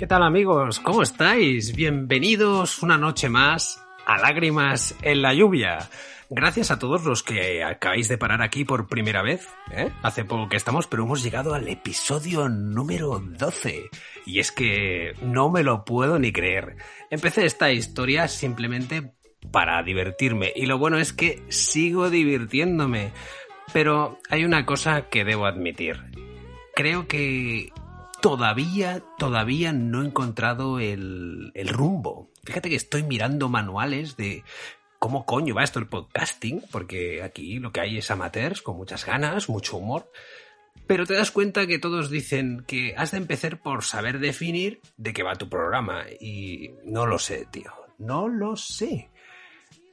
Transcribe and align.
¿Qué 0.00 0.06
tal 0.06 0.22
amigos? 0.22 0.80
¿Cómo 0.80 1.02
estáis? 1.02 1.76
Bienvenidos 1.76 2.82
una 2.82 2.96
noche 2.96 3.28
más 3.28 3.84
a 4.06 4.16
Lágrimas 4.16 4.96
en 5.02 5.20
la 5.20 5.34
Lluvia. 5.34 5.90
Gracias 6.30 6.70
a 6.70 6.78
todos 6.78 7.04
los 7.04 7.22
que 7.22 7.62
acabáis 7.62 8.08
de 8.08 8.16
parar 8.16 8.40
aquí 8.40 8.64
por 8.64 8.88
primera 8.88 9.20
vez. 9.20 9.46
¿eh? 9.70 9.90
Hace 10.02 10.24
poco 10.24 10.48
que 10.48 10.56
estamos, 10.56 10.86
pero 10.86 11.02
hemos 11.02 11.22
llegado 11.22 11.52
al 11.52 11.68
episodio 11.68 12.48
número 12.48 13.20
12. 13.20 13.90
Y 14.24 14.38
es 14.38 14.52
que 14.52 15.12
no 15.20 15.50
me 15.50 15.62
lo 15.62 15.84
puedo 15.84 16.18
ni 16.18 16.32
creer. 16.32 16.76
Empecé 17.10 17.44
esta 17.44 17.70
historia 17.70 18.26
simplemente 18.26 19.12
para 19.52 19.82
divertirme. 19.82 20.50
Y 20.56 20.64
lo 20.64 20.78
bueno 20.78 20.96
es 20.96 21.12
que 21.12 21.42
sigo 21.50 22.08
divirtiéndome. 22.08 23.12
Pero 23.74 24.18
hay 24.30 24.46
una 24.46 24.64
cosa 24.64 25.10
que 25.10 25.26
debo 25.26 25.44
admitir. 25.44 26.00
Creo 26.74 27.06
que 27.06 27.70
todavía, 28.20 29.02
todavía 29.18 29.72
no 29.72 30.02
he 30.02 30.06
encontrado 30.06 30.78
el, 30.78 31.52
el 31.54 31.68
rumbo. 31.68 32.30
Fíjate 32.44 32.68
que 32.68 32.76
estoy 32.76 33.02
mirando 33.02 33.48
manuales 33.48 34.16
de 34.16 34.44
cómo 34.98 35.24
coño 35.26 35.54
va 35.54 35.64
esto 35.64 35.78
el 35.78 35.88
podcasting, 35.88 36.62
porque 36.70 37.22
aquí 37.22 37.58
lo 37.58 37.72
que 37.72 37.80
hay 37.80 37.98
es 37.98 38.10
amateurs 38.10 38.62
con 38.62 38.76
muchas 38.76 39.04
ganas, 39.04 39.48
mucho 39.48 39.78
humor. 39.78 40.10
Pero 40.86 41.06
te 41.06 41.14
das 41.14 41.30
cuenta 41.30 41.66
que 41.66 41.78
todos 41.78 42.10
dicen 42.10 42.64
que 42.66 42.94
has 42.96 43.12
de 43.12 43.18
empezar 43.18 43.60
por 43.60 43.84
saber 43.84 44.18
definir 44.18 44.80
de 44.96 45.12
qué 45.12 45.22
va 45.22 45.36
tu 45.36 45.48
programa. 45.48 46.04
Y 46.20 46.70
no 46.84 47.06
lo 47.06 47.18
sé, 47.18 47.46
tío. 47.50 47.72
No 47.98 48.28
lo 48.28 48.56
sé. 48.56 49.09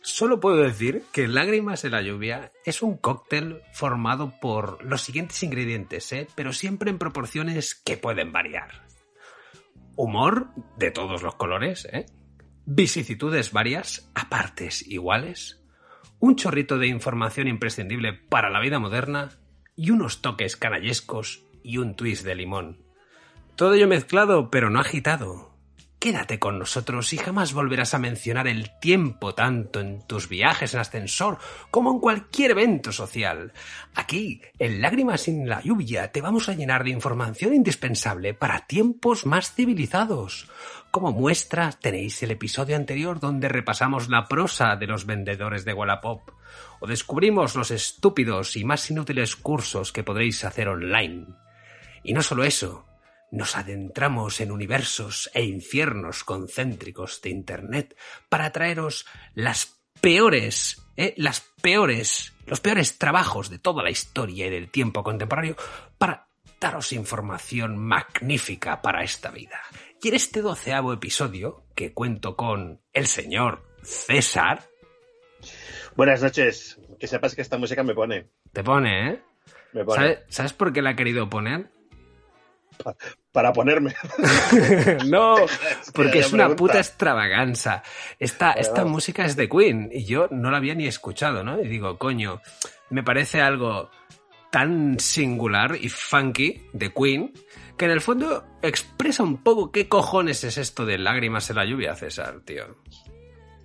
Solo 0.08 0.40
puedo 0.40 0.56
decir 0.56 1.04
que 1.12 1.28
Lágrimas 1.28 1.84
en 1.84 1.92
la 1.92 2.02
lluvia 2.02 2.54
es 2.64 2.82
un 2.82 2.96
cóctel 2.96 3.62
formado 3.74 4.40
por 4.40 4.82
los 4.82 5.02
siguientes 5.02 5.44
ingredientes, 5.44 6.14
¿eh? 6.14 6.30
pero 6.34 6.54
siempre 6.54 6.90
en 6.90 6.98
proporciones 6.98 7.76
que 7.76 7.98
pueden 7.98 8.32
variar. 8.32 8.88
Humor 9.98 10.48
de 10.78 10.92
todos 10.92 11.24
los 11.24 11.36
colores, 11.36 11.90
¿eh? 11.92 12.06
vicisitudes 12.66 13.52
varias 13.52 14.10
a 14.16 14.30
partes 14.30 14.88
iguales, 14.88 15.62
un 16.20 16.38
chorrito 16.38 16.78
de 16.78 16.88
información 16.88 17.50
imprescindible 17.50 18.14
para 18.14 18.50
la 18.50 18.62
vida 18.62 18.80
moderna 18.80 19.32
y 19.76 19.92
unos 19.92 20.22
toques 20.22 20.56
canallescos 20.56 21.44
y 21.64 21.80
un 21.80 21.98
twist 21.98 22.24
de 22.24 22.36
limón. 22.36 22.82
Todo 23.58 23.74
ello 23.74 23.90
mezclado 23.90 24.52
pero 24.52 24.70
no 24.70 24.80
agitado, 24.80 25.57
Quédate 26.00 26.38
con 26.38 26.60
nosotros 26.60 27.12
y 27.14 27.18
jamás 27.18 27.54
volverás 27.54 27.96
a 27.96 28.00
mencionar 28.00 28.48
el 28.48 28.70
tiempo 28.80 29.34
tanto 29.34 29.80
en 29.80 30.06
tus 30.06 30.30
viajes 30.30 30.76
en 30.76 30.80
ascensor 30.80 31.40
como 31.72 31.92
en 31.92 32.00
cualquier 32.00 32.52
evento 32.52 32.92
social. 32.92 33.52
Aquí, 33.96 34.42
en 34.60 34.80
Lágrimas 34.80 35.22
sin 35.22 35.50
la 35.50 35.60
lluvia, 35.64 36.12
te 36.12 36.22
vamos 36.22 36.50
a 36.50 36.54
llenar 36.54 36.84
de 36.84 36.92
información 36.92 37.56
indispensable 37.56 38.36
para 38.36 38.68
tiempos 38.68 39.26
más 39.26 39.54
civilizados. 39.54 40.48
Como 40.92 41.12
muestra 41.14 41.72
tenéis 41.72 42.22
el 42.22 42.30
episodio 42.30 42.76
anterior 42.76 43.20
donde 43.20 43.50
repasamos 43.50 44.08
la 44.08 44.28
prosa 44.28 44.76
de 44.76 44.86
los 44.86 45.08
vendedores 45.08 45.66
de 45.66 45.74
Wallapop 45.74 46.30
o 46.80 46.86
descubrimos 46.86 47.56
los 47.56 47.72
estúpidos 47.72 48.56
y 48.56 48.64
más 48.64 48.90
inútiles 48.92 49.36
cursos 49.36 49.92
que 49.92 50.04
podréis 50.04 50.44
hacer 50.44 50.68
online. 50.68 51.26
Y 52.04 52.14
no 52.14 52.22
solo 52.22 52.44
eso, 52.44 52.87
nos 53.32 53.56
adentramos 53.56 54.40
en 54.42 54.52
universos 54.52 55.30
e 55.34 55.44
infiernos 55.44 56.24
concéntricos 56.24 57.22
de 57.22 57.30
Internet 57.30 57.98
para 58.30 58.52
traeros 58.52 59.06
las 59.34 59.78
peores, 60.02 60.84
¿eh? 60.96 61.14
las 61.18 61.42
peores, 61.62 62.34
los 62.46 62.60
peores 62.60 62.98
trabajos 62.98 63.50
de 63.50 63.60
toda 63.60 63.84
la 63.84 63.90
historia 63.90 64.48
y 64.48 64.50
del 64.50 64.70
tiempo 64.70 65.04
contemporáneo 65.04 65.56
para 65.98 66.28
daros 66.60 66.92
información 66.94 67.78
magnífica 67.78 68.82
para 68.82 69.04
esta 69.04 69.32
vida. 69.32 69.60
Y 70.02 70.10
en 70.10 70.16
este 70.16 70.42
doceavo 70.42 70.94
episodio, 70.94 71.66
que 71.76 71.94
cuento 71.94 72.36
con 72.36 72.82
el 72.94 73.08
señor 73.08 73.64
César. 73.84 74.64
Buenas 75.96 76.22
noches. 76.22 76.80
Que 77.00 77.08
sepas 77.08 77.36
que 77.36 77.42
esta 77.42 77.58
música 77.58 77.84
me 77.84 77.94
pone. 77.94 78.30
Te 78.52 78.64
pone, 78.64 79.12
¿eh? 79.12 79.22
Me 79.74 79.84
pone. 79.84 79.96
¿Sabes, 79.98 80.20
¿Sabes 80.30 80.54
por 80.54 80.74
qué 80.74 80.82
la 80.82 80.92
ha 80.92 80.96
querido 80.96 81.30
poner? 81.30 81.70
Para 83.32 83.54
ponerme. 83.54 83.94
no, 85.08 85.36
porque 85.94 86.20
es 86.20 86.34
una 86.34 86.56
puta 86.56 86.80
extravaganza. 86.80 87.84
Esta, 88.20 88.52
esta 88.52 88.86
música 88.86 89.26
es 89.26 89.36
de 89.36 89.50
Queen 89.50 89.90
y 89.92 90.06
yo 90.06 90.28
no 90.32 90.52
la 90.52 90.58
había 90.58 90.76
ni 90.76 90.88
escuchado, 90.88 91.44
¿no? 91.44 91.62
Y 91.62 91.68
digo, 91.68 91.98
coño, 91.98 92.42
me 92.90 93.04
parece 93.04 93.42
algo 93.42 93.90
tan 94.52 95.00
singular 95.00 95.76
y 95.80 95.90
funky 95.90 96.64
de 96.74 96.94
Queen 96.94 97.34
que 97.78 97.86
en 97.86 97.92
el 97.92 98.02
fondo 98.02 98.44
expresa 98.62 99.24
un 99.24 99.44
poco 99.44 99.72
qué 99.72 99.88
cojones 99.88 100.44
es 100.44 100.58
esto 100.58 100.86
de 100.86 100.98
lágrimas 100.98 101.50
en 101.50 101.58
la 101.58 101.66
lluvia, 101.66 101.96
César, 101.96 102.42
tío. 102.44 102.78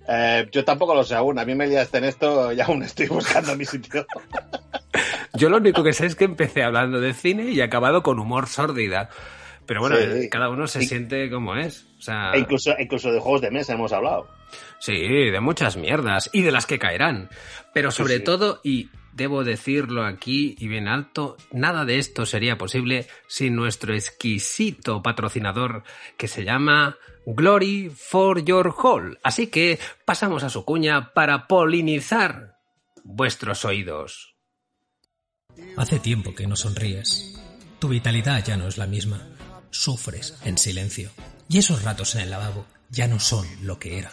Eh, 0.07 0.47
yo 0.51 0.63
tampoco 0.63 0.93
lo 0.93 1.03
sé 1.03 1.15
aún. 1.15 1.39
A 1.39 1.45
mí 1.45 1.55
me 1.55 1.67
liaste 1.67 1.97
en 1.97 2.03
esto 2.05 2.51
y 2.51 2.61
aún 2.61 2.83
estoy 2.83 3.07
buscando 3.07 3.55
mi 3.55 3.65
sitio. 3.65 4.05
Yo 5.33 5.49
lo 5.49 5.57
único 5.57 5.83
que 5.83 5.93
sé 5.93 6.05
es 6.05 6.15
que 6.15 6.25
empecé 6.25 6.63
hablando 6.63 6.99
de 6.99 7.13
cine 7.13 7.51
y 7.51 7.59
he 7.59 7.63
acabado 7.63 8.03
con 8.03 8.19
humor 8.19 8.47
sórdida. 8.47 9.09
Pero 9.65 9.79
bueno, 9.81 9.95
sí. 9.97 10.29
cada 10.29 10.49
uno 10.49 10.67
se 10.67 10.81
siente 10.81 11.29
como 11.29 11.55
es. 11.55 11.85
O 11.99 12.01
sea... 12.01 12.31
e 12.33 12.39
incluso, 12.39 12.73
incluso 12.77 13.11
de 13.11 13.19
juegos 13.19 13.41
de 13.41 13.51
mesa 13.51 13.73
hemos 13.73 13.93
hablado. 13.93 14.27
Sí, 14.79 14.93
de 14.93 15.39
muchas 15.39 15.77
mierdas 15.77 16.29
y 16.33 16.41
de 16.41 16.51
las 16.51 16.65
que 16.65 16.79
caerán. 16.79 17.29
Pero 17.73 17.91
sobre 17.91 18.19
todo, 18.19 18.59
y 18.63 18.89
debo 19.13 19.43
decirlo 19.43 20.05
aquí 20.05 20.55
y 20.59 20.67
bien 20.67 20.87
alto, 20.87 21.37
nada 21.51 21.85
de 21.85 21.97
esto 21.97 22.25
sería 22.25 22.57
posible 22.57 23.07
sin 23.27 23.55
nuestro 23.55 23.93
exquisito 23.93 25.01
patrocinador 25.01 25.83
que 26.17 26.27
se 26.27 26.43
llama 26.43 26.97
Glory 27.25 27.89
for 27.95 28.43
Your 28.43 28.73
Hall. 28.77 29.19
Así 29.23 29.47
que 29.47 29.79
pasamos 30.05 30.43
a 30.43 30.49
su 30.49 30.65
cuña 30.65 31.13
para 31.13 31.47
polinizar 31.47 32.57
vuestros 33.03 33.65
oídos. 33.65 34.32
Hace 35.77 35.99
tiempo 35.99 36.35
que 36.35 36.47
no 36.47 36.55
sonríes. 36.55 37.35
Tu 37.79 37.87
vitalidad 37.87 38.43
ya 38.43 38.57
no 38.57 38.67
es 38.67 38.77
la 38.77 38.87
misma. 38.87 39.27
Sufres 39.71 40.35
en 40.43 40.57
silencio. 40.57 41.11
Y 41.49 41.57
esos 41.57 41.83
ratos 41.83 42.15
en 42.15 42.21
el 42.21 42.29
lavabo 42.29 42.65
ya 42.89 43.07
no 43.07 43.19
son 43.19 43.47
lo 43.61 43.79
que 43.79 43.97
eran. 43.97 44.11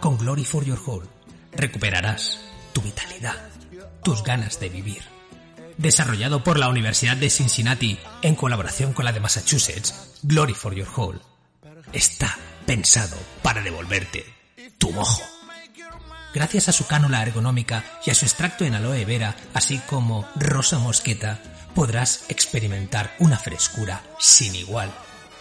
Con 0.00 0.18
Glory 0.18 0.44
for 0.44 0.64
Your 0.64 0.78
Hall 0.86 1.08
recuperarás 1.52 2.40
tu 2.72 2.80
vitalidad, 2.82 3.36
tus 4.02 4.22
ganas 4.22 4.60
de 4.60 4.68
vivir. 4.68 5.02
Desarrollado 5.78 6.44
por 6.44 6.58
la 6.58 6.68
Universidad 6.68 7.16
de 7.16 7.30
Cincinnati 7.30 7.98
en 8.22 8.34
colaboración 8.34 8.92
con 8.92 9.04
la 9.04 9.12
de 9.12 9.20
Massachusetts, 9.20 10.18
Glory 10.22 10.54
for 10.54 10.74
Your 10.74 10.88
Hall 10.96 11.20
está 11.92 12.36
pensado 12.66 13.16
para 13.42 13.62
devolverte 13.62 14.24
tu 14.78 14.90
mojo. 14.90 15.37
Gracias 16.38 16.68
a 16.68 16.72
su 16.72 16.86
cánula 16.86 17.20
ergonómica 17.20 17.82
y 18.06 18.10
a 18.10 18.14
su 18.14 18.24
extracto 18.24 18.64
en 18.64 18.76
aloe 18.76 19.04
vera, 19.04 19.34
así 19.54 19.78
como 19.88 20.24
rosa 20.36 20.78
mosqueta, 20.78 21.40
podrás 21.74 22.26
experimentar 22.28 23.12
una 23.18 23.36
frescura 23.36 24.04
sin 24.20 24.54
igual. 24.54 24.88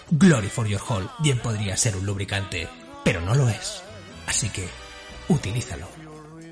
Glory 0.09 0.49
for 0.49 0.65
Your 0.65 0.81
Hall 0.89 1.07
bien 1.19 1.37
podría 1.37 1.77
ser 1.77 1.95
un 1.97 2.03
lubricante, 2.03 2.67
pero 3.05 3.21
no 3.21 3.35
lo 3.35 3.47
es. 3.47 3.83
Así 4.25 4.49
que 4.49 4.67
utilízalo 5.27 5.87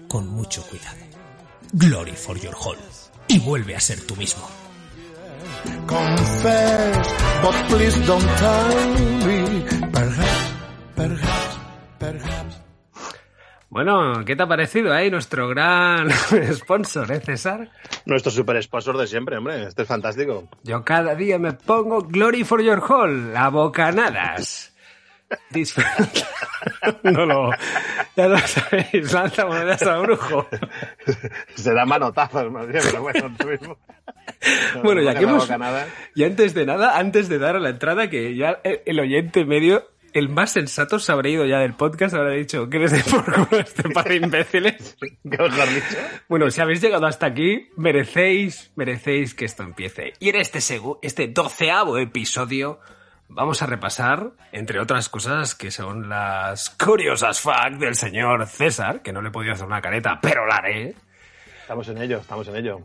con 0.08 0.28
mucho 0.28 0.62
cuidado. 0.62 1.00
Glory 1.74 2.16
for 2.16 2.40
Your 2.40 2.56
Hall 2.56 2.78
y 3.28 3.40
vuelve 3.40 3.76
a 3.76 3.80
ser 3.80 4.00
tú 4.02 4.16
mismo. 4.16 4.48
Bueno, 13.70 14.24
¿qué 14.26 14.36
te 14.36 14.44
ha 14.44 14.48
parecido 14.48 14.94
ahí 14.94 15.10
nuestro 15.10 15.48
gran 15.50 16.10
sponsor, 16.54 17.12
eh, 17.12 17.20
César? 17.20 17.70
Nuestro 18.06 18.32
super 18.32 18.62
sponsor 18.62 18.98
de 18.98 19.08
siempre, 19.08 19.38
hombre. 19.38 19.64
Este 19.64 19.82
es 19.82 19.88
fantástico. 19.88 20.48
Yo 20.64 20.84
cada 20.84 21.16
día 21.16 21.40
me 21.40 21.54
pongo 21.54 22.02
Glory 22.02 22.44
for 22.44 22.62
Your 22.62 22.82
Hall, 22.88 23.36
a 23.36 23.50
bocanadas. 23.50 24.74
Disfruta. 25.50 26.28
no 27.04 27.26
lo. 27.26 27.50
Ya 28.16 28.28
lo 28.28 28.38
sabéis, 28.38 29.12
lanza 29.12 29.46
monedas 29.46 29.82
a 29.84 29.98
brujo. 29.98 30.48
Se 31.56 31.74
da 31.74 31.86
manotazos, 31.86 32.52
más 32.52 32.68
bien, 32.68 32.82
pero 32.84 33.02
bueno, 33.02 33.36
tú 33.38 33.48
mismo. 33.48 33.78
Bueno, 34.84 35.02
ya 35.02 35.16
que 35.16 35.24
hemos. 35.24 35.50
Y 36.14 36.24
antes 36.24 36.54
de 36.54 36.66
nada, 36.66 36.98
antes 36.98 37.28
de 37.30 37.40
dar 37.40 37.56
a 37.56 37.60
la 37.60 37.70
entrada, 37.70 38.10
que 38.10 38.36
ya 38.36 38.62
el 38.64 39.00
oyente 39.00 39.46
medio, 39.46 39.90
el 40.16 40.30
más 40.30 40.52
sensato, 40.52 40.98
se 40.98 41.12
habrá 41.12 41.28
ido 41.28 41.46
ya 41.46 41.60
del 41.60 41.74
podcast, 41.74 42.16
habrá 42.16 42.32
dicho 42.32 42.70
que 42.70 42.78
eres 42.78 42.92
de 42.94 43.04
por 43.04 43.26
culo 43.26 43.48
este 43.62 43.90
par 43.90 44.08
de 44.08 44.16
imbéciles. 44.16 44.98
¿Qué 45.00 45.44
os 45.44 45.56
lo 45.56 45.62
has 45.62 45.76
dicho? 45.76 45.98
Bueno, 46.30 46.50
si 46.50 46.62
habéis 46.62 46.82
llegado 46.82 47.06
hasta 47.06 47.26
aquí, 47.26 47.70
merecéis, 47.76 48.72
merecéis 48.78 49.36
que 49.36 49.44
esto 49.44 49.64
empiece. 49.64 50.14
Y 50.20 50.30
en 50.30 50.38
este 50.38 50.60
este 51.02 51.28
doceavo 51.28 51.98
episodio 51.98 52.80
vamos 53.28 53.62
a 53.62 53.66
repasar, 53.66 54.32
entre 54.54 54.80
otras 54.80 55.10
cosas, 55.10 55.54
que 55.54 55.70
son 55.70 56.08
las 56.08 56.70
curiosas 56.70 57.42
facts 57.42 57.80
del 57.80 57.96
señor 57.96 58.48
César, 58.48 59.02
que 59.02 59.12
no 59.12 59.22
le 59.22 59.30
he 59.30 59.32
podido 59.32 59.54
hacer 59.54 59.68
una 59.68 59.82
careta, 59.82 60.20
pero 60.22 60.48
la 60.48 60.56
haré. 60.56 60.96
Estamos 61.60 61.90
en 61.90 61.98
ello, 61.98 62.20
estamos 62.20 62.48
en 62.48 62.56
ello. 62.56 62.80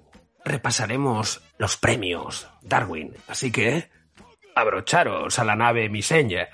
Repasaremos 0.44 1.42
los 1.58 1.76
premios 1.76 2.50
Darwin, 2.62 3.14
así 3.28 3.52
que 3.52 3.88
abrocharos 4.56 5.38
a 5.38 5.44
la 5.44 5.54
nave 5.54 5.88
miseria, 5.88 6.48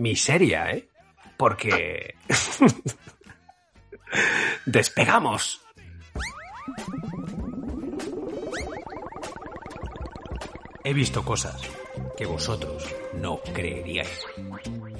miseria, 0.00 0.70
¿eh? 0.70 0.88
Porque 1.36 2.14
despegamos. 4.66 5.60
He 10.82 10.94
visto 10.94 11.24
cosas 11.24 11.60
que 12.16 12.26
vosotros 12.26 12.84
no 13.14 13.40
creeríais. 13.54 14.26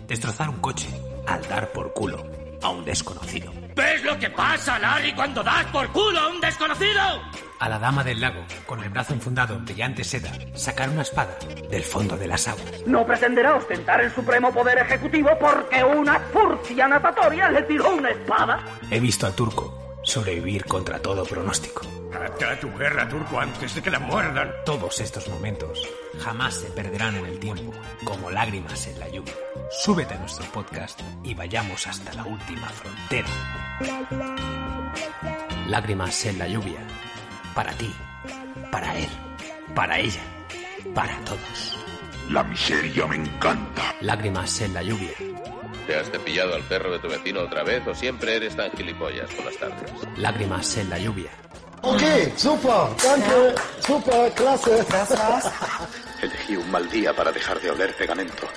Destrozar 0.06 0.49
un 0.49 0.61
coche 0.61 0.88
al 1.26 1.47
dar 1.49 1.73
por 1.73 1.93
culo 1.93 2.25
a 2.62 2.70
un 2.70 2.85
desconocido. 2.85 3.60
¿Ves 3.75 4.05
lo 4.05 4.19
que 4.19 4.31
pasa, 4.31 4.78
Larry, 4.78 5.12
cuando 5.12 5.43
das 5.43 5.67
por 5.67 5.88
culo 5.88 6.19
a 6.19 6.28
un 6.28 6.40
desconocido? 6.40 7.00
A 7.58 7.69
la 7.69 7.78
dama 7.78 8.02
del 8.02 8.20
lago, 8.20 8.43
con 8.67 8.82
el 8.82 8.88
brazo 8.88 9.12
enfundado 9.12 9.55
en 9.55 9.64
brillante 9.64 10.02
seda, 10.02 10.32
sacar 10.55 10.88
una 10.88 11.02
espada 11.02 11.37
Del 11.70 11.82
fondo 11.82 12.17
de 12.17 12.26
las 12.26 12.49
aguas. 12.49 12.87
No 12.87 13.06
pretenderá 13.06 13.55
ostentar 13.56 14.00
el 14.00 14.11
supremo 14.12 14.52
poder 14.52 14.78
ejecutivo 14.78 15.31
porque 15.38 15.84
una 15.84 16.19
furcia 16.32 16.88
natatoria 16.88 17.50
le 17.50 17.62
tiró 17.62 17.94
una 17.94 18.11
espada. 18.11 18.64
He 18.90 18.99
visto 18.99 19.26
al 19.26 19.34
turco 19.34 19.81
sobrevivir 20.02 20.64
contra 20.64 20.99
todo 20.99 21.25
pronóstico. 21.25 21.82
Ata 22.12 22.58
tu 22.58 22.73
guerra, 22.76 23.08
turco, 23.08 23.38
antes 23.38 23.75
de 23.75 23.82
que 23.82 23.90
la 23.90 23.99
muerdan. 23.99 24.52
Todos 24.64 25.00
estos 25.00 25.28
momentos 25.28 25.87
jamás 26.19 26.55
se 26.55 26.70
perderán 26.70 27.16
en 27.16 27.26
el 27.26 27.38
tiempo, 27.38 27.73
como 28.05 28.31
lágrimas 28.31 28.87
en 28.87 28.99
la 28.99 29.08
lluvia. 29.08 29.34
Súbete 29.70 30.14
a 30.14 30.19
nuestro 30.19 30.44
podcast 30.46 31.00
y 31.22 31.32
vayamos 31.32 31.87
hasta 31.87 32.12
la 32.14 32.25
última 32.25 32.69
frontera. 32.69 33.28
Lágrimas 35.69 36.26
en 36.26 36.38
la 36.40 36.49
lluvia. 36.49 36.81
Para 37.55 37.72
ti, 37.75 37.94
para 38.72 38.99
él, 38.99 39.08
para 39.72 40.00
ella, 40.00 40.22
para 40.93 41.17
todos. 41.25 41.78
La 42.31 42.43
miseria 42.43 43.06
me 43.06 43.17
encanta. 43.17 43.94
Lágrimas 44.00 44.61
en 44.61 44.75
la 44.75 44.82
lluvia. 44.82 45.12
¿Te 45.87 45.96
has 45.96 46.11
cepillado 46.11 46.56
al 46.56 46.62
perro 46.62 46.90
de 46.90 46.99
tu 46.99 47.08
vecino 47.08 47.43
otra 47.43 47.62
vez 47.62 47.87
o 47.87 47.94
siempre 47.94 48.37
eres 48.37 48.56
tan 48.56 48.73
gilipollas 48.73 49.31
por 49.31 49.44
las 49.44 49.56
tardes? 49.56 49.93
Lágrimas 50.16 50.76
en 50.78 50.90
la 50.90 50.99
lluvia. 50.99 51.31
Okay, 51.82 52.32
super, 52.37 52.88
danke, 53.02 53.61
super, 53.78 54.32
klasse. 54.32 54.84
Elegí 56.23 56.56
un 56.56 56.70
mal 56.73 56.90
día 56.90 57.14
para 57.14 57.31
dejar 57.31 57.61
de 57.61 57.70
oler 57.70 57.96
pegamento. 57.96 58.49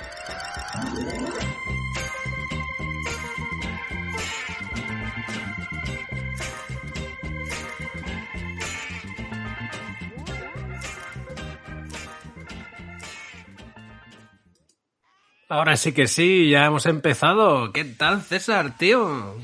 Ahora 15.54 15.76
sí 15.76 15.92
que 15.92 16.08
sí, 16.08 16.50
ya 16.50 16.66
hemos 16.66 16.84
empezado. 16.84 17.72
¿Qué 17.72 17.84
tal, 17.84 18.22
César, 18.22 18.76
tío? 18.76 19.36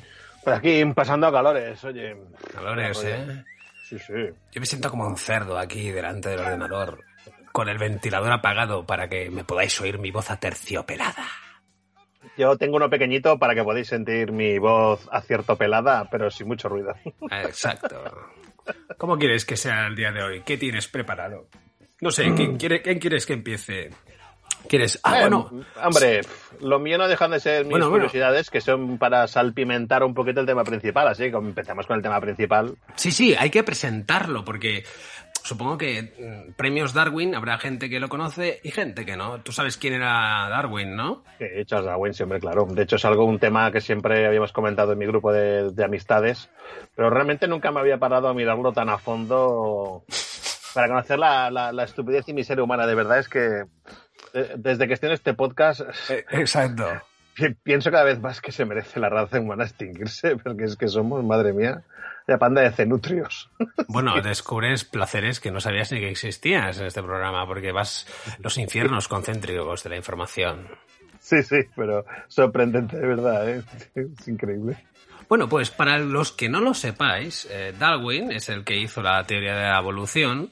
Por 0.43 0.55
aquí 0.55 0.85
pasando 0.87 1.29
a 1.29 1.33
calores, 1.33 1.85
oye. 1.85 2.17
Calores, 2.53 2.99
Oye, 2.99 3.15
¿eh? 3.15 3.45
Sí, 3.89 3.97
sí. 3.97 4.15
Yo 4.51 4.61
me 4.61 4.67
siento 4.67 4.91
como 4.91 5.07
un 5.07 5.17
cerdo 5.17 5.57
aquí 5.57 5.93
delante 5.93 6.31
del 6.31 6.41
ordenador, 6.41 7.05
con 7.53 7.69
el 7.69 7.79
ventilador 7.79 8.33
apagado 8.33 8.85
para 8.85 9.09
que 9.09 9.31
me 9.31 9.45
podáis 9.45 9.81
oír 9.81 10.01
mi 10.01 10.11
voz 10.11 10.33
aterciopelada. 10.33 11.29
Yo 12.37 12.57
tengo 12.57 12.75
uno 12.75 12.91
pequeñito 12.91 13.39
para 13.39 13.55
que 13.55 13.63
podáis 13.63 13.87
sentir 13.87 14.33
mi 14.33 14.59
voz 14.59 15.09
acierto 15.13 15.55
pelada, 15.55 16.09
pero 16.11 16.29
sin 16.29 16.49
mucho 16.49 16.69
ruido. 16.69 16.93
Exacto. 17.31 18.03
¿Cómo 18.99 19.17
quieres 19.17 19.45
que 19.45 19.57
sea 19.57 19.87
el 19.87 19.95
día 19.95 20.11
de 20.11 20.25
hoy? 20.25 20.43
¿Qué 20.45 20.57
tienes 20.57 20.89
preparado? 20.89 21.47
No 22.01 22.11
sé, 22.11 22.35
¿quién, 22.35 22.57
quiere, 22.59 22.83
quién 22.83 22.99
quieres 22.99 23.27
que 23.27 23.35
empiece? 23.35 23.91
¿Quieres? 24.69 25.01
Ah, 25.03 25.17
Eh, 25.19 25.21
bueno. 25.23 25.51
Hombre, 25.83 26.21
lo 26.61 26.79
mío 26.79 26.97
no 26.99 27.09
dejan 27.09 27.31
de 27.33 27.41
ser 27.41 27.63
mis 27.65 27.71
Bueno, 27.73 27.89
bueno. 27.89 28.05
curiosidades, 28.05 28.51
que 28.51 28.61
son 28.61 28.99
para 28.99 29.27
salpimentar 29.27 30.03
un 30.05 30.15
poquito 30.15 30.41
el 30.41 30.47
tema 30.47 30.65
principal. 30.65 31.09
Así 31.09 31.31
que 31.31 31.37
empezamos 31.37 31.87
con 31.87 31.97
el 31.97 32.03
tema 32.03 32.21
principal. 32.21 32.77
Sí, 32.95 33.11
sí, 33.11 33.35
hay 33.39 33.51
que 33.51 33.63
presentarlo 33.65 34.45
porque 34.45 34.85
supongo 35.43 35.79
que 35.79 36.03
mm, 36.49 36.53
premios 36.53 36.93
Darwin 36.93 37.35
habrá 37.35 37.59
gente 37.59 37.89
que 37.89 37.99
lo 37.99 38.09
conoce 38.09 38.61
y 38.63 38.71
gente 38.71 39.05
que 39.07 39.17
no. 39.17 39.41
Tú 39.41 39.51
sabes 39.53 39.77
quién 39.77 39.95
era 39.95 40.49
Darwin, 40.51 40.95
¿no? 40.95 41.25
Que 41.39 41.65
Charles 41.65 41.87
Darwin 41.87 42.15
siempre, 42.15 42.39
claro. 42.39 42.67
De 42.67 42.83
hecho, 42.83 42.97
es 42.97 43.05
algo, 43.05 43.25
un 43.25 43.39
tema 43.39 43.73
que 43.73 43.81
siempre 43.81 44.27
habíamos 44.27 44.53
comentado 44.53 44.93
en 44.93 44.99
mi 44.99 45.07
grupo 45.07 45.33
de, 45.33 45.73
de 45.73 45.85
amistades, 45.85 46.49
pero 46.95 47.11
realmente 47.11 47.49
nunca 47.49 47.73
me 47.73 47.81
había 47.81 47.99
parado 47.99 48.29
a 48.29 48.35
mirarlo 48.35 48.73
tan 48.73 48.89
a 48.91 48.99
fondo 48.99 50.05
para 50.75 50.87
conocer 50.87 51.19
la, 51.19 51.51
la- 51.51 51.73
la 51.73 51.83
estupidez 51.85 52.29
y 52.29 52.33
miseria 52.35 52.63
humana. 52.63 52.87
De 52.87 52.95
verdad 52.95 53.19
es 53.19 53.29
que 53.29 53.65
desde 54.57 54.87
que 54.87 54.95
estoy 54.95 55.09
en 55.09 55.15
este 55.15 55.35
podcast 55.35 55.81
Exacto. 56.31 56.87
pi- 57.35 57.55
pienso 57.63 57.91
cada 57.91 58.05
vez 58.05 58.21
más 58.21 58.41
que 58.41 58.53
se 58.53 58.65
merece 58.65 59.01
la 59.01 59.09
raza 59.09 59.41
humana 59.41 59.65
extinguirse, 59.65 60.37
porque 60.43 60.65
es 60.65 60.77
que 60.77 60.89
somos, 60.89 61.25
madre 61.25 61.53
mía, 61.53 61.83
la 62.27 62.39
panda 62.39 62.63
de 62.63 62.71
cenutrios. 62.73 63.51
Bueno, 63.89 64.21
descubres 64.23 64.85
placeres 64.85 65.41
que 65.41 65.51
no 65.51 65.61
sabías 65.61 65.91
ni 65.91 65.99
que 66.01 66.11
existías 66.11 66.79
en 66.79 66.87
este 66.87 67.03
programa 67.03 67.45
porque 67.47 67.73
vas 67.73 68.07
los 68.39 68.57
infiernos 68.57 69.09
concéntricos 69.09 69.83
de 69.83 69.91
la 69.91 69.97
información. 69.97 70.69
Sí, 71.19 71.43
sí, 71.43 71.57
pero 71.77 72.05
sorprendente, 72.29 72.97
de 72.97 73.07
verdad, 73.07 73.49
¿eh? 73.51 73.63
es 73.97 74.29
increíble. 74.29 74.77
Bueno, 75.29 75.49
pues 75.49 75.71
para 75.71 75.99
los 75.99 76.33
que 76.33 76.49
no 76.49 76.61
lo 76.61 76.73
sepáis, 76.75 77.47
eh, 77.51 77.75
Darwin 77.79 78.33
es 78.33 78.49
el 78.49 78.65
que 78.65 78.77
hizo 78.77 79.03
la 79.03 79.23
teoría 79.25 79.55
de 79.55 79.63
la 79.69 79.79
evolución. 79.79 80.51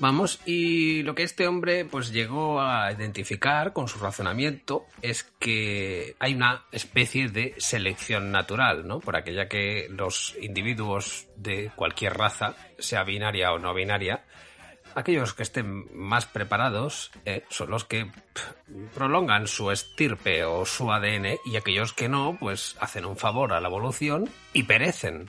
Vamos, 0.00 0.40
y 0.46 1.02
lo 1.02 1.14
que 1.14 1.24
este 1.24 1.46
hombre 1.46 1.84
pues 1.84 2.10
llegó 2.10 2.58
a 2.58 2.90
identificar 2.90 3.74
con 3.74 3.86
su 3.86 3.98
razonamiento 3.98 4.86
es 5.02 5.24
que 5.38 6.16
hay 6.18 6.34
una 6.34 6.64
especie 6.72 7.28
de 7.28 7.54
selección 7.58 8.32
natural, 8.32 8.88
¿no? 8.88 9.00
Por 9.00 9.14
aquella 9.14 9.46
que 9.46 9.88
los 9.90 10.34
individuos 10.40 11.26
de 11.36 11.70
cualquier 11.76 12.14
raza, 12.14 12.56
sea 12.78 13.04
binaria 13.04 13.52
o 13.52 13.58
no 13.58 13.74
binaria, 13.74 14.24
aquellos 14.94 15.34
que 15.34 15.42
estén 15.42 15.86
más 15.94 16.24
preparados 16.24 17.10
eh, 17.26 17.44
son 17.50 17.68
los 17.70 17.84
que 17.84 18.10
prolongan 18.94 19.46
su 19.46 19.70
estirpe 19.70 20.44
o 20.44 20.64
su 20.64 20.90
ADN 20.90 21.36
y 21.44 21.56
aquellos 21.56 21.92
que 21.92 22.08
no, 22.08 22.38
pues 22.40 22.74
hacen 22.80 23.04
un 23.04 23.18
favor 23.18 23.52
a 23.52 23.60
la 23.60 23.68
evolución 23.68 24.30
y 24.54 24.62
perecen. 24.62 25.28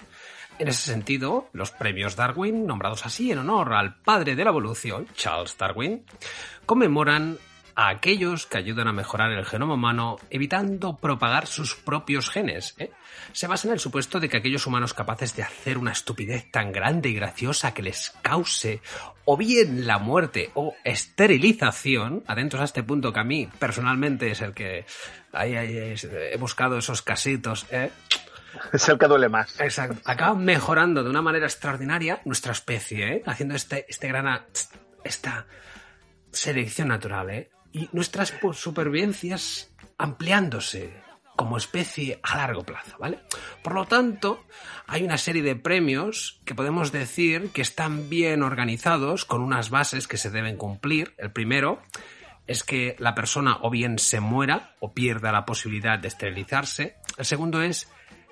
En 0.62 0.68
ese 0.68 0.92
sentido, 0.92 1.50
los 1.54 1.72
premios 1.72 2.16
Darwin, 2.16 2.68
nombrados 2.68 3.08
así 3.08 3.32
en 3.32 3.40
honor 3.40 3.74
al 3.74 3.96
padre 3.96 4.36
de 4.36 4.44
la 4.44 4.52
evolución, 4.52 5.08
Charles 5.16 5.58
Darwin, 5.58 6.06
conmemoran 6.68 7.40
a 7.74 7.90
aquellos 7.90 8.46
que 8.46 8.60
ayudan 8.60 8.88
a 8.88 8.94
mejorar 8.94 9.32
el 9.32 9.44
genoma 9.44 9.74
humano 9.74 10.18
evitando 10.30 10.98
propagar 10.98 11.48
sus 11.48 11.74
propios 11.74 12.30
genes. 12.30 12.76
¿eh? 12.78 12.92
Se 13.32 13.48
basa 13.48 13.70
en 13.70 13.74
el 13.74 13.80
supuesto 13.80 14.20
de 14.20 14.30
que 14.30 14.38
aquellos 14.38 14.68
humanos 14.68 14.94
capaces 14.94 15.36
de 15.36 15.42
hacer 15.42 15.80
una 15.80 15.94
estupidez 15.94 16.52
tan 16.52 16.72
grande 16.72 17.10
y 17.10 17.16
graciosa 17.16 17.74
que 17.74 17.82
les 17.82 18.12
cause 18.22 18.82
o 19.26 19.38
bien 19.38 19.88
la 19.88 19.98
muerte 19.98 20.52
o 20.54 20.76
esterilización, 20.84 22.24
atentos 22.28 22.60
a 22.60 22.66
este 22.66 22.84
punto 22.84 23.12
que 23.12 23.20
a 23.20 23.24
mí 23.24 23.50
personalmente 23.58 24.30
es 24.30 24.42
el 24.42 24.54
que 24.54 24.86
ahí, 25.32 25.56
he 25.56 26.38
buscado 26.38 26.78
esos 26.78 27.02
casitos, 27.02 27.66
¿eh? 27.72 27.90
Es 28.74 28.88
el 28.90 28.98
que 28.98 29.08
duele 29.08 29.30
más. 29.30 29.60
Exacto. 29.60 30.02
Acaban 30.06 30.44
mejorando 30.44 31.04
de 31.04 31.10
una 31.10 31.22
manera 31.22 31.46
extraordinaria 31.46 32.22
nuestra 32.26 32.52
especie, 32.52 33.16
¿eh? 33.16 33.24
Haciendo 33.26 33.56
este, 33.56 33.86
este 33.90 34.08
gran... 34.08 34.46
esta 35.04 35.46
selección 36.32 36.90
natural, 36.90 37.30
¿eh? 37.30 37.50
Y 37.72 37.90
nuestras 37.92 38.34
supervivencias 38.54 39.72
ampliándose 39.98 40.94
como 41.36 41.58
especie 41.58 42.20
a 42.24 42.38
largo 42.38 42.64
plazo, 42.64 42.98
¿vale? 43.00 43.20
Por 43.64 43.74
lo 43.74 43.86
tanto, 43.86 44.46
hay 44.88 45.04
una 45.04 45.18
serie 45.18 45.42
de 45.42 45.56
premios 45.56 46.42
que 46.46 46.54
podemos 46.54 46.92
decir 46.92 47.50
que 47.52 47.62
están 47.62 48.10
bien 48.10 48.44
organizados 48.44 49.26
con 49.26 49.42
unas 49.42 49.70
bases 49.70 50.08
que 50.08 50.18
se 50.18 50.30
deben 50.30 50.58
cumplir. 50.58 51.16
El 51.18 51.32
primero 51.32 51.82
es 52.46 52.64
que 52.64 52.96
la 53.00 53.16
persona 53.16 53.58
o 53.62 53.70
bien 53.70 53.98
se 53.98 54.20
muera 54.20 54.76
o 54.80 54.94
pierda 54.94 55.32
la 55.32 55.46
posibilidad 55.46 55.98
de 55.98 56.10
esterilizarse. 56.10 56.98
El 57.18 57.26
segundo 57.26 57.62
es 57.62 57.90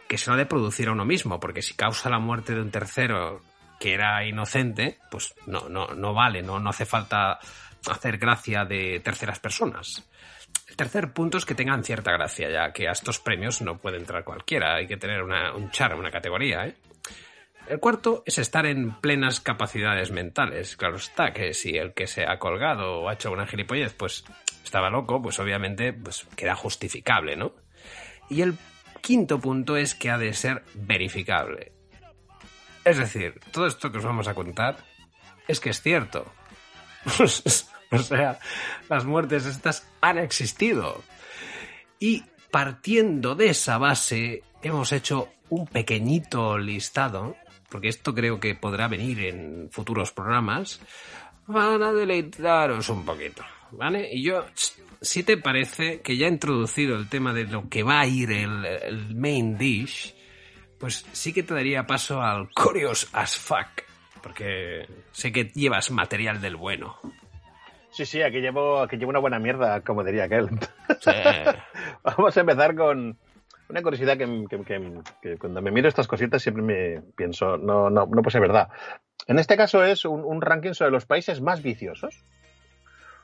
que 0.09 0.17
se 0.17 0.29
lo 0.29 0.33
ha 0.33 0.37
de 0.37 0.47
producir 0.47 0.89
a 0.89 0.91
uno 0.91 1.05
mismo, 1.05 1.39
porque 1.39 1.61
si 1.61 1.75
causa 1.75 2.09
la 2.09 2.17
muerte 2.17 2.55
de 2.55 2.61
un 2.61 2.71
tercero 2.71 3.43
que 3.79 3.93
era 3.93 4.25
inocente, 4.25 4.97
pues 5.11 5.35
no, 5.45 5.69
no, 5.69 5.87
no 5.89 6.13
vale, 6.15 6.41
no, 6.41 6.59
no 6.59 6.71
hace 6.71 6.85
falta 6.85 7.39
hacer 7.89 8.17
gracia 8.17 8.65
de 8.65 8.99
terceras 9.01 9.39
personas. 9.39 10.03
El 10.67 10.75
tercer 10.75 11.13
punto 11.13 11.37
es 11.37 11.45
que 11.45 11.53
tengan 11.53 11.83
cierta 11.83 12.11
gracia, 12.11 12.49
ya 12.49 12.73
que 12.73 12.89
a 12.89 12.91
estos 12.91 13.19
premios 13.19 13.61
no 13.61 13.77
puede 13.77 13.97
entrar 13.97 14.23
cualquiera, 14.23 14.75
hay 14.75 14.87
que 14.87 14.97
tener 14.97 15.21
una, 15.21 15.53
un 15.53 15.69
char, 15.69 15.93
una 15.93 16.09
categoría, 16.09 16.65
¿eh? 16.65 16.75
El 17.67 17.79
cuarto 17.79 18.23
es 18.25 18.39
estar 18.39 18.65
en 18.65 18.99
plenas 18.99 19.39
capacidades 19.39 20.09
mentales. 20.09 20.75
Claro 20.75 20.95
está 20.95 21.31
que 21.33 21.53
si 21.53 21.77
el 21.77 21.93
que 21.93 22.07
se 22.07 22.25
ha 22.25 22.39
colgado 22.39 23.01
o 23.01 23.09
ha 23.09 23.13
hecho 23.13 23.31
una 23.31 23.45
gilipollez, 23.45 23.93
pues 23.93 24.25
estaba 24.63 24.89
loco, 24.89 25.21
pues 25.21 25.37
obviamente 25.37 25.93
pues 25.93 26.25
queda 26.35 26.55
justificable, 26.55 27.35
¿no? 27.35 27.53
Y 28.27 28.41
el 28.41 28.57
quinto 29.01 29.39
punto 29.39 29.77
es 29.77 29.95
que 29.95 30.09
ha 30.09 30.17
de 30.17 30.33
ser 30.33 30.63
verificable. 30.73 31.71
Es 32.85 32.97
decir, 32.97 33.39
todo 33.51 33.67
esto 33.67 33.91
que 33.91 33.97
os 33.97 34.03
vamos 34.03 34.27
a 34.27 34.33
contar 34.33 34.77
es 35.47 35.59
que 35.59 35.69
es 35.69 35.81
cierto. 35.81 36.25
o 37.91 37.97
sea, 37.97 38.39
las 38.89 39.05
muertes 39.05 39.45
estas 39.45 39.87
han 40.01 40.17
existido. 40.17 41.03
Y 41.99 42.23
partiendo 42.51 43.35
de 43.35 43.49
esa 43.49 43.77
base, 43.77 44.43
hemos 44.61 44.91
hecho 44.91 45.29
un 45.49 45.67
pequeñito 45.67 46.57
listado, 46.57 47.35
porque 47.69 47.89
esto 47.89 48.13
creo 48.13 48.39
que 48.39 48.55
podrá 48.55 48.87
venir 48.87 49.25
en 49.25 49.69
futuros 49.71 50.11
programas, 50.11 50.79
van 51.47 51.81
a 51.81 51.91
deleitaros 51.91 52.89
un 52.89 53.03
poquito, 53.03 53.43
¿vale? 53.71 54.09
Y 54.11 54.23
yo, 54.23 54.45
si 55.01 55.23
te 55.23 55.37
parece 55.37 56.01
que 56.01 56.17
ya 56.17 56.27
he 56.27 56.29
introducido 56.29 56.95
el 56.95 57.09
tema 57.09 57.33
de 57.33 57.45
lo 57.45 57.69
que 57.69 57.83
va 57.83 58.01
a 58.01 58.07
ir 58.07 58.31
el, 58.31 58.65
el 58.65 59.15
main 59.15 59.57
dish, 59.57 60.15
pues 60.79 61.05
sí 61.11 61.33
que 61.33 61.43
te 61.43 61.53
daría 61.53 61.85
paso 61.85 62.21
al 62.21 62.49
Curious 62.51 63.09
as 63.13 63.37
fuck, 63.37 63.83
porque 64.21 64.87
sé 65.11 65.31
que 65.31 65.45
llevas 65.53 65.91
material 65.91 66.41
del 66.41 66.55
bueno. 66.55 66.97
Sí, 67.91 68.05
sí, 68.05 68.21
aquí 68.21 68.39
llevo, 68.39 68.79
aquí 68.81 68.97
llevo 68.97 69.09
una 69.09 69.19
buena 69.19 69.39
mierda, 69.39 69.81
como 69.81 70.03
diría 70.03 70.25
aquel. 70.25 70.49
Sí. 70.99 71.11
Vamos 72.03 72.37
a 72.37 72.39
empezar 72.39 72.75
con 72.75 73.17
una 73.67 73.81
curiosidad 73.81 74.17
que, 74.17 74.45
que, 74.49 74.63
que, 74.63 75.01
que, 75.21 75.37
cuando 75.37 75.61
me 75.61 75.71
miro 75.71 75.87
estas 75.87 76.07
cositas 76.07 76.41
siempre 76.41 76.63
me 76.63 77.01
pienso, 77.15 77.57
no, 77.57 77.89
no, 77.89 78.05
no 78.05 78.21
puede 78.21 78.31
ser 78.31 78.41
verdad. 78.41 78.69
En 79.27 79.39
este 79.39 79.57
caso 79.57 79.83
es 79.83 80.05
un, 80.05 80.23
un 80.23 80.41
ranking 80.41 80.73
sobre 80.73 80.91
los 80.91 81.05
países 81.05 81.41
más 81.41 81.61
viciosos. 81.61 82.23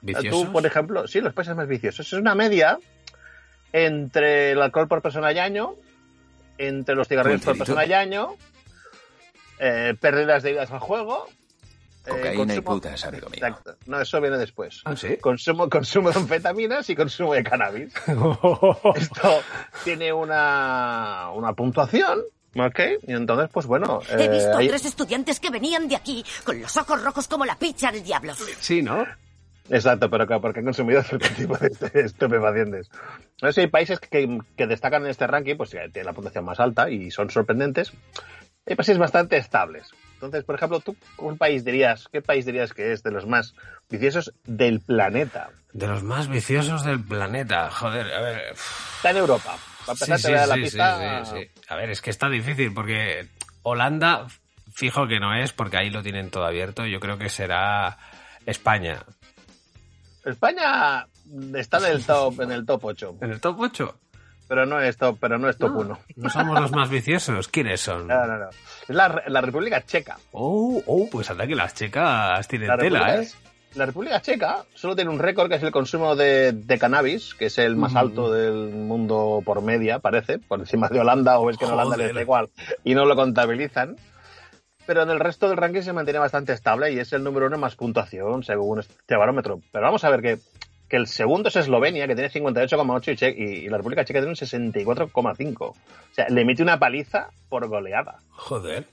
¿Viciosos? 0.01 0.45
Tú, 0.45 0.51
por 0.51 0.65
ejemplo, 0.65 1.07
sí, 1.07 1.21
los 1.21 1.33
países 1.33 1.55
más 1.55 1.67
viciosos. 1.67 2.05
Es 2.05 2.13
una 2.13 2.35
media 2.35 2.77
entre 3.73 4.51
el 4.51 4.61
alcohol 4.61 4.87
por 4.87 5.01
persona 5.01 5.31
y 5.31 5.39
año, 5.39 5.75
entre 6.57 6.95
los 6.95 7.07
cigarrillos 7.07 7.41
por 7.41 7.57
persona 7.57 7.85
y 7.85 7.93
año, 7.93 8.35
eh, 9.59 9.95
pérdidas 9.99 10.43
debidas 10.43 10.71
al 10.71 10.79
juego. 10.79 11.27
Cocaína 12.03 12.31
eh, 12.31 12.35
consumo... 12.35 12.59
y 12.59 12.61
putas, 12.61 13.05
amigo 13.05 13.29
mío. 13.29 13.39
Exacto. 13.45 13.75
No, 13.87 13.99
eso 13.99 14.21
viene 14.21 14.37
después. 14.37 14.81
¿Ah, 14.85 14.95
sí? 14.95 15.17
Consumo, 15.17 15.69
consumo 15.69 16.11
de 16.11 16.19
anfetaminas 16.19 16.89
y 16.89 16.95
consumo 16.95 17.33
de 17.33 17.43
cannabis. 17.43 17.93
Esto 18.95 19.41
tiene 19.83 20.13
una, 20.13 21.31
una 21.33 21.53
puntuación 21.53 22.21
Ok, 22.57 22.79
y 23.05 23.11
entonces, 23.11 23.49
pues 23.51 23.65
bueno. 23.65 23.99
He 24.09 24.23
eh, 24.23 24.29
visto 24.29 24.57
a 24.57 24.59
tres 24.59 24.85
estudiantes 24.85 25.39
que 25.39 25.49
venían 25.49 25.87
de 25.89 25.95
aquí 25.97 26.23
con 26.43 26.61
los 26.61 26.75
ojos 26.77 27.03
rojos 27.03 27.27
como 27.27 27.45
la 27.45 27.55
picha 27.57 27.91
del 27.91 28.03
diablo. 28.03 28.33
Sí, 28.59 28.81
¿no? 28.81 29.05
Exacto, 29.69 30.09
pero 30.09 30.27
que- 30.27 30.39
porque 30.39 30.59
han 30.59 30.65
consumido 30.65 31.01
cierto 31.03 31.27
tipo 31.35 31.57
de 31.57 31.67
este- 31.67 32.01
estupefacientes. 32.01 32.89
No 33.41 33.51
sé, 33.51 33.61
hay 33.61 33.67
países 33.67 33.99
que, 33.99 34.39
que 34.55 34.67
destacan 34.67 35.03
en 35.03 35.09
este 35.09 35.27
ranking, 35.27 35.55
pues 35.57 35.69
tienen 35.71 36.05
la 36.05 36.13
puntuación 36.13 36.45
más 36.45 36.59
alta 36.59 36.89
y 36.89 37.11
son 37.11 37.29
sorprendentes. 37.29 37.91
Hay 38.67 38.75
países 38.75 38.97
bastante 38.97 39.37
estables. 39.37 39.89
Entonces, 40.15 40.43
por 40.43 40.55
ejemplo, 40.55 40.79
tú, 40.79 40.95
¿cuál 41.17 41.37
país 41.37 41.63
dirías, 41.65 42.07
qué 42.11 42.21
país 42.21 42.45
dirías 42.45 42.73
que 42.73 42.93
es 42.93 43.03
de 43.03 43.11
los 43.11 43.27
más 43.27 43.53
viciosos 43.89 44.33
del 44.45 44.79
planeta? 44.79 45.49
De 45.73 45.87
los 45.87 46.03
más 46.03 46.29
viciosos 46.29 46.83
del 46.83 47.03
planeta. 47.03 47.69
Joder, 47.69 48.11
a 48.11 48.21
ver. 48.21 48.53
Está 48.53 49.11
en 49.11 49.17
Europa. 49.17 49.55
Para 49.85 49.93
empezar, 49.93 50.19
te 50.21 50.29
voy 50.29 50.37
a 50.39 50.47
la 50.47 50.55
pista. 50.55 51.25
sí, 51.25 51.35
sí. 51.41 51.61
A 51.67 51.75
ver, 51.75 51.89
es 51.91 52.01
que 52.01 52.09
está 52.09 52.27
difícil 52.29 52.73
porque 52.73 53.27
Holanda, 53.61 54.25
fijo 54.73 55.05
que 55.07 55.19
no 55.19 55.35
es, 55.35 55.51
porque 55.53 55.77
ahí 55.77 55.89
lo 55.91 56.01
tienen 56.01 56.31
todo 56.31 56.45
abierto. 56.45 56.85
Yo 56.87 56.99
creo 56.99 57.19
que 57.19 57.29
será 57.29 57.97
España. 58.47 59.03
España 60.25 61.07
está 61.55 61.77
en 61.79 61.85
el 61.95 62.05
top, 62.05 62.41
en 62.41 62.51
el 62.51 62.65
top 62.65 62.85
8. 62.85 63.15
¿En 63.21 63.31
el 63.31 63.39
top 63.41 63.59
8? 63.59 63.95
Pero 64.47 64.65
no 64.67 64.79
es 64.79 64.95
top, 64.97 65.17
pero 65.19 65.37
no 65.39 65.49
es 65.49 65.57
top 65.57 65.75
1. 65.75 65.99
No 66.17 66.29
somos 66.29 66.59
los 66.61 66.71
más 66.71 66.89
viciosos. 66.89 67.47
¿Quiénes 67.47 67.81
son? 67.81 68.07
No, 68.07 68.27
no, 68.27 68.37
no. 68.37 68.49
Es 68.49 68.95
la, 68.95 69.23
la 69.27 69.41
República 69.41 69.83
Checa. 69.83 70.17
Oh, 70.33 70.81
oh, 70.85 71.07
pues 71.11 71.29
anda 71.31 71.47
que 71.47 71.55
las 71.55 71.73
checas 71.73 72.47
tienen 72.47 72.67
La 72.67 72.77
tela, 72.77 73.15
¿eh? 73.15 73.27
la 73.73 73.87
República 73.87 74.21
Checa 74.21 74.63
solo 74.75 74.95
tiene 74.95 75.09
un 75.09 75.17
récord 75.19 75.49
que 75.49 75.55
es 75.55 75.63
el 75.63 75.71
consumo 75.71 76.15
de, 76.15 76.51
de 76.53 76.77
cannabis, 76.79 77.33
que 77.33 77.47
es 77.47 77.57
el 77.57 77.75
más 77.75 77.93
Mm. 77.93 77.97
alto 77.97 78.31
del 78.31 78.69
mundo 78.69 79.41
por 79.43 79.61
media, 79.63 79.97
parece, 79.99 80.37
por 80.39 80.59
encima 80.59 80.89
de 80.89 80.99
Holanda, 80.99 81.39
o 81.39 81.49
es 81.49 81.57
que 81.57 81.65
en 81.65 81.71
Holanda 81.71 81.97
les 81.97 82.13
da 82.13 82.21
igual 82.21 82.49
y 82.83 82.93
no 82.93 83.05
lo 83.05 83.15
contabilizan. 83.15 83.95
Pero 84.87 85.03
en 85.03 85.09
el 85.09 85.19
resto 85.19 85.47
del 85.49 85.57
ranking 85.57 85.81
se 85.81 85.93
mantiene 85.93 86.19
bastante 86.19 86.53
estable 86.53 86.91
y 86.91 86.99
es 86.99 87.11
el 87.13 87.23
número 87.23 87.47
uno 87.47 87.57
más 87.57 87.75
puntuación 87.75 88.43
según 88.43 88.79
este 88.79 89.15
barómetro. 89.17 89.59
Pero 89.71 89.85
vamos 89.85 90.03
a 90.03 90.09
ver 90.09 90.21
que, 90.21 90.37
que 90.87 90.97
el 90.97 91.07
segundo 91.07 91.49
es 91.49 91.55
Eslovenia, 91.55 92.07
que 92.07 92.13
tiene 92.15 92.29
58,8 92.29 93.35
y, 93.35 93.41
y, 93.65 93.69
la 93.69 93.77
República 93.77 94.05
Checa 94.05 94.19
tiene 94.19 94.29
un 94.29 94.35
64,5. 94.35 95.55
O 95.61 95.75
sea, 96.11 96.27
le 96.29 96.41
emite 96.41 96.61
una 96.61 96.77
paliza 96.77 97.29
por 97.49 97.67
goleada. 97.67 98.19
Joder. 98.29 98.85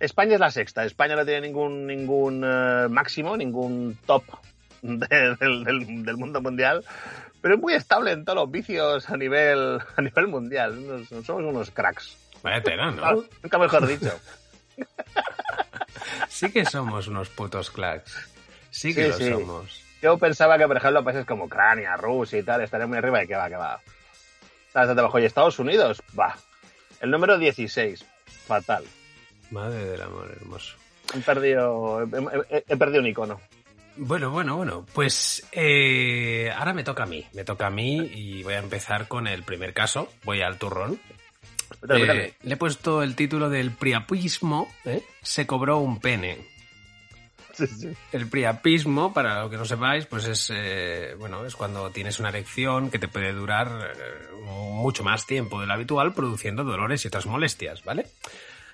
España 0.00 0.34
es 0.34 0.40
la 0.40 0.50
sexta. 0.50 0.84
España 0.84 1.16
no 1.16 1.24
tiene 1.24 1.42
ningún, 1.42 1.86
ningún 1.86 2.42
eh, 2.44 2.88
máximo, 2.88 3.36
ningún 3.36 3.96
top 4.06 4.24
de- 4.82 5.36
del, 5.40 5.64
del- 5.64 6.04
del 6.04 6.16
mundo 6.16 6.40
mundial, 6.40 6.84
pero 7.40 7.54
es 7.54 7.60
muy 7.60 7.74
estable 7.74 8.12
en 8.12 8.24
todos 8.24 8.36
los 8.38 8.50
vicios 8.50 9.08
a 9.10 9.16
nivel, 9.16 9.78
a 9.96 10.02
nivel 10.02 10.28
mundial. 10.28 10.84
Nos- 11.08 11.24
somos 11.26 11.42
unos 11.44 11.70
cracks. 11.70 12.16
Vaya 12.42 12.62
tela, 12.62 12.90
¿no? 12.92 13.24
Nunca 13.42 13.58
mejor 13.58 13.86
dicho. 13.88 14.12
Sí 16.28 16.50
que 16.52 16.64
somos 16.64 17.08
unos 17.08 17.28
putos 17.28 17.70
clacks. 17.70 18.28
Sí 18.70 18.94
que 18.94 19.04
Sí, 19.04 19.08
lo 19.08 19.16
sí. 19.16 19.30
somos. 19.30 19.82
Yo 20.02 20.16
pensaba 20.18 20.56
que, 20.58 20.66
por 20.66 20.76
ejemplo, 20.76 21.02
países 21.02 21.26
como 21.26 21.44
Ucrania, 21.46 21.96
Rusia 21.96 22.38
y 22.38 22.42
tal 22.42 22.62
estarían 22.62 22.88
muy 22.88 22.98
arriba 22.98 23.22
y 23.24 23.26
que 23.26 23.34
va, 23.34 23.48
que 23.48 23.56
va. 23.56 23.80
Está 24.68 24.80
bastante 24.80 25.00
abajo. 25.00 25.18
Y 25.18 25.24
Estados 25.24 25.58
Unidos, 25.58 26.02
va. 26.18 26.36
El 27.00 27.10
número 27.10 27.38
16. 27.38 28.04
Fatal. 28.46 28.84
Madre 29.50 29.84
del 29.86 30.02
amor 30.02 30.30
hermoso. 30.40 30.76
He 31.14 31.20
perdido, 31.20 32.02
he, 32.02 32.56
he- 32.56 32.64
he 32.68 32.76
perdido 32.76 33.00
un 33.00 33.06
icono. 33.08 33.40
Bueno, 33.96 34.30
bueno, 34.30 34.56
bueno. 34.56 34.86
Pues 34.92 35.44
eh, 35.52 36.52
ahora 36.56 36.72
me 36.74 36.84
toca 36.84 37.02
a 37.02 37.06
mí. 37.06 37.26
Me 37.32 37.44
toca 37.44 37.66
a 37.66 37.70
mí 37.70 37.96
y 38.14 38.42
voy 38.44 38.54
a 38.54 38.58
empezar 38.58 39.08
con 39.08 39.26
el 39.26 39.42
primer 39.42 39.72
caso. 39.74 40.12
Voy 40.24 40.42
al 40.42 40.58
turrón. 40.58 41.00
Eh, 41.88 42.34
le 42.42 42.54
he 42.54 42.56
puesto 42.56 43.02
el 43.02 43.14
título 43.14 43.48
del 43.48 43.70
priapismo. 43.72 44.72
¿eh? 44.84 45.02
Se 45.22 45.46
cobró 45.46 45.78
un 45.78 46.00
pene. 46.00 46.38
Sí, 47.54 47.66
sí. 47.66 47.88
El 48.12 48.28
priapismo, 48.28 49.12
para 49.12 49.42
lo 49.42 49.50
que 49.50 49.56
no 49.56 49.64
sepáis, 49.64 50.06
pues 50.06 50.26
es 50.26 50.52
eh, 50.54 51.14
bueno, 51.18 51.44
es 51.44 51.56
cuando 51.56 51.90
tienes 51.90 52.20
una 52.20 52.28
erección 52.28 52.90
que 52.90 53.00
te 53.00 53.08
puede 53.08 53.32
durar 53.32 53.92
eh, 53.96 54.34
mucho 54.44 55.02
más 55.02 55.26
tiempo 55.26 55.60
del 55.60 55.70
habitual, 55.70 56.14
produciendo 56.14 56.62
dolores 56.62 57.04
y 57.04 57.08
otras 57.08 57.26
molestias, 57.26 57.84
¿vale? 57.84 58.06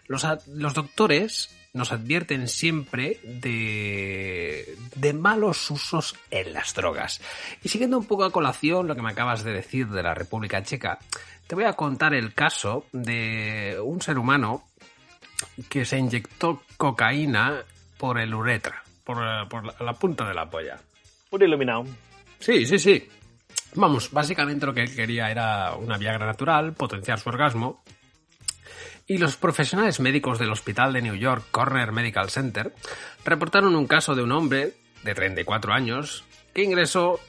Los, 0.07 0.27
los 0.49 0.75
doctores 0.75 1.49
nos 1.75 1.93
advierten 1.93 2.49
siempre 2.49 3.19
de, 3.25 4.77
de 4.95 5.13
malos 5.13 5.71
usos 5.71 6.17
en 6.31 6.53
las 6.53 6.73
drogas. 6.73 7.21
Y 7.63 7.69
siguiendo 7.69 7.99
un 7.99 8.07
poco 8.07 8.25
a 8.25 8.31
colación 8.31 8.87
lo 8.87 8.95
que 8.95 9.03
me 9.03 9.11
acabas 9.11 9.43
de 9.43 9.53
decir 9.53 9.89
de 9.89 10.03
la 10.03 10.15
República 10.15 10.63
Checa, 10.63 10.99
te 11.47 11.55
voy 11.55 11.65
a 11.65 11.75
contar 11.75 12.15
el 12.15 12.33
caso 12.33 12.87
de 12.93 13.77
un 13.83 14.01
ser 14.01 14.19
humano 14.19 14.65
que 15.69 15.85
se 15.85 15.99
inyectó 15.99 16.63
cocaína 16.77 17.65
por 17.99 18.21
el 18.21 18.33
uretra, 18.33 18.83
por, 19.03 19.19
por 19.49 19.65
la, 19.67 19.75
la 19.81 19.93
punta 19.95 20.27
de 20.27 20.35
la 20.35 20.49
polla. 20.49 20.79
Un 21.31 21.43
iluminado. 21.43 21.85
Sí, 22.39 22.65
sí, 22.67 22.79
sí. 22.79 23.09
Vamos, 23.75 24.13
básicamente 24.13 24.65
lo 24.65 24.73
que 24.73 24.83
él 24.83 24.95
quería 24.95 25.29
era 25.29 25.75
una 25.75 25.99
Viagra 25.99 26.27
natural, 26.27 26.73
potenciar 26.75 27.19
su 27.19 27.29
orgasmo. 27.31 27.83
Y 29.07 29.19
los 29.19 29.37
profesionales 29.37 30.01
médicos 30.01 30.39
del 30.39 30.51
hospital 30.51 30.93
de 30.95 31.03
New 31.03 31.15
York 31.15 31.45
Corner 31.51 31.93
Medical 31.93 32.31
Center 32.31 32.75
reportaron 33.25 33.77
un 33.77 33.87
caso 33.87 34.15
de 34.15 34.23
un 34.23 34.33
hombre 34.33 34.73
de 35.03 35.15
34 35.15 35.75
años 35.75 36.25
que 36.55 36.63
ingresó 36.63 37.21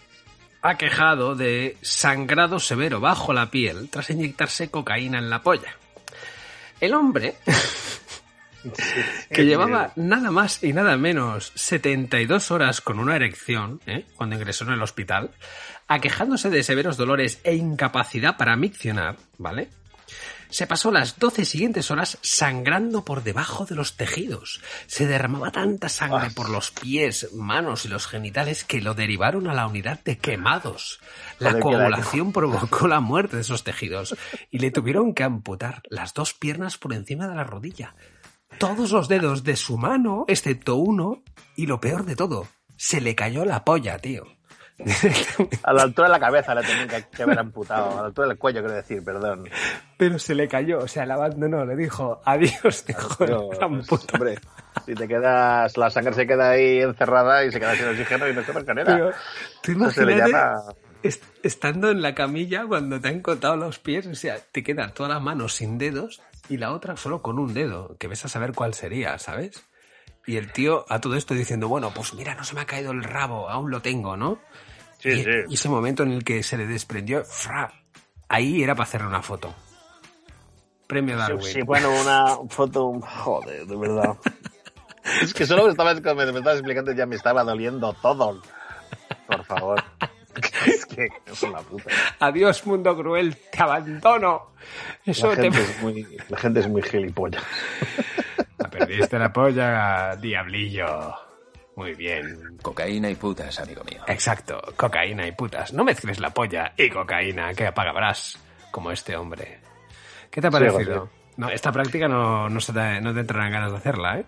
aquejado 0.61 1.35
de 1.35 1.77
sangrado 1.81 2.59
severo 2.59 2.99
bajo 2.99 3.33
la 3.33 3.51
piel 3.51 3.89
tras 3.89 4.09
inyectarse 4.09 4.71
cocaína 4.71 5.19
en 5.19 5.29
la 5.29 5.43
polla. 5.43 5.75
El 6.79 6.93
hombre, 6.93 7.35
que 9.29 9.45
llevaba 9.45 9.91
nada 9.95 10.31
más 10.31 10.63
y 10.63 10.73
nada 10.73 10.97
menos 10.97 11.51
72 11.55 12.51
horas 12.51 12.81
con 12.81 12.99
una 12.99 13.15
erección, 13.15 13.81
¿eh? 13.85 14.05
cuando 14.15 14.35
ingresó 14.35 14.65
en 14.65 14.71
el 14.71 14.81
hospital, 14.81 15.31
aquejándose 15.87 16.49
de 16.49 16.63
severos 16.63 16.97
dolores 16.97 17.39
e 17.43 17.55
incapacidad 17.55 18.37
para 18.37 18.55
miccionar, 18.55 19.17
¿vale? 19.37 19.69
Se 20.49 20.67
pasó 20.67 20.91
las 20.91 21.19
12 21.19 21.45
siguientes 21.45 21.91
horas 21.91 22.17
sangrando 22.21 23.03
por 23.03 23.23
debajo 23.23 23.65
de 23.65 23.75
los 23.75 23.95
tejidos. 23.97 24.61
Se 24.87 25.07
derramaba 25.07 25.51
tanta 25.51 25.89
sangre 25.89 26.29
por 26.31 26.49
los 26.49 26.71
pies, 26.71 27.29
manos 27.33 27.85
y 27.85 27.87
los 27.87 28.07
genitales 28.07 28.63
que 28.63 28.81
lo 28.81 28.93
derivaron 28.93 29.47
a 29.47 29.53
la 29.53 29.67
unidad 29.67 30.03
de 30.03 30.17
quemados. 30.17 30.99
La 31.39 31.59
coagulación 31.59 32.31
provocó 32.31 32.87
la 32.87 32.99
muerte 32.99 33.37
de 33.37 33.41
esos 33.41 33.63
tejidos 33.63 34.15
y 34.51 34.59
le 34.59 34.71
tuvieron 34.71 35.13
que 35.13 35.23
amputar 35.23 35.81
las 35.89 36.13
dos 36.13 36.33
piernas 36.33 36.77
por 36.77 36.93
encima 36.93 37.27
de 37.27 37.35
la 37.35 37.43
rodilla. 37.43 37.95
Todos 38.59 38.91
los 38.91 39.07
dedos 39.07 39.43
de 39.43 39.55
su 39.57 39.77
mano, 39.77 40.25
excepto 40.27 40.75
uno, 40.75 41.23
y 41.57 41.65
lo 41.65 41.79
peor 41.79 42.05
de 42.05 42.15
todo, 42.15 42.47
se 42.77 43.01
le 43.01 43.15
cayó 43.15 43.43
la 43.45 43.65
polla, 43.65 43.99
tío. 43.99 44.34
A 45.63 45.73
la 45.73 45.83
altura 45.83 46.07
de 46.07 46.11
la 46.13 46.19
cabeza 46.19 46.53
le 46.53 46.61
tenían 46.61 46.87
que, 46.87 47.05
que 47.15 47.23
haber 47.23 47.39
amputado. 47.39 47.97
A 47.97 48.01
la 48.01 48.07
altura 48.07 48.27
del 48.27 48.37
cuello, 48.37 48.59
quiero 48.59 48.75
decir, 48.75 49.03
perdón. 49.03 49.47
Pero 49.97 50.19
se 50.19 50.35
le 50.35 50.47
cayó, 50.47 50.79
o 50.79 50.87
sea, 50.87 51.05
la 51.05 51.13
abandonó, 51.15 51.65
le 51.65 51.75
dijo 51.75 52.21
adiós, 52.25 52.83
el 52.87 52.95
gran 53.57 53.79
pues, 53.87 53.87
puto. 53.87 54.15
hombre, 54.15 54.35
si 54.85 54.93
te 54.93 55.07
quedas, 55.07 55.77
la 55.77 55.89
sangre 55.89 56.13
se 56.13 56.27
queda 56.27 56.49
ahí 56.51 56.79
encerrada 56.81 57.45
y 57.45 57.51
se 57.51 57.59
queda 57.59 57.75
sin 57.75 57.87
oxígeno 57.87 58.27
y 58.27 58.33
no. 58.33 58.41
Pero, 58.43 59.11
se 59.91 60.05
le 60.05 60.13
imagínate 60.13 60.31
llama... 60.31 60.63
est- 61.03 61.23
estando 61.43 61.89
en 61.89 62.01
la 62.01 62.13
camilla 62.13 62.65
cuando 62.67 62.99
te 62.99 63.07
han 63.07 63.21
cortado 63.21 63.55
los 63.55 63.79
pies, 63.79 64.05
o 64.07 64.15
sea, 64.15 64.37
te 64.51 64.63
quedan 64.63 64.93
todas 64.93 65.11
las 65.13 65.21
manos 65.21 65.53
sin 65.53 65.77
dedos 65.77 66.21
y 66.49 66.57
la 66.57 66.73
otra 66.73 66.97
solo 66.97 67.21
con 67.21 67.39
un 67.39 67.53
dedo, 67.53 67.95
que 67.97 68.07
ves 68.09 68.25
a 68.25 68.27
saber 68.27 68.51
cuál 68.53 68.73
sería, 68.73 69.17
¿sabes? 69.19 69.63
Y 70.27 70.37
el 70.37 70.51
tío 70.51 70.85
a 70.89 70.99
todo 70.99 71.15
esto 71.15 71.33
diciendo, 71.33 71.67
bueno, 71.67 71.91
pues 71.95 72.13
mira, 72.15 72.33
no 72.35 72.43
se 72.43 72.55
me 72.55 72.61
ha 72.61 72.65
caído 72.65 72.91
el 72.91 73.03
rabo, 73.03 73.47
aún 73.49 73.69
lo 73.71 73.81
tengo, 73.81 74.17
¿no? 74.17 74.39
Sí, 74.99 75.09
y, 75.09 75.23
sí. 75.23 75.29
y 75.49 75.53
ese 75.53 75.69
momento 75.69 76.03
en 76.03 76.11
el 76.11 76.23
que 76.23 76.43
se 76.43 76.57
le 76.57 76.65
desprendió, 76.65 77.23
¡fra! 77.23 77.71
ahí 78.29 78.63
era 78.63 78.75
para 78.75 78.83
hacerle 78.87 79.07
una 79.07 79.21
foto. 79.21 79.53
Premio 80.87 81.17
Darwin. 81.17 81.41
Sí, 81.41 81.61
bueno, 81.61 81.89
una 82.01 82.37
foto, 82.49 82.99
joder, 83.01 83.65
de 83.65 83.75
verdad. 83.75 84.17
Es 85.21 85.35
que 85.35 85.45
solo 85.45 85.65
me 85.65 85.69
estabas, 85.69 86.01
me, 86.01 86.13
me 86.15 86.23
estabas 86.39 86.55
explicando 86.55 86.91
ya 86.91 87.05
me 87.05 87.15
estaba 87.15 87.43
doliendo 87.43 87.93
todo. 87.93 88.41
Por 89.27 89.43
favor. 89.45 89.83
Es 90.65 90.85
que 90.85 91.07
es 91.25 91.43
una 91.43 91.59
puta. 91.59 91.89
Adiós, 92.19 92.65
mundo 92.65 92.97
cruel, 92.97 93.37
te 93.49 93.61
abandono. 93.61 94.51
Eso 95.05 95.29
La 95.29 95.35
te... 95.35 95.41
gente, 95.43 95.61
es 95.61 95.81
muy, 95.81 96.17
la 96.27 96.37
gente 96.37 96.59
es 96.59 96.67
muy 96.67 96.81
gilipollas. 96.81 97.41
Perdiste 98.71 99.17
la 99.17 99.31
polla, 99.31 100.17
diablillo. 100.17 101.15
Muy 101.75 101.93
bien. 101.93 102.57
Cocaína 102.61 103.09
y 103.09 103.15
putas, 103.15 103.59
amigo 103.59 103.83
mío. 103.83 104.01
Exacto, 104.07 104.61
cocaína 104.77 105.27
y 105.27 105.31
putas. 105.33 105.73
No 105.73 105.83
mezcles 105.83 106.19
la 106.19 106.29
polla 106.29 106.73
y 106.77 106.89
cocaína, 106.89 107.53
que 107.53 107.67
apagarás 107.67 108.39
como 108.71 108.91
este 108.91 109.15
hombre. 109.15 109.59
¿Qué 110.29 110.41
te 110.41 110.47
ha 110.47 110.51
parecido? 110.51 111.09
No, 111.37 111.49
esta 111.49 111.71
práctica 111.71 112.07
no, 112.07 112.47
no, 112.49 112.59
se 112.61 112.71
te, 112.71 113.01
no 113.01 113.13
te 113.13 113.19
entrarán 113.19 113.51
ganas 113.51 113.71
de 113.71 113.77
hacerla, 113.77 114.19
¿eh? 114.19 114.25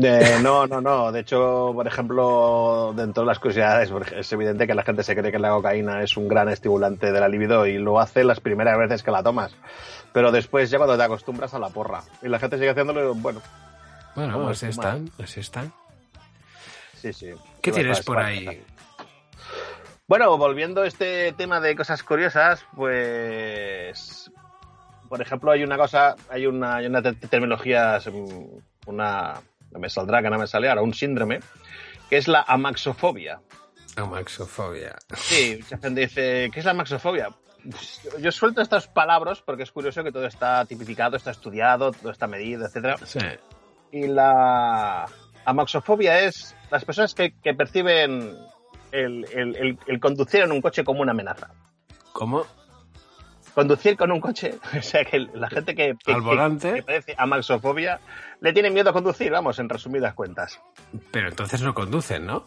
Eh, 0.00 0.38
no, 0.42 0.66
no, 0.66 0.80
no. 0.80 1.10
De 1.12 1.20
hecho, 1.20 1.70
por 1.74 1.86
ejemplo, 1.86 2.92
dentro 2.96 3.22
de 3.22 3.26
las 3.26 3.38
curiosidades, 3.38 3.90
es 4.16 4.32
evidente 4.32 4.66
que 4.66 4.74
la 4.74 4.82
gente 4.82 5.02
se 5.02 5.16
cree 5.16 5.32
que 5.32 5.38
la 5.38 5.50
cocaína 5.50 6.02
es 6.02 6.16
un 6.16 6.28
gran 6.28 6.48
estimulante 6.48 7.10
de 7.10 7.20
la 7.20 7.28
libido 7.28 7.66
y 7.66 7.78
lo 7.78 7.98
hace 7.98 8.24
las 8.24 8.40
primeras 8.40 8.76
veces 8.78 9.02
que 9.02 9.10
la 9.10 9.22
tomas. 9.22 9.54
Pero 10.12 10.30
después, 10.30 10.70
ya 10.70 10.78
cuando 10.78 10.96
te 10.96 11.02
acostumbras 11.02 11.54
a 11.54 11.58
la 11.58 11.68
porra 11.68 12.02
y 12.22 12.28
la 12.28 12.38
gente 12.38 12.58
sigue 12.58 12.70
haciéndolo, 12.70 13.14
bueno, 13.14 13.40
Bueno, 14.14 14.48
así 14.48 14.66
están, 14.66 15.10
así 15.22 15.40
están. 15.40 15.72
Sí, 17.00 17.12
sí. 17.12 17.30
¿Qué 17.62 17.72
tienes 17.72 18.00
por 18.02 18.18
ahí? 18.18 18.62
Bueno, 20.06 20.36
volviendo 20.38 20.82
a 20.82 20.86
este 20.86 21.32
tema 21.34 21.60
de 21.60 21.76
cosas 21.76 22.02
curiosas, 22.02 22.64
pues. 22.74 24.30
Por 25.08 25.20
ejemplo, 25.22 25.50
hay 25.50 25.62
una 25.64 25.76
cosa, 25.76 26.16
hay 26.28 26.46
una, 26.46 26.76
hay 26.76 26.86
una 26.86 27.02
te- 27.02 27.12
terminología, 27.14 27.98
mm, 28.10 28.88
una. 28.88 29.34
No 29.70 29.78
me 29.78 29.90
saldrá, 29.90 30.22
que 30.22 30.30
no 30.30 30.38
me 30.38 30.46
sale 30.46 30.68
ahora, 30.68 30.80
un 30.82 30.94
síndrome, 30.94 31.40
que 32.08 32.16
es 32.16 32.26
la 32.26 32.42
amaxofobia. 32.46 33.40
Amaxofobia. 33.96 34.96
Sí, 35.14 35.58
mucha 35.60 35.78
gente 35.78 36.00
dice, 36.02 36.50
¿qué 36.52 36.58
es 36.60 36.64
la 36.64 36.70
amaxofobia? 36.70 37.28
Pues, 37.70 38.00
yo- 38.04 38.18
Yo 38.18 38.32
suelto 38.32 38.62
estas 38.62 38.86
palabras 38.88 39.42
porque 39.42 39.64
es 39.64 39.72
curioso 39.72 40.02
que 40.04 40.12
todo 40.12 40.26
está 40.26 40.64
tipificado, 40.64 41.16
está 41.16 41.32
estudiado, 41.32 41.92
todo 41.92 42.10
está 42.12 42.26
medido, 42.26 42.64
etcétera. 42.66 42.96
Sí. 43.04 43.18
Y 43.92 44.06
la 44.06 45.06
amaxofobia 45.50 46.20
es 46.20 46.54
las 46.70 46.84
personas 46.84 47.14
que, 47.14 47.32
que 47.42 47.54
perciben 47.54 48.36
el, 48.92 49.24
el- 49.32 49.56
el- 49.56 49.78
el 49.86 50.00
conducir 50.00 50.42
en 50.42 50.52
un 50.52 50.60
coche 50.60 50.84
como 50.84 51.02
una 51.02 51.12
amenaza. 51.12 51.48
¿Cómo? 52.12 52.44
Conducir 53.54 53.96
con 53.96 54.12
un 54.12 54.20
coche, 54.20 54.54
o 54.78 54.82
sea 54.82 55.04
que 55.04 55.18
la 55.34 55.48
gente 55.50 55.74
que, 55.74 55.94
que, 56.04 56.12
Al 56.12 56.20
volante. 56.20 56.74
que 56.74 56.82
padece 56.82 57.14
amaxofobia 57.18 58.00
le 58.40 58.52
tiene 58.52 58.70
miedo 58.70 58.90
a 58.90 58.92
conducir, 58.92 59.32
vamos, 59.32 59.58
en 59.58 59.68
resumidas 59.68 60.14
cuentas. 60.14 60.60
Pero 61.10 61.28
entonces 61.28 61.60
no 61.62 61.74
conducen, 61.74 62.26
¿no? 62.26 62.44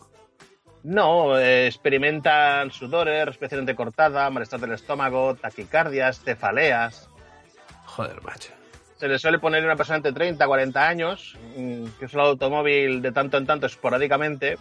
No, 0.84 1.38
eh, 1.38 1.68
experimentan 1.68 2.72
sudores, 2.72 3.26
respiración 3.26 3.60
entrecortada, 3.60 4.30
malestar 4.32 4.60
del 4.60 4.72
estómago, 4.72 5.36
taquicardias, 5.36 6.22
cefaleas. 6.24 7.08
Joder, 7.86 8.22
macho. 8.24 8.52
Se 9.02 9.08
le 9.08 9.18
suele 9.18 9.40
poner 9.40 9.64
a 9.64 9.66
una 9.66 9.76
persona 9.76 9.98
entre 9.98 10.14
30 10.14 10.44
a 10.44 10.48
40 10.48 10.88
años, 10.88 11.36
mm, 11.58 11.86
que 11.98 12.06
usa 12.06 12.22
el 12.22 12.28
automóvil 12.28 13.02
de 13.02 13.12
tanto 13.12 13.40
en 13.40 13.48
tanto 13.48 13.66
esporádicamente 13.66 14.60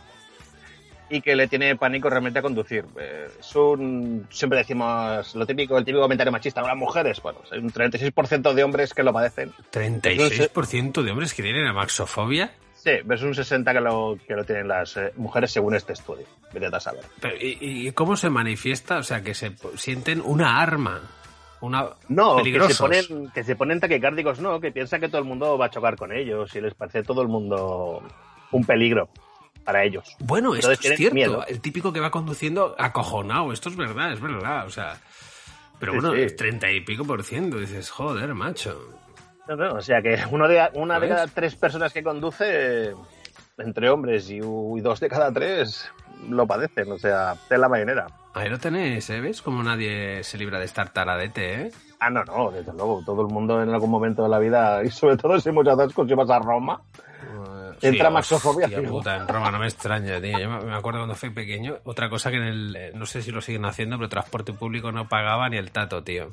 y 1.10 1.20
que 1.20 1.36
le 1.36 1.46
tiene 1.46 1.76
pánico 1.76 2.08
realmente 2.08 2.38
a 2.38 2.42
conducir. 2.42 2.86
Eh, 2.98 3.28
es 3.38 3.54
un, 3.54 4.26
siempre 4.30 4.60
decimos 4.60 5.34
lo 5.34 5.44
típico, 5.44 5.76
el 5.76 5.84
típico 5.84 6.00
comentario 6.00 6.32
machista, 6.32 6.62
las 6.62 6.74
mujeres, 6.74 7.20
bueno, 7.20 7.40
hay 7.52 7.58
un 7.58 7.70
36% 7.70 8.54
de 8.54 8.64
hombres 8.64 8.94
que 8.94 9.02
lo 9.02 9.12
padecen. 9.12 9.52
36% 9.72 11.02
de 11.02 11.10
hombres 11.10 11.34
que 11.34 11.42
tienen 11.42 11.66
amaxofobia. 11.66 12.50
Sí, 12.72 12.92
ves 13.04 13.20
un 13.20 13.34
60 13.34 13.74
que 13.74 13.80
lo, 13.82 14.16
que 14.26 14.34
lo 14.34 14.44
tienen 14.46 14.68
las 14.68 14.96
eh, 14.96 15.12
mujeres 15.16 15.50
según 15.50 15.74
este 15.74 15.92
estudio. 15.92 16.24
Vete 16.50 16.74
a 16.74 16.80
saber. 16.80 17.04
Pero, 17.20 17.36
¿y, 17.36 17.58
y 17.60 17.92
cómo 17.92 18.16
se 18.16 18.30
manifiesta? 18.30 18.96
O 18.96 19.02
sea, 19.02 19.20
que 19.20 19.34
se 19.34 19.52
sienten 19.76 20.22
una 20.24 20.62
arma. 20.62 21.02
Una 21.60 21.90
No, 22.08 22.36
que 22.36 22.38
se, 22.38 22.42
peligrosos. 22.44 22.78
ponen, 22.78 23.30
que 23.32 23.44
se 23.44 23.56
ponen 23.56 23.80
taquicárdicos, 23.80 24.40
no, 24.40 24.60
que 24.60 24.72
piensan 24.72 25.00
que 25.00 25.08
todo 25.08 25.18
el 25.20 25.26
mundo 25.26 25.58
va 25.58 25.66
a 25.66 25.70
chocar 25.70 25.96
con 25.96 26.12
ellos 26.12 26.54
y 26.56 26.60
les 26.60 26.74
parece 26.74 27.02
todo 27.02 27.20
el 27.22 27.28
mundo 27.28 28.02
un 28.52 28.64
peligro 28.64 29.10
para 29.64 29.84
ellos. 29.84 30.16
Bueno, 30.20 30.54
esto 30.54 30.70
Entonces 30.70 30.90
es 30.90 30.96
tienen 30.96 30.96
cierto. 30.96 31.14
miedo. 31.14 31.46
El 31.46 31.60
típico 31.60 31.92
que 31.92 32.00
va 32.00 32.10
conduciendo 32.10 32.74
acojonado. 32.78 33.52
Esto 33.52 33.68
es 33.68 33.76
verdad, 33.76 34.12
es 34.12 34.20
verdad. 34.20 34.66
O 34.66 34.70
sea. 34.70 34.96
Pero 35.78 35.92
bueno, 35.94 36.12
sí. 36.14 36.20
es 36.22 36.36
30 36.36 36.70
y 36.72 36.80
pico 36.80 37.04
por 37.04 37.22
ciento. 37.22 37.58
Dices, 37.58 37.90
joder, 37.90 38.32
macho. 38.34 38.78
No, 39.48 39.56
no, 39.56 39.74
o 39.74 39.80
sea 39.82 40.00
que 40.00 40.18
uno 40.30 40.46
de, 40.48 40.66
una 40.74 40.98
de 41.00 41.08
cada 41.08 41.26
tres 41.26 41.56
personas 41.56 41.92
que 41.92 42.02
conduce, 42.02 42.94
entre 43.58 43.90
hombres 43.90 44.30
y, 44.30 44.36
y 44.36 44.80
dos 44.80 45.00
de 45.00 45.08
cada 45.08 45.30
tres, 45.32 45.90
lo 46.28 46.46
padecen. 46.46 46.90
O 46.92 46.98
sea, 46.98 47.36
es 47.48 47.58
la 47.58 47.68
marinera. 47.68 48.06
Ahí 48.34 48.48
lo 48.48 48.58
tenéis, 48.58 49.10
¿eh? 49.10 49.20
¿Ves 49.20 49.42
cómo 49.42 49.62
nadie 49.62 50.22
se 50.22 50.38
libra 50.38 50.58
de 50.58 50.64
estar 50.64 50.92
taradete, 50.92 51.62
eh? 51.62 51.70
Ah, 51.98 52.10
no, 52.10 52.22
no, 52.24 52.50
desde 52.50 52.72
luego. 52.72 53.02
Todo 53.04 53.22
el 53.22 53.28
mundo 53.28 53.60
en 53.62 53.70
algún 53.70 53.90
momento 53.90 54.22
de 54.22 54.28
la 54.28 54.38
vida, 54.38 54.82
y 54.84 54.90
sobre 54.90 55.16
todo 55.16 55.38
si 55.40 55.50
muchas 55.50 55.76
veces 55.76 55.94
si 56.06 56.14
vas 56.14 56.30
a 56.30 56.38
Roma, 56.38 56.80
Entra 57.82 58.08
Sí, 58.08 58.12
maxofobia, 58.14 58.66
hostia 58.66 58.82
puta, 58.88 59.16
en 59.16 59.26
Roma 59.26 59.50
no 59.50 59.58
me 59.58 59.66
extraña, 59.66 60.20
tío. 60.20 60.38
Yo 60.38 60.50
me 60.50 60.74
acuerdo 60.74 61.00
cuando 61.00 61.14
fui 61.14 61.30
pequeño. 61.30 61.78
Otra 61.84 62.10
cosa 62.10 62.30
que 62.30 62.36
en 62.36 62.42
el. 62.42 62.76
eh, 62.76 62.92
No 62.94 63.06
sé 63.06 63.22
si 63.22 63.30
lo 63.32 63.40
siguen 63.40 63.64
haciendo, 63.64 63.96
pero 63.96 64.08
transporte 64.10 64.52
público 64.52 64.92
no 64.92 65.08
pagaba 65.08 65.48
ni 65.48 65.56
el 65.56 65.70
tato, 65.70 66.02
tío. 66.04 66.28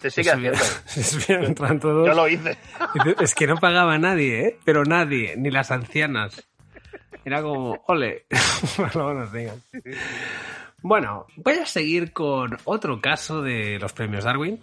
se 0.00 0.10
sigue 0.10 0.24
Se 0.30 0.30
haciendo. 0.32 0.58
se 0.58 1.02
subían 1.04 1.44
entran 1.44 1.78
todos. 1.78 2.08
Yo 2.08 2.14
lo 2.14 2.26
hice. 2.28 2.58
Es 3.20 3.34
que 3.36 3.46
no 3.46 3.56
pagaba 3.56 3.98
nadie, 3.98 4.46
¿eh? 4.48 4.58
Pero 4.64 4.84
nadie, 4.84 5.36
ni 5.36 5.50
las 5.52 5.70
ancianas. 5.70 6.42
Era 7.24 7.40
como, 7.40 7.80
ole, 7.86 8.26
menos 8.96 9.32
digan. 9.32 9.62
Bueno, 10.82 11.26
voy 11.36 11.54
a 11.54 11.66
seguir 11.66 12.12
con 12.12 12.58
otro 12.64 13.00
caso 13.00 13.40
de 13.40 13.78
los 13.78 13.92
premios 13.92 14.24
Darwin. 14.24 14.60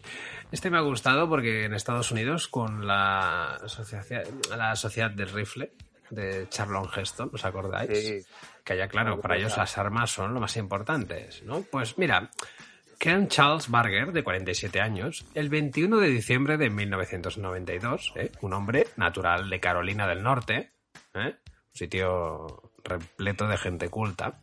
Este 0.52 0.70
me 0.70 0.78
ha 0.78 0.82
gustado 0.82 1.30
porque 1.30 1.66
en 1.66 1.74
Estados 1.74 2.12
Unidos, 2.12 2.48
con 2.48 2.86
la, 2.86 3.56
asociación, 3.56 4.24
la 4.50 4.76
Sociedad 4.76 5.12
del 5.12 5.30
Rifle 5.30 5.72
de 6.10 6.48
Charlon 6.50 6.90
Heston, 6.94 7.30
¿os 7.34 7.46
acordáis? 7.46 7.98
Sí. 7.98 8.26
Que 8.64 8.74
allá, 8.74 8.88
claro, 8.88 9.22
para 9.22 9.38
ellos 9.38 9.56
las 9.56 9.78
armas 9.78 10.12
son 10.12 10.34
lo 10.34 10.42
más 10.42 10.58
importantes, 10.58 11.42
¿no? 11.44 11.62
Pues 11.62 11.98
mira, 11.98 12.30
Ken 12.98 13.30
Charles 13.30 13.70
Barger, 13.70 14.12
de 14.12 14.24
47 14.24 14.82
años, 14.82 15.26
el 15.36 15.48
21 15.48 15.98
de 16.00 16.08
diciembre 16.10 16.58
de 16.58 16.70
1992, 16.70 18.14
¿eh? 18.18 18.32
un 18.42 18.54
hombre 18.54 18.88
natural 18.98 19.50
de 19.50 19.60
Carolina 19.62 20.06
del 20.06 20.22
Norte, 20.22 20.74
¿eh? 21.14 21.36
un 21.46 21.74
sitio 21.76 22.74
repleto 22.84 23.48
de 23.48 23.58
gente 23.58 23.88
culta, 23.88 24.42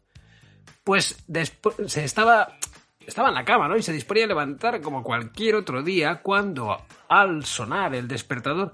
Pues 0.87 1.17
se 1.89 2.05
estaba, 2.05 2.59
estaba 3.05 3.31
en 3.31 3.35
la 3.35 3.45
cama, 3.45 3.67
¿no? 3.67 3.77
Y 3.77 3.83
se 3.83 3.93
disponía 3.93 4.23
a 4.23 4.29
levantar 4.29 4.81
como 4.81 5.03
cualquier 5.03 5.57
otro 5.57 5.83
día 5.83 6.23
cuando 6.23 6.81
al 7.09 7.45
sonar 7.45 7.93
el 7.97 8.07
despertador 8.07 8.73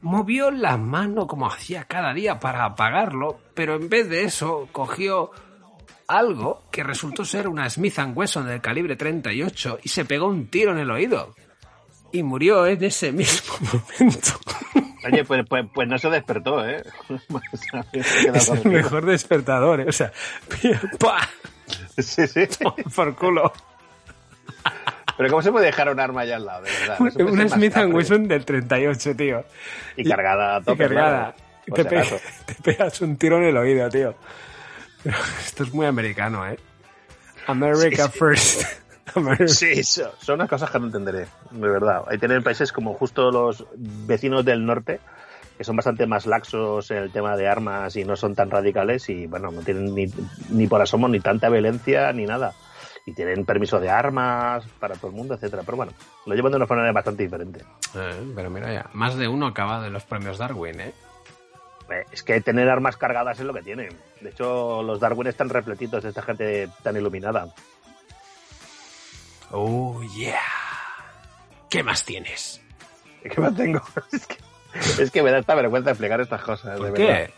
movió 0.00 0.50
la 0.50 0.76
mano 0.76 1.28
como 1.28 1.46
hacía 1.46 1.84
cada 1.84 2.12
día 2.12 2.40
para 2.40 2.64
apagarlo, 2.64 3.38
pero 3.54 3.76
en 3.76 3.88
vez 3.88 4.08
de 4.08 4.24
eso 4.24 4.68
cogió 4.72 5.30
algo 6.08 6.64
que 6.72 6.82
resultó 6.82 7.24
ser 7.24 7.46
una 7.46 7.70
Smith 7.70 8.00
Wesson 8.12 8.48
del 8.48 8.60
calibre 8.60 8.96
38 8.96 9.78
y 9.84 9.88
se 9.90 10.04
pegó 10.04 10.26
un 10.26 10.48
tiro 10.48 10.72
en 10.72 10.78
el 10.78 10.90
oído. 10.90 11.36
Y 12.10 12.24
murió 12.24 12.66
en 12.66 12.82
ese 12.82 13.12
mismo 13.12 13.54
momento. 14.00 14.30
Oye, 15.04 15.24
pues, 15.24 15.44
pues, 15.48 15.66
pues 15.72 15.88
no 15.88 15.98
se 15.98 16.10
despertó, 16.10 16.66
¿eh? 16.66 16.82
es 17.92 18.48
el 18.48 18.70
mejor 18.70 19.04
despertador, 19.04 19.80
¿eh? 19.80 19.86
O 19.88 19.92
sea, 19.92 20.12
¡pah! 20.98 21.28
Sí, 21.98 22.26
sí. 22.26 22.46
Por 22.94 23.14
culo. 23.14 23.52
Pero 25.16 25.30
¿cómo 25.30 25.42
se 25.42 25.52
puede 25.52 25.66
dejar 25.66 25.88
un 25.90 26.00
arma 26.00 26.22
allá 26.22 26.36
al 26.36 26.46
lado, 26.46 26.64
de 26.64 26.70
verdad? 26.70 26.98
No 26.98 27.32
una 27.32 27.48
Smith 27.48 27.76
Wesson 27.76 28.26
del 28.26 28.44
38, 28.44 29.16
tío. 29.16 29.44
Y, 29.96 30.08
cargada 30.08 30.56
a 30.56 30.60
tope. 30.60 30.72
Y 30.84 30.88
cargada. 30.88 31.34
Te, 31.64 31.84
pe 31.84 32.02
te, 32.46 32.54
pegas 32.62 33.00
un 33.00 33.16
tiro 33.16 33.38
en 33.38 33.44
el 33.44 33.56
oído, 33.56 33.88
tío. 33.88 34.14
Pero 35.02 35.16
esto 35.40 35.62
es 35.64 35.72
muy 35.72 35.86
americano, 35.86 36.46
¿eh? 36.46 36.58
America 37.46 38.06
sí, 38.06 38.12
sí. 38.12 38.18
first. 38.18 38.83
Sí, 39.46 39.84
son, 39.84 40.10
son 40.18 40.34
unas 40.36 40.48
cosas 40.48 40.70
que 40.70 40.78
no 40.78 40.86
entenderé, 40.86 41.26
de 41.50 41.68
verdad. 41.68 42.04
Hay 42.08 42.18
tener 42.18 42.42
países 42.42 42.72
como 42.72 42.94
justo 42.94 43.30
los 43.30 43.66
vecinos 43.76 44.44
del 44.44 44.64
norte, 44.64 45.00
que 45.56 45.64
son 45.64 45.76
bastante 45.76 46.06
más 46.06 46.26
laxos 46.26 46.90
en 46.90 46.98
el 46.98 47.12
tema 47.12 47.36
de 47.36 47.48
armas 47.48 47.94
y 47.96 48.04
no 48.04 48.16
son 48.16 48.34
tan 48.34 48.50
radicales 48.50 49.08
y, 49.08 49.26
bueno, 49.26 49.50
no 49.50 49.60
tienen 49.62 49.94
ni, 49.94 50.06
ni 50.50 50.66
por 50.66 50.82
asomo 50.82 51.08
ni 51.08 51.20
tanta 51.20 51.48
violencia 51.48 52.12
ni 52.12 52.26
nada. 52.26 52.54
Y 53.06 53.12
tienen 53.12 53.44
permiso 53.44 53.78
de 53.80 53.90
armas 53.90 54.64
para 54.80 54.94
todo 54.94 55.08
el 55.08 55.16
mundo, 55.16 55.34
etcétera. 55.34 55.62
Pero 55.64 55.76
bueno, 55.76 55.92
lo 56.24 56.34
llevan 56.34 56.52
de 56.52 56.56
una 56.56 56.66
manera 56.66 56.90
bastante 56.90 57.22
diferente. 57.22 57.62
Eh, 57.94 58.32
pero 58.34 58.48
mira 58.48 58.72
ya, 58.72 58.88
más 58.94 59.16
de 59.16 59.28
uno 59.28 59.46
acaba 59.46 59.82
de 59.82 59.90
los 59.90 60.04
premios 60.04 60.38
Darwin, 60.38 60.80
¿eh? 60.80 60.94
Es 62.10 62.22
que 62.22 62.40
tener 62.40 62.70
armas 62.70 62.96
cargadas 62.96 63.38
es 63.38 63.44
lo 63.44 63.52
que 63.52 63.60
tienen. 63.60 63.90
De 64.22 64.30
hecho, 64.30 64.82
los 64.82 65.00
Darwin 65.00 65.26
están 65.26 65.50
repletitos 65.50 66.02
de 66.02 66.08
esta 66.08 66.22
gente 66.22 66.68
tan 66.82 66.96
iluminada. 66.96 67.48
Oh, 69.56 70.02
yeah. 70.16 70.40
¿Qué 71.70 71.82
más 71.82 72.04
tienes? 72.04 72.60
¿Qué 73.22 73.40
más 73.40 73.54
tengo? 73.56 73.80
Es 74.12 74.26
que, 74.26 75.02
es 75.04 75.10
que 75.12 75.22
me 75.22 75.30
da 75.30 75.38
esta 75.38 75.54
vergüenza 75.54 75.90
explicar 75.90 76.20
estas 76.20 76.42
cosas. 76.42 76.76
¿Por 76.78 76.88
de 76.88 76.94
qué? 76.94 77.06
verdad. 77.06 77.30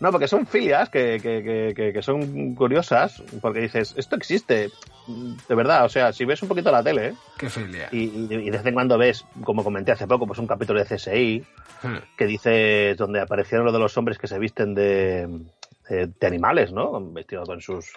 No, 0.00 0.10
porque 0.10 0.26
son 0.26 0.48
filias 0.48 0.90
que, 0.90 1.20
que, 1.22 1.44
que, 1.44 1.72
que, 1.76 1.92
que 1.92 2.02
son 2.02 2.56
curiosas, 2.56 3.22
porque 3.40 3.60
dices, 3.60 3.94
esto 3.96 4.16
existe, 4.16 4.68
de 5.06 5.54
verdad, 5.54 5.84
o 5.84 5.88
sea, 5.88 6.12
si 6.12 6.24
ves 6.24 6.42
un 6.42 6.48
poquito 6.48 6.72
la 6.72 6.82
tele, 6.82 7.14
¿Qué 7.38 7.48
filia? 7.48 7.88
y, 7.92 7.98
y, 8.06 8.26
y 8.34 8.50
de 8.50 8.50
vez 8.50 8.66
en 8.66 8.74
cuando 8.74 8.98
ves, 8.98 9.24
como 9.44 9.62
comenté 9.62 9.92
hace 9.92 10.08
poco, 10.08 10.26
pues 10.26 10.40
un 10.40 10.48
capítulo 10.48 10.82
de 10.82 10.86
CSI, 10.96 11.44
Hmm. 11.84 11.98
que 12.16 12.26
dice, 12.26 12.94
donde 12.96 13.20
aparecieron 13.20 13.64
lo 13.66 13.72
de 13.72 13.78
los 13.80 13.96
hombres 13.96 14.16
que 14.18 14.26
se 14.28 14.38
visten 14.40 14.74
de, 14.74 15.26
de, 15.88 16.06
de 16.18 16.26
animales, 16.26 16.72
¿no? 16.72 17.00
Vestidos 17.12 17.48
con 17.48 17.60
sus 17.60 17.92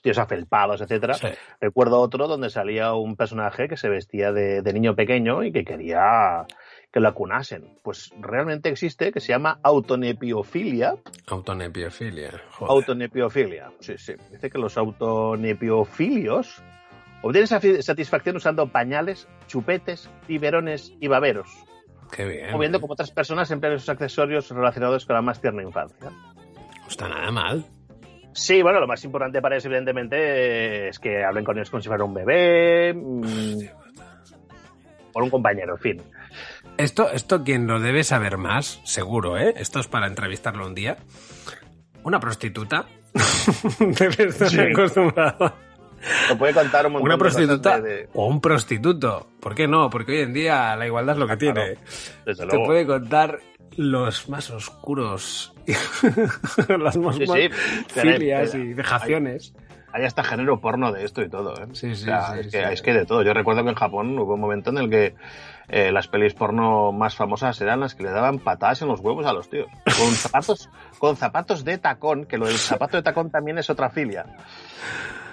vestidos 0.00 0.18
afelpados, 0.18 0.80
etcétera. 0.80 1.14
Sí. 1.14 1.28
Recuerdo 1.60 2.00
otro 2.00 2.26
donde 2.26 2.48
salía 2.48 2.94
un 2.94 3.16
personaje 3.16 3.68
que 3.68 3.76
se 3.76 3.88
vestía 3.90 4.32
de, 4.32 4.62
de 4.62 4.72
niño 4.72 4.96
pequeño 4.96 5.44
y 5.44 5.52
que 5.52 5.64
quería 5.64 6.46
que 6.90 7.00
lo 7.00 7.08
acunasen. 7.08 7.78
Pues 7.84 8.10
realmente 8.18 8.70
existe, 8.70 9.12
que 9.12 9.20
se 9.20 9.28
llama 9.28 9.60
autonepiofilia. 9.62 10.96
Autonepiofilia. 11.28 12.30
Joder. 12.50 12.70
Autonepiofilia, 12.72 13.70
sí, 13.80 13.96
sí. 13.98 14.14
Dice 14.30 14.50
que 14.50 14.58
los 14.58 14.76
autonepiofilios 14.78 16.62
obtienen 17.22 17.82
satisfacción 17.82 18.36
usando 18.36 18.72
pañales, 18.72 19.28
chupetes, 19.46 20.10
biberones 20.26 20.94
y 20.98 21.08
baberos, 21.08 21.50
Qué 22.10 22.24
bien. 22.24 22.54
o 22.54 22.58
viendo 22.58 22.80
como 22.80 22.94
otras 22.94 23.10
personas 23.10 23.50
emplean 23.50 23.74
esos 23.74 23.90
accesorios 23.90 24.50
relacionados 24.50 25.04
con 25.04 25.14
la 25.14 25.22
más 25.22 25.40
tierna 25.40 25.62
infancia. 25.62 26.10
No 26.10 26.88
está 26.88 27.08
nada 27.08 27.30
mal. 27.30 27.66
Sí, 28.32 28.62
bueno, 28.62 28.78
lo 28.80 28.86
más 28.86 29.04
importante 29.04 29.40
para 29.42 29.56
ellos, 29.56 29.66
evidentemente, 29.66 30.88
es 30.88 30.98
que 30.98 31.24
hablen 31.24 31.44
con 31.44 31.56
ellos 31.56 31.70
como 31.70 31.80
si 31.80 31.88
fuera 31.88 32.04
un 32.04 32.14
bebé, 32.14 32.94
mm, 32.94 33.58
o 35.14 35.22
un 35.24 35.30
compañero, 35.30 35.74
en 35.74 35.80
fin. 35.80 36.02
Esto, 36.76 37.10
esto 37.10 37.42
quien 37.42 37.66
lo 37.66 37.80
debe 37.80 38.04
saber 38.04 38.36
más, 38.38 38.80
seguro, 38.84 39.36
¿eh? 39.36 39.54
Esto 39.56 39.80
es 39.80 39.88
para 39.88 40.06
entrevistarlo 40.06 40.66
un 40.66 40.74
día. 40.74 40.96
Una 42.04 42.20
prostituta. 42.20 42.86
debe 43.80 44.24
estar 44.28 44.48
Sí. 44.48 44.60
acostumbrada. 44.60 45.54
Lo 46.30 46.38
puede 46.38 46.54
contar 46.54 46.86
un 46.86 46.92
montón 46.92 47.08
Una 47.10 47.18
prostituta 47.18 47.80
de- 47.80 47.90
de- 47.90 48.08
o 48.14 48.26
un 48.26 48.40
prostituto. 48.40 49.28
¿Por 49.40 49.54
qué 49.54 49.66
no? 49.68 49.90
Porque 49.90 50.12
hoy 50.12 50.20
en 50.22 50.32
día 50.32 50.74
la 50.76 50.86
igualdad 50.86 51.16
es 51.16 51.20
lo 51.20 51.26
que 51.26 51.36
tiene. 51.36 51.74
desde 52.24 52.46
Te 52.46 52.58
puede 52.64 52.86
contar 52.86 53.40
los 53.76 54.28
más 54.30 54.48
oscuros, 54.50 55.52
las 56.78 56.96
más, 56.96 57.16
Sí, 57.16 57.26
sí, 57.26 57.48
filias 58.00 58.54
y 58.54 58.74
vejaciones. 58.74 59.54
Hay 59.92 60.04
hasta 60.04 60.22
género 60.22 60.60
porno 60.60 60.92
de 60.92 61.04
esto 61.04 61.20
y 61.20 61.28
todo, 61.28 61.52
¿eh? 61.54 61.66
Sí, 61.72 61.96
sí, 61.96 62.02
O 62.04 62.06
sea, 62.06 62.34
sí, 62.34 62.40
es, 62.40 62.52
que, 62.52 62.72
es 62.74 62.82
que 62.82 62.94
de 62.94 63.06
todo. 63.06 63.22
Yo 63.22 63.34
recuerdo 63.34 63.64
que 63.64 63.70
en 63.70 63.74
Japón 63.74 64.16
hubo 64.18 64.34
un 64.34 64.40
momento 64.40 64.70
en 64.70 64.78
el 64.78 64.88
que 64.88 65.14
eh, 65.68 65.90
las 65.90 66.06
pelis 66.06 66.32
porno 66.34 66.92
más 66.92 67.16
famosas 67.16 67.60
eran 67.60 67.80
las 67.80 67.96
que 67.96 68.04
le 68.04 68.10
daban 68.10 68.38
patadas 68.38 68.82
en 68.82 68.88
los 68.88 69.00
huevos 69.00 69.26
a 69.26 69.32
los 69.32 69.50
tíos. 69.50 69.66
Con 69.84 70.10
zapatos, 70.14 70.68
con 71.00 71.16
zapatos 71.16 71.64
de 71.64 71.78
tacón, 71.78 72.24
que 72.24 72.38
lo 72.38 72.46
del 72.46 72.56
zapato 72.58 72.98
de 72.98 73.02
tacón 73.02 73.30
también 73.30 73.58
es 73.58 73.68
otra 73.68 73.90
filia. 73.90 74.26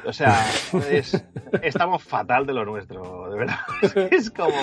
O 0.05 0.13
sea, 0.13 0.43
es- 0.89 1.23
estamos 1.61 2.01
fatal 2.03 2.47
de 2.47 2.53
lo 2.53 2.65
nuestro, 2.65 3.29
de 3.29 3.37
verdad. 3.37 3.59
Es 4.11 4.31
como, 4.31 4.55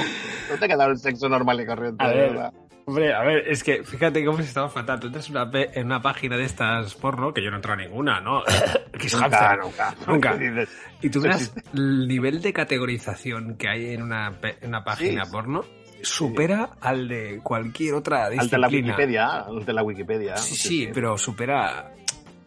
no 0.51 0.57
te 0.59 0.67
queda 0.67 0.87
el 0.87 0.97
sexo 0.99 1.29
normal 1.29 1.61
y 1.61 1.67
corriente, 1.67 2.03
A 2.05 2.09
de 2.09 2.15
ver, 2.17 2.31
verdad. 2.31 2.53
Hombre, 2.87 3.15
a 3.15 3.23
ver, 3.23 3.49
es 3.49 3.65
que 3.65 3.83
fíjate 3.83 4.23
cómo 4.25 4.37
se 4.39 4.45
estaba 4.45 4.69
fatal. 4.69 5.01
Tú 5.01 5.07
entras 5.07 5.29
en 5.31 5.37
una, 5.37 5.51
en 5.53 5.87
una 5.87 6.03
página 6.03 6.37
de 6.37 6.45
estas 6.45 6.95
porno, 6.95 7.33
que 7.33 7.43
yo 7.43 7.49
no 7.51 7.57
he 7.57 7.59
entrado 7.59 7.81
a 7.81 7.83
ninguna, 7.83 8.21
¿no? 8.21 8.43
X 8.95 9.15
Nunca, 9.21 9.95
nunca. 10.07 10.39
Y 11.01 11.09
tú 11.11 11.21
Sí, 11.21 11.27
verás 11.29 11.53
sí. 11.55 11.61
el 11.75 12.07
nivel 12.09 12.43
de 12.43 12.53
categorización 12.53 13.57
que 13.57 13.69
hay 13.69 13.95
en 13.95 14.03
una, 14.03 14.33
en 14.43 14.69
una 14.69 14.85
página 14.85 15.25
Sí. 15.25 15.33
porno 15.33 15.65
supera 16.03 16.71
al 16.83 17.09
de 17.09 17.41
cualquier 17.43 17.95
otra 17.95 18.27
Al 18.27 18.31
de 18.33 18.37
disciplina. 18.43 18.59
la 18.59 18.69
Wikipedia, 18.69 19.27
al 19.41 19.65
de 19.65 19.73
la 19.73 19.83
Wikipedia. 19.83 20.37
Sí, 20.37 20.55
sí, 20.55 20.89
pero 20.93 21.17
supera 21.17 21.91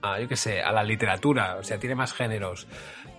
a, 0.04 0.20
yo 0.20 0.28
qué 0.28 0.36
sé, 0.36 0.62
a 0.62 0.72
la 0.72 0.84
literatura. 0.84 1.56
O 1.56 1.64
sea, 1.64 1.80
tiene 1.80 1.96
más 1.96 2.14
géneros, 2.14 2.68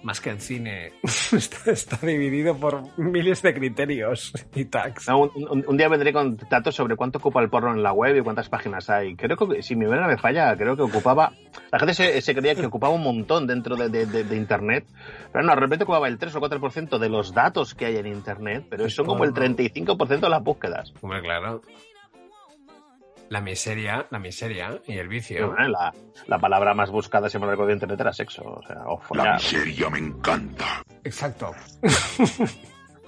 más 0.03 0.21
que 0.21 0.31
el 0.31 0.41
cine. 0.41 0.93
está, 1.03 1.71
está 1.71 2.07
dividido 2.07 2.57
por 2.57 2.83
miles 2.99 3.43
de 3.43 3.55
criterios 3.55 4.33
y 4.55 4.65
tags. 4.67 5.09
No, 5.09 5.21
un, 5.23 5.31
un- 5.51 5.65
un 5.67 5.77
día 5.77 5.89
vendré 5.89 6.13
con 6.13 6.37
datos 6.51 6.75
sobre 6.75 6.97
cuánto 6.97 7.19
ocupa 7.19 7.41
el 7.43 7.51
porno 7.51 7.73
en 7.73 7.83
la 7.83 7.93
web 7.93 8.17
y 8.17 8.21
cuántas 8.23 8.49
páginas 8.49 8.89
hay. 8.91 9.17
Creo 9.17 9.37
que, 9.37 9.63
si 9.63 9.75
mi 9.77 9.85
memoria 9.87 10.07
me 10.07 10.17
falla, 10.19 10.57
creo 10.57 10.77
que 10.77 10.83
ocupaba. 10.83 11.33
La 11.73 11.79
gente 11.79 11.95
se, 11.95 12.21
se 12.23 12.35
creía 12.35 12.55
que 12.55 12.67
ocupaba 12.67 12.95
un 12.95 13.03
montón 13.03 13.47
dentro 13.47 13.77
de, 13.77 13.89
de- 13.89 14.07
de- 14.07 14.25
de 14.25 14.37
Internet. 14.37 14.87
Pero 15.33 15.45
no, 15.45 15.55
de 15.55 15.61
repente 15.61 15.85
ocupaba 15.85 16.09
el 16.09 16.19
3 16.19 16.35
o 16.37 16.41
4% 16.41 16.99
de 16.99 17.09
los 17.09 17.35
datos 17.35 17.75
que 17.75 17.87
hay 17.87 17.97
en 17.97 18.07
Internet, 18.07 18.67
pero 18.71 18.89
son 18.89 19.07
como 19.07 19.25
el 19.25 19.33
35% 19.33 20.21
de 20.21 20.29
las 20.29 20.43
búsquedas. 20.43 20.93
Hombre, 21.03 21.21
claro. 21.23 21.61
La 23.31 23.41
miseria, 23.41 24.07
la 24.11 24.19
miseria 24.19 24.81
y 24.87 24.97
el 24.99 25.09
vicio. 25.09 25.55
La, 25.55 25.93
la 26.27 26.39
palabra 26.39 26.73
más 26.75 26.91
buscada 26.91 27.29
siempre 27.29 27.51
recuerdo 27.51 27.69
de 27.69 27.75
Internet 27.75 28.01
era 28.01 28.13
sexo. 28.13 28.43
O 28.45 28.63
sea, 28.67 28.77
follar. 29.03 29.35
miseria 29.35 29.91
me 29.91 29.99
encanta. 29.99 30.83
Exacto. 31.05 31.53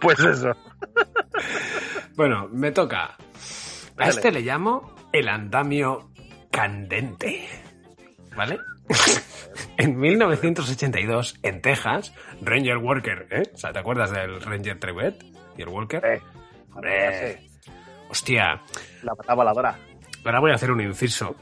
Pues 0.01 0.19
eso. 0.21 0.53
Bueno, 2.17 2.49
me 2.51 2.73
toca. 2.73 3.05
A 3.05 3.17
Dale. 3.97 4.11
este 4.13 4.33
le 4.33 4.41
llamo 4.41 4.95
el 5.13 5.29
andamio 5.29 6.11
candente. 6.51 7.47
¿Vale? 8.35 8.59
en 9.77 9.99
1982, 9.99 11.39
en 11.43 11.61
Texas, 11.61 12.15
Ranger 12.41 12.79
Walker, 12.79 13.27
¿eh? 13.31 13.43
O 13.55 13.59
sea, 13.59 13.73
¿te 13.75 13.79
acuerdas 13.79 14.11
del 14.11 14.41
Ranger 14.41 14.79
Trevet 14.79 15.23
y 15.59 15.63
el 15.63 15.69
Walker? 15.69 16.03
Eh, 16.03 16.23
Hombre, 16.73 17.39
hostia, 18.09 18.63
La 19.03 19.15
pata 19.15 19.35
voladora. 19.35 19.79
Ahora 20.25 20.41
voy 20.41 20.51
a 20.53 20.55
hacer 20.55 20.71
un 20.71 20.81
inciso. 20.81 21.37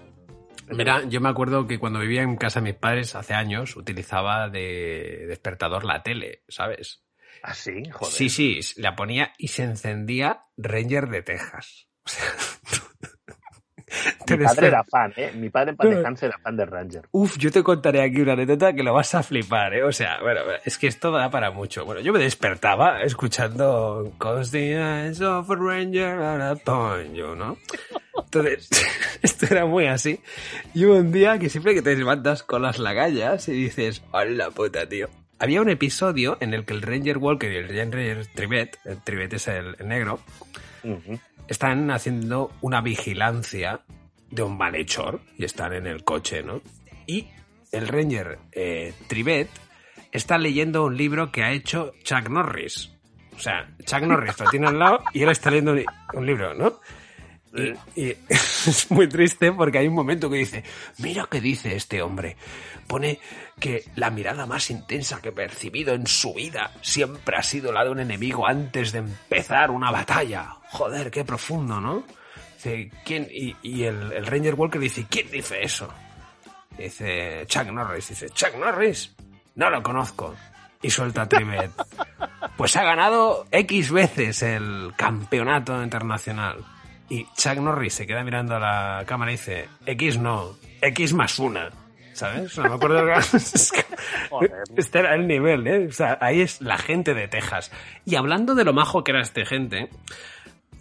Mira, 0.71 1.05
yo 1.05 1.21
me 1.21 1.29
acuerdo 1.31 1.67
que 1.67 1.79
cuando 1.79 1.99
vivía 1.99 2.23
en 2.23 2.37
casa 2.37 2.61
de 2.61 2.65
mis 2.65 2.75
padres 2.75 3.15
hace 3.15 3.35
años 3.35 3.77
utilizaba 3.77 4.49
de 4.49 5.25
despertador 5.27 5.85
la 5.85 6.03
tele, 6.03 6.43
¿sabes? 6.49 7.03
Ah, 7.43 7.55
sí, 7.55 7.83
joder. 7.91 8.13
Sí, 8.13 8.29
sí, 8.29 8.61
la 8.77 8.95
ponía 8.95 9.33
y 9.39 9.49
se 9.49 9.63
encendía 9.63 10.45
Ranger 10.57 11.09
de 11.09 11.23
Texas. 11.23 11.89
O 12.05 12.09
sea, 12.09 12.33
te 14.27 14.37
Mi 14.39 14.45
padre 14.45 14.67
era 14.69 14.85
fan, 14.85 15.13
¿eh? 15.17 15.33
Mi 15.35 15.51
padre 15.51 15.71
en 15.71 15.77
paz 15.77 15.91
descanse 15.91 16.27
era 16.27 16.39
fan 16.39 16.57
de 16.57 16.67
Ranger. 16.67 17.03
Uf, 17.13 17.37
yo 17.39 17.51
te 17.51 17.63
contaré 17.63 18.03
aquí 18.03 18.21
una 18.21 18.33
anécdota 18.33 18.73
que 18.73 18.83
lo 18.83 18.95
vas 18.95 19.15
a 19.15 19.23
flipar, 19.23 19.75
¿eh? 19.75 19.83
O 19.83 19.93
sea, 19.93 20.21
bueno, 20.21 20.41
es 20.65 20.79
que 20.79 20.87
esto 20.87 21.11
da 21.11 21.31
para 21.31 21.51
mucho. 21.51 21.85
Bueno, 21.85 22.01
yo 22.01 22.13
me 22.13 22.19
despertaba 22.19 23.03
escuchando 23.03 24.13
Cause 24.19 24.51
the 24.51 24.75
eyes 24.75 25.21
of 25.21 25.51
a 25.51 25.55
ranger 25.55 26.21
are 26.21 26.53
upon 26.53 27.15
you, 27.15 27.35
¿no? 27.35 27.57
Entonces, 28.17 28.69
esto 29.23 29.47
era 29.51 29.67
muy 29.67 29.87
así. 29.87 30.21
Y 30.75 30.85
hubo 30.85 30.97
un 30.97 31.13
día 31.13 31.39
que 31.39 31.49
siempre 31.49 31.75
que 31.75 31.83
te 31.83 31.97
levantas 31.97 32.43
con 32.43 32.63
las 32.63 32.79
lagallas 32.79 33.49
y 33.49 33.53
dices, 33.53 34.03
¡hola 34.13 34.51
puta, 34.51 34.89
tío! 34.89 35.09
Había 35.39 35.63
un 35.63 35.71
episodio 35.71 36.37
en 36.41 36.53
el 36.53 36.65
que 36.65 36.75
el 36.75 36.83
Ranger 36.83 37.19
Walker 37.19 37.51
y 37.51 37.57
el 37.57 37.69
Ranger 37.69 38.27
Trivet, 38.27 38.77
el 38.85 39.01
Trivet 39.03 39.33
es 39.35 39.47
el, 39.47 39.77
el 39.79 39.87
negro, 39.87 40.19
están 41.49 41.91
haciendo 41.91 42.53
una 42.61 42.81
vigilancia 42.81 43.81
de 44.31 44.43
un 44.43 44.57
malhechor 44.57 45.21
y 45.37 45.45
están 45.45 45.73
en 45.73 45.87
el 45.87 46.05
coche, 46.05 46.43
¿no? 46.43 46.61
Y 47.07 47.29
el 47.73 47.89
Ranger 47.89 48.39
eh, 48.53 48.95
Trivet 49.09 49.49
está 50.13 50.39
leyendo 50.39 50.85
un 50.85 50.97
libro 50.97 51.33
que 51.33 51.43
ha 51.43 51.53
hecho 51.53 51.93
Chuck 52.03 52.29
Norris. 52.29 52.93
O 53.37 53.41
sea, 53.41 53.75
Chuck 53.85 54.03
Norris 54.03 54.39
lo 54.39 54.51
tiene 54.51 54.69
al 54.69 54.79
lado 54.79 55.01
y 55.13 55.23
él 55.23 55.31
está 55.31 55.51
leyendo 55.51 55.73
un, 55.73 55.85
un 56.15 56.27
libro, 56.27 56.55
¿no? 56.55 56.81
Y, 57.55 58.01
y 58.01 58.17
es 58.29 58.91
muy 58.91 59.09
triste 59.09 59.53
porque 59.53 59.79
hay 59.79 59.89
un 59.89 59.95
momento 59.95 60.29
que 60.29 60.37
dice, 60.37 60.65
mira 60.99 61.27
qué 61.31 61.41
dice 61.41 61.75
este 61.75 62.03
hombre. 62.03 62.37
Pone 62.87 63.21
que 63.59 63.85
la 63.97 64.11
mirada 64.11 64.47
más 64.47 64.71
intensa 64.71 65.21
que 65.21 65.29
he 65.29 65.33
percibido 65.33 65.95
en 65.95 66.07
su 66.07 66.35
vida 66.35 66.73
siempre 66.81 67.37
ha 67.37 67.43
sido 67.43 67.73
la 67.73 67.85
de 67.85 67.91
un 67.91 68.01
enemigo 68.01 68.47
antes 68.47 68.93
de 68.93 69.01
empezar 69.01 69.71
una 69.71 69.91
batalla. 69.91 70.57
Joder, 70.71 71.11
qué 71.11 71.25
profundo, 71.25 71.81
¿no? 71.81 72.05
Dice, 72.55 72.91
¿quién? 73.05 73.29
Y, 73.31 73.55
y 73.63 73.85
el, 73.85 74.13
el 74.13 74.27
Ranger 74.27 74.55
Walker 74.55 74.81
dice, 74.81 75.07
¿quién 75.09 75.31
dice 75.31 75.63
eso? 75.63 75.89
Dice 76.77 77.45
Chuck 77.47 77.67
Norris, 77.73 78.09
dice, 78.09 78.31
Chuck 78.31 78.55
Norris, 78.57 79.15
no 79.57 79.69
lo 79.71 79.83
conozco. 79.83 80.35
Y 80.81 80.91
suelta 80.91 81.23
a 81.23 81.29
Trivet. 81.29 81.71
Pues 82.57 82.75
ha 82.75 82.83
ganado 82.83 83.47
X 83.53 83.93
veces 83.93 84.43
el 84.43 84.93
campeonato 84.97 85.81
internacional. 85.81 86.65
Y 87.09 87.27
Chuck 87.37 87.57
Norris 87.59 87.95
se 87.95 88.07
queda 88.07 88.23
mirando 88.23 88.57
a 88.57 88.59
la 88.61 89.05
cámara 89.07 89.31
y 89.31 89.35
dice, 89.35 89.69
X 89.87 90.19
no, 90.19 90.57
X 90.83 91.13
más 91.15 91.39
una. 91.39 91.71
¿Sabes? 92.13 92.59
No 92.59 92.65
me 92.69 92.75
acuerdo. 92.75 93.07
este 94.77 94.99
era 94.99 95.15
el 95.15 95.27
nivel, 95.29 95.67
¿eh? 95.69 95.87
O 95.89 95.93
sea, 95.93 96.19
ahí 96.21 96.41
es 96.41 96.61
la 96.61 96.77
gente 96.77 97.15
de 97.15 97.29
Texas. 97.29 97.71
Y 98.05 98.17
hablando 98.17 98.55
de 98.57 98.65
lo 98.65 98.73
majo 98.73 99.05
que 99.05 99.13
era 99.13 99.21
este 99.23 99.47
gente, 99.47 99.89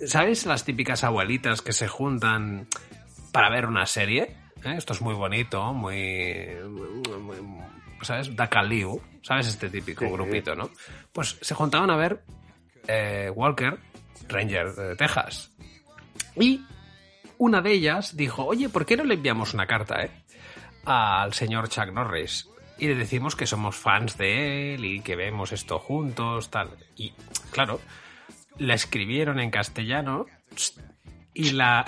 ¿sabes 0.06 0.46
las 0.48 0.66
típicas 0.66 1.04
abuelitas 1.04 1.62
que 1.62 1.74
se 1.74 1.88
juntan 1.88 2.68
para 3.32 3.50
ver 3.52 3.68
una 3.68 3.86
serie? 3.86 4.36
¿Eh? 4.64 4.74
Esto 4.78 4.94
es 4.94 5.02
muy 5.02 5.14
bonito, 5.14 5.74
muy... 5.74 6.48
muy, 6.68 7.40
muy 7.42 7.62
¿Sabes? 8.02 8.36
Dakaliu, 8.36 9.02
¿sabes? 9.22 9.48
Este 9.48 9.70
típico 9.70 10.06
Sí. 10.06 10.12
grupito, 10.12 10.56
¿no? 10.56 10.70
Pues 11.12 11.38
se 11.42 11.56
juntaban 11.56 11.90
a 11.90 11.96
ver 11.96 12.24
eh, 12.88 13.32
Walker, 13.34 13.78
Ranger 14.28 14.74
de 14.74 14.96
Texas. 14.96 15.52
Y 16.40 16.62
una 17.38 17.62
de 17.62 17.72
ellas 17.72 18.16
dijo, 18.16 18.46
oye, 18.46 18.70
¿por 18.70 18.86
qué 18.86 18.98
no 18.98 19.04
le 19.04 19.16
enviamos 19.16 19.54
una 19.54 19.68
carta, 19.68 20.04
eh? 20.04 20.12
Al 20.86 21.34
señor 21.34 21.70
Chuck 21.70 21.92
Norris. 21.92 22.48
Y 22.80 22.88
le 22.88 22.96
decimos 22.96 23.36
que 23.36 23.48
somos 23.48 23.76
fans 23.76 24.18
de 24.18 24.76
él 24.76 24.86
y 24.86 25.02
que 25.02 25.16
vemos 25.16 25.52
esto 25.52 25.80
juntos, 25.80 26.50
tal. 26.50 26.70
Y, 26.96 27.14
claro, 27.52 27.82
la 28.58 28.76
escribieron 28.76 29.40
en 29.40 29.52
castellano 29.52 30.26
y 31.34 31.52
la, 31.52 31.86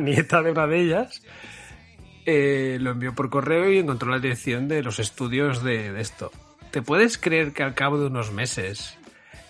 nieta 0.00 0.42
de 0.42 0.50
una 0.50 0.66
de 0.66 0.80
ellas 0.80 1.22
eh, 2.26 2.78
lo 2.80 2.90
envió 2.90 3.14
por 3.14 3.30
correo 3.30 3.70
y 3.70 3.78
encontró 3.78 4.10
la 4.10 4.18
dirección 4.18 4.68
de 4.68 4.82
los 4.82 4.98
estudios 4.98 5.62
de, 5.62 5.92
de 5.92 6.00
esto. 6.00 6.30
¿Te 6.70 6.82
puedes 6.82 7.18
creer 7.18 7.52
que 7.52 7.62
al 7.62 7.74
cabo 7.74 7.98
de 7.98 8.06
unos 8.06 8.32
meses 8.32 8.97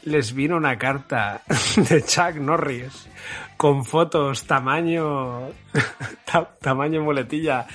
les 0.04 0.32
vino 0.34 0.56
una 0.56 0.76
carta 0.78 1.42
de 1.76 2.02
Chuck 2.02 2.36
Norris 2.36 3.08
con 3.56 3.84
fotos 3.84 4.44
tamaño 4.46 5.48
ta- 6.24 6.48
tamaño 6.60 7.02
muletilla, 7.02 7.66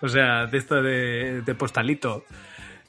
o 0.00 0.08
sea, 0.08 0.46
de 0.46 0.58
esto 0.58 0.82
de, 0.82 1.42
de 1.42 1.54
postalito. 1.54 2.24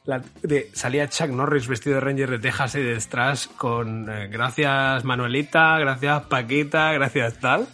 La- 0.06 0.22
de- 0.44 0.70
salía 0.74 1.08
Chuck 1.10 1.30
Norris 1.30 1.68
vestido 1.68 1.96
de 1.96 2.02
Ranger 2.02 2.30
de 2.30 2.40
Texas 2.40 2.76
y 2.76 2.82
detrás 2.82 3.48
con 3.48 4.10
eh, 4.10 4.28
gracias 4.28 5.04
Manuelita, 5.04 5.78
gracias 5.80 6.24
Paquita, 6.24 6.94
gracias 6.94 7.40
tal. 7.40 7.68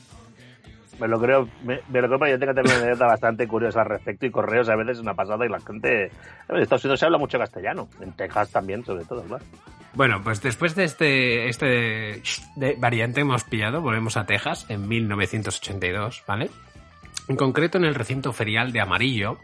Me 0.99 1.09
lo 1.09 1.19
creo, 1.19 1.49
me, 1.65 1.81
me 1.89 2.01
lo 2.01 2.07
creo, 2.07 2.31
yo 2.31 2.39
tengo 2.39 2.53
también 2.53 2.77
una 2.77 2.85
anécdota 2.85 3.07
bastante 3.07 3.45
curiosa 3.49 3.81
al 3.81 3.87
respecto 3.87 4.25
y 4.25 4.31
correos 4.31 4.69
a 4.69 4.77
veces 4.77 4.93
es 4.95 5.01
una 5.01 5.13
pasada 5.13 5.45
y 5.45 5.49
la 5.49 5.59
gente... 5.59 6.09
En 6.47 6.55
Estados 6.55 6.85
Unidos 6.85 7.01
se 7.01 7.05
habla 7.05 7.17
mucho 7.17 7.37
castellano, 7.37 7.89
en 7.99 8.13
Texas 8.13 8.49
también, 8.49 8.85
sobre 8.85 9.03
todo, 9.03 9.21
claro. 9.23 9.43
Bueno, 9.95 10.21
pues 10.23 10.41
después 10.41 10.75
de 10.75 10.83
este, 10.83 11.47
este 11.47 12.21
de 12.55 12.75
variante 12.77 13.21
hemos 13.21 13.45
pillado, 13.45 13.81
volvemos 13.81 14.17
a 14.17 14.25
Texas 14.25 14.65
en 14.67 14.87
1982, 14.87 16.23
¿vale? 16.27 16.49
En 17.29 17.37
concreto 17.37 17.77
en 17.77 17.85
el 17.85 17.95
recinto 17.95 18.33
ferial 18.33 18.73
de 18.73 18.81
Amarillo, 18.81 19.39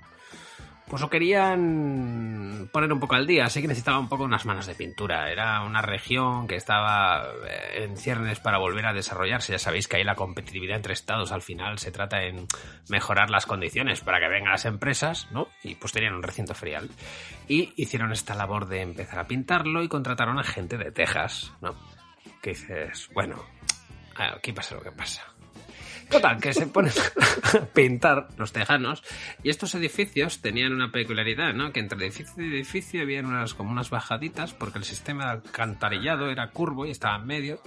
pues 0.92 1.02
lo 1.02 1.10
querían 1.10 2.68
poner 2.70 2.92
un 2.92 3.00
poco 3.00 3.16
al 3.16 3.26
día, 3.26 3.46
así 3.46 3.62
que 3.62 3.68
necesitaba 3.70 3.98
un 3.98 4.10
poco 4.10 4.26
unas 4.26 4.46
manos 4.46 4.66
de 4.68 4.76
pintura. 4.76 5.32
Era 5.32 5.62
una 5.62 5.82
región 5.82 6.50
que 6.50 6.58
estaba 6.58 7.30
eh, 7.48 7.86
en 7.86 7.96
ciernes 7.96 8.42
para 8.42 8.58
volver 8.58 8.86
a 8.86 8.92
desarrollarse. 8.92 9.54
Ya 9.54 9.58
sabéis 9.58 9.88
que 9.88 9.96
ahí 9.96 10.04
la 10.04 10.16
competitividad 10.16 10.76
entre 10.76 10.92
estados 10.92 11.32
al 11.32 11.44
final 11.44 11.80
se 11.80 11.94
trata 11.94 12.24
en 12.24 12.46
mejorar 12.90 13.30
las 13.30 13.46
condiciones 13.46 14.02
para 14.02 14.20
que 14.20 14.28
vengan 14.28 14.52
las 14.52 14.66
empresas, 14.66 15.30
¿no? 15.32 15.48
Y 15.64 15.76
pues 15.76 15.94
tenían 15.94 16.14
un 16.14 16.24
recinto 16.24 16.54
ferial. 16.54 16.90
Y 17.48 17.72
hicieron 17.78 18.12
esta 18.12 18.36
labor 18.36 18.68
de 18.68 18.82
empezar 18.82 19.20
a 19.20 19.28
pintarlo 19.28 19.84
y 19.84 19.88
contrataron 19.88 20.40
a 20.40 20.44
gente 20.44 20.78
de 20.78 20.92
Texas, 20.92 21.54
¿no? 21.62 21.74
Que 22.42 22.50
dices, 22.50 23.10
bueno, 23.14 23.42
aquí 24.18 24.52
pasa 24.52 24.76
lo 24.76 24.82
que 24.82 24.92
pasa. 24.92 25.24
Total, 26.12 26.42
que 26.42 26.54
se 26.54 26.68
ponen 26.68 26.92
a 27.54 27.66
pintar 27.68 28.28
los 28.38 28.52
tejanos 28.52 29.02
y 29.44 29.50
estos 29.50 29.74
edificios 29.76 30.42
tenían 30.42 30.74
una 30.74 30.92
peculiaridad, 30.92 31.54
¿no? 31.54 31.72
Que 31.72 31.80
entre 31.80 32.06
edificio 32.06 32.44
y 32.44 32.50
edificio 32.50 33.02
había 33.02 33.22
unas, 33.22 33.54
como 33.54 33.72
unas 33.72 33.90
bajaditas 33.90 34.54
porque 34.54 34.80
el 34.80 34.84
sistema 34.84 35.26
de 35.26 35.32
alcantarillado 35.32 36.30
era 36.30 36.50
curvo 36.50 36.86
y 36.86 36.92
estaba 36.92 37.16
en 37.16 37.28
medio. 37.28 37.62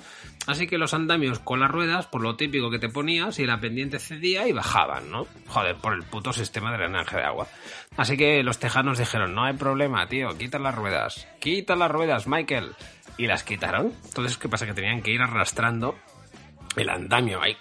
Así 0.47 0.67
que 0.67 0.77
los 0.77 0.93
andamios 0.93 1.39
con 1.39 1.61
las 1.61 1.71
ruedas, 1.71 2.07
por 2.07 2.21
lo 2.21 2.37
típico 2.37 2.71
que 2.71 2.79
te 2.79 2.91
ponías 2.91 3.39
y 3.39 3.47
la 3.47 3.61
pendiente 3.61 3.99
cedía 3.99 4.47
y 4.47 4.53
bajaban, 4.53 5.11
¿no? 5.11 5.27
Joder, 5.47 5.77
por 5.77 5.95
el 5.95 6.03
puto 6.03 6.35
sistema 6.35 6.71
de 6.71 6.77
drenaje 6.77 7.17
de 7.17 7.25
agua. 7.25 7.49
Así 7.97 8.19
que 8.19 8.43
los 8.43 8.59
tejanos 8.59 8.99
dijeron, 8.99 9.35
no 9.35 9.45
hay 9.45 9.55
problema, 9.55 10.07
tío, 10.07 10.37
quita 10.37 10.59
las 10.59 10.75
ruedas, 10.75 11.27
quita 11.41 11.77
las 11.77 11.91
ruedas, 11.91 12.27
Michael. 12.27 12.73
Y 13.17 13.27
las 13.27 13.45
quitaron. 13.45 13.93
Entonces, 14.05 14.37
¿qué 14.37 14.49
pasa? 14.49 14.67
Que 14.67 14.75
tenían 14.75 15.01
que 15.01 15.13
ir 15.13 15.23
arrastrando 15.23 15.95
el 16.77 16.89
andamio 16.89 17.41
ahí. 17.43 17.57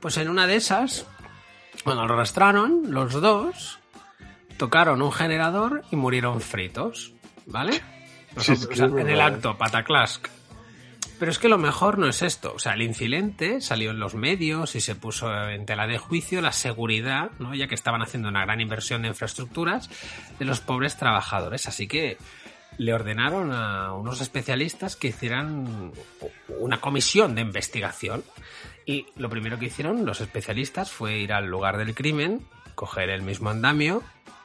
Pues 0.00 0.16
en 0.18 0.28
una 0.28 0.46
de 0.46 0.56
esas, 0.56 1.06
cuando 1.84 2.06
lo 2.06 2.14
arrastraron, 2.14 2.82
los 2.92 3.12
dos 3.12 3.78
tocaron 4.56 5.02
un 5.02 5.12
generador 5.12 5.82
y 5.90 5.96
murieron 5.96 6.40
fritos, 6.40 7.12
¿vale? 7.46 7.82
O 8.36 8.40
sea, 8.40 8.54
Sí, 8.54 8.62
sí, 8.62 8.68
o 8.70 8.76
sea, 8.76 8.86
es 8.86 8.92
en 8.92 9.08
el 9.08 9.20
acto, 9.20 9.56
pataclask. 9.56 10.28
Pero 11.18 11.30
es 11.30 11.38
que 11.38 11.48
lo 11.48 11.56
mejor 11.56 11.98
no 11.98 12.06
es 12.06 12.20
esto. 12.20 12.52
O 12.54 12.58
sea, 12.58 12.74
el 12.74 12.82
incidente 12.82 13.62
salió 13.62 13.90
en 13.90 13.98
los 13.98 14.14
medios 14.14 14.74
y 14.74 14.80
se 14.80 14.94
puso 14.94 15.32
en 15.48 15.64
tela 15.64 15.86
de 15.86 15.96
juicio 15.96 16.42
la 16.42 16.52
seguridad, 16.52 17.30
¿no? 17.38 17.54
Ya 17.54 17.68
que 17.68 17.74
estaban 17.74 18.02
haciendo 18.02 18.28
una 18.28 18.44
gran 18.44 18.60
inversión 18.60 19.02
de 19.02 19.08
infraestructuras 19.08 19.88
de 20.38 20.44
los 20.44 20.60
pobres 20.60 20.96
trabajadores. 20.96 21.66
Así 21.68 21.88
que 21.88 22.18
le 22.78 22.92
ordenaron 22.92 23.52
a 23.52 23.92
unos 23.92 24.20
especialistas 24.20 24.96
que 24.96 25.08
hicieran 25.08 25.92
una 26.58 26.80
comisión 26.80 27.34
de 27.34 27.42
investigación. 27.42 28.24
Y 28.84 29.06
lo 29.16 29.28
primero 29.28 29.58
que 29.58 29.66
hicieron 29.66 30.04
los 30.04 30.20
especialistas 30.20 30.90
fue 30.90 31.18
ir 31.18 31.32
al 31.32 31.46
lugar 31.46 31.76
del 31.78 31.94
crimen, 31.94 32.46
coger 32.74 33.10
el 33.10 33.22
mismo 33.22 33.50
andamio, 33.50 34.02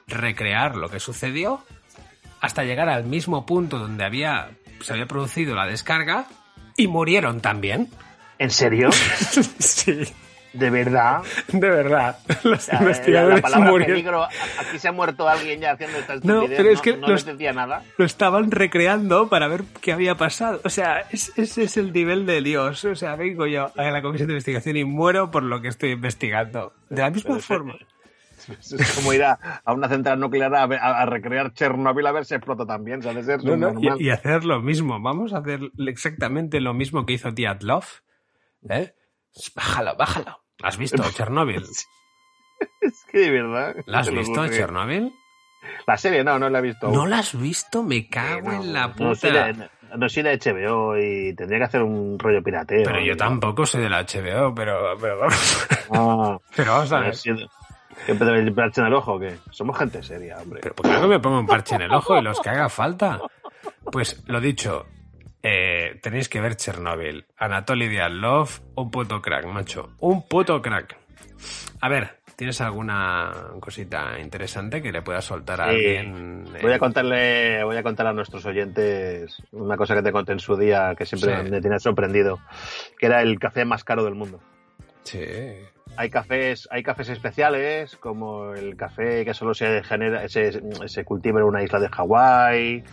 recrear 0.07 0.75
lo 0.75 0.89
que 0.89 0.99
sucedió, 0.99 1.63
hasta 2.39 2.63
llegar 2.63 2.89
al 2.89 3.03
mismo 3.03 3.45
punto 3.45 3.77
donde 3.77 4.03
había, 4.03 4.51
se 4.81 4.93
había 4.93 5.05
producido 5.05 5.55
la 5.55 5.67
descarga 5.67 6.27
y 6.75 6.87
murieron 6.87 7.41
también. 7.41 7.89
¿En 8.39 8.49
serio? 8.49 8.91
sí. 9.59 10.03
¿De 10.53 10.69
verdad? 10.69 11.21
De 11.47 11.69
verdad. 11.69 12.17
Los 12.43 12.67
La, 12.67 12.79
investigadores 12.79 13.37
la 13.37 13.41
palabra 13.41 13.71
murieron. 13.71 13.93
peligro, 13.95 14.23
aquí 14.23 14.79
se 14.79 14.87
ha 14.89 14.91
muerto 14.91 15.29
alguien 15.29 15.61
ya 15.61 15.71
haciendo 15.71 15.97
esta 15.99 16.15
No, 16.23 16.43
pero 16.45 16.69
es 16.69 16.81
que 16.81 16.97
no, 16.97 17.07
los- 17.07 17.25
les 17.25 17.37
decía 17.37 17.53
nada. 17.53 17.83
Lo 17.97 18.03
estaban 18.05 18.51
recreando 18.51 19.29
para 19.29 19.47
ver 19.47 19.63
qué 19.81 19.93
había 19.93 20.15
pasado. 20.15 20.59
O 20.65 20.69
sea, 20.69 21.05
es- 21.11 21.31
ese 21.37 21.63
es 21.63 21.77
el 21.77 21.93
nivel 21.93 22.25
de 22.25 22.41
Dios. 22.41 22.83
O 22.83 22.95
sea, 22.95 23.15
vengo 23.15 23.47
yo 23.47 23.71
a 23.77 23.91
la 23.91 24.01
comisión 24.01 24.27
de 24.27 24.33
investigación 24.33 24.75
y 24.75 24.83
muero 24.83 25.31
por 25.31 25.43
lo 25.43 25.61
que 25.61 25.69
estoy 25.69 25.91
investigando. 25.91 26.73
De 26.89 27.01
la 27.01 27.09
misma 27.11 27.39
forma. 27.39 27.75
Es 28.59 28.95
como 28.95 29.13
ir 29.13 29.23
a, 29.23 29.61
a 29.63 29.71
una 29.73 29.87
central 29.87 30.19
nuclear 30.19 30.53
a, 30.55 30.65
ver- 30.65 30.79
a- 30.79 31.01
a 31.01 31.05
recrear 31.05 31.53
Chernobyl 31.53 32.05
a 32.07 32.11
ver 32.11 32.25
si 32.25 32.33
explota 32.33 32.65
también, 32.65 33.01
¿sabes? 33.03 33.27
Es 33.27 33.43
No, 33.43 33.55
no, 33.55 33.71
y 33.99 34.09
hacer 34.09 34.43
lo 34.43 34.61
mismo. 34.61 34.99
Vamos 34.99 35.31
a 35.33 35.37
hacer 35.37 35.59
exactamente 35.87 36.59
lo 36.59 36.73
mismo 36.73 37.05
que 37.05 37.13
hizo 37.13 37.31
Diatlov. 37.31 37.85
¿Eh? 38.69 38.93
Bájalo, 39.55 39.95
bájalo. 39.95 40.39
¿La 40.59 40.69
has 40.69 40.77
visto, 40.77 41.03
Chernobyl? 41.15 41.63
Es 42.81 43.05
que 43.11 43.19
de 43.19 43.31
verdad. 43.31 43.75
¿La 43.85 43.99
has 43.99 44.11
visto, 44.11 44.43
que- 44.43 44.49
Chernobyl? 44.51 45.13
La 45.85 45.95
serie 45.97 46.23
no, 46.23 46.39
no 46.39 46.49
la 46.49 46.59
he 46.59 46.61
visto. 46.63 46.89
¿No 46.89 47.05
la 47.05 47.19
has 47.19 47.39
visto? 47.39 47.83
Me 47.83 48.07
cago 48.09 48.51
no, 48.51 48.63
en 48.63 48.73
la 48.73 48.87
no, 48.87 48.95
puta. 48.95 49.53
no 49.95 50.09
soy 50.09 50.23
de 50.23 50.37
HBO 50.39 50.97
y 50.97 51.35
tendría 51.35 51.59
que 51.59 51.65
hacer 51.65 51.83
un 51.83 52.17
rollo 52.17 52.41
pirateo. 52.41 52.83
Pero 52.83 52.99
yo 52.99 53.15
tampoco 53.15 53.65
soy 53.67 53.83
de 53.83 53.89
la 53.89 54.01
HBO, 54.03 54.55
pero, 54.55 54.97
pero, 54.99 55.27
Ah, 55.93 56.37
pero 56.55 56.71
vamos 56.71 56.91
a 56.91 56.99
ver. 57.01 57.15
¿Qué 58.05 58.15
pedo 58.15 58.33
el 58.33 58.53
parche 58.53 58.81
en 58.81 58.87
el 58.87 58.93
ojo 58.95 59.13
o 59.13 59.19
qué? 59.19 59.37
Somos 59.51 59.77
gente 59.77 60.01
seria, 60.01 60.37
hombre. 60.41 60.61
Pero 60.63 60.73
¿por 60.73 60.87
qué 60.87 60.93
no 60.99 61.07
me 61.07 61.19
pongo 61.19 61.39
un 61.39 61.45
parche 61.47 61.75
en 61.75 61.81
el 61.83 61.93
ojo 61.93 62.17
y 62.17 62.21
los 62.23 62.39
que 62.39 62.49
haga 62.49 62.67
falta? 62.69 63.21
Pues 63.91 64.23
lo 64.25 64.39
dicho, 64.41 64.87
eh, 65.43 65.99
tenéis 66.01 66.29
que 66.29 66.41
ver 66.41 66.55
Chernobyl. 66.55 67.25
Anatoly 67.37 67.87
Dialov, 67.87 68.49
un 68.75 68.91
puto 68.91 69.21
crack, 69.21 69.45
macho. 69.45 69.91
Un 69.99 70.27
puto 70.27 70.61
crack. 70.61 70.97
A 71.81 71.89
ver, 71.89 72.17
¿tienes 72.35 72.61
alguna 72.61 73.31
cosita 73.59 74.19
interesante 74.19 74.81
que 74.81 74.91
le 74.91 75.01
pueda 75.01 75.21
soltar 75.21 75.61
a 75.61 75.65
Sí. 75.65 75.71
alguien? 75.75 76.45
eh, 76.55 76.59
Voy 76.61 76.73
a 76.73 76.79
contarle, 76.79 77.63
voy 77.63 77.77
a 77.77 77.83
contar 77.83 78.07
a 78.07 78.13
nuestros 78.13 78.45
oyentes 78.45 79.41
una 79.51 79.77
cosa 79.77 79.95
que 79.95 80.03
te 80.03 80.11
conté 80.11 80.33
en 80.33 80.39
su 80.39 80.55
día 80.55 80.93
que 80.95 81.05
siempre 81.05 81.43
Sí. 81.43 81.49
me 81.51 81.61
tiene 81.61 81.79
sorprendido, 81.79 82.39
que 82.99 83.07
era 83.07 83.21
el 83.21 83.39
café 83.39 83.65
más 83.65 83.83
caro 83.83 84.03
del 84.03 84.15
mundo. 84.15 84.39
Sí. 85.03 85.19
Hay 85.97 86.09
cafés, 86.09 86.69
hay 86.71 86.83
cafés 86.83 87.09
especiales, 87.09 87.97
como 87.97 88.53
el 88.53 88.77
café 88.77 89.25
que 89.25 89.33
solo 89.33 89.53
se 89.53 89.83
genera, 89.83 90.27
se, 90.29 90.61
se 90.87 91.03
cultiva 91.03 91.39
en 91.41 91.45
una 91.45 91.63
isla 91.63 91.79
de 91.79 91.89
Hawái, 91.89 92.83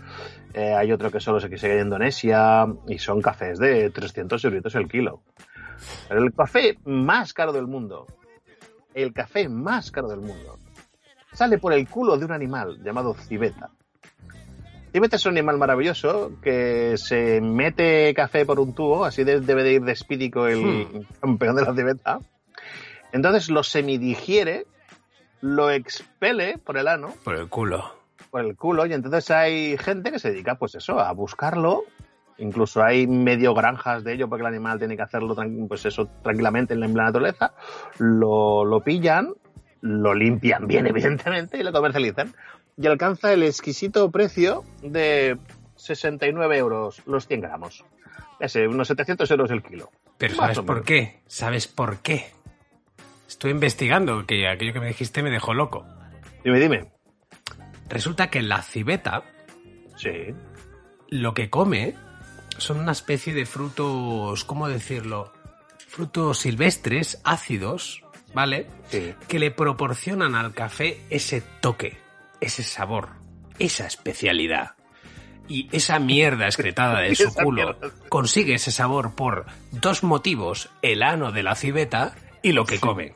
eh, 0.55 0.75
hay 0.75 0.93
otro 0.93 1.11
que 1.11 1.21
solo 1.21 1.41
se 1.41 1.49
sigue 1.57 1.75
en 1.79 1.87
Indonesia, 1.87 2.67
y 2.87 2.99
son 2.99 3.21
cafés 3.23 3.59
de 3.59 3.91
300 3.91 4.45
euros 4.45 4.75
el 4.75 4.89
kilo. 4.89 5.23
Pero 6.09 6.23
el 6.23 6.33
café 6.33 6.79
más 6.85 7.33
caro 7.35 7.53
del 7.53 7.67
mundo, 7.67 8.07
el 8.95 9.13
café 9.13 9.49
más 9.49 9.91
caro 9.91 10.09
del 10.09 10.21
mundo, 10.21 10.59
sale 11.33 11.59
por 11.59 11.73
el 11.73 11.89
culo 11.89 12.17
de 12.17 12.25
un 12.25 12.33
animal 12.33 12.79
llamado 12.83 13.15
civeta. 13.15 13.71
Civeta 14.91 15.17
es 15.17 15.27
un 15.27 15.33
animal 15.33 15.59
maravilloso 15.59 16.33
que 16.43 16.95
se 16.97 17.41
mete 17.43 18.15
café 18.15 18.47
por 18.47 18.59
un 18.59 18.75
tubo, 18.75 19.05
así 19.05 19.23
de- 19.23 19.41
debe 19.41 19.63
de 19.63 19.73
ir 19.75 19.83
despídico 19.83 20.47
el 20.47 20.59
Hmm. 20.59 21.03
campeón 21.21 21.57
de 21.57 21.63
la 21.63 21.75
civeta. 21.75 22.21
Entonces 23.13 23.51
lo 23.51 23.63
semidigiere, 23.63 24.67
lo 25.43 25.71
expele 25.71 26.57
por 26.59 26.79
el 26.79 26.89
ano, 26.89 27.13
Por 27.23 27.37
el 27.37 27.49
culo. 27.49 27.98
Por 28.31 28.45
el 28.45 28.57
culo, 28.57 28.87
y 28.87 28.93
entonces 28.93 29.31
hay 29.31 29.77
gente 29.79 30.11
que 30.11 30.19
se 30.19 30.31
dedica, 30.31 30.57
pues 30.57 30.75
eso, 30.75 31.01
a 31.01 31.13
buscarlo. 31.13 31.85
Incluso 32.39 32.83
hay 32.83 33.07
medio 33.07 33.53
granjas 33.53 34.05
de 34.05 34.15
ello 34.15 34.29
porque 34.29 34.43
el 34.43 34.47
animal 34.47 34.79
tiene 34.79 34.97
que 34.97 35.03
hacerlo 35.03 35.35
pues 35.67 35.85
eso, 35.87 36.09
tranquilamente 36.23 36.75
en 36.75 36.81
la, 36.81 36.87
naturaleza. 36.87 37.53
Lo, 37.99 38.65
lo 38.65 38.81
pillan, 38.81 39.35
lo 39.81 40.15
limpian 40.15 40.67
bien, 40.67 40.87
evidentemente, 40.89 41.59
y 41.59 41.63
lo 41.63 41.73
comercializan. 41.73 42.35
Y 42.77 42.87
alcanza 42.87 43.33
el 43.33 43.43
exquisito 43.43 44.11
precio 44.13 44.65
de 44.83 45.37
69 45.77 46.59
euros 46.59 47.03
los 47.07 47.27
100 47.27 47.41
gramos. 47.41 47.85
Ese, 48.39 48.69
unos 48.69 48.87
700 48.87 49.29
euros 49.33 49.51
el 49.51 49.63
kilo. 49.63 49.91
Pero 50.17 50.37
Más 50.37 50.55
¿sabes 50.55 50.67
por 50.67 50.85
qué? 50.85 51.21
¿Sabes 51.27 51.67
por 51.67 51.99
qué? 51.99 52.27
Estoy 53.27 53.51
investigando, 53.51 54.27
que 54.27 54.49
aquello 54.49 54.73
que 54.73 54.81
me 54.81 54.89
dijiste 54.89 55.23
me 55.23 55.31
dejó 55.31 55.55
loco. 55.55 55.87
Dime, 56.45 56.61
dime. 56.61 56.98
Resulta 57.89 58.31
que 58.31 58.43
la 58.43 58.63
civeta 58.63 59.23
Sí. 59.97 60.11
lo 61.09 61.35
que 61.35 61.51
come 61.51 61.95
son 62.59 62.79
una 62.81 62.93
especie 62.93 63.33
de 63.35 63.47
frutos, 63.47 64.45
¿cómo 64.45 64.69
decirlo? 64.69 65.33
Frutos 65.89 66.39
silvestres, 66.39 67.21
ácidos, 67.25 68.05
¿vale? 68.35 68.67
Sí. 68.91 69.15
Que 69.27 69.39
le 69.39 69.51
proporcionan 69.51 70.35
al 70.35 70.53
café 70.55 71.01
ese 71.11 71.41
toque, 71.61 71.99
ese 72.41 72.63
sabor, 72.63 73.11
esa 73.59 73.87
especialidad. 73.87 74.75
Y 75.51 75.69
esa 75.75 75.99
mierda 75.99 76.45
excretada 76.45 77.01
de 77.01 77.15
su 77.15 77.33
culo 77.33 77.79
mierda. 77.79 77.91
consigue 78.11 78.55
ese 78.55 78.71
sabor 78.71 79.15
por 79.15 79.47
dos 79.73 80.03
motivos, 80.03 80.69
el 80.83 81.03
ano 81.03 81.33
de 81.33 81.43
la 81.43 81.55
civeta 81.55 82.15
y 82.43 82.53
lo 82.53 82.67
que 82.67 82.79
come. 82.79 83.15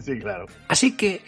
Sí, 0.00 0.18
claro. 0.18 0.46
Así 0.68 0.96
que, 0.96 1.22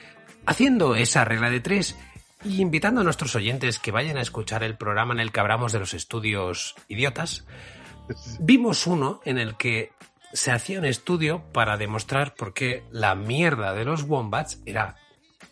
haciendo 0.46 0.94
esa 0.94 1.24
regla 1.26 1.50
de 1.50 1.60
tres 1.60 1.98
y 2.44 2.60
invitando 2.60 3.00
a 3.00 3.04
nuestros 3.04 3.34
oyentes 3.36 3.78
que 3.78 3.90
vayan 3.90 4.16
a 4.16 4.22
escuchar 4.22 4.62
el 4.62 4.76
programa 4.76 5.14
en 5.14 5.20
el 5.20 5.32
que 5.32 5.40
hablamos 5.40 5.72
de 5.72 5.78
los 5.78 5.94
estudios 5.94 6.74
idiotas, 6.88 7.46
vimos 8.40 8.86
uno 8.86 9.20
en 9.24 9.38
el 9.38 9.56
que 9.56 9.92
se 10.32 10.52
hacía 10.52 10.78
un 10.78 10.84
estudio 10.84 11.44
para 11.52 11.76
demostrar 11.76 12.34
por 12.34 12.54
qué 12.54 12.84
la 12.90 13.14
mierda 13.14 13.74
de 13.74 13.84
los 13.84 14.04
wombats 14.04 14.62
era 14.64 14.96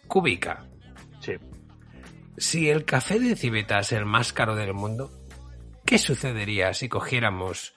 cúbica. 0.06 0.66
Sí. 1.20 1.32
Si 2.36 2.70
el 2.70 2.84
café 2.84 3.18
de 3.18 3.34
civeta 3.34 3.80
es 3.80 3.92
el 3.92 4.04
más 4.04 4.32
caro 4.32 4.54
del 4.54 4.72
mundo, 4.72 5.10
¿qué 5.84 5.98
sucedería 5.98 6.72
si 6.74 6.88
cogiéramos 6.88 7.74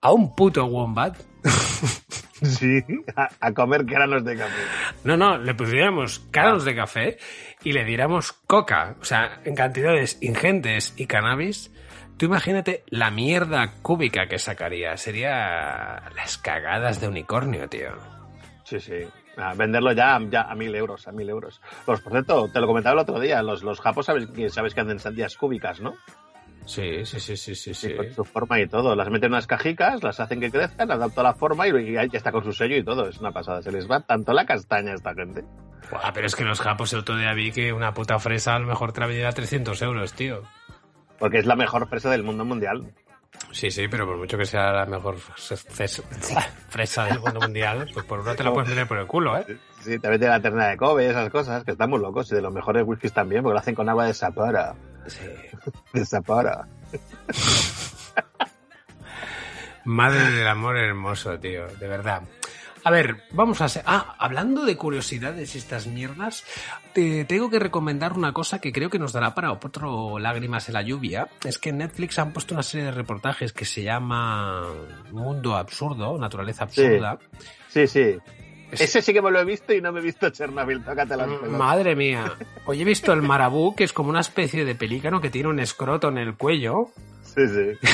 a 0.00 0.12
un 0.12 0.34
puto 0.34 0.64
wombat 0.66 1.18
Sí, 2.42 2.82
a, 3.16 3.28
a 3.38 3.52
comer 3.52 3.84
granos 3.84 4.24
de 4.24 4.34
café. 4.36 4.62
No, 5.04 5.16
no, 5.16 5.36
le 5.36 5.54
pusiéramos 5.54 6.26
granos 6.32 6.64
de 6.64 6.74
café 6.74 7.18
y 7.62 7.72
le 7.72 7.84
diéramos 7.84 8.32
coca, 8.32 8.96
o 8.98 9.04
sea, 9.04 9.42
en 9.44 9.54
cantidades 9.54 10.16
ingentes 10.22 10.94
y 10.96 11.06
cannabis. 11.06 11.70
Tú 12.16 12.26
imagínate 12.26 12.84
la 12.88 13.10
mierda 13.10 13.74
cúbica 13.82 14.26
que 14.26 14.38
sacaría. 14.38 14.96
Sería 14.96 16.10
las 16.14 16.38
cagadas 16.38 17.00
de 17.00 17.08
unicornio, 17.08 17.68
tío. 17.68 17.92
Sí, 18.64 18.80
sí. 18.80 19.06
A 19.36 19.54
venderlo 19.54 19.92
ya, 19.92 20.18
ya 20.30 20.42
a 20.42 20.54
mil 20.54 20.74
euros, 20.74 21.08
a 21.08 21.12
mil 21.12 21.28
euros. 21.28 21.60
Pues 21.86 22.00
por 22.00 22.12
cierto, 22.12 22.48
te 22.52 22.60
lo 22.60 22.66
comentaba 22.66 22.94
el 22.94 23.00
otro 23.00 23.20
día, 23.20 23.42
los, 23.42 23.62
los 23.62 23.80
japos 23.80 24.06
sabes 24.06 24.28
que 24.28 24.46
hacen 24.46 24.98
sandías 24.98 25.36
cúbicas, 25.36 25.80
¿no? 25.80 25.94
Sí, 26.66 27.04
sí, 27.04 27.18
sí, 27.18 27.36
sí, 27.36 27.54
sí, 27.54 27.74
sí. 27.74 27.94
Con 27.94 28.14
su 28.14 28.24
forma 28.24 28.60
y 28.60 28.66
todo. 28.68 28.94
Las 28.94 29.08
meten 29.08 29.26
en 29.28 29.32
unas 29.32 29.46
cajicas, 29.46 30.02
las 30.02 30.20
hacen 30.20 30.40
que 30.40 30.50
crezcan, 30.50 30.90
adaptan 30.90 31.24
la 31.24 31.34
forma 31.34 31.66
y, 31.66 31.92
ya 31.92 32.02
está 32.12 32.30
con 32.30 32.44
su 32.44 32.52
sello 32.52 32.76
y 32.76 32.84
todo. 32.84 33.08
Es 33.08 33.18
una 33.18 33.32
pasada. 33.32 33.62
Se 33.62 33.72
les 33.72 33.90
va 33.90 34.00
tanto 34.00 34.32
la 34.32 34.44
castaña 34.46 34.92
a 34.92 34.94
esta 34.94 35.14
gente. 35.14 35.42
Buah, 35.90 36.12
pero 36.12 36.26
es 36.26 36.36
que 36.36 36.44
los 36.44 36.60
japos 36.60 36.92
el 36.92 37.00
otro 37.00 37.16
día 37.16 37.32
vi 37.34 37.50
que 37.50 37.72
una 37.72 37.92
puta 37.92 38.18
fresa 38.18 38.54
a 38.54 38.58
lo 38.60 38.66
mejor 38.66 38.92
te 38.92 39.00
la 39.00 39.06
vendía 39.06 39.28
a 39.28 39.32
300 39.32 39.80
euros, 39.82 40.12
tío. 40.12 40.42
Porque 41.18 41.38
es 41.38 41.46
la 41.46 41.56
mejor 41.56 41.88
fresa 41.88 42.10
del 42.10 42.22
mundo 42.22 42.44
mundial. 42.44 42.92
Sí, 43.52 43.70
sí, 43.70 43.88
pero 43.88 44.06
por 44.06 44.16
mucho 44.16 44.38
que 44.38 44.44
sea 44.44 44.70
la 44.72 44.86
mejor 44.86 45.16
fres- 45.16 46.02
fresa 46.68 47.04
del 47.06 47.18
mundo 47.20 47.40
mundial, 47.40 47.88
pues 47.92 48.04
por 48.06 48.20
una 48.20 48.34
te 48.34 48.44
la 48.44 48.52
puedes 48.52 48.68
meter 48.68 48.86
por 48.86 48.98
el 48.98 49.06
culo, 49.06 49.36
¿eh? 49.38 49.44
Sí, 49.80 49.98
te 49.98 50.08
meten 50.08 50.28
la 50.28 50.40
terna 50.40 50.68
de 50.68 50.76
Kobe 50.76 51.04
y 51.06 51.08
esas 51.08 51.28
cosas, 51.30 51.64
que 51.64 51.72
están 51.72 51.90
muy 51.90 51.98
locos. 52.00 52.30
Y 52.30 52.34
de 52.36 52.42
los 52.42 52.52
mejores 52.52 52.84
whiskies 52.86 53.12
también, 53.12 53.42
porque 53.42 53.54
lo 53.54 53.58
hacen 53.60 53.74
con 53.74 53.88
agua 53.88 54.04
de 54.06 54.14
Sapporo. 54.14 54.76
Sí. 55.06 55.26
De 55.92 56.04
Sapporo. 56.04 56.64
Madre 59.84 60.30
del 60.30 60.46
amor 60.46 60.76
hermoso, 60.76 61.38
tío, 61.38 61.66
de 61.66 61.88
verdad. 61.88 62.22
A 62.82 62.90
ver, 62.90 63.24
vamos 63.32 63.60
a 63.60 63.68
ser... 63.68 63.82
Ah, 63.86 64.14
hablando 64.18 64.64
de 64.64 64.76
curiosidades 64.76 65.54
y 65.54 65.58
estas 65.58 65.86
mierdas, 65.86 66.44
te 66.94 67.24
tengo 67.24 67.50
que 67.50 67.58
recomendar 67.58 68.14
una 68.14 68.32
cosa 68.32 68.60
que 68.60 68.72
creo 68.72 68.88
que 68.88 68.98
nos 68.98 69.12
dará 69.12 69.34
para 69.34 69.52
otro 69.52 70.18
Lágrimas 70.18 70.68
en 70.68 70.74
la 70.74 70.82
lluvia. 70.82 71.28
Es 71.44 71.58
que 71.58 71.70
en 71.70 71.78
Netflix 71.78 72.18
han 72.18 72.32
puesto 72.32 72.54
una 72.54 72.62
serie 72.62 72.86
de 72.86 72.92
reportajes 72.92 73.52
que 73.52 73.64
se 73.64 73.82
llama 73.82 74.66
Mundo 75.10 75.56
Absurdo, 75.56 76.16
Naturaleza 76.18 76.64
Absurda. 76.64 77.18
Sí, 77.68 77.86
sí. 77.86 78.16
Es- 78.72 78.80
Ese 78.80 79.02
sí 79.02 79.12
que 79.12 79.20
me 79.22 79.30
lo 79.30 79.40
he 79.40 79.44
visto 79.44 79.72
y 79.72 79.80
no 79.80 79.92
me 79.92 80.00
he 80.00 80.02
visto 80.02 80.28
Chernobyl. 80.30 80.82
Tócate 80.84 81.16
las 81.16 81.26
pelotas. 81.26 81.50
Madre 81.50 81.96
mía. 81.96 82.32
Hoy 82.66 82.80
he 82.82 82.84
visto 82.84 83.12
el 83.12 83.22
marabú, 83.22 83.74
que 83.74 83.84
es 83.84 83.92
como 83.92 84.10
una 84.10 84.20
especie 84.20 84.64
de 84.64 84.74
pelícano 84.74 85.20
que 85.20 85.30
tiene 85.30 85.48
un 85.48 85.58
escroto 85.60 86.08
en 86.08 86.18
el 86.18 86.34
cuello. 86.36 86.90
Sí, 87.22 87.42
sí. 87.48 87.88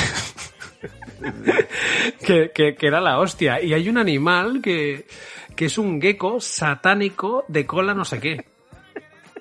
que, 2.27 2.51
que- 2.55 2.75
que 2.75 2.87
era 2.87 3.01
la 3.01 3.19
hostia. 3.19 3.61
Y 3.63 3.73
hay 3.75 3.89
un 3.89 3.99
animal 3.99 4.61
que, 4.63 5.07
que 5.55 5.67
es 5.67 5.79
un 5.79 6.01
gecko 6.01 6.41
satánico 6.41 7.45
de 7.49 7.67
cola 7.67 7.95
no 7.95 8.05
sé 8.05 8.21
qué. 8.21 8.45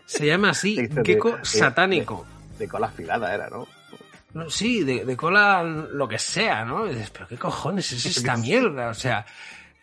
Se 0.06 0.26
llama 0.26 0.52
así, 0.52 0.76
de- 0.88 1.04
gecko 1.04 1.38
de- 1.38 1.46
satánico. 1.46 2.26
De 2.58 2.68
cola 2.68 2.88
afilada 2.88 3.34
era, 3.34 3.50
¿no? 3.50 3.68
No, 4.34 4.50
sí, 4.50 4.84
de, 4.84 5.06
de 5.06 5.16
cola 5.18 5.64
lo 5.64 6.08
que 6.08 6.20
sea, 6.20 6.66
¿no? 6.66 6.86
Y 6.88 6.90
dices, 6.94 7.10
pero 7.10 7.28
qué 7.28 7.38
cojones 7.38 7.92
es 7.94 8.06
esta 8.18 8.36
mierda, 8.38 8.90
o 8.90 8.94
sea, 8.94 9.26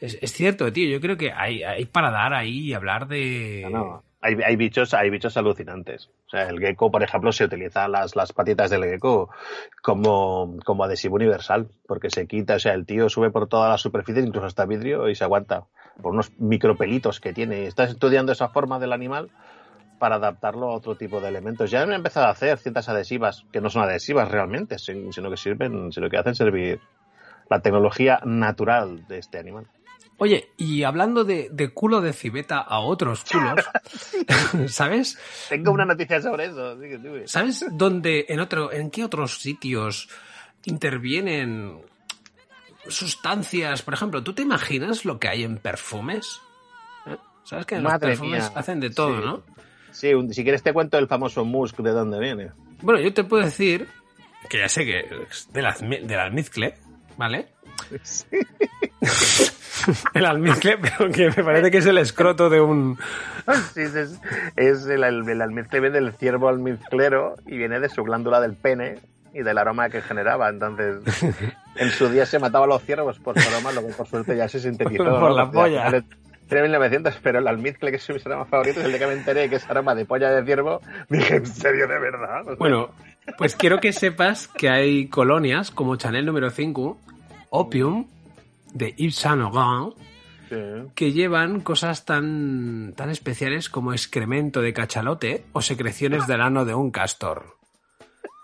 es, 0.03 0.33
cierto, 0.33 0.73
tío, 0.73 0.89
yo 0.89 1.01
creo 1.01 1.17
que 1.17 1.33
hay, 1.33 1.63
hay 1.63 1.85
para 1.87 2.11
dar 2.11 2.35
ahí 2.35 2.59
y 2.59 2.75
hablar 2.75 3.07
de... 3.09 3.63
No, 3.65 3.71
no. 3.71 4.03
Hay, 4.21 4.37
hay 4.45 4.55
bichos, 4.55 4.95
hay 4.95 5.11
bichos 5.11 5.37
alucinantes. 5.37 6.09
O 6.27 6.31
sea, 6.31 6.49
el 6.49 6.61
gecko, 6.61 6.91
por 6.93 7.03
ejemplo, 7.03 7.33
se 7.33 7.45
utiliza 7.45 7.89
las, 7.89 8.15
patitas 8.33 8.71
del 8.71 8.85
gecko 8.85 9.31
como, 9.83 10.57
como 10.65 10.85
adhesivo 10.85 11.17
universal, 11.17 11.69
porque 11.89 12.09
se 12.09 12.27
quita, 12.29 12.55
o 12.55 12.59
sea, 12.61 12.75
el 12.75 12.87
tío 12.87 13.09
sube 13.09 13.31
por 13.31 13.49
toda 13.49 13.69
la 13.69 13.79
superficie, 13.79 14.23
incluso 14.23 14.47
hasta 14.47 14.65
vidrio, 14.65 15.09
y 15.09 15.17
se 15.17 15.25
aguanta 15.25 15.65
por 16.01 16.13
unos 16.13 16.33
micropelitos 16.39 17.19
que 17.21 17.33
tiene. 17.33 17.67
Estás 17.67 17.91
estudiando 17.91 18.31
esa 18.31 18.49
forma 18.49 18.79
del 18.79 18.93
animal 18.93 19.31
para 19.99 20.17
adaptarlo 20.17 20.71
a 20.71 20.75
otro 20.75 20.97
tipo 20.97 21.21
de 21.21 21.29
elementos. 21.29 21.71
Ya 21.71 21.83
han 21.83 21.93
empezado 21.93 22.27
a 22.27 22.31
hacer 22.31 22.59
ciertas 22.59 22.89
adhesivas, 22.89 23.45
que 23.53 23.61
no 23.61 23.71
son 23.71 23.83
adhesivas 23.83 24.31
realmente, 24.31 24.79
sin- 24.79 25.13
sino 25.13 25.31
que 25.31 25.37
sirven, 25.37 25.93
sino 25.93 26.09
que 26.09 26.17
hacen 26.17 26.35
servir 26.35 26.81
la 27.51 27.61
tecnología 27.61 28.21
natural 28.25 29.07
de 29.09 29.19
este 29.19 29.39
animal. 29.39 29.67
Oye, 30.23 30.53
y 30.57 30.85
hablando 30.85 31.25
de, 31.25 31.49
de 31.51 31.71
culo 31.75 32.01
de 32.01 32.13
civeta 32.13 32.59
a 32.59 32.79
otros 32.79 33.25
culos, 33.25 33.65
¿sabes? 34.73 35.19
Tengo 35.49 35.73
una 35.73 35.85
noticia 35.85 36.23
sobre 36.23 36.45
eso. 36.45 36.65
así 36.69 36.83
que 36.83 37.23
¿Sabes 37.27 37.65
dónde, 37.73 38.27
en 38.29 38.39
otro, 38.39 38.73
en 38.73 38.93
qué 38.93 39.03
otros 39.05 39.41
sitios 39.41 40.09
intervienen 40.65 41.81
sustancias. 42.87 43.83
Por 43.83 43.95
ejemplo, 43.95 44.23
¿tú 44.23 44.33
te 44.33 44.43
imaginas 44.43 45.05
lo 45.05 45.19
que 45.19 45.27
hay 45.29 45.43
en 45.43 45.59
perfumes? 45.59 46.41
¿Eh? 47.07 47.17
¿Sabes 47.43 47.67
que 47.67 47.75
en 47.75 47.83
los 47.83 47.99
perfumes 47.99 48.49
mía. 48.49 48.53
hacen 48.55 48.79
de 48.79 48.91
todo, 48.91 49.17
Sí. 49.19 49.25
no? 49.27 49.43
Sí, 49.91 50.15
un- 50.15 50.33
si 50.33 50.45
quieres 50.45 50.63
te 50.63 50.73
cuento 50.73 50.99
el 50.99 51.09
famoso 51.09 51.45
musk 51.45 51.79
de 51.81 51.91
dónde 51.91 52.21
viene. 52.21 52.53
Bueno, 52.81 53.01
yo 53.01 53.13
te 53.13 53.25
puedo 53.25 53.45
decir 53.45 53.89
que 54.49 54.59
ya 54.59 54.69
sé 54.69 54.85
que 54.85 55.01
es 55.29 55.53
del, 55.53 55.65
almi- 55.67 56.03
del 56.07 56.21
almizcle, 56.21 56.77
¿vale? 57.17 57.49
el 60.15 60.27
almizcle, 60.27 60.79
pero 60.79 61.11
que 61.11 61.29
me 61.29 61.45
parece 61.45 61.71
que 61.71 61.79
es 61.79 61.87
el 61.87 61.99
escroto 61.99 62.51
de 62.51 62.61
un... 62.61 62.99
Sí, 63.75 63.83
es, 64.57 64.87
el, 64.87 65.05
el, 65.05 65.43
almizcle 65.43 65.91
del 65.91 66.13
ciervo 66.13 66.49
almizclero 66.49 67.35
y 67.47 67.57
viene 67.57 67.81
de 67.81 67.89
su 67.89 68.03
glándula 68.03 68.41
del 68.41 68.55
pene 68.55 69.01
y 69.35 69.43
del 69.43 69.59
aroma 69.59 69.89
que 69.89 70.01
generaba. 70.03 70.49
Entonces, 70.49 71.25
en 71.77 71.91
su 71.91 72.09
día 72.09 72.27
se 72.27 72.39
mataba 72.39 72.65
a 72.65 72.69
los 72.69 72.83
ciervos 72.83 73.19
por 73.19 73.39
su 73.39 73.49
aroma, 73.49 73.73
lo 73.73 73.87
que 73.87 73.93
por 73.93 74.07
suerte 74.07 74.37
ya 74.37 74.49
se 74.49 74.61
sintetizó. 74.61 75.05
Por 75.05 75.31
¿no? 75.31 75.37
la 75.37 75.51
polla. 75.51 76.05
1900, 76.61 77.19
pero 77.23 77.39
el 77.39 77.49
almizcle, 77.49 77.91
que 77.91 77.97
es 77.97 78.09
mi 78.11 78.17
aroma 78.25 78.45
favorito, 78.45 78.81
es 78.81 78.87
el 78.87 78.93
de 78.93 78.99
que 78.99 79.07
me 79.07 79.15
enteré 79.15 79.49
que 79.49 79.57
es 79.57 79.71
aroma 79.71 79.95
de 79.95 80.05
polla 80.05 80.31
de 80.31 80.45
ciervo. 80.45 80.81
Dije, 81.09 81.37
¿en 81.37 81.47
serio, 81.47 81.89
de 81.89 81.99
verdad? 81.99 82.43
O 82.43 82.45
sea, 82.45 82.55
Bueno, 82.57 82.91
pues 83.39 83.57
quiero 83.57 83.79
que 83.79 83.93
sepas 83.93 84.49
que 84.49 84.69
hay 84.69 85.09
colonias 85.09 85.71
como 85.71 85.97
Chanel 85.97 86.27
número 86.27 86.51
5, 86.51 86.99
Opium, 87.51 88.07
de 88.73 88.93
Yves 88.97 89.17
Saint 89.17 89.39
Laurent, 89.39 89.95
sí. 90.49 90.91
que 90.95 91.13
llevan 91.13 91.61
cosas 91.61 92.05
tan, 92.05 92.95
tan 92.97 93.11
especiales 93.11 93.69
como 93.69 93.93
excremento 93.93 94.61
de 94.63 94.73
cachalote 94.73 95.45
o 95.53 95.63
secreciones 95.63 96.27
del 96.27 96.41
ano 96.41 96.65
de 96.65 96.75
un 96.75 96.91
castor. 96.91 97.57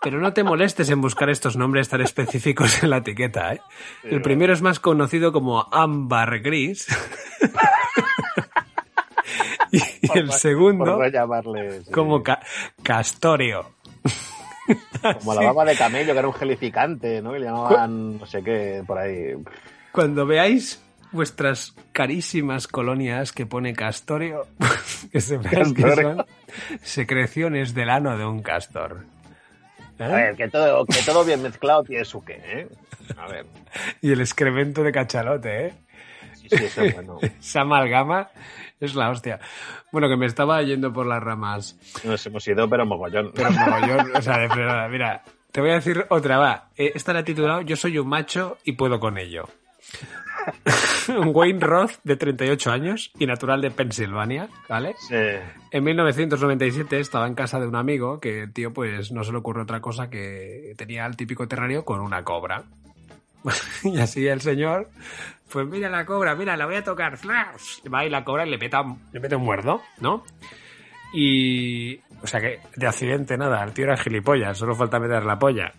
Pero 0.01 0.21
no 0.21 0.33
te 0.33 0.45
molestes 0.45 0.91
en 0.91 1.01
buscar 1.01 1.29
estos 1.29 1.57
nombres 1.57 1.89
tan 1.89 2.01
específicos 2.01 2.83
en 2.85 2.91
la 2.91 2.99
etiqueta, 2.99 3.55
¿eh? 3.55 3.61
El 4.05 4.23
primero 4.23 4.53
es 4.53 4.63
más 4.63 4.79
conocido 4.79 5.33
como 5.33 5.67
ámbar 5.73 6.39
gris. 6.41 6.87
y 9.73 10.19
el 10.19 10.33
segundo 10.33 11.05
llamarle. 11.09 11.83
sí. 11.83 11.93
como 11.93 12.23
ca- 12.23 12.41
castorio. 12.83 13.67
Como 15.21 15.35
la 15.35 15.43
baba 15.47 15.65
de 15.65 15.77
camello, 15.77 16.13
que 16.13 16.19
era 16.19 16.29
un 16.29 16.35
gelificante, 16.35 17.23
¿no? 17.23 17.33
Que 17.33 17.39
le 17.41 17.47
llamaban, 17.47 18.19
no 18.19 18.27
sé 18.27 18.43
qué, 18.43 18.83
por 18.87 18.99
ahí. 18.99 19.35
Cuando 19.99 20.27
veáis 20.27 20.81
vuestras 21.11 21.75
carísimas 21.91 22.69
colonias 22.69 23.33
que 23.33 23.47
pone 23.47 23.75
castorio, 23.75 24.47
que 25.11 25.21
sepáis 25.21 25.73
que 25.73 25.83
son 25.83 26.25
secreciones 26.83 27.75
del 27.75 27.91
ano 27.91 28.17
de 28.17 28.25
un 28.25 28.41
castor. 28.41 29.07
¿Eh? 29.99 30.05
A 30.05 30.07
ver, 30.07 30.37
que 30.37 30.47
todo, 30.47 30.87
que 30.87 31.03
todo 31.05 31.25
bien 31.25 31.43
mezclado 31.43 31.83
tiene 31.83 32.05
su 32.05 32.25
qué, 32.25 32.41
¿eh? 32.45 32.69
A 33.17 33.27
ver. 33.27 33.47
Y 34.01 34.13
el 34.13 34.21
excremento 34.21 34.85
de 34.85 34.93
cachalote, 34.93 35.67
¿eh? 35.67 35.75
Sí, 36.49 36.93
bueno. 36.95 37.19
Esa 37.41 37.63
amalgama 37.63 38.29
es 38.79 38.95
la 38.95 39.11
hostia. 39.11 39.41
Bueno, 39.91 40.09
que 40.09 40.17
me 40.17 40.27
estaba 40.27 40.63
yendo 40.63 40.93
por 40.93 41.07
las 41.07 41.21
ramas. 41.21 41.77
Nos 42.05 42.25
hemos 42.25 42.47
ido, 42.47 42.71
pero 42.71 42.87
mogollón. 42.87 43.33
Pero 43.35 43.51
mogollón, 43.51 44.15
o 44.15 44.23
sea, 44.23 44.39
de 44.39 44.49
frenada. 44.49 44.87
Mira, 44.87 45.25
te 45.51 45.61
voy 45.61 45.71
a 45.71 45.75
decir 45.75 46.07
otra, 46.09 46.39
va. 46.39 46.69
Eh, 46.77 46.93
Esta 46.95 47.13
la 47.13 47.19
he 47.19 47.25
titulado 47.25 47.63
Yo 47.63 47.75
soy 47.75 47.99
un 47.99 48.07
macho 48.07 48.59
y 48.63 48.75
puedo 48.75 49.01
con 49.01 49.19
ello. 49.19 49.49
Wayne 51.33 51.61
Roth, 51.61 51.93
de 52.05 52.17
38 52.17 52.71
años 52.71 53.11
y 53.19 53.27
natural 53.27 53.61
de 53.61 53.71
Pensilvania, 53.71 54.49
¿vale? 54.69 54.95
Sí. 55.09 55.15
En 55.71 55.85
1997 55.85 57.01
estaba 57.01 57.27
en 57.27 57.35
casa 57.35 57.59
de 57.61 57.67
un 57.67 57.77
amigo 57.77 58.21
que 58.21 58.43
el 58.43 58.53
tío 58.53 58.73
pues 58.73 59.11
no 59.13 59.25
se 59.25 59.33
le 59.33 59.39
ocurre 59.39 59.63
otra 59.63 59.81
cosa 59.81 60.09
que 60.11 60.75
tenía 60.77 61.07
el 61.07 61.17
típico 61.17 61.47
terrario 61.49 61.85
con 61.85 62.01
una 62.01 62.23
cobra. 62.25 62.65
y 63.85 63.99
así 63.99 64.27
el 64.27 64.41
señor, 64.41 64.89
pues 65.51 65.67
mira 65.67 65.89
la 65.89 66.05
cobra, 66.05 66.35
mira, 66.35 66.57
la 66.57 66.67
voy 66.67 66.77
a 66.77 66.85
tocar. 66.85 67.19
Va 67.93 68.05
y 68.05 68.11
la 68.11 68.25
cobra 68.25 68.47
y 68.47 68.51
le 68.51 68.59
mete, 68.59 68.77
un- 68.77 69.01
le 69.13 69.21
mete 69.21 69.37
un 69.37 69.45
muerdo, 69.45 69.83
¿no? 70.01 70.25
Y... 71.13 72.01
O 72.21 72.27
sea 72.27 72.41
que 72.41 72.59
de 72.75 72.87
accidente 72.87 73.39
nada, 73.39 73.63
el 73.63 73.73
tío 73.73 73.85
era 73.85 73.97
gilipollas, 73.97 74.59
solo 74.59 74.75
falta 74.75 74.99
meter 74.99 75.25
la 75.25 75.39
polla. 75.39 75.73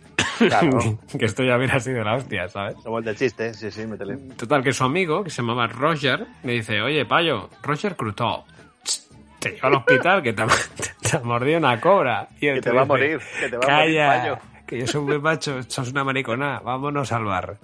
Claro. 0.48 0.80
que 1.20 1.26
esto 1.26 1.44
ya 1.44 1.58
hubiera 1.58 1.80
sido 1.80 2.04
la 2.04 2.16
hostia, 2.16 2.48
¿sabes? 2.50 2.76
Somos 2.84 3.04
del 3.04 3.16
chiste, 3.16 3.54
sí, 3.54 3.70
sí, 3.72 3.86
métele. 3.86 4.18
Total, 4.38 4.64
que 4.64 4.72
su 4.74 4.84
amigo, 4.84 5.24
que 5.24 5.30
se 5.30 5.42
llamaba 5.42 5.68
Roger, 5.68 6.26
me 6.44 6.54
dice, 6.54 6.82
oye, 6.82 7.06
payo, 7.06 7.50
Roger 7.62 7.96
Crutó, 7.96 8.46
te 9.40 9.52
llevo 9.52 9.68
al 9.68 9.74
hospital 9.76 10.22
que 10.24 10.34
te, 10.34 10.42
ha- 10.42 10.48
te 11.02 11.18
ha 11.18 11.20
mordido 11.22 11.58
una 11.60 11.80
cobra. 11.80 12.28
Y 12.38 12.40
Que 12.48 12.54
te 12.56 12.62
te 12.62 12.72
va 12.72 12.82
a 12.82 12.86
morir, 12.86 13.20
que 13.40 13.50
te 13.50 13.58
va 13.58 13.66
a 13.66 13.78
morir, 13.82 13.98
payo". 14.06 14.38
que 14.68 14.80
yo 14.80 14.88
soy 14.88 15.02
un 15.02 15.08
buen 15.08 15.22
macho, 15.22 15.62
sos 15.64 15.92
una 15.92 16.04
maricona, 16.04 16.60
vámonos 16.60 17.12
al 17.12 17.26
bar. 17.26 17.58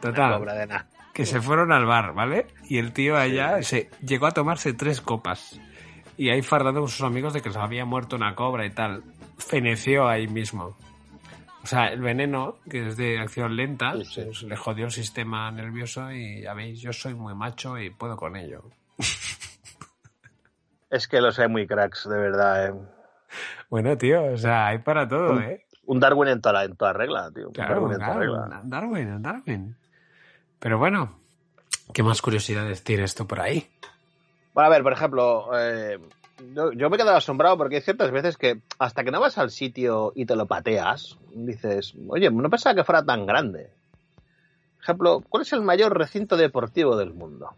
Total, 0.00 0.44
de 0.44 0.80
que 1.12 1.26
se 1.26 1.40
fueron 1.40 1.72
al 1.72 1.84
bar, 1.84 2.14
¿vale? 2.14 2.46
Y 2.68 2.78
el 2.78 2.92
tío 2.92 3.16
allá 3.16 3.60
se 3.62 3.90
llegó 4.04 4.26
a 4.26 4.30
tomarse 4.30 4.72
tres 4.72 5.00
copas. 5.00 5.60
Y 6.16 6.30
ahí 6.30 6.42
fardando 6.42 6.80
con 6.80 6.88
sus 6.88 7.02
amigos 7.02 7.32
de 7.32 7.42
que 7.42 7.50
se 7.50 7.58
había 7.58 7.84
muerto 7.84 8.16
una 8.16 8.34
cobra 8.34 8.64
y 8.66 8.70
tal. 8.70 9.02
Feneció 9.38 10.08
ahí 10.08 10.26
mismo. 10.28 10.76
O 11.68 11.70
sea, 11.70 11.88
el 11.92 12.00
veneno, 12.00 12.56
que 12.70 12.88
es 12.88 12.96
de 12.96 13.18
acción 13.18 13.54
lenta, 13.54 13.92
Sí, 13.92 14.04
sí. 14.06 14.22
pues, 14.24 14.42
le 14.44 14.56
jodió 14.56 14.86
el 14.86 14.90
sistema 14.90 15.50
nervioso 15.50 16.10
y 16.10 16.40
ya 16.40 16.54
veis, 16.54 16.80
yo 16.80 16.94
soy 16.94 17.12
muy 17.12 17.34
macho 17.34 17.78
y 17.78 17.90
puedo 17.90 18.16
con 18.16 18.36
ello. 18.36 18.62
Es 20.88 21.06
que 21.06 21.20
los 21.20 21.38
hay 21.38 21.48
muy 21.48 21.66
cracks, 21.66 22.08
de 22.08 22.16
verdad, 22.16 22.68
¿eh? 22.68 22.72
Bueno, 23.68 23.98
tío, 23.98 24.24
o 24.32 24.36
sea, 24.38 24.68
hay 24.68 24.78
para 24.78 25.06
todo, 25.06 25.32
Un- 25.32 25.42
¿eh? 25.42 25.66
Un 25.84 26.00
Darwin 26.00 26.28
en 26.28 26.40
toda, 26.40 26.64
en 26.64 26.74
toda 26.74 26.94
regla, 26.94 27.30
tío. 27.34 27.48
Un 27.48 27.52
Claro, 27.52 27.74
Darwin 27.74 27.92
en 27.92 27.98
toda 27.98 28.06
claro, 28.14 28.20
regla. 28.20 28.60
Darwin, 28.64 29.22
Darwin. 29.22 29.76
Pero 30.58 30.78
bueno, 30.78 31.18
¿qué 31.92 32.02
más 32.02 32.22
curiosidades 32.22 32.82
tienes 32.82 33.14
tú 33.14 33.26
por 33.26 33.40
ahí? 33.40 33.68
Bueno, 34.54 34.68
a 34.68 34.70
ver, 34.70 34.82
por 34.82 34.94
ejemplo, 34.94 35.50
eh, 35.58 35.98
yo, 36.54 36.72
yo 36.72 36.90
me 36.90 36.96
he 36.96 36.98
quedado 36.98 37.16
asombrado 37.16 37.56
porque 37.56 37.76
hay 37.76 37.82
ciertas 37.82 38.10
veces 38.10 38.36
que 38.36 38.60
hasta 38.78 39.04
que 39.04 39.10
no 39.10 39.20
vas 39.20 39.38
al 39.38 39.50
sitio 39.50 40.12
y 40.14 40.26
te 40.26 40.36
lo 40.36 40.46
pateas, 40.46 41.18
dices, 41.32 41.94
oye, 42.08 42.30
no 42.30 42.50
pensaba 42.50 42.74
que 42.74 42.84
fuera 42.84 43.04
tan 43.04 43.26
grande. 43.26 43.70
Por 44.76 44.82
ejemplo, 44.82 45.22
¿cuál 45.28 45.42
es 45.42 45.52
el 45.52 45.62
mayor 45.62 45.96
recinto 45.96 46.36
deportivo 46.36 46.96
del 46.96 47.12
mundo? 47.12 47.50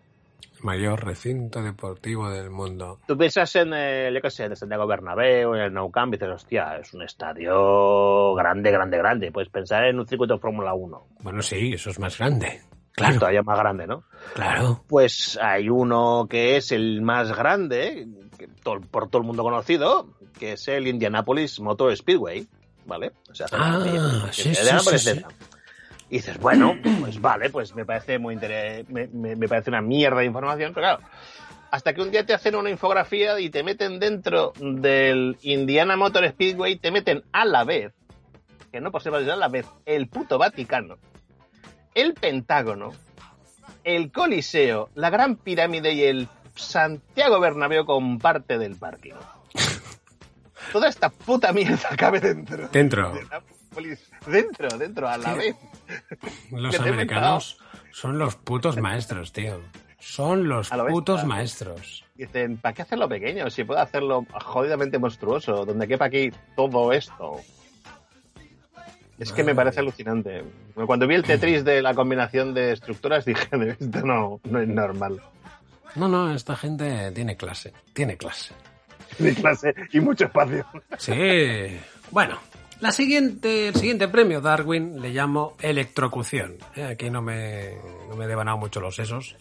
Mayor 0.62 1.05
recinto 1.05 1.62
deportivo 1.62 2.28
del 2.28 2.51
mundo. 2.51 2.99
Tú 3.07 3.16
piensas 3.16 3.55
en, 3.57 3.72
eh, 3.74 4.11
yo 4.12 4.20
qué 4.20 4.31
sé, 4.31 4.45
en 4.45 4.51
el 4.51 4.57
Santiago 4.57 4.87
Bernabéu, 4.87 5.55
en 5.55 5.62
el 5.62 5.72
Nou 5.72 5.91
Camp, 5.91 6.12
y 6.12 6.18
dices, 6.18 6.35
hostia, 6.35 6.76
es 6.76 6.93
un 6.93 7.03
estadio 7.03 8.35
grande, 8.35 8.70
grande, 8.70 8.99
grande. 8.99 9.33
Puedes 9.33 9.49
pensar 9.49 9.85
en 9.85 9.99
un 9.99 10.07
circuito 10.07 10.35
de 10.35 10.41
Fórmula 10.41 10.74
1. 10.74 11.07
Bueno, 11.20 11.41
sí, 11.41 11.72
eso 11.72 11.91
es 11.91 11.99
más 11.99 12.18
grande. 12.18 12.61
Claro, 12.93 13.20
Todavía 13.20 13.43
más 13.43 13.59
grande, 13.59 13.87
¿no? 13.87 14.03
claro. 14.35 14.83
Pues 14.87 15.39
hay 15.41 15.70
uno 15.70 16.26
que 16.28 16.57
es 16.57 16.72
el 16.72 17.01
más 17.01 17.35
grande, 17.35 18.07
que 18.41 18.49
por 18.86 19.09
todo 19.11 19.20
el 19.20 19.26
mundo 19.26 19.43
conocido, 19.43 20.09
que 20.38 20.53
es 20.53 20.66
el 20.68 20.86
Indianapolis 20.88 21.61
Motor 21.61 21.95
Speedway, 21.97 22.47
¿vale? 22.86 23.12
O 23.30 23.34
sea, 23.34 23.47
Ah, 23.53 23.80
sí, 24.32 24.43
sí, 24.80 24.86
sí. 24.99 25.11
Y 26.09 26.16
dices, 26.16 26.38
bueno, 26.41 26.74
pues 27.01 27.20
vale, 27.20 27.51
pues 27.51 27.74
me 27.76 27.84
parece 27.84 28.18
muy 28.18 28.34
inter- 28.34 28.84
me, 28.88 29.07
me- 29.09 29.36
me 29.36 29.47
parece 29.47 29.68
una 29.70 29.82
mierda 29.82 30.20
de 30.20 30.24
información, 30.26 30.72
pero 30.74 30.86
claro, 30.86 31.03
hasta 31.70 31.93
que 31.93 32.01
un 32.03 32.11
día 32.11 32.24
te 32.26 32.32
hacen 32.34 32.55
una 32.57 32.70
infografía 32.70 33.38
y 33.38 33.51
te 33.51 33.62
meten 33.62 34.01
dentro 34.01 34.53
del 34.59 35.36
Indiana 35.43 35.97
Motor 35.97 36.26
Speedway, 36.30 36.76
te 36.78 36.91
meten 36.91 37.22
a 37.32 37.45
la 37.45 37.62
vez, 37.64 37.93
que 38.72 38.80
no 38.80 38.91
posee 38.91 39.14
a 39.14 39.36
la 39.36 39.49
vez, 39.49 39.66
el 39.86 40.09
puto 40.09 40.38
Vaticano, 40.38 40.97
el 41.95 42.14
Pentágono, 42.14 42.91
el 43.84 44.11
Coliseo, 44.11 44.88
la 44.95 45.11
Gran 45.11 45.36
Pirámide 45.36 45.93
y 45.93 46.03
el 46.05 46.28
Santiago 46.55 47.40
Bernabéu 47.40 47.84
con 47.84 48.18
parte 48.18 48.59
del 48.59 48.76
parking. 48.76 49.14
Toda 50.72 50.88
esta 50.88 51.09
puta 51.09 51.53
mierda 51.53 51.88
cabe 51.96 52.20
dentro. 52.20 52.68
Dentro. 52.68 53.12
de. 53.12 53.98
Dentro, 54.26 54.68
dentro, 54.78 55.09
a 55.09 55.16
la 55.16 55.34
vez. 55.34 55.57
Los 56.51 56.78
americanos 56.80 57.59
son 57.92 58.18
los 58.18 58.36
putos 58.36 58.76
maestros, 58.76 59.32
tío. 59.32 59.61
Son 59.98 60.48
los 60.48 60.70
putos 60.70 61.24
maestros. 61.24 62.05
Dicen, 62.14 62.57
¿para 62.57 62.74
qué 62.74 62.82
hacerlo 62.82 63.09
pequeño? 63.09 63.51
Si 63.51 63.64
puedo 63.64 63.80
hacerlo 63.80 64.26
jodidamente 64.44 64.98
monstruoso, 64.98 65.64
donde 65.64 65.86
quepa 65.86 66.07
aquí 66.07 66.30
todo 66.57 66.92
esto. 66.92 67.40
Es 69.18 69.32
que 69.32 69.44
me 69.44 69.55
parece 69.55 69.80
alucinante. 69.80 70.42
Cuando 70.86 71.07
vi 71.07 71.14
el 71.14 71.22
Tetris 71.22 71.62
de 71.64 71.82
la 71.82 71.94
combinación 71.94 72.55
de 72.55 72.72
estructuras 72.72 73.24
dije, 73.26 73.48
esto 73.78 74.01
no, 74.03 74.40
no 74.44 74.61
es 74.61 74.68
normal. 74.68 75.20
No, 75.97 76.09
no, 76.09 76.32
esta 76.32 76.57
gente 76.57 77.11
tiene 77.12 77.36
clase. 77.36 77.72
Tiene 77.93 78.16
clase. 78.16 78.55
De 79.18 79.34
clase 79.34 79.74
y 79.93 80.01
mucho 80.01 80.24
espacio. 80.26 80.64
Sí. 80.99 81.12
Bueno, 82.11 82.38
la 82.80 82.93
siguiente, 82.93 83.68
el 83.68 83.74
siguiente 83.74 84.09
premio 84.09 84.41
Darwin 84.41 85.01
le 85.03 85.11
llamo 85.11 85.57
electrocución. 85.61 86.57
Eh, 86.74 86.84
Aquí 86.84 87.11
no 87.11 87.20
me, 87.20 87.74
no 88.09 88.16
me 88.16 88.24
he 88.24 88.28
devanado 88.28 88.57
mucho 88.57 88.80
los 88.80 88.97
sesos. 88.97 89.36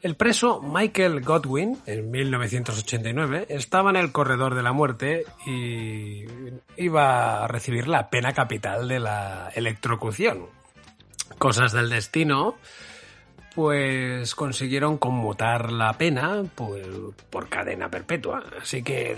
El 0.00 0.14
preso 0.14 0.62
Michael 0.62 1.22
Godwin, 1.22 1.76
en 1.86 2.08
1989, 2.12 3.46
estaba 3.48 3.90
en 3.90 3.96
el 3.96 4.12
corredor 4.12 4.54
de 4.54 4.62
la 4.62 4.72
muerte 4.72 5.24
y 5.44 6.24
iba 6.76 7.42
a 7.42 7.48
recibir 7.48 7.88
la 7.88 8.08
pena 8.08 8.32
capital 8.32 8.86
de 8.86 9.00
la 9.00 9.50
electrocución. 9.56 10.46
Cosas 11.38 11.72
del 11.72 11.90
destino, 11.90 12.56
pues 13.54 14.34
consiguieron 14.34 14.98
conmutar 14.98 15.72
la 15.72 15.92
pena 15.94 16.44
por 16.54 17.48
cadena 17.48 17.90
perpetua. 17.90 18.44
Así 18.60 18.82
que, 18.82 19.16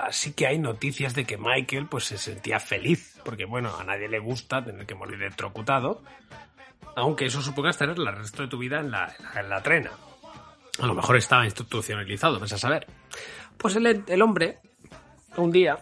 así 0.00 0.32
que 0.32 0.46
hay 0.46 0.58
noticias 0.58 1.14
de 1.14 1.24
que 1.24 1.36
Michael 1.36 1.86
pues, 1.86 2.04
se 2.04 2.18
sentía 2.18 2.60
feliz, 2.60 3.18
porque 3.24 3.44
bueno, 3.44 3.76
a 3.76 3.84
nadie 3.84 4.08
le 4.08 4.18
gusta 4.18 4.64
tener 4.64 4.86
que 4.86 4.94
morir 4.94 5.20
electrocutado, 5.20 6.02
aunque 6.96 7.26
eso 7.26 7.42
suponga 7.42 7.70
estar 7.70 7.88
el 7.88 8.06
resto 8.06 8.42
de 8.42 8.48
tu 8.48 8.58
vida 8.58 8.80
en 8.80 8.90
la, 8.90 9.14
en 9.34 9.48
la 9.48 9.62
trena. 9.62 9.90
A 10.80 10.86
lo 10.86 10.94
mejor 10.94 11.16
estaba 11.16 11.44
institucionalizado, 11.44 12.40
vas 12.40 12.52
a 12.52 12.58
saber. 12.58 12.86
Pues 13.56 13.76
el, 13.76 14.04
el 14.06 14.22
hombre, 14.22 14.58
un 15.36 15.50
día, 15.50 15.78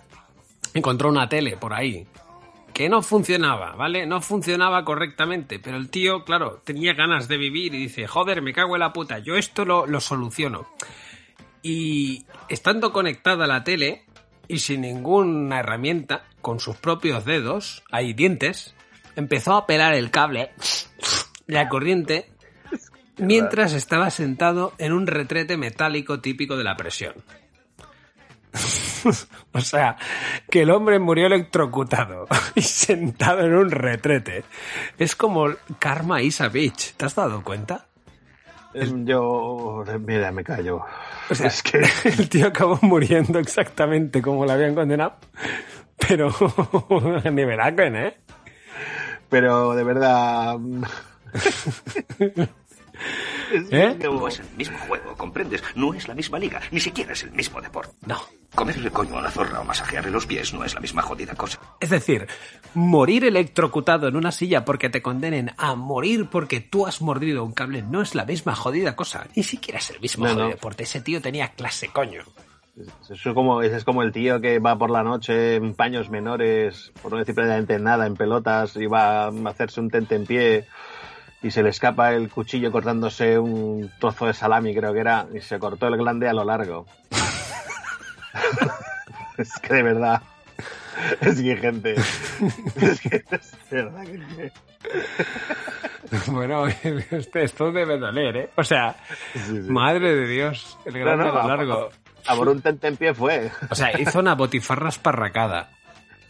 encontró 0.74 1.08
una 1.08 1.28
tele 1.28 1.56
por 1.56 1.72
ahí 1.72 2.06
que 2.72 2.88
no 2.88 3.02
funcionaba, 3.02 3.72
¿vale? 3.72 4.06
No 4.06 4.20
funcionaba 4.20 4.84
correctamente, 4.84 5.58
pero 5.58 5.76
el 5.76 5.90
tío, 5.90 6.24
claro, 6.24 6.62
tenía 6.64 6.94
ganas 6.94 7.28
de 7.28 7.36
vivir 7.36 7.74
y 7.74 7.78
dice, 7.78 8.06
joder, 8.06 8.42
me 8.42 8.52
cago 8.52 8.76
en 8.76 8.80
la 8.80 8.92
puta, 8.92 9.18
yo 9.18 9.36
esto 9.36 9.64
lo, 9.64 9.86
lo 9.86 10.00
soluciono. 10.00 10.66
Y 11.62 12.24
estando 12.48 12.92
conectada 12.92 13.44
a 13.44 13.48
la 13.48 13.64
tele 13.64 14.04
y 14.48 14.58
sin 14.58 14.80
ninguna 14.82 15.60
herramienta, 15.60 16.24
con 16.40 16.58
sus 16.58 16.76
propios 16.76 17.24
dedos, 17.24 17.82
hay 17.90 18.14
dientes, 18.14 18.74
empezó 19.16 19.54
a 19.54 19.66
pelar 19.66 19.94
el 19.94 20.10
cable, 20.10 20.50
la 21.46 21.68
corriente, 21.68 22.30
mientras 23.18 23.72
estaba 23.72 24.10
sentado 24.10 24.72
en 24.78 24.92
un 24.92 25.06
retrete 25.06 25.56
metálico 25.56 26.20
típico 26.20 26.56
de 26.56 26.64
la 26.64 26.76
presión. 26.76 27.14
o 29.52 29.60
sea, 29.60 29.96
que 30.50 30.62
el 30.62 30.70
hombre 30.70 30.98
murió 30.98 31.26
electrocutado 31.26 32.26
y 32.54 32.62
sentado 32.62 33.40
en 33.40 33.54
un 33.54 33.70
retrete. 33.70 34.44
Es 34.98 35.16
como 35.16 35.48
Karma 35.78 36.22
Isa 36.22 36.48
Beach. 36.48 36.94
¿Te 36.96 37.04
has 37.06 37.14
dado 37.14 37.42
cuenta? 37.42 37.86
Yo, 38.72 39.84
mira, 40.06 40.30
me 40.30 40.44
callo. 40.44 40.84
O 41.28 41.34
sea, 41.34 41.46
es 41.48 41.62
que 41.62 41.82
el 42.04 42.28
tío 42.28 42.48
acabó 42.48 42.78
muriendo 42.82 43.38
exactamente 43.38 44.22
como 44.22 44.44
lo 44.44 44.52
habían 44.52 44.74
condenado, 44.74 45.16
pero 45.96 46.32
ni 47.32 47.44
Veraken, 47.44 47.96
¿eh? 47.96 48.16
Pero 49.28 49.74
de 49.74 49.84
verdad. 49.84 50.58
¿Eh? 53.70 53.98
No 54.02 54.28
es 54.28 54.40
el 54.40 54.46
mismo 54.56 54.78
juego, 54.78 55.14
¿comprendes? 55.16 55.62
No 55.74 55.94
es 55.94 56.08
la 56.08 56.14
misma 56.14 56.38
liga, 56.38 56.60
ni 56.70 56.80
siquiera 56.80 57.12
es 57.12 57.24
el 57.24 57.32
mismo 57.32 57.60
deporte. 57.60 57.92
No. 58.06 58.18
Comerle 58.54 58.90
coño 58.90 59.16
a 59.16 59.20
una 59.20 59.30
zorra 59.30 59.60
o 59.60 59.64
masajearle 59.64 60.10
los 60.10 60.26
pies 60.26 60.52
no 60.52 60.64
es 60.64 60.74
la 60.74 60.80
misma 60.80 61.02
jodida 61.02 61.34
cosa. 61.34 61.58
Es 61.80 61.90
decir, 61.90 62.26
morir 62.74 63.24
electrocutado 63.24 64.08
en 64.08 64.16
una 64.16 64.32
silla 64.32 64.64
porque 64.64 64.90
te 64.90 65.02
condenen 65.02 65.52
a 65.56 65.74
morir 65.76 66.28
porque 66.30 66.60
tú 66.60 66.86
has 66.86 67.00
mordido 67.00 67.44
un 67.44 67.52
cable 67.52 67.82
no 67.82 68.02
es 68.02 68.14
la 68.14 68.24
misma 68.24 68.54
jodida 68.54 68.96
cosa. 68.96 69.26
Ni 69.36 69.42
siquiera 69.42 69.78
es 69.78 69.90
el 69.90 70.00
mismo 70.00 70.24
No, 70.24 70.30
jodido 70.32 70.46
no. 70.48 70.50
deporte. 70.54 70.82
Ese 70.82 71.00
tío 71.00 71.20
tenía 71.20 71.48
clase, 71.52 71.88
coño. 71.88 72.22
Eso 73.02 73.14
es 73.14 73.34
como, 73.34 73.62
ese 73.62 73.76
es 73.76 73.84
como 73.84 74.02
el 74.02 74.10
tío 74.10 74.40
que 74.40 74.58
va 74.58 74.78
por 74.78 74.90
la 74.90 75.02
noche 75.02 75.56
en 75.56 75.74
paños 75.74 76.08
menores, 76.08 76.92
por 77.02 77.12
no 77.12 77.18
decir 77.18 77.34
prácticamente 77.34 77.78
nada, 77.78 78.06
en 78.06 78.14
pelotas, 78.16 78.74
y 78.76 78.86
va 78.86 79.26
a 79.26 79.32
hacerse 79.46 79.80
un 79.80 79.90
tente 79.90 80.14
en 80.14 80.24
pie 80.24 80.66
y 81.42 81.50
se 81.50 81.62
le 81.62 81.70
escapa 81.70 82.12
el 82.12 82.28
cuchillo 82.30 82.70
cortándose 82.70 83.38
un 83.38 83.90
trozo 83.98 84.26
de 84.26 84.34
salami, 84.34 84.74
creo 84.74 84.92
que 84.92 85.00
era, 85.00 85.26
y 85.34 85.40
se 85.40 85.58
cortó 85.58 85.86
el 85.88 85.96
glande 85.96 86.28
a 86.28 86.34
lo 86.34 86.44
largo. 86.44 86.86
es 89.38 89.52
que 89.62 89.74
de 89.74 89.82
verdad. 89.82 90.22
Es 91.20 91.40
que 91.40 91.56
gente. 91.56 91.94
Es 91.94 93.00
que 93.00 93.24
es 93.30 93.52
de 93.70 93.82
verdad 93.82 94.04
que. 94.04 94.52
Bueno, 96.30 96.66
este- 97.10 97.44
esto 97.44 97.72
debe 97.72 97.96
doler, 97.98 98.36
¿eh? 98.36 98.50
O 98.56 98.64
sea, 98.64 98.96
Sí, 99.32 99.40
sí. 99.46 99.52
madre 99.70 100.14
de 100.14 100.26
Dios, 100.26 100.78
el 100.84 101.02
No, 101.04 101.16
no, 101.16 101.24
a 101.24 101.32
lo 101.32 101.40
a- 101.42 101.46
largo. 101.46 101.90
A 102.26 102.36
por 102.36 102.48
un 102.50 102.60
tente 102.60 102.86
en 102.88 102.96
pie 102.98 103.14
fue. 103.14 103.50
O 103.70 103.74
sea, 103.74 103.98
hizo 103.98 104.18
una 104.18 104.34
botifarra 104.34 104.90
esparracada. 104.90 105.70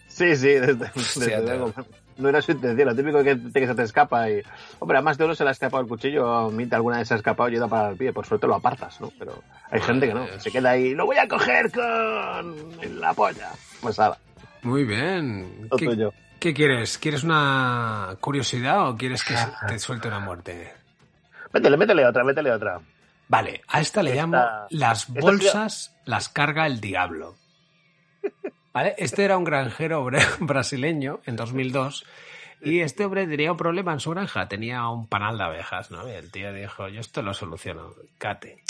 Sí, 0.06 0.36
sí, 0.36 0.48
desde, 0.48 0.74
desde 0.74 1.00
Hostia, 1.00 1.40
luego. 1.40 1.72
No 2.20 2.28
era 2.28 2.42
su 2.42 2.52
intención, 2.52 2.88
lo 2.88 2.94
típico 2.94 3.22
que, 3.24 3.38
que 3.52 3.66
se 3.66 3.74
te 3.74 3.82
escapa 3.82 4.28
y... 4.30 4.42
Hombre, 4.78 4.98
a 4.98 5.02
más 5.02 5.16
de 5.18 5.24
uno 5.24 5.34
se 5.34 5.42
le 5.44 5.50
ha 5.50 5.52
escapado 5.52 5.82
el 5.82 5.88
cuchillo, 5.88 6.32
a 6.32 6.50
mí 6.50 6.68
alguna 6.70 6.98
vez 6.98 7.08
se 7.08 7.14
ha 7.14 7.16
escapado 7.16 7.48
y 7.48 7.54
he 7.54 7.56
ido 7.56 7.68
para 7.68 7.90
el 7.90 7.96
pie, 7.96 8.12
por 8.12 8.26
suerte 8.26 8.46
lo 8.46 8.54
apartas, 8.54 9.00
¿no? 9.00 9.10
Pero 9.18 9.42
hay 9.70 9.80
gente 9.80 10.06
que 10.06 10.14
no, 10.14 10.26
se 10.38 10.50
queda 10.50 10.70
ahí, 10.70 10.94
lo 10.94 11.06
voy 11.06 11.16
a 11.18 11.26
coger 11.26 11.70
con 11.72 13.00
la 13.00 13.14
polla. 13.14 13.50
Pues 13.80 13.98
nada, 13.98 14.18
Muy 14.62 14.84
bien. 14.84 15.68
lo 15.70 15.76
¿Qué, 15.76 15.86
tuyo. 15.86 16.12
qué 16.38 16.52
quieres? 16.54 16.98
¿Quieres 16.98 17.24
una 17.24 18.16
curiosidad 18.20 18.88
o 18.88 18.96
quieres 18.96 19.24
que 19.24 19.34
te 19.68 19.78
suelte 19.78 20.08
una 20.08 20.20
muerte? 20.20 20.72
Métele, 21.52 21.76
métele 21.76 22.06
otra, 22.06 22.22
métele 22.22 22.52
otra. 22.52 22.78
Vale, 23.28 23.62
a 23.68 23.80
esta 23.80 24.02
le 24.02 24.10
Esta- 24.10 24.22
llamo 24.22 24.36
las 24.70 25.08
esta 25.08 25.20
bolsas 25.20 25.96
las 26.04 26.28
carga 26.28 26.66
el 26.66 26.80
diablo. 26.80 27.36
¿Vale? 28.72 28.94
Este 28.98 29.24
era 29.24 29.36
un 29.36 29.44
granjero 29.44 30.08
brasileño 30.40 31.20
en 31.26 31.36
2002 31.36 32.04
y 32.62 32.80
este 32.80 33.04
hombre 33.04 33.26
tenía 33.26 33.52
un 33.52 33.58
problema 33.58 33.92
en 33.92 34.00
su 34.00 34.10
granja, 34.10 34.48
tenía 34.48 34.86
un 34.88 35.06
panal 35.06 35.38
de 35.38 35.44
abejas, 35.44 35.90
¿no? 35.90 36.06
Y 36.08 36.12
el 36.12 36.30
tío 36.30 36.52
dijo, 36.52 36.88
yo 36.88 37.00
esto 37.00 37.22
lo 37.22 37.32
soluciono, 37.32 37.94
cate. 38.18 38.62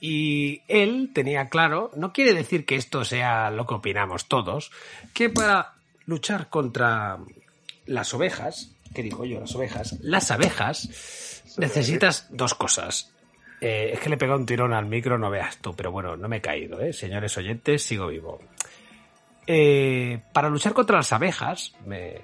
Y 0.00 0.62
él 0.68 1.10
tenía 1.12 1.48
claro, 1.48 1.90
no 1.96 2.12
quiere 2.12 2.32
decir 2.32 2.64
que 2.64 2.76
esto 2.76 3.04
sea 3.04 3.50
lo 3.50 3.66
que 3.66 3.74
opinamos 3.74 4.28
todos, 4.28 4.70
que 5.12 5.28
para 5.28 5.74
luchar 6.06 6.48
contra 6.48 7.18
las 7.86 8.14
ovejas, 8.14 8.70
¿qué 8.94 9.02
digo 9.02 9.24
yo? 9.24 9.40
Las 9.40 9.54
ovejas, 9.56 9.98
las 10.00 10.30
abejas, 10.30 11.42
necesitas 11.58 12.28
dos 12.30 12.54
cosas. 12.54 13.12
Eh, 13.60 13.90
es 13.94 13.98
que 13.98 14.10
le 14.10 14.16
pegado 14.16 14.38
un 14.38 14.46
tirón 14.46 14.72
al 14.72 14.86
micro, 14.86 15.18
no 15.18 15.30
veas 15.30 15.58
tú, 15.58 15.74
pero 15.74 15.90
bueno, 15.90 16.16
no 16.16 16.28
me 16.28 16.36
he 16.36 16.40
caído, 16.40 16.80
¿eh? 16.80 16.92
Señores 16.92 17.36
oyentes, 17.36 17.82
sigo 17.82 18.06
vivo. 18.06 18.38
Eh, 19.50 20.20
para 20.34 20.50
luchar 20.50 20.74
contra 20.74 20.98
las 20.98 21.10
abejas, 21.10 21.72
me 21.86 22.20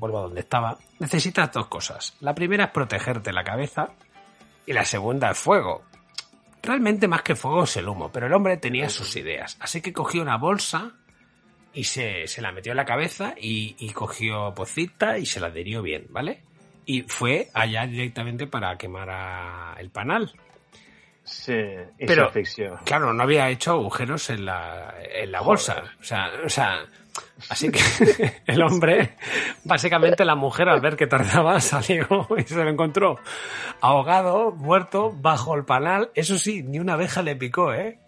vuelvo 0.00 0.18
a 0.18 0.22
donde 0.22 0.40
estaba, 0.40 0.76
necesitas 0.98 1.52
dos 1.52 1.68
cosas. 1.68 2.16
La 2.18 2.34
primera 2.34 2.64
es 2.64 2.70
protegerte 2.72 3.32
la 3.32 3.44
cabeza 3.44 3.90
y 4.66 4.72
la 4.72 4.84
segunda 4.84 5.30
es 5.30 5.38
fuego. 5.38 5.84
Realmente 6.64 7.06
más 7.06 7.22
que 7.22 7.36
fuego 7.36 7.62
es 7.62 7.76
el 7.76 7.88
humo, 7.88 8.10
pero 8.10 8.26
el 8.26 8.32
hombre 8.32 8.56
tenía 8.56 8.88
sus 8.88 9.14
ideas. 9.14 9.56
Así 9.60 9.82
que 9.82 9.92
cogió 9.92 10.20
una 10.20 10.36
bolsa 10.36 10.96
y 11.72 11.84
se, 11.84 12.26
se 12.26 12.42
la 12.42 12.50
metió 12.50 12.72
en 12.72 12.78
la 12.78 12.84
cabeza 12.84 13.36
y, 13.40 13.88
cogió 13.92 14.52
pocita 14.52 15.16
y 15.16 15.26
se 15.26 15.38
la 15.38 15.46
adherió 15.46 15.80
bien, 15.80 16.06
¿vale? 16.10 16.42
Y 16.86 17.02
fue 17.02 17.50
allá 17.54 17.86
directamente 17.86 18.48
para 18.48 18.76
quemar 18.76 19.10
a 19.10 19.76
el 19.78 19.90
panal. 19.90 20.32
Sí, 21.24 21.58
Pero- 21.98 22.26
asfixió. 22.26 22.78
Claro, 22.84 23.12
no 23.14 23.22
había 23.22 23.48
hecho 23.48 23.72
agujeros 23.72 24.28
en 24.30 24.44
la, 24.44 24.94
en 25.02 25.32
la 25.32 25.40
bolsa. 25.40 25.82
O 26.00 26.04
sea, 26.04 26.30
o 26.44 26.48
sea, 26.48 26.80
así 27.48 27.70
que 27.70 27.80
el 28.46 28.62
hombre, 28.62 29.16
básicamente 29.64 30.24
la 30.24 30.34
mujer 30.34 30.68
al 30.68 30.80
ver 30.80 30.96
que 30.96 31.06
tardaba 31.06 31.60
salió 31.62 32.06
y 32.36 32.42
se 32.42 32.56
lo 32.62 32.68
encontró 32.68 33.18
ahogado, 33.80 34.52
muerto, 34.52 35.12
bajo 35.16 35.54
el 35.54 35.64
panal. 35.64 36.10
Eso 36.14 36.38
sí, 36.38 36.62
ni 36.62 36.78
una 36.78 36.92
abeja 36.94 37.22
le 37.22 37.36
picó, 37.36 37.72
¿eh? 37.72 37.98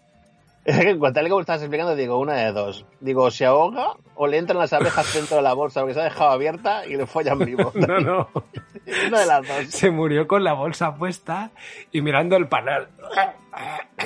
Es 0.67 0.79
que 0.81 0.89
en 0.89 0.99
cuanto 0.99 1.19
a 1.19 1.23
lo 1.23 1.35
que 1.37 1.41
estabas 1.41 1.61
explicando, 1.61 1.95
digo, 1.95 2.19
una 2.19 2.33
de 2.35 2.51
dos. 2.51 2.85
Digo, 2.99 3.31
se 3.31 3.45
ahoga 3.45 3.93
o 4.15 4.27
le 4.27 4.37
entran 4.37 4.59
las 4.59 4.73
abejas 4.73 5.13
dentro 5.13 5.37
de 5.37 5.43
la 5.43 5.53
bolsa 5.53 5.79
porque 5.79 5.93
se 5.93 6.01
ha 6.01 6.03
dejado 6.03 6.29
abierta 6.31 6.85
y 6.85 6.95
le 6.97 7.05
follan 7.07 7.39
vivo. 7.39 7.71
No, 7.87 7.99
no. 7.99 8.27
Una 9.07 9.19
de 9.19 9.25
las 9.25 9.47
dos. 9.47 9.65
Se 9.69 9.89
murió 9.91 10.27
con 10.27 10.43
la 10.43 10.53
bolsa 10.53 10.95
puesta 10.95 11.51
y 11.91 12.01
mirando 12.01 12.35
el 12.37 12.47
panal. 12.47 12.87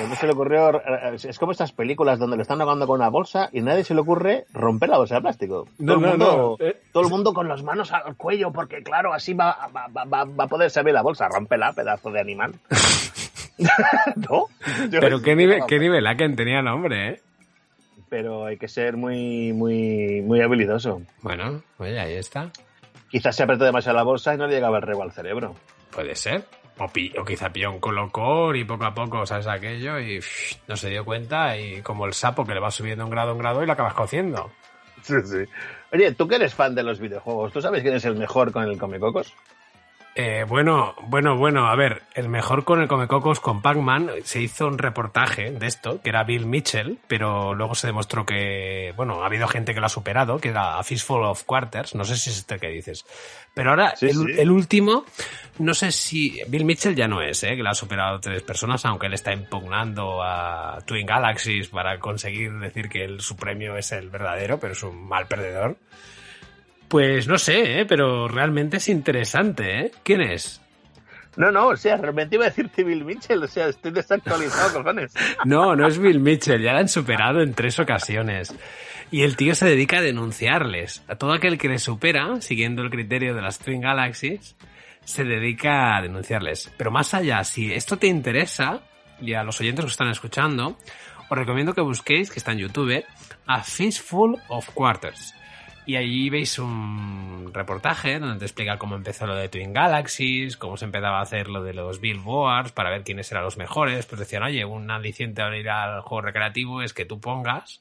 No 0.08 0.14
se 0.16 0.26
le 0.26 0.32
ocurrió. 0.32 0.76
eh, 0.80 1.16
Es 1.22 1.38
como 1.38 1.52
estas 1.52 1.72
películas 1.72 2.18
donde 2.18 2.36
le 2.36 2.42
están 2.42 2.60
ahogando 2.60 2.86
con 2.86 3.00
una 3.00 3.08
bolsa 3.10 3.48
y 3.52 3.60
nadie 3.60 3.84
se 3.84 3.94
le 3.94 4.00
ocurre 4.00 4.44
romper 4.52 4.88
la 4.88 4.98
bolsa 4.98 5.16
de 5.16 5.20
plástico. 5.20 5.68
No, 5.78 5.94
todo, 5.94 6.00
no, 6.00 6.06
el 6.06 6.18
mundo, 6.18 6.56
no. 6.60 6.66
Eh, 6.66 6.80
todo 6.92 7.02
el 7.04 7.10
mundo 7.10 7.32
con 7.34 7.48
las 7.48 7.62
manos 7.62 7.92
al 7.92 8.16
cuello, 8.16 8.50
porque 8.52 8.82
claro, 8.82 9.12
así 9.12 9.34
va, 9.34 9.68
va, 9.74 9.86
va- 9.88 10.04
va- 10.24 10.44
a 10.44 10.46
poder 10.48 10.70
servir 10.70 10.94
la 10.94 11.02
bolsa. 11.02 11.28
Rómpela, 11.28 11.72
pedazo 11.72 12.10
de 12.10 12.20
animal. 12.20 12.54
¿No? 14.16 14.46
Yo 14.90 15.00
Pero 15.00 15.20
qué 15.22 15.34
nivel, 15.36 15.62
qué 15.68 15.78
nivel 15.78 16.06
Aken 16.06 16.36
tenía 16.36 16.62
nombre, 16.62 17.08
¿eh? 17.10 17.20
Pero 18.08 18.44
hay 18.46 18.58
que 18.58 18.68
ser 18.68 18.96
muy, 18.96 19.52
muy, 19.52 20.20
muy 20.22 20.40
habilidoso. 20.42 21.02
Bueno, 21.22 21.62
oye, 21.78 21.98
ahí 21.98 22.14
está. 22.14 22.50
Quizás 23.10 23.34
se 23.36 23.42
apretó 23.42 23.64
demasiado 23.64 23.96
la 23.96 24.02
bolsa 24.04 24.34
y 24.34 24.38
no 24.38 24.46
le 24.46 24.54
llegaba 24.54 24.76
el 24.78 24.82
rebo 24.82 25.02
al 25.02 25.12
cerebro. 25.12 25.54
Puede 25.90 26.14
ser. 26.14 26.44
O, 26.78 26.88
pi- 26.88 27.12
o 27.18 27.24
quizá 27.24 27.50
pilló 27.50 27.70
un 27.70 27.78
colocor 27.80 28.56
y 28.56 28.64
poco 28.64 28.84
a 28.86 28.94
poco, 28.94 29.24
¿sabes 29.26 29.46
aquello? 29.46 29.98
Y 30.00 30.18
uff, 30.18 30.54
no 30.66 30.76
se 30.76 30.88
dio 30.90 31.04
cuenta 31.04 31.56
y 31.58 31.82
como 31.82 32.06
el 32.06 32.14
sapo 32.14 32.44
que 32.46 32.54
le 32.54 32.60
va 32.60 32.70
subiendo 32.70 33.04
un 33.04 33.10
grado 33.10 33.32
un 33.32 33.38
grado 33.38 33.62
y 33.62 33.66
lo 33.66 33.72
acabas 33.72 33.94
cociendo. 33.94 34.50
Sí, 35.02 35.14
sí. 35.24 35.44
Oye, 35.92 36.12
tú 36.12 36.26
que 36.28 36.36
eres 36.36 36.54
fan 36.54 36.74
de 36.74 36.82
los 36.82 36.98
videojuegos, 37.00 37.52
¿tú 37.52 37.60
sabes 37.60 37.82
quién 37.82 37.94
es 37.94 38.04
el 38.06 38.16
mejor 38.16 38.52
con 38.52 38.64
el 38.64 38.78
Comecocos? 38.78 39.34
Eh, 40.14 40.44
bueno, 40.46 40.94
bueno, 41.06 41.38
bueno, 41.38 41.68
a 41.68 41.74
ver, 41.74 42.02
el 42.14 42.28
mejor 42.28 42.64
con 42.64 42.82
el 42.82 42.88
Comecocos 42.88 43.40
con 43.40 43.62
Pac-Man 43.62 44.10
se 44.24 44.42
hizo 44.42 44.66
un 44.66 44.76
reportaje 44.76 45.50
de 45.52 45.66
esto, 45.66 46.02
que 46.02 46.10
era 46.10 46.22
Bill 46.22 46.44
Mitchell, 46.44 46.98
pero 47.08 47.54
luego 47.54 47.74
se 47.74 47.86
demostró 47.86 48.26
que, 48.26 48.92
bueno, 48.94 49.22
ha 49.22 49.26
habido 49.26 49.48
gente 49.48 49.72
que 49.72 49.80
lo 49.80 49.86
ha 49.86 49.88
superado, 49.88 50.38
que 50.38 50.50
era 50.50 50.78
A 50.78 50.82
Fistful 50.82 51.24
of 51.24 51.44
Quarters, 51.44 51.94
no 51.94 52.04
sé 52.04 52.16
si 52.16 52.28
es 52.28 52.36
este 52.40 52.58
que 52.58 52.68
dices. 52.68 53.06
Pero 53.54 53.70
ahora, 53.70 53.96
Sí, 53.96 54.06
el, 54.06 54.12
sí. 54.16 54.24
el 54.36 54.50
último, 54.50 55.06
no 55.58 55.72
sé 55.72 55.90
si. 55.92 56.42
Bill 56.46 56.66
Mitchell 56.66 56.94
ya 56.94 57.08
no 57.08 57.22
es, 57.22 57.42
¿eh? 57.44 57.56
que 57.56 57.62
lo 57.62 57.70
ha 57.70 57.74
superado 57.74 58.20
tres 58.20 58.42
personas, 58.42 58.84
aunque 58.84 59.06
él 59.06 59.14
está 59.14 59.32
impugnando 59.32 60.22
a 60.22 60.78
Twin 60.84 61.06
Galaxies 61.06 61.68
para 61.68 61.98
conseguir 61.98 62.52
decir 62.58 62.90
que 62.90 63.02
el, 63.04 63.22
su 63.22 63.34
premio 63.36 63.78
es 63.78 63.92
el 63.92 64.10
verdadero, 64.10 64.60
pero 64.60 64.74
es 64.74 64.82
un 64.82 65.08
mal 65.08 65.26
perdedor. 65.26 65.78
Pues 66.92 67.26
no 67.26 67.38
sé, 67.38 67.80
¿eh? 67.80 67.86
pero 67.86 68.28
realmente 68.28 68.76
es 68.76 68.90
interesante, 68.90 69.80
¿eh? 69.80 69.92
¿Quién 70.02 70.20
es? 70.20 70.60
No, 71.38 71.50
no, 71.50 71.68
o 71.68 71.76
sea, 71.78 71.96
realmente 71.96 72.36
iba 72.36 72.44
a 72.44 72.48
decirte 72.50 72.84
Bill 72.84 73.06
Mitchell, 73.06 73.42
o 73.42 73.46
sea, 73.46 73.68
estoy 73.68 73.92
desactualizado, 73.92 74.74
cojones. 74.74 75.14
No, 75.46 75.74
no 75.74 75.88
es 75.88 75.98
Bill 75.98 76.20
Mitchell, 76.20 76.60
ya 76.60 76.74
la 76.74 76.80
han 76.80 76.90
superado 76.90 77.40
en 77.40 77.54
tres 77.54 77.78
ocasiones. 77.78 78.54
Y 79.10 79.22
el 79.22 79.36
tío 79.36 79.54
se 79.54 79.64
dedica 79.64 80.00
a 80.00 80.02
denunciarles. 80.02 81.02
A 81.08 81.16
todo 81.16 81.32
aquel 81.32 81.56
que 81.56 81.70
le 81.70 81.78
supera, 81.78 82.42
siguiendo 82.42 82.82
el 82.82 82.90
criterio 82.90 83.34
de 83.34 83.40
las 83.40 83.58
Twin 83.58 83.80
Galaxies, 83.80 84.54
se 85.02 85.24
dedica 85.24 85.96
a 85.96 86.02
denunciarles. 86.02 86.70
Pero 86.76 86.90
más 86.90 87.14
allá, 87.14 87.42
si 87.44 87.72
esto 87.72 87.96
te 87.96 88.06
interesa, 88.06 88.82
y 89.18 89.32
a 89.32 89.44
los 89.44 89.58
oyentes 89.62 89.86
que 89.86 89.90
están 89.92 90.10
escuchando, 90.10 90.76
os 91.30 91.38
recomiendo 91.38 91.72
que 91.72 91.80
busquéis, 91.80 92.30
que 92.30 92.38
está 92.38 92.52
en 92.52 92.58
YouTube, 92.58 93.02
A 93.46 93.62
Fistful 93.62 94.42
of 94.48 94.68
Quarters. 94.74 95.32
Y 95.84 95.96
allí 95.96 96.30
veis 96.30 96.58
un 96.60 97.50
reportaje 97.52 98.20
donde 98.20 98.38
te 98.38 98.44
explica 98.44 98.78
cómo 98.78 98.94
empezó 98.94 99.26
lo 99.26 99.34
de 99.34 99.48
Twin 99.48 99.72
Galaxies, 99.72 100.56
cómo 100.56 100.76
se 100.76 100.84
empezaba 100.84 101.18
a 101.18 101.22
hacer 101.22 101.48
lo 101.48 101.62
de 101.64 101.74
los 101.74 102.00
Billboards 102.00 102.70
para 102.70 102.90
ver 102.90 103.02
quiénes 103.02 103.30
eran 103.32 103.42
los 103.42 103.56
mejores. 103.56 104.06
Pues 104.06 104.20
decían, 104.20 104.44
oye, 104.44 104.64
un 104.64 104.90
aliciente 104.90 105.42
a 105.42 105.56
ir 105.56 105.68
al 105.68 106.02
juego 106.02 106.22
recreativo 106.22 106.82
es 106.82 106.94
que 106.94 107.04
tú 107.04 107.20
pongas 107.20 107.80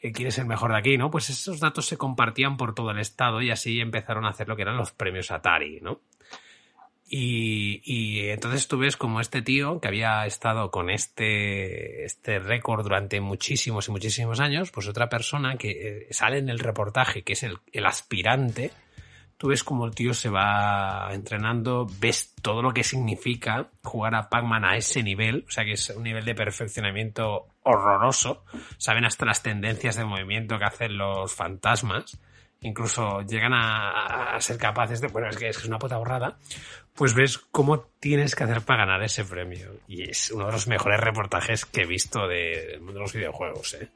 eh, 0.00 0.12
quién 0.12 0.28
es 0.28 0.38
el 0.38 0.46
mejor 0.46 0.70
de 0.70 0.78
aquí, 0.78 0.96
¿no? 0.96 1.10
Pues 1.10 1.28
esos 1.30 1.58
datos 1.58 1.86
se 1.86 1.96
compartían 1.96 2.56
por 2.56 2.74
todo 2.74 2.90
el 2.90 2.98
estado 2.98 3.42
y 3.42 3.50
así 3.50 3.80
empezaron 3.80 4.26
a 4.26 4.28
hacer 4.28 4.46
lo 4.46 4.54
que 4.54 4.62
eran 4.62 4.76
los 4.76 4.92
premios 4.92 5.30
Atari, 5.30 5.80
¿no? 5.80 5.98
Y, 7.16 7.80
y 7.84 8.28
entonces 8.30 8.66
tú 8.66 8.76
ves 8.76 8.96
como 8.96 9.20
este 9.20 9.40
tío 9.40 9.78
que 9.78 9.86
había 9.86 10.26
estado 10.26 10.72
con 10.72 10.90
este, 10.90 12.04
este 12.04 12.40
récord 12.40 12.82
durante 12.82 13.20
muchísimos 13.20 13.86
y 13.86 13.92
muchísimos 13.92 14.40
años, 14.40 14.72
pues 14.72 14.88
otra 14.88 15.08
persona 15.08 15.54
que 15.56 15.70
eh, 15.70 16.06
sale 16.10 16.38
en 16.38 16.48
el 16.48 16.58
reportaje, 16.58 17.22
que 17.22 17.34
es 17.34 17.44
el, 17.44 17.58
el 17.72 17.86
aspirante, 17.86 18.72
tú 19.36 19.46
ves 19.46 19.62
como 19.62 19.86
el 19.86 19.94
tío 19.94 20.12
se 20.12 20.28
va 20.28 21.08
entrenando, 21.12 21.86
ves 22.00 22.34
todo 22.42 22.62
lo 22.62 22.72
que 22.74 22.82
significa 22.82 23.68
jugar 23.84 24.16
a 24.16 24.28
Pac-Man 24.28 24.64
a 24.64 24.76
ese 24.76 25.04
nivel, 25.04 25.44
o 25.46 25.52
sea 25.52 25.64
que 25.64 25.74
es 25.74 25.90
un 25.90 26.02
nivel 26.02 26.24
de 26.24 26.34
perfeccionamiento 26.34 27.46
horroroso, 27.62 28.42
saben 28.76 29.04
hasta 29.04 29.24
las 29.24 29.40
tendencias 29.40 29.94
de 29.94 30.04
movimiento 30.04 30.58
que 30.58 30.64
hacen 30.64 30.98
los 30.98 31.32
fantasmas, 31.32 32.18
incluso 32.64 33.22
llegan 33.22 33.52
a, 33.54 34.34
a 34.34 34.40
ser 34.40 34.58
capaces 34.58 35.00
de, 35.00 35.06
bueno, 35.08 35.28
es 35.28 35.36
que 35.36 35.48
es 35.48 35.64
una 35.64 35.78
puta 35.78 35.96
borrada, 35.98 36.36
pues 36.94 37.14
ves 37.14 37.38
cómo 37.38 37.86
tienes 38.00 38.34
que 38.34 38.44
hacer 38.44 38.62
para 38.62 38.84
ganar 38.86 39.02
ese 39.02 39.24
premio. 39.24 39.70
Y 39.88 40.10
es 40.10 40.30
uno 40.32 40.46
de 40.46 40.52
los 40.52 40.66
mejores 40.66 40.98
reportajes 41.00 41.64
que 41.64 41.82
he 41.82 41.86
visto 41.86 42.26
de- 42.26 42.66
del 42.72 42.80
mundo 42.80 42.94
de 42.94 43.00
los 43.00 43.12
videojuegos, 43.12 43.74
¿eh? 43.74 43.88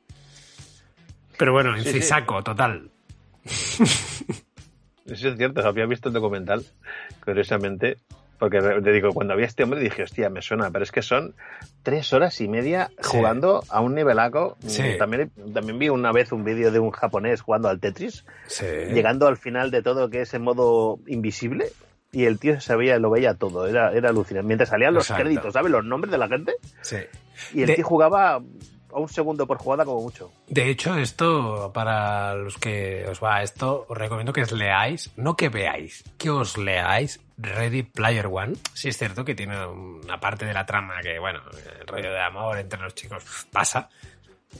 Pero 1.37 1.53
bueno, 1.53 1.77
en 1.77 1.85
Sí, 1.85 1.93
sí. 1.93 2.03
saco, 2.03 2.43
total. 2.43 2.91
Eso 5.07 5.29
es 5.31 5.37
cierto, 5.39 5.66
había 5.66 5.87
visto 5.87 6.09
el 6.09 6.14
documental, 6.14 6.64
curiosamente, 7.25 7.97
porque 8.39 8.61
te 8.61 8.93
digo, 8.93 9.12
cuando 9.12 9.34
había 9.34 9.47
este 9.47 9.64
hombre 9.64 9.80
dije, 9.80 10.03
hostia, 10.05 10.30
me 10.30 10.43
suena, 10.43 10.70
pero 10.70 10.84
es 10.84 10.93
que 10.93 11.03
son 11.03 11.34
tres 11.82 12.12
horas 12.12 12.41
y 12.41 12.49
media 12.49 12.91
Sí. 13.01 13.09
jugando 13.16 13.62
a 13.68 13.80
un 13.80 13.95
nivelaco. 13.95 14.57
Sí. 14.66 14.82
Mm, 14.82 14.99
También, 14.99 15.30
también 15.53 15.78
vi 15.78 15.89
una 15.89 16.12
vez 16.12 16.32
un 16.32 16.45
vídeo 16.45 16.70
de 16.70 16.78
un 16.78 16.91
japonés 16.91 17.41
jugando 17.41 17.68
al 17.68 17.80
Tetris, 17.80 18.24
Sí. 18.47 18.66
llegando 18.93 19.26
al 19.26 19.36
final 19.36 19.70
de 19.70 19.82
todo, 19.82 20.09
que 20.11 20.20
es 20.22 20.32
en 20.34 20.43
modo 20.43 20.99
invisible, 21.07 21.66
y 22.12 22.24
el 22.24 22.39
tío 22.39 22.61
sabía, 22.61 22.99
lo 22.99 23.11
veía 23.11 23.34
todo, 23.34 23.66
era, 23.66 23.93
era 23.93 24.09
alucinante. 24.11 24.47
Mientras 24.47 24.70
salían 24.70 24.95
los 24.95 25.05
Exacto. 25.05 25.24
créditos, 25.24 25.53
¿sabes? 25.53 25.70
Los 25.70 25.84
nombres 25.84 26.11
de 26.11 26.18
la 26.18 26.28
gente, 26.28 26.55
Sí. 26.80 26.97
y 27.53 27.61
el 27.62 27.66
De- 27.66 27.74
tío 27.74 27.84
jugaba 27.84 28.41
a 28.93 28.99
un 28.99 29.09
segundo 29.09 29.47
por 29.47 29.59
jugada 29.59 29.84
como 29.84 30.03
mucho. 30.03 30.30
De 30.47 30.70
hecho, 30.70 30.97
esto, 30.97 31.70
para 31.72 32.34
los 32.34 32.57
que 32.57 33.07
os 33.09 33.22
va 33.22 33.43
esto, 33.43 33.86
os 33.89 33.97
recomiendo 33.97 34.32
que 34.32 34.43
os 34.43 34.53
leáis, 34.53 35.11
no 35.16 35.36
que 35.36 35.49
veáis, 35.49 36.05
que 36.16 36.30
os 36.30 36.57
leáis 36.57 37.20
Ready 37.36 37.82
Player 37.82 38.26
One. 38.26 38.57
Sí 38.74 38.89
es 38.89 38.99
cierto 38.99 39.24
que 39.24 39.34
tiene 39.34 39.64
una 39.66 40.18
parte 40.18 40.45
de 40.45 40.55
la 40.55 40.66
trama 40.66 41.01
que, 41.03 41.18
bueno, 41.18 41.41
el 41.80 41.86
rollo 41.86 42.11
de 42.11 42.20
amor 42.20 42.59
entre 42.59 42.80
los 42.80 42.95
chicos 42.95 43.24
pasa, 43.53 43.89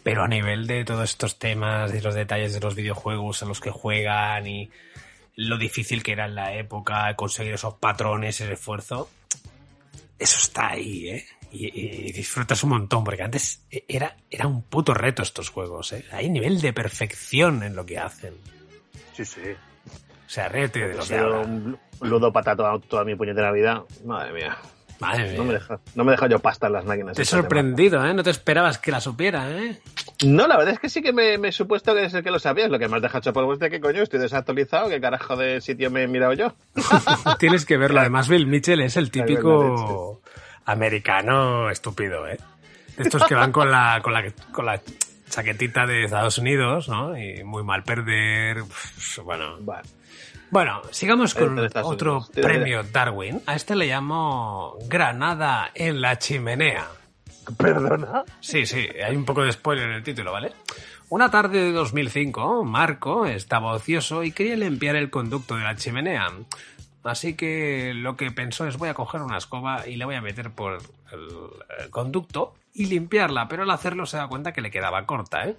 pero 0.03 0.25
a 0.25 0.29
nivel 0.29 0.67
de 0.67 0.85
todos 0.85 1.11
estos 1.11 1.39
temas 1.39 1.95
y 1.95 2.01
los 2.01 2.15
detalles 2.15 2.53
de 2.55 2.61
los 2.61 2.75
videojuegos 2.75 3.43
a 3.43 3.47
los 3.47 3.61
que 3.61 3.71
juegan 3.71 4.47
y 4.47 4.71
lo 5.35 5.57
difícil 5.57 6.03
que 6.03 6.13
era 6.13 6.27
en 6.27 6.35
la 6.35 6.55
época 6.55 7.15
conseguir 7.15 7.55
esos 7.55 7.75
patrones, 7.75 8.41
ese 8.41 8.53
esfuerzo, 8.53 9.09
eso 10.19 10.39
está 10.39 10.71
ahí, 10.71 11.09
¿eh? 11.09 11.25
Y, 11.51 11.67
y 12.09 12.13
disfrutas 12.13 12.63
un 12.63 12.71
montón, 12.71 13.05
porque 13.05 13.23
antes 13.23 13.65
era, 13.89 14.17
era 14.31 14.47
un 14.47 14.63
puto 14.63 14.93
reto 14.95 15.23
estos 15.23 15.49
juegos, 15.51 15.93
¿eh? 15.93 16.05
Hay 16.13 16.29
nivel 16.29 16.61
de 16.61 16.73
perfección 16.73 17.63
en 17.63 17.75
lo 17.75 17.87
que 17.87 17.99
hacen. 17.99 18.35
Sí, 19.15 19.25
sí. 19.25 19.41
O 20.27 20.31
sea, 20.31 20.49
ríete 20.49 20.89
de 20.89 21.03
sido 21.03 21.25
ahora. 21.37 21.41
un 21.41 21.79
ludo 22.03 22.31
patato 22.33 22.79
toda 22.81 23.05
mi 23.05 23.15
puñetera 23.17 23.51
vida. 23.51 23.83
Madre 24.05 24.33
mía. 24.35 24.59
Madre 25.01 25.35
No 25.37 25.45
me 25.45 25.51
mía. 25.51 25.59
deja, 25.61 25.81
no 25.95 26.05
me 26.05 26.11
deja 26.13 26.29
yo 26.29 26.39
pasta 26.39 26.67
en 26.67 26.75
las 26.75 26.85
máquinas. 26.85 27.17
Te 27.17 27.23
he 27.23 27.25
tema. 27.25 27.41
sorprendido, 27.41 28.05
¿eh? 28.05 28.13
No 28.13 28.23
te 28.23 28.31
esperabas 28.31 28.79
que 28.79 28.91
la 28.91 29.01
supiera, 29.01 29.51
¿eh? 29.51 29.81
No, 30.27 30.47
la 30.49 30.57
verdad 30.59 30.75
es 30.75 30.81
que 30.81 30.89
sí 30.91 31.01
que 31.01 31.13
me, 31.13 31.39
me 31.39 31.49
he 31.49 31.53
supuesto 31.53 31.95
que 31.95 32.05
es 32.05 32.13
el 32.15 32.23
que 32.23 32.31
lo 32.31 32.39
sabías. 32.41 32.69
Lo 32.71 32.79
que 32.79 32.89
más 32.89 33.01
deja 33.01 33.19
es 33.19 33.59
de 33.61 33.71
qué 33.71 33.81
coño 33.81 34.03
estoy 34.03 34.19
desactualizado. 34.21 34.89
¿Qué 34.89 35.01
carajo 35.01 35.37
de 35.37 35.61
sitio 35.61 35.91
me 35.91 36.03
he 36.03 36.09
mirado 36.09 36.33
yo? 36.35 36.55
Tienes 37.39 37.65
que 37.65 37.77
verlo. 37.77 38.01
Además, 38.01 38.29
Bill 38.29 38.47
Mitchell 38.47 38.81
es 38.81 38.97
el 38.97 39.11
típico 39.11 40.21
americano 40.69 41.71
estúpido, 41.71 42.29
¿eh? 42.29 42.39
De 42.97 43.05
estos 43.05 43.25
que 43.25 43.35
van 43.35 43.53
con 43.53 43.71
la, 43.71 44.01
con 44.03 44.13
la, 44.13 44.25
con 44.53 44.67
la 44.67 44.81
chaquetita 45.29 45.87
de 45.87 46.05
Estados 46.05 46.39
Unidos, 46.39 46.89
¿no? 46.89 47.17
Y 47.19 47.43
muy 47.45 47.63
mal 47.63 47.83
perder. 47.83 48.63
Uf, 48.63 49.19
Bueno. 49.25 49.57
Vale. 49.61 49.89
Bueno, 50.51 50.81
sigamos 50.91 51.35
con 51.35 51.59
otro 51.59 52.17
Unidos. 52.17 52.31
Premio 52.31 52.83
Darwin. 52.83 53.43
A 53.47 53.55
este 53.55 53.77
le 53.77 53.87
llamo 53.87 54.77
Granada 54.89 55.71
en 55.75 56.01
la 56.01 56.19
chimenea. 56.19 56.87
¿Perdona? 57.57 58.25
Sí, 58.41 58.67
sí, 58.67 58.87
hay 59.05 59.17
un 59.17 59.25
poco 59.25 59.43
de 59.43 59.53
spoiler 59.53 59.89
en 59.89 59.95
el 59.97 60.03
título, 60.03 60.33
¿vale? 60.33 60.53
Una 61.11 61.31
tarde 61.31 61.63
de 61.63 61.73
2005, 61.73 62.65
Marco 62.65 63.25
estaba 63.25 63.73
ocioso 63.73 64.23
y 64.23 64.33
quería 64.33 64.57
limpiar 64.57 64.97
el 64.97 65.09
conducto 65.09 65.57
de 65.57 65.65
la 65.65 65.75
chimenea. 65.77 66.29
Así 67.05 67.35
que 67.35 67.93
lo 67.95 68.17
que 68.17 68.31
pensó 68.31 68.67
es 68.67 68.77
voy 68.77 68.89
a 68.89 68.95
coger 68.95 69.23
una 69.23 69.39
escoba 69.39 69.87
y 69.87 69.97
le 69.97 70.05
voy 70.05 70.17
a 70.17 70.21
meter 70.21 70.51
por 70.51 70.79
el, 71.13 71.29
el 71.79 71.91
conducto 71.91 72.55
y 72.75 72.87
limpiarla, 72.87 73.49
pero 73.49 73.63
al 73.63 73.71
hacerlo 73.71 74.05
se 74.07 74.17
da 74.17 74.29
cuenta 74.29 74.53
que 74.53 74.61
le 74.61 74.71
quedaba 74.71 75.07
corta, 75.07 75.47
¿eh? 75.47 75.57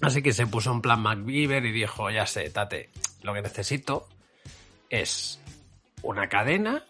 Así 0.00 0.22
que 0.22 0.32
se 0.32 0.46
puso 0.46 0.72
en 0.72 0.80
plan 0.80 1.02
MacGyver 1.02 1.64
y 1.66 1.72
dijo, 1.72 2.10
ya 2.10 2.26
sé, 2.26 2.48
tate, 2.50 2.88
lo 3.22 3.34
que 3.34 3.42
necesito 3.42 4.08
es 4.88 5.40
una 6.02 6.28
cadena, 6.28 6.84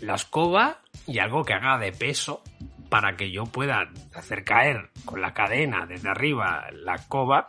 la 0.00 0.14
escoba 0.14 0.80
y 1.06 1.18
algo 1.18 1.44
que 1.44 1.54
haga 1.54 1.78
de 1.78 1.92
peso 1.92 2.42
para 2.88 3.16
que 3.16 3.32
yo 3.32 3.46
pueda 3.46 3.90
hacer 4.14 4.44
caer 4.44 4.90
con 5.04 5.20
la 5.20 5.34
cadena 5.34 5.86
desde 5.86 6.08
arriba 6.08 6.68
la 6.72 6.94
escoba 6.94 7.46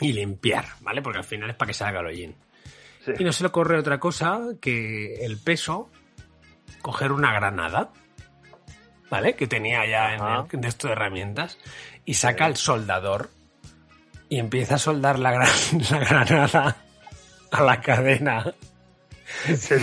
y 0.00 0.12
limpiar, 0.12 0.64
¿vale? 0.80 1.02
Porque 1.02 1.18
al 1.18 1.24
final 1.24 1.50
es 1.50 1.56
para 1.56 1.68
que 1.68 1.74
salga 1.74 2.00
el 2.00 2.06
hollín. 2.06 2.34
Sí. 3.16 3.22
Y 3.22 3.24
no 3.24 3.32
se 3.32 3.42
le 3.44 3.48
ocurre 3.48 3.78
otra 3.78 3.98
cosa 4.00 4.40
que 4.60 5.24
el 5.24 5.38
peso, 5.38 5.90
coger 6.82 7.12
una 7.12 7.32
granada, 7.32 7.90
¿vale? 9.10 9.34
Que 9.34 9.46
tenía 9.46 9.86
ya 9.86 10.14
en 10.14 10.20
el 10.22 10.60
de 10.60 10.68
esto 10.68 10.86
de 10.88 10.92
herramientas, 10.94 11.58
y 12.04 12.14
saca 12.14 12.46
el 12.46 12.56
soldador 12.56 13.30
y 14.28 14.38
empieza 14.38 14.76
a 14.76 14.78
soldar 14.78 15.18
la, 15.18 15.32
gran- 15.32 15.48
la 15.90 15.98
granada 15.98 16.76
a 17.50 17.62
la 17.62 17.80
cadena. 17.80 18.54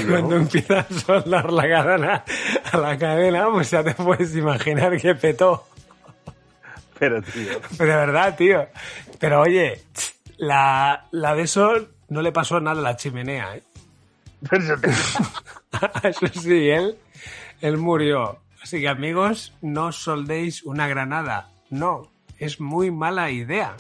Cuando 0.10 0.36
empieza 0.36 0.80
a 0.80 0.94
soldar 0.94 1.52
la 1.54 1.64
cadena 1.70 2.24
a 2.72 2.78
la 2.78 2.98
cadena, 2.98 3.50
pues 3.50 3.72
ya 3.72 3.84
te 3.84 3.94
puedes 3.94 4.36
imaginar 4.36 5.00
que 5.00 5.16
petó. 5.16 5.68
Pero, 7.00 7.22
tío. 7.22 7.60
Pero 7.78 7.92
de 7.92 7.96
verdad, 7.98 8.36
tío. 8.36 8.68
Pero 9.20 9.42
oye, 9.42 9.84
la, 10.38 11.08
la 11.12 11.34
de 11.36 11.44
eso 11.44 11.88
no 12.10 12.22
le 12.22 12.32
pasó 12.32 12.60
nada 12.60 12.80
a 12.80 12.84
la 12.84 12.96
chimenea, 12.96 13.58
¿eh? 13.58 13.64
Eso 16.04 16.28
sí, 16.28 16.70
él, 16.70 16.98
él 17.62 17.78
murió. 17.78 18.40
Así 18.62 18.82
que 18.82 18.88
amigos, 18.88 19.54
no 19.62 19.92
soldéis 19.92 20.64
una 20.64 20.88
granada. 20.88 21.50
No, 21.70 22.12
es 22.38 22.60
muy 22.60 22.92
mala 22.92 23.32
idea. 23.32 23.76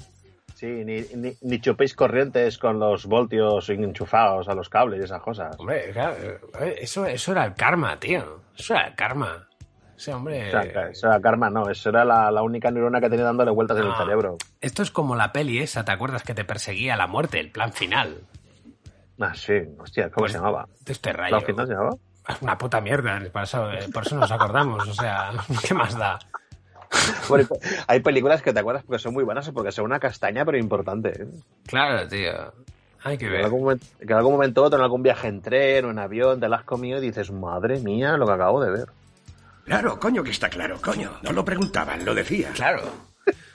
Sí, 0.55 0.65
ni, 0.65 1.01
ni, 1.15 1.33
ni 1.41 1.61
chupéis 1.61 1.93
corrientes 1.93 2.57
con 2.57 2.79
los 2.79 3.05
voltios 3.05 3.69
enchufados 3.69 4.49
a 4.49 4.55
los 4.55 4.69
cables 4.69 4.99
y 4.99 5.03
esas 5.03 5.21
cosas. 5.21 5.55
Hombre, 5.59 5.91
claro, 5.91 6.15
eh, 6.59 6.75
eso, 6.79 7.05
eso 7.05 7.31
era 7.31 7.45
el 7.45 7.53
karma, 7.53 7.99
tío. 7.99 8.41
Eso 8.57 8.73
era 8.73 8.87
el 8.87 8.95
karma. 8.95 9.46
Ese 9.97 10.13
hombre. 10.13 10.47
O 10.47 10.51
sea, 10.51 10.61
eso 10.89 11.07
era 11.07 11.19
karma, 11.19 11.49
no. 11.49 11.69
Eso 11.69 11.89
era 11.89 12.05
la, 12.05 12.29
la 12.31 12.43
única 12.43 12.69
neurona 12.69 13.01
que 13.01 13.09
tenía 13.09 13.25
dándole 13.25 13.49
vueltas 13.51 13.77
en 13.77 13.83
el 13.83 13.89
No. 13.89 13.97
cerebro. 13.97 14.37
Esto 14.61 14.83
es 14.83 14.91
como 14.91 15.15
la 15.15 15.31
peli 15.33 15.59
esa, 15.59 15.83
¿te 15.83 15.91
acuerdas 15.91 16.21
que 16.23 16.33
te 16.35 16.45
perseguía 16.45 16.95
la 16.95 17.07
muerte, 17.07 17.39
el 17.39 17.51
plan 17.51 17.73
final? 17.73 18.21
Ah, 19.19 19.33
sí. 19.33 19.53
Hostia, 19.79 20.05
¿cómo 20.11 20.19
Pues, 20.23 20.33
se 20.33 20.37
llamaba? 20.37 20.67
De 20.85 20.93
este 20.93 21.11
rayo. 21.11 21.35
¿La 21.39 21.41
final 21.41 21.67
se 21.67 21.73
llamaba? 21.73 21.95
Una 22.41 22.57
puta 22.57 22.79
mierda, 22.81 23.19
por 23.31 23.41
eso, 23.43 23.71
eh, 23.71 23.87
por 23.91 24.05
eso 24.05 24.15
nos 24.17 24.29
acordamos, 24.31 24.85
o 24.87 24.93
sea, 24.93 25.31
¿qué 25.67 25.73
más 25.73 25.97
da? 25.97 26.19
Bueno, 27.29 27.47
hay 27.87 27.99
películas 28.01 28.41
que 28.41 28.53
te 28.53 28.59
acuerdas 28.59 28.83
porque 28.83 28.99
son 28.99 29.13
muy 29.13 29.23
buenas 29.23 29.47
o 29.47 29.53
porque 29.53 29.71
son 29.71 29.85
una 29.85 29.99
castaña, 29.99 30.45
pero 30.45 30.57
importante. 30.57 31.09
¿eh? 31.23 31.27
Claro, 31.65 32.07
tío. 32.07 32.31
Hay 33.03 33.17
que 33.17 33.25
Que 33.25 33.25
en, 33.27 33.31
ver. 33.31 33.43
algún 33.45 33.61
momento, 33.61 33.85
que 33.99 34.05
en 34.11 34.13
algún 34.17 34.33
momento 34.33 34.63
otro, 34.63 34.77
en 34.77 34.83
algún 34.83 35.03
viaje 35.03 35.27
en 35.29 35.41
tren 35.41 35.85
o 35.85 35.89
en 35.91 35.99
avión, 35.99 36.39
te 36.39 36.47
la 36.49 36.57
has 36.57 36.63
comido 36.65 36.97
y 36.99 37.01
dices, 37.01 37.31
madre 37.31 37.79
mía, 37.79 38.17
lo 38.17 38.25
que 38.27 38.33
acabo 38.33 38.61
de 38.61 38.71
ver. 38.71 38.87
Claro, 39.67 39.99
coño 39.99 40.23
que 40.23 40.31
está 40.31 40.49
claro, 40.49 40.79
coño. 40.81 41.11
No 41.21 41.31
lo 41.33 41.43
preguntaban, 41.45 42.03
lo 42.05 42.15
decía. 42.15 42.51
Claro. 42.53 42.81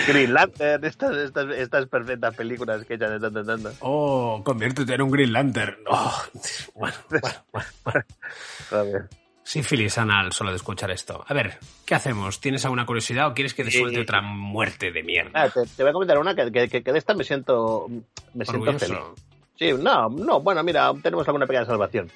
Green 0.07 0.33
Lantern, 0.33 0.83
estas, 0.85 1.15
estas, 1.17 1.49
estas 1.55 1.85
perfectas 1.87 2.35
películas 2.35 2.83
que 2.85 2.95
echan 2.95 3.11
de 3.11 3.19
tanto 3.19 3.39
en 3.41 3.45
tanto. 3.45 3.71
Oh, 3.81 4.41
conviértete 4.43 4.93
en 4.95 5.01
un 5.01 5.11
Green 5.11 5.31
Lantern. 5.31 5.77
Oh, 5.87 6.23
bueno, 6.75 6.95
bueno, 7.09 7.27
bueno, 7.51 7.69
bueno. 8.71 9.07
Sífilis 9.43 9.97
anal 9.97 10.33
solo 10.33 10.49
de 10.49 10.57
escuchar 10.57 10.91
esto. 10.91 11.23
A 11.25 11.33
ver, 11.33 11.57
¿qué 11.85 11.95
hacemos? 11.95 12.41
¿Tienes 12.41 12.65
alguna 12.65 12.85
curiosidad 12.85 13.27
o 13.29 13.33
quieres 13.33 13.53
que 13.53 13.63
te 13.63 13.71
suelte 13.71 14.01
otra 14.01 14.21
muerte 14.21 14.91
de 14.91 15.03
mierda? 15.03 15.31
Ah, 15.43 15.49
te, 15.49 15.61
te 15.65 15.83
voy 15.83 15.91
a 15.91 15.93
comentar 15.93 16.17
una 16.17 16.35
que, 16.35 16.51
que, 16.51 16.67
que- 16.67 16.83
que 16.83 16.91
de 16.91 16.99
esta 16.99 17.13
me 17.13 17.23
siento, 17.23 17.87
me 18.33 18.43
siento 18.45 18.77
feliz. 18.79 18.97
Sí, 19.57 19.71
no, 19.73 20.09
no, 20.09 20.41
bueno, 20.41 20.63
mira, 20.63 20.91
tenemos 21.01 21.25
alguna 21.29 21.47
pequeña 21.47 21.65
salvación. 21.65 22.11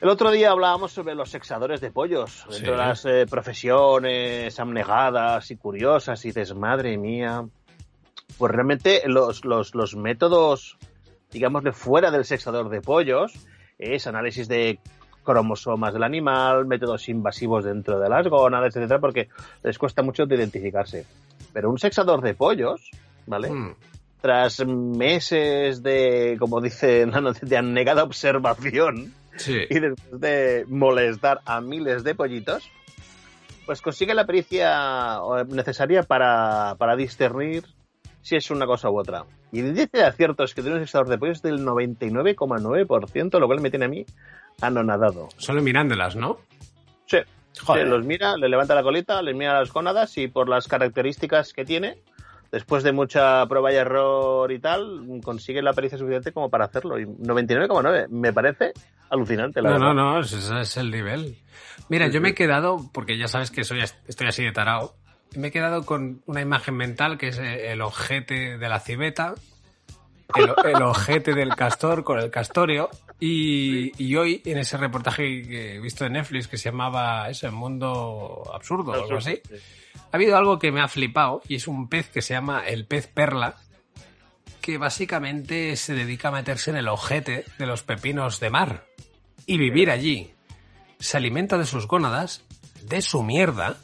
El 0.00 0.08
otro 0.08 0.30
día 0.30 0.50
hablábamos 0.50 0.92
sobre 0.92 1.14
los 1.14 1.30
sexadores 1.30 1.80
de 1.80 1.90
pollos, 1.90 2.44
Sí. 2.48 2.54
dentro 2.54 2.72
de 2.72 2.78
las 2.78 3.04
eh, 3.04 3.26
profesiones 3.28 4.58
abnegadas 4.58 5.50
y 5.50 5.56
curiosas, 5.56 6.24
y 6.24 6.28
dices, 6.28 6.54
madre 6.54 6.96
mía. 6.96 7.44
Pues 8.38 8.52
realmente 8.52 9.02
los, 9.06 9.44
los, 9.44 9.74
los 9.74 9.96
métodos, 9.96 10.78
digamos, 11.30 11.62
de 11.64 11.72
fuera 11.72 12.10
del 12.10 12.24
sexador 12.24 12.70
de 12.70 12.80
pollos, 12.80 13.32
es 13.78 14.06
análisis 14.06 14.48
de 14.48 14.78
cromosomas 15.22 15.92
del 15.92 16.02
animal, 16.04 16.64
métodos 16.64 17.08
invasivos 17.10 17.64
dentro 17.64 18.00
de 18.00 18.08
las 18.08 18.26
gónadas, 18.26 18.74
etcétera, 18.74 19.00
porque 19.00 19.28
les 19.62 19.76
cuesta 19.78 20.02
mucho 20.02 20.24
de 20.24 20.34
identificarse. 20.36 21.04
Pero 21.52 21.68
un 21.68 21.78
sexador 21.78 22.22
de 22.22 22.32
pollos, 22.34 22.90
¿vale? 23.26 23.50
Mm, 23.50 23.74
Tras 24.22 24.64
meses 24.66 25.82
de, 25.82 26.36
como 26.38 26.60
dice 26.62 27.04
la 27.06 27.20
noticia, 27.20 27.48
de 27.48 27.56
anegada 27.58 28.02
observación 28.04 29.12
sí. 29.40 29.66
y 29.68 29.80
después 29.80 30.20
de 30.20 30.64
molestar 30.68 31.40
a 31.44 31.60
miles 31.60 32.04
de 32.04 32.14
pollitos, 32.14 32.70
pues 33.66 33.82
consigue 33.82 34.14
la 34.14 34.26
pericia 34.26 35.18
eh, 35.18 35.44
necesaria 35.48 36.02
para, 36.02 36.74
para 36.78 36.96
discernir 36.96 37.64
si 38.22 38.36
es 38.36 38.50
una 38.50 38.66
cosa 38.66 38.90
u 38.90 38.98
otra. 38.98 39.24
Y 39.52 39.60
el 39.60 39.68
índice 39.68 39.90
de 39.92 40.04
aciertos 40.04 40.54
que 40.54 40.62
tiene 40.62 40.76
un 40.76 40.82
sexador 40.82 41.08
de 41.08 41.18
pollos 41.18 41.38
es 41.38 41.42
del 41.42 41.64
99,9%, 41.64 43.38
lo 43.38 43.46
cual 43.46 43.60
me 43.60 43.70
tiene 43.70 43.86
a 43.86 43.88
mí 43.88 44.04
anonadado. 44.60 45.28
Solo 45.36 45.62
mirándolas, 45.62 46.16
¿no? 46.16 46.38
Sí. 47.06 47.18
Joder. 47.60 47.84
Sí, 47.84 47.90
los 47.90 48.06
mira, 48.06 48.36
le 48.36 48.48
levanta 48.48 48.74
la 48.74 48.82
colita, 48.82 49.20
le 49.22 49.34
mira 49.34 49.58
las 49.58 49.72
gónadas 49.72 50.16
y 50.18 50.28
por 50.28 50.48
las 50.48 50.68
características 50.68 51.52
que 51.52 51.64
tiene, 51.64 51.98
después 52.52 52.82
de 52.82 52.92
mucha 52.92 53.46
prueba 53.46 53.72
y 53.72 53.76
error 53.76 54.50
y 54.52 54.58
tal, 54.58 55.20
consigue 55.22 55.62
la 55.62 55.72
pericia 55.72 55.98
suficiente 55.98 56.32
como 56.32 56.50
para 56.50 56.64
hacerlo. 56.66 56.98
Y 56.98 57.06
99,9 57.06 58.08
me 58.08 58.32
parece 58.32 58.72
alucinante, 59.08 59.60
la 59.62 59.70
No, 59.70 59.78
verdad. 59.78 59.94
no, 59.94 60.12
no, 60.14 60.20
ese 60.20 60.60
es 60.60 60.76
el 60.76 60.90
nivel. 60.90 61.36
Mira, 61.88 62.08
yo 62.08 62.20
me 62.20 62.30
he 62.30 62.34
quedado, 62.34 62.90
porque 62.92 63.18
ya 63.18 63.28
sabes 63.28 63.50
que 63.50 63.64
soy, 63.64 63.80
estoy 63.80 64.26
así 64.28 64.44
de 64.44 64.52
tarao, 64.52 64.94
me 65.36 65.48
he 65.48 65.50
quedado 65.50 65.84
con 65.84 66.22
una 66.26 66.40
imagen 66.40 66.76
mental 66.76 67.18
que 67.18 67.28
es 67.28 67.38
eh, 67.38 67.72
el 67.72 67.80
ojete 67.82 68.58
de 68.58 68.68
la 68.68 68.80
civeta, 68.80 69.34
el, 70.36 70.52
el 70.70 70.82
ojete 70.82 71.34
del 71.34 71.54
castor 71.56 72.04
con 72.04 72.18
el 72.20 72.30
castorio, 72.30 72.88
y, 73.18 73.92
y 74.02 74.16
hoy 74.16 74.40
en 74.44 74.58
ese 74.58 74.76
reportaje 74.76 75.42
que 75.42 75.74
he 75.76 75.80
visto 75.80 76.04
de 76.04 76.10
Netflix 76.10 76.48
que 76.48 76.56
se 76.56 76.70
llamaba 76.70 77.28
eso, 77.28 77.46
El 77.46 77.52
Mundo 77.52 78.44
Absurdo 78.54 78.92
o 78.92 78.94
algo 78.94 79.16
así, 79.18 79.40
ha 80.12 80.16
habido 80.16 80.36
algo 80.36 80.58
que 80.58 80.72
me 80.72 80.80
ha 80.80 80.88
flipado 80.88 81.42
y 81.46 81.56
es 81.56 81.68
un 81.68 81.88
pez 81.88 82.08
que 82.08 82.22
se 82.22 82.34
llama 82.34 82.66
el 82.66 82.86
pez 82.86 83.06
perla, 83.06 83.56
que 84.60 84.76
básicamente 84.76 85.76
se 85.76 85.94
dedica 85.94 86.28
a 86.28 86.32
meterse 86.32 86.70
en 86.70 86.76
el 86.76 86.88
ojete 86.88 87.44
de 87.58 87.66
los 87.66 87.82
pepinos 87.82 88.40
de 88.40 88.50
mar 88.50 88.86
y 89.46 89.58
vivir 89.58 89.90
allí. 89.90 90.32
Se 90.98 91.16
alimenta 91.16 91.56
de 91.58 91.64
sus 91.64 91.86
gónadas, 91.86 92.44
de 92.82 93.02
su 93.02 93.22
mierda, 93.22 93.78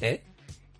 ¿eh? 0.00 0.22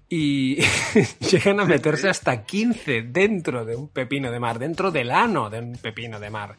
y 0.09 0.57
llegan 1.31 1.61
a 1.61 1.65
meterse 1.65 2.09
hasta 2.09 2.45
15 2.45 3.03
dentro 3.03 3.65
de 3.65 3.77
un 3.77 3.89
pepino 3.89 4.31
de 4.31 4.41
mar, 4.41 4.59
dentro 4.59 4.91
del 4.91 5.11
ano 5.11 5.51
de 5.51 5.59
un 5.59 5.73
pepino 5.77 6.19
de 6.19 6.31
mar. 6.31 6.57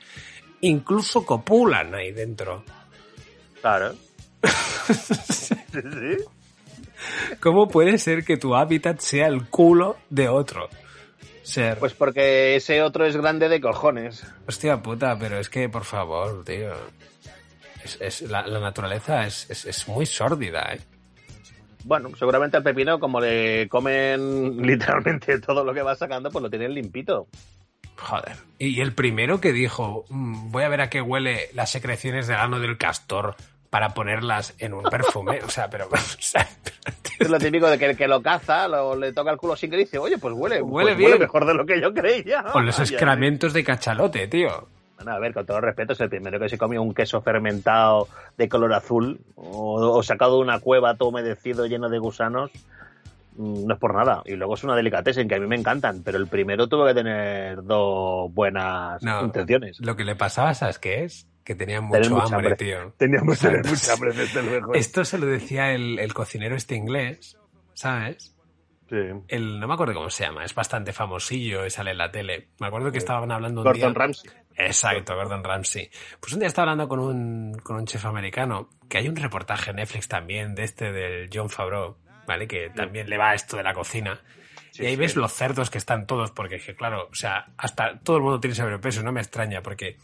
Incluso 0.61 1.26
copulan 1.26 1.95
ahí 1.95 2.11
dentro. 2.11 2.63
Claro. 3.61 3.95
sí. 5.30 5.55
¿Cómo 7.39 7.68
puede 7.68 7.97
ser 7.97 8.24
que 8.24 8.38
tu 8.38 8.56
hábitat 8.56 9.00
sea 9.00 9.28
el 9.28 9.47
culo 9.47 9.97
de 10.10 10.30
otro? 10.30 10.70
Ser. 11.43 11.80
Pues 11.80 11.93
porque 11.93 12.56
ese 12.56 12.82
otro 12.82 13.06
es 13.06 13.16
grande 13.18 13.50
de 13.50 13.60
cojones. 13.62 14.24
Hostia 14.47 14.82
puta, 14.82 15.18
pero 15.18 15.39
es 15.39 15.50
que, 15.50 15.68
por 15.70 15.84
favor, 15.84 16.43
tío. 16.45 16.72
Es, 17.84 17.97
es- 18.02 18.22
la, 18.24 18.45
la 18.45 18.60
naturaleza 18.60 19.26
es, 19.26 19.50
es- 19.50 19.66
es 19.66 19.88
muy 19.88 20.06
sórdida, 20.06 20.74
¿eh? 20.74 20.80
Bueno, 21.86 22.10
seguramente 22.20 22.58
al 22.58 22.64
pepino, 22.64 23.00
como 23.00 23.20
le 23.22 23.68
comen 23.70 24.58
literalmente 24.66 25.39
todo 25.39 25.64
lo 25.64 25.74
que 25.74 25.82
va 25.82 25.95
sacando, 25.95 26.30
pues 26.30 26.43
lo 26.43 26.50
tienen 26.50 26.74
limpito. 26.74 27.28
Joder. 27.95 28.36
Y 28.60 28.80
el 28.82 28.93
primero 28.93 29.41
que 29.41 29.52
dijo, 29.54 30.06
"Mm, 30.10 30.52
voy 30.52 30.64
a 30.64 30.70
ver 30.70 30.82
a 30.82 30.89
qué 30.89 31.02
huele 31.02 31.50
las 31.54 31.72
secreciones 31.72 32.28
del 32.28 32.38
ano 32.38 32.60
del 32.60 32.78
castor 32.78 33.36
para 33.70 33.89
ponerlas 33.89 34.55
en 34.59 34.74
un 34.74 34.84
perfume. 34.84 35.39
O 35.45 35.49
sea, 35.49 35.70
pero... 35.70 35.88
o 35.91 35.97
sea, 36.20 36.47
Es 37.20 37.30
lo 37.30 37.38
típico 37.38 37.70
de 37.70 37.78
que 37.78 37.86
el 37.86 37.97
que 37.97 38.07
lo 38.07 38.22
caza, 38.22 38.67
lo, 38.67 38.95
le 38.95 39.13
toca 39.13 39.32
el 39.32 39.38
culo 39.38 39.55
sin 39.55 39.70
que 39.70 39.78
dice, 39.78 39.97
oye, 39.99 40.17
pues 40.17 40.34
huele, 40.34 40.61
Huele 40.61 40.95
pues 40.95 40.97
bien. 40.97 41.20
mejor 41.20 41.45
de 41.45 41.53
lo 41.53 41.65
que 41.65 41.80
yo 41.82 41.93
creía. 41.93 42.43
con 42.51 42.65
los 42.65 42.80
excrementos 42.80 43.53
de 43.53 43.63
cachalote, 43.63 44.28
tío. 44.28 44.67
Bueno, 44.95 45.11
a 45.13 45.20
ver, 45.20 45.34
con 45.34 45.45
todo 45.45 45.61
respeto, 45.61 45.93
es 45.93 46.01
el 46.01 46.09
primero 46.09 46.39
que 46.39 46.49
se 46.49 46.57
comió 46.57 46.82
un 46.82 46.93
queso 46.93 47.22
fermentado 47.22 48.07
de 48.38 48.49
color 48.49 48.74
azul 48.74 49.20
o, 49.36 49.97
o 49.97 50.03
sacado 50.03 50.36
de 50.38 50.41
una 50.41 50.59
cueva 50.59 50.95
todo 50.95 51.09
humedecido 51.09 51.65
lleno 51.67 51.88
de 51.89 51.99
gusanos. 51.99 52.51
mm, 53.38 53.65
No 53.65 53.74
es 53.76 53.80
por 53.80 53.93
nada. 53.95 54.22
Y 54.26 54.36
luego 54.36 54.55
es 54.55 54.63
una 54.65 54.76
delicatessen 54.76 55.28
que 55.30 55.36
a 55.36 55.39
mí 55.39 55.47
me 55.47 55.55
encantan, 55.55 56.01
pero 56.03 56.17
el 56.17 56.28
primero 56.28 56.67
tuvo 56.67 56.86
que 56.86 56.93
tener 56.93 57.63
dos 57.63 58.34
buenas 58.34 59.01
No, 59.03 59.22
intenciones. 59.24 59.80
Lo 59.80 59.95
que 59.95 60.03
le 60.03 60.15
pasaba, 60.17 60.53
¿sabes 60.53 60.80
qué 60.80 61.05
es? 61.05 61.28
Que 61.44 61.56
tenía 61.56 61.80
Tener 61.80 62.10
mucho 62.10 62.16
mucha 62.16 62.36
hambre, 62.36 62.56
tío. 62.56 62.94
Teníamos 62.98 63.40
tener 63.40 63.66
mucha 63.66 63.94
hambre, 63.94 64.14
desde 64.14 64.44
luego. 64.44 64.74
Esto 64.74 65.04
se 65.04 65.18
lo 65.18 65.26
decía 65.26 65.72
el, 65.72 65.98
el 66.00 66.14
cocinero 66.14 66.56
este 66.56 66.76
inglés, 66.76 67.38
¿sabes? 67.74 68.36
Sí. 68.88 68.96
El, 69.28 69.60
no 69.60 69.68
me 69.68 69.74
acuerdo 69.76 69.94
cómo 69.94 70.10
se 70.10 70.24
llama, 70.26 70.44
es 70.44 70.54
bastante 70.56 70.94
famosillo 70.94 71.66
y 71.66 71.70
sale 71.70 71.92
en 71.92 71.98
la 72.00 72.12
tele. 72.12 72.50
Me 72.60 72.68
acuerdo 72.68 72.92
que 72.92 72.98
estaban 72.98 73.32
hablando 73.32 73.62
un 73.62 73.66
Gordon 73.66 73.94
día... 73.94 74.00
Ramsay. 74.00 74.32
Exacto, 74.56 75.16
Gordon 75.16 75.44
Ramsay. 75.44 75.90
Pues 76.20 76.34
un 76.34 76.40
día 76.40 76.48
estaba 76.48 76.72
hablando 76.72 76.90
con 76.90 77.00
un, 77.00 77.54
con 77.64 77.78
un 77.78 77.86
chef 77.86 78.06
americano, 78.06 78.70
que 78.90 78.98
hay 78.98 79.08
un 79.08 79.16
reportaje 79.16 79.70
en 79.70 79.78
Netflix 79.78 80.08
también 80.08 80.54
de 80.56 80.64
este 80.64 80.92
del 80.92 81.30
John 81.34 81.50
Favreau, 81.50 81.98
¿vale? 82.28 82.48
Que 82.48 82.70
también 82.72 83.10
le 83.10 83.18
va 83.18 83.30
a 83.30 83.36
esto 83.36 83.58
de 83.58 83.64
la 83.64 83.74
cocina. 83.74 84.20
y 84.74 84.86
ahí 84.86 84.96
ves 84.96 85.16
los 85.16 85.32
cerdos 85.32 85.70
que 85.70 85.78
están 85.78 86.06
todos, 86.08 86.32
porque 86.32 86.60
claro, 86.76 87.08
o 87.12 87.16
sea, 87.16 87.46
hasta 87.58 88.00
todo 88.00 88.18
el 88.18 88.24
mundo 88.24 88.40
tiene 88.40 88.56
sobrepeso, 88.56 89.02
no 89.04 89.12
me 89.12 89.22
extraña, 89.22 89.62
porque 89.62 89.98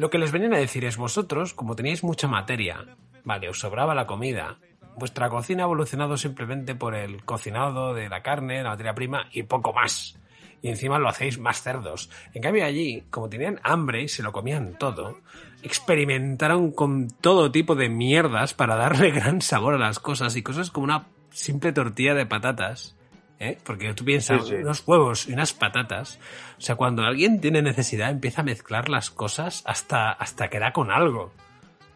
lo 0.00 0.08
que 0.08 0.16
les 0.16 0.32
venían 0.32 0.54
a 0.54 0.58
decir 0.58 0.86
es 0.86 0.96
vosotros, 0.96 1.52
como 1.52 1.76
teníais 1.76 2.02
mucha 2.02 2.26
materia, 2.26 2.96
vale, 3.22 3.50
os 3.50 3.60
sobraba 3.60 3.94
la 3.94 4.06
comida, 4.06 4.56
vuestra 4.96 5.28
cocina 5.28 5.64
ha 5.64 5.66
evolucionado 5.66 6.16
simplemente 6.16 6.74
por 6.74 6.94
el 6.94 7.22
cocinado 7.22 7.92
de 7.92 8.08
la 8.08 8.22
carne, 8.22 8.62
la 8.62 8.70
materia 8.70 8.94
prima 8.94 9.28
y 9.30 9.42
poco 9.42 9.74
más. 9.74 10.18
Y 10.62 10.70
encima 10.70 10.98
lo 10.98 11.10
hacéis 11.10 11.38
más 11.38 11.60
cerdos. 11.60 12.08
En 12.32 12.40
cambio 12.40 12.64
allí, 12.64 13.04
como 13.10 13.28
tenían 13.28 13.60
hambre 13.62 14.02
y 14.02 14.08
se 14.08 14.22
lo 14.22 14.32
comían 14.32 14.78
todo, 14.78 15.18
experimentaron 15.62 16.72
con 16.72 17.08
todo 17.08 17.52
tipo 17.52 17.74
de 17.74 17.90
mierdas 17.90 18.54
para 18.54 18.76
darle 18.76 19.10
gran 19.10 19.42
sabor 19.42 19.74
a 19.74 19.78
las 19.78 19.98
cosas 19.98 20.34
y 20.34 20.42
cosas 20.42 20.70
como 20.70 20.84
una 20.84 21.08
simple 21.28 21.72
tortilla 21.74 22.14
de 22.14 22.24
patatas. 22.24 22.96
¿Eh? 23.40 23.58
Porque 23.64 23.92
tú 23.94 24.04
piensas, 24.04 24.44
Sí, 24.44 24.50
sí. 24.50 24.54
unos 24.56 24.86
huevos 24.86 25.28
y 25.28 25.32
unas 25.32 25.52
patatas. 25.52 26.20
O 26.58 26.60
sea, 26.60 26.76
cuando 26.76 27.02
alguien 27.02 27.40
tiene 27.40 27.62
necesidad 27.62 28.10
empieza 28.10 28.42
a 28.42 28.44
mezclar 28.44 28.88
las 28.88 29.10
cosas 29.10 29.62
hasta, 29.66 30.12
hasta 30.12 30.48
que 30.48 30.60
da 30.60 30.72
con 30.72 30.92
algo. 30.92 31.32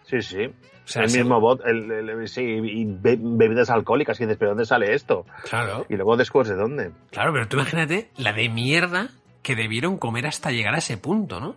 Sí, 0.06 0.20
sí. 0.22 0.46
O 0.46 0.86
sea, 0.86 1.02
el 1.04 1.10
se- 1.10 1.18
mismo 1.18 1.40
bot, 1.40 1.64
el, 1.64 1.90
el- 1.90 2.28
sí, 2.28 2.42
y 2.42 2.84
be- 2.84 3.18
bebidas 3.18 3.70
alcohólicas, 3.70 4.20
y 4.20 4.24
dices, 4.24 4.36
¿pero 4.38 4.50
dónde 4.50 4.66
sale 4.66 4.92
esto? 4.94 5.24
Claro. 5.48 5.86
Y 5.88 5.94
luego 5.94 6.16
descubres 6.16 6.48
de 6.50 6.56
dónde. 6.56 6.90
Claro, 7.10 7.32
pero 7.32 7.46
tú 7.48 7.56
imagínate 7.56 8.10
la 8.18 8.32
de 8.34 8.48
mierda 8.50 9.08
que 9.42 9.54
debieron 9.56 9.96
comer 9.98 10.26
hasta 10.26 10.50
llegar 10.50 10.74
a 10.74 10.78
ese 10.78 10.98
punto, 10.98 11.40
¿no? 11.40 11.56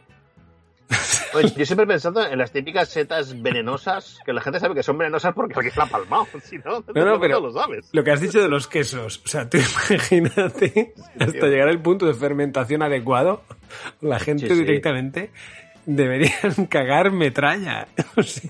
Pues 1.41 1.55
yo 1.55 1.65
siempre 1.65 1.83
he 1.85 1.88
pensado 1.88 2.25
en 2.25 2.38
las 2.38 2.51
típicas 2.51 2.89
setas 2.89 3.41
venenosas, 3.41 4.19
que 4.25 4.33
la 4.33 4.41
gente 4.41 4.59
sabe 4.59 4.75
que 4.75 4.83
son 4.83 4.97
venenosas 4.97 5.33
porque 5.33 5.53
alguien 5.55 5.73
la 5.77 5.83
ha 5.83 5.88
palmado. 5.88 6.27
Si 6.43 6.57
no, 6.57 6.83
No, 6.93 7.05
no, 7.05 7.19
pero 7.19 7.39
lo 7.39 7.51
sabes. 7.51 7.89
lo 7.91 8.03
que 8.03 8.11
has 8.11 8.21
dicho 8.21 8.41
de 8.41 8.47
los 8.49 8.67
quesos, 8.67 9.21
o 9.23 9.27
sea, 9.27 9.49
tú 9.49 9.57
imagínate 9.89 10.93
hasta 11.19 11.47
llegar 11.47 11.67
al 11.69 11.81
punto 11.81 12.05
de 12.05 12.13
fermentación 12.13 12.81
adecuado, 12.83 13.41
la 14.01 14.19
gente 14.19 14.47
Sí, 14.47 14.53
sí. 14.53 14.59
directamente 14.61 15.31
deberían 15.85 16.65
cagar 16.69 17.11
metralla. 17.11 17.88
O 18.15 18.23
sea, 18.23 18.49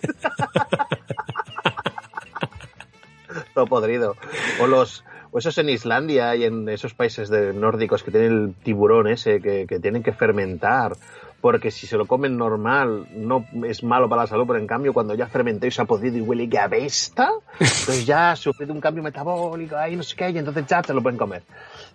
Todo 3.54 3.66
podrido. 3.68 4.16
O 4.62 4.68
los 4.68 5.04
o 5.32 5.40
esos 5.40 5.58
en 5.58 5.70
Islandia 5.70 6.36
y 6.36 6.46
en 6.46 6.68
esos 6.70 6.94
países 6.94 7.30
de 7.30 7.54
nórdicos 7.54 8.02
que 8.02 8.12
tienen 8.12 8.32
el 8.32 8.54
tiburón 8.64 9.08
ese 9.08 9.42
que, 9.42 9.66
que 9.68 9.80
tienen 9.80 10.02
que 10.02 10.14
fermentar. 10.14 10.94
Porque 11.42 11.70
si 11.72 11.86
se 11.86 11.98
lo 11.98 12.06
comen 12.08 12.36
normal 12.36 13.06
no 13.14 13.46
es 13.66 13.84
malo 13.84 14.10
para 14.10 14.24
la 14.24 14.28
salud, 14.28 14.46
pero 14.48 14.58
en 14.60 14.66
cambio 14.68 14.92
cuando 14.94 15.14
ya 15.14 15.28
fermentó 15.28 15.68
y 15.68 15.72
se 15.72 15.82
ha 15.82 15.86
podido 15.86 16.18
y 16.18 16.22
huele 16.22 16.50
que 16.50 16.58
abesta, 16.60 17.30
pues 17.58 18.06
ya 18.06 18.32
ha 18.32 18.36
sufrido 18.36 18.74
un 18.74 18.82
cambio 18.82 19.04
metabólico, 19.04 19.76
ahí 19.78 19.96
no 19.96 20.04
sé 20.04 20.16
qué, 20.16 20.30
y 20.32 20.38
entonces 20.40 20.66
ya 20.68 20.82
se 20.84 20.94
lo 20.94 21.02
pueden 21.04 21.18
comer. 21.20 21.44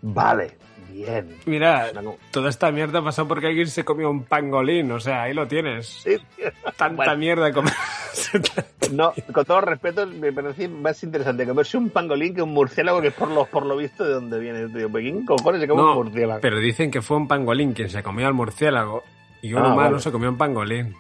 Vale, 0.01 0.53
bien. 0.93 1.36
mira, 1.47 1.90
toda 2.30 2.51
esta 2.51 2.70
mierda 2.70 3.03
pasó 3.03 3.26
porque 3.26 3.49
alguien 3.49 3.66
se 3.66 3.84
comió 3.84 4.11
un 4.11 4.24
pangolín, 4.24 4.93
o 4.93 5.01
sea, 5.01 5.22
ahí 5.22 5.34
lo 5.34 5.47
tienes. 5.49 5.86
Sí. 5.88 6.16
Tanta 6.76 6.97
Bueno. 6.97 7.16
mierda 7.16 7.53
comer. 7.53 7.72
No, 8.93 9.12
con 9.32 9.45
todo 9.47 9.62
respeto, 9.62 10.07
me 10.07 10.32
parece 10.32 10.68
más 10.68 11.03
interesante 11.03 11.47
comerse 11.47 11.78
un 11.78 11.88
pangolín 11.88 12.34
que 12.34 12.43
un 12.43 12.51
murciélago, 12.53 13.01
que 13.01 13.09
es 13.09 13.14
por 13.14 13.30
lo, 13.30 13.47
por 13.47 13.64
lo 13.64 13.76
visto 13.76 14.05
de 14.05 14.12
dónde 14.12 14.38
viene, 14.38 14.68
tío. 14.68 14.90
¿Por 14.90 15.01
¿Quién 15.01 15.24
cojones 15.24 15.62
se 15.62 15.68
come 15.68 15.80
No, 15.80 15.93
un 15.99 16.05
murciélago? 16.05 16.40
pero 16.43 16.59
dicen 16.59 16.90
que 16.90 17.01
fue 17.01 17.16
un 17.16 17.26
pangolín 17.26 17.72
quien 17.72 17.88
se 17.88 18.03
comió 18.03 18.26
al 18.26 18.34
murciélago 18.34 19.03
y 19.43 19.53
un 19.53 19.59
Ah, 19.62 19.68
humano 19.74 19.90
vale. 19.90 20.01
se 20.01 20.11
comió 20.11 20.30
un 20.30 20.38
pangolín. 20.38 20.95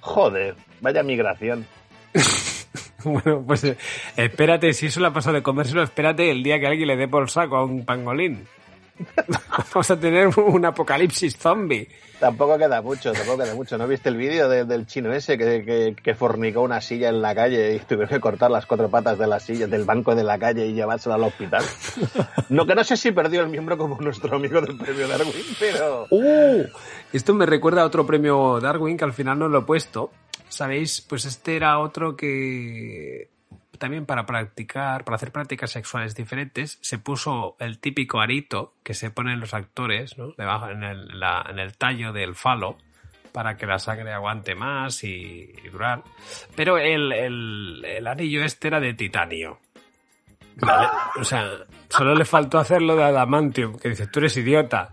Joder, 0.00 0.56
vaya 0.80 1.02
migración. 1.02 1.66
Bueno, 3.04 3.42
pues 3.44 3.64
eh, 3.64 3.76
espérate, 4.16 4.72
si 4.72 4.86
eso 4.86 5.00
le 5.00 5.08
ha 5.08 5.12
pasado 5.12 5.34
de 5.34 5.42
comérselo, 5.42 5.82
espérate 5.82 6.30
el 6.30 6.44
día 6.44 6.60
que 6.60 6.68
alguien 6.68 6.86
le 6.86 6.96
dé 6.96 7.08
por 7.08 7.28
saco 7.28 7.56
a 7.56 7.64
un 7.64 7.84
pangolín. 7.84 8.46
Vamos 9.74 9.90
a 9.90 9.98
tener 9.98 10.28
un 10.38 10.64
apocalipsis 10.64 11.36
zombie. 11.36 11.88
Tampoco 12.20 12.56
queda 12.56 12.80
mucho, 12.82 13.12
tampoco 13.12 13.38
queda 13.42 13.54
mucho. 13.56 13.76
¿No 13.76 13.88
viste 13.88 14.08
el 14.08 14.16
vídeo 14.16 14.48
de- 14.48 14.64
del 14.64 14.86
chino 14.86 15.12
ese 15.12 15.36
que, 15.36 15.64
que, 15.64 15.96
que 16.00 16.14
fornicó 16.14 16.60
una 16.60 16.80
silla 16.80 17.08
en 17.08 17.20
la 17.20 17.34
calle 17.34 17.74
y 17.74 17.78
tuvieron 17.80 18.08
que 18.08 18.20
cortar 18.20 18.50
las 18.50 18.64
cuatro 18.66 18.88
patas 18.88 19.18
de 19.18 19.26
la 19.26 19.40
silla, 19.40 19.66
del 19.66 19.84
banco 19.84 20.14
de 20.14 20.22
la 20.22 20.38
calle 20.38 20.66
y 20.66 20.72
llevársela 20.74 21.16
al 21.16 21.24
hospital? 21.24 21.64
No, 22.48 22.66
que 22.66 22.74
no 22.74 22.84
sé 22.84 22.96
si 22.98 23.12
perdió 23.12 23.40
el 23.40 23.48
miembro 23.48 23.78
como 23.78 23.98
nuestro 24.00 24.36
amigo 24.36 24.60
del 24.60 24.76
premio 24.76 25.08
Darwin, 25.08 25.32
pero... 25.58 26.06
¡Uh! 26.10 26.64
Esto 27.12 27.32
me 27.34 27.46
recuerda 27.46 27.82
a 27.82 27.86
otro 27.86 28.04
premio 28.06 28.60
Darwin 28.60 28.96
que 28.98 29.04
al 29.04 29.14
final 29.14 29.38
no 29.38 29.48
lo 29.48 29.60
he 29.60 29.62
puesto. 29.62 30.10
¿Sabéis? 30.48 31.00
Pues 31.00 31.24
este 31.24 31.56
era 31.56 31.78
otro 31.78 32.14
que 32.14 33.30
también 33.82 34.06
para 34.06 34.26
practicar, 34.26 35.02
para 35.02 35.16
hacer 35.16 35.32
prácticas 35.32 35.72
sexuales 35.72 36.14
diferentes, 36.14 36.78
se 36.82 36.98
puso 37.00 37.56
el 37.58 37.80
típico 37.80 38.20
arito 38.20 38.74
que 38.84 38.94
se 38.94 39.10
ponen 39.10 39.40
los 39.40 39.54
actores, 39.54 40.16
¿no? 40.16 40.34
Debajo, 40.38 40.68
en 40.68 40.84
el, 40.84 41.20
en 41.50 41.58
el 41.58 41.76
tallo 41.76 42.12
del 42.12 42.36
falo, 42.36 42.78
para 43.32 43.56
que 43.56 43.66
la 43.66 43.80
sangre 43.80 44.12
aguante 44.12 44.54
más 44.54 45.02
y, 45.02 45.52
y 45.64 45.68
durar. 45.68 46.04
Pero 46.54 46.78
el, 46.78 47.10
el, 47.10 47.84
el 47.84 48.06
anillo 48.06 48.44
este 48.44 48.68
era 48.68 48.78
de 48.78 48.94
titanio. 48.94 49.58
¿Vale? 50.56 50.88
O 51.20 51.24
sea, 51.24 51.48
solo 51.88 52.14
le 52.14 52.24
faltó 52.24 52.58
hacerlo 52.58 52.96
de 52.96 53.04
adamantium, 53.04 53.78
que 53.78 53.90
dices, 53.90 54.10
tú 54.10 54.18
eres 54.20 54.36
idiota. 54.36 54.88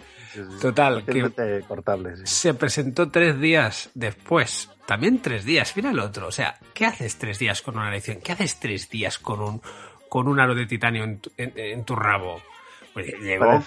Total, 0.62 1.03
que 1.05 1.12
Haciéndote 1.12 1.62
cortable, 1.68 2.18
sí. 2.18 2.24
se 2.26 2.53
presentó 2.53 3.10
tres 3.10 3.39
días 3.39 3.89
después. 3.95 4.70
También 4.86 5.22
tres 5.22 5.43
días, 5.43 5.76
mira 5.76 5.91
el 5.91 5.99
otro. 5.99 6.28
O 6.28 6.32
sea, 6.32 6.57
¿qué 6.74 6.86
haces 6.86 7.18
tres 7.18 7.39
días 7.39 7.62
con 7.62 7.78
una 7.78 7.89
elección? 7.89 8.20
¿Qué 8.24 8.32
haces 8.34 8.60
tres 8.60 8.89
días 8.89 9.18
con 9.20 9.41
un, 9.41 9.62
con 10.07 10.28
un 10.28 10.39
aro 10.39 10.55
de 10.55 10.66
titanio 10.66 11.03
en 11.03 11.20
tu, 11.20 11.32
en- 11.38 11.53
en 11.55 11.84
tu 11.84 11.95
rabo? 11.95 12.41
Pues 12.93 13.07
llegó 13.20 13.64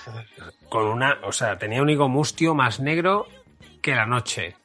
con 0.68 0.86
una, 0.86 1.18
o 1.24 1.32
sea, 1.32 1.58
tenía 1.58 1.82
un 1.82 1.90
higo 1.90 2.08
mustio 2.08 2.54
más 2.54 2.80
negro 2.80 3.26
que 3.80 3.94
la 3.94 4.06
noche. 4.06 4.56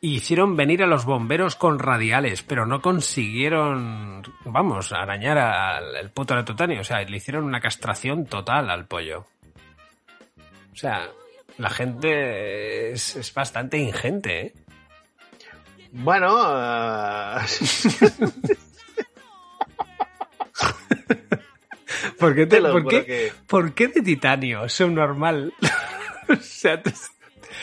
Hicieron 0.00 0.54
venir 0.56 0.82
a 0.84 0.86
los 0.86 1.04
bomberos 1.04 1.56
con 1.56 1.78
radiales, 1.80 2.42
pero 2.42 2.66
no 2.66 2.80
consiguieron, 2.80 4.22
vamos, 4.44 4.92
arañar 4.92 5.38
al 5.38 5.96
el 5.96 6.10
puto 6.10 6.44
titanio. 6.44 6.80
O 6.82 6.84
sea, 6.84 7.02
le 7.02 7.16
hicieron 7.16 7.44
una 7.44 7.60
castración 7.60 8.24
total 8.26 8.70
al 8.70 8.86
pollo. 8.86 9.26
O 10.72 10.76
sea, 10.76 11.08
la 11.56 11.70
gente 11.70 12.92
es, 12.92 13.16
es 13.16 13.34
bastante 13.34 13.76
ingente, 13.78 14.40
¿eh? 14.40 14.52
Bueno, 15.90 16.28
ah, 16.38 17.44
¿Por 22.18 22.34
qué, 22.34 22.46
Te 22.46 22.60
te- 22.60 22.62
por 22.68 22.86
qué- 22.88 23.04
que- 23.04 23.32
por 23.46 23.72
qué 23.74 23.88
de 23.88 24.02
titanio? 24.02 24.64
Es 24.64 24.78
un 24.80 24.94
normal. 24.94 25.52
o 26.28 26.36
sea, 26.36 26.80
te- 26.82 26.92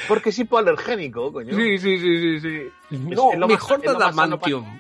porque 0.08 0.30
es 0.30 0.40
hipoalergénico, 0.40 1.32
coño. 1.32 1.56
sí, 1.56 1.78
sí, 1.78 2.00
sí, 2.00 2.40
sí, 2.40 2.40
sí. 2.40 2.98
No, 2.98 3.32
es 3.32 3.40
lo 3.40 3.48
mejor 3.48 3.82
de 3.82 3.90
adamantium. 3.90 4.80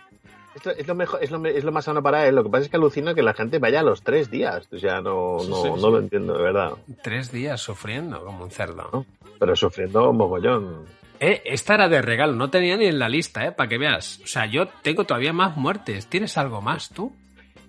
Es 0.55 0.65
lo, 0.65 0.71
es 0.71 0.87
lo 0.87 0.95
mejor, 0.95 1.23
es 1.23 1.31
lo, 1.31 1.45
es 1.45 1.63
lo 1.63 1.71
más 1.71 1.85
sano 1.85 2.01
para 2.01 2.25
él. 2.27 2.35
Lo 2.35 2.43
que 2.43 2.49
pasa 2.49 2.63
es 2.63 2.69
que 2.69 2.77
alucina 2.77 3.13
que 3.13 3.21
la 3.21 3.33
gente 3.33 3.59
vaya 3.59 3.81
a 3.81 3.83
los 3.83 4.03
tres 4.03 4.31
días. 4.31 4.67
O 4.71 4.79
sea, 4.79 5.01
no, 5.01 5.37
no, 5.37 5.41
sí, 5.41 5.69
no 5.69 5.75
sí. 5.75 5.81
lo 5.81 5.99
entiendo, 5.99 6.37
de 6.37 6.43
verdad. 6.43 6.71
Tres 7.03 7.31
días 7.31 7.59
sufriendo 7.59 8.23
como 8.23 8.45
un 8.45 8.51
cerdo. 8.51 8.89
¿no? 8.91 9.05
Pero 9.37 9.55
sufriendo 9.55 10.13
mogollón. 10.13 10.85
Eh, 11.19 11.41
esta 11.45 11.75
era 11.75 11.89
de 11.89 12.01
regalo, 12.01 12.33
no 12.33 12.49
tenía 12.49 12.77
ni 12.77 12.85
en 12.85 12.99
la 12.99 13.09
lista, 13.09 13.45
eh, 13.45 13.51
para 13.51 13.69
que 13.69 13.77
veas. 13.77 14.19
O 14.23 14.27
sea, 14.27 14.45
yo 14.45 14.67
tengo 14.81 15.03
todavía 15.05 15.33
más 15.33 15.57
muertes. 15.57 16.07
¿Tienes 16.07 16.37
algo 16.37 16.61
más 16.61 16.89
tú? 16.89 17.13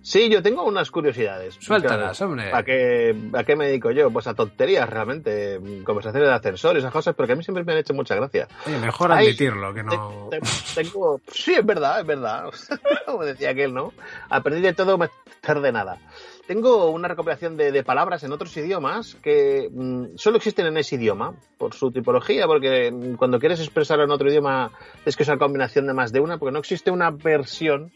Sí, 0.09 0.29
yo 0.29 0.41
tengo 0.41 0.63
unas 0.63 0.93
curiosidades. 0.93 1.57
Suéltalas, 1.59 2.21
hombre. 2.23 2.53
¿A 2.55 2.63
qué, 2.63 3.13
¿A 3.33 3.43
qué 3.43 3.57
me 3.57 3.67
dedico 3.67 3.91
yo? 3.91 4.09
Pues 4.13 4.29
a 4.29 4.35
tonterías, 4.35 4.89
realmente. 4.89 5.59
Conversaciones 5.83 6.29
de 6.29 6.35
ascensor 6.37 6.77
y 6.77 6.79
esas 6.79 6.93
cosas, 6.93 7.17
porque 7.17 7.33
a 7.33 7.35
mí 7.37 7.43
siempre 7.43 7.65
me 7.65 7.73
han 7.73 7.79
hecho 7.79 7.93
mucha 7.93 8.15
gracia. 8.15 8.47
Oye, 8.69 8.79
mejor 8.79 9.11
Ay, 9.11 9.27
admitirlo, 9.27 9.75
que 9.75 9.83
no. 9.83 10.29
Te- 10.31 10.39
te- 10.39 10.85
Tengo... 10.85 11.21
Sí, 11.33 11.55
es 11.55 11.67
verdad, 11.67 11.99
es 12.03 12.07
verdad. 12.07 12.45
Como 13.07 13.25
decía 13.25 13.51
aquel, 13.51 13.75
¿no? 13.75 13.93
Aprendí 14.31 14.61
de 14.63 14.75
todo, 14.75 14.97
más 14.97 15.11
tarde 15.41 15.73
nada. 15.73 15.99
Tengo 16.47 16.89
una 16.91 17.09
recopilación 17.09 17.57
de, 17.57 17.73
de 17.73 17.83
palabras 17.83 18.23
en 18.23 18.31
otros 18.31 18.57
idiomas 18.57 19.17
que 19.17 19.69
mm, 19.73 20.17
solo 20.17 20.37
existen 20.37 20.67
en 20.67 20.77
ese 20.77 20.95
idioma, 20.95 21.35
por 21.59 21.75
su 21.75 21.91
tipología, 21.91 22.47
porque 22.47 22.93
mm, 22.93 23.15
cuando 23.17 23.41
quieres 23.41 23.59
expresar 23.59 23.99
en 23.99 24.13
otro 24.13 24.29
idioma 24.31 24.71
es 25.05 25.17
que 25.17 25.25
usar 25.25 25.37
combinación 25.39 25.89
de 25.89 25.95
más 25.95 26.13
de 26.13 26.21
una, 26.21 26.39
porque 26.39 26.53
no 26.53 26.61
existe 26.61 26.93
una 26.93 27.11
versión 27.11 27.91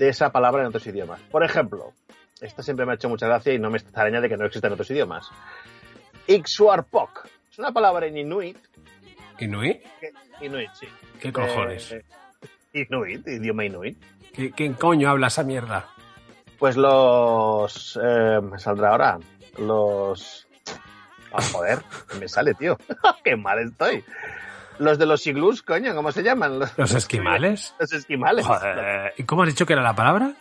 de 0.00 0.08
esa 0.08 0.32
palabra 0.32 0.62
en 0.62 0.68
otros 0.68 0.86
idiomas. 0.86 1.20
Por 1.30 1.44
ejemplo, 1.44 1.92
esta 2.40 2.62
siempre 2.62 2.86
me 2.86 2.92
ha 2.92 2.94
hecho 2.94 3.10
mucha 3.10 3.26
gracia 3.26 3.52
y 3.52 3.58
no 3.58 3.68
me 3.68 3.76
extraña 3.76 4.18
de 4.22 4.30
que 4.30 4.36
no 4.38 4.46
exista 4.46 4.66
en 4.66 4.72
otros 4.72 4.90
idiomas. 4.90 5.28
Ixuarpok. 6.26 7.26
Es 7.50 7.58
una 7.58 7.70
palabra 7.70 8.06
en 8.06 8.16
inuit. 8.16 8.56
¿Inuit? 9.38 9.82
que- 10.00 10.12
Inuit, 10.46 10.70
sí. 10.72 10.86
¿Qué 11.20 11.30
cojones? 11.32 11.92
Eh, 11.92 12.02
Inuit, 12.72 13.26
idioma 13.28 13.64
inuit. 13.66 13.98
¿Qué, 14.32 14.50
¿Quién 14.52 14.72
coño 14.72 15.10
habla 15.10 15.26
esa 15.26 15.42
mierda? 15.42 15.88
Pues 16.58 16.76
los. 16.78 17.98
eh, 18.02 18.40
me 18.42 18.58
saldrá 18.58 18.90
ahora. 18.92 19.18
Los. 19.58 20.46
Ah, 21.32 21.42
joder, 21.52 21.80
me 22.18 22.26
sale, 22.26 22.54
tío. 22.54 22.78
Qué 23.24 23.36
mal 23.36 23.58
estoy. 23.58 24.02
Los 24.80 24.98
de 24.98 25.04
los 25.06 25.26
iglús, 25.26 25.62
coño, 25.62 25.94
¿cómo 25.94 26.10
se 26.10 26.22
llaman? 26.22 26.58
Los, 26.58 26.76
¿Los 26.78 26.94
esquimales? 26.94 27.74
los 27.78 27.92
esquimales. 27.92 28.46
Joder, 28.46 29.12
¿Y 29.18 29.24
cómo 29.24 29.42
has 29.42 29.48
dicho 29.50 29.66
que 29.66 29.74
era 29.74 29.82
la 29.82 29.94
palabra? 29.94 30.32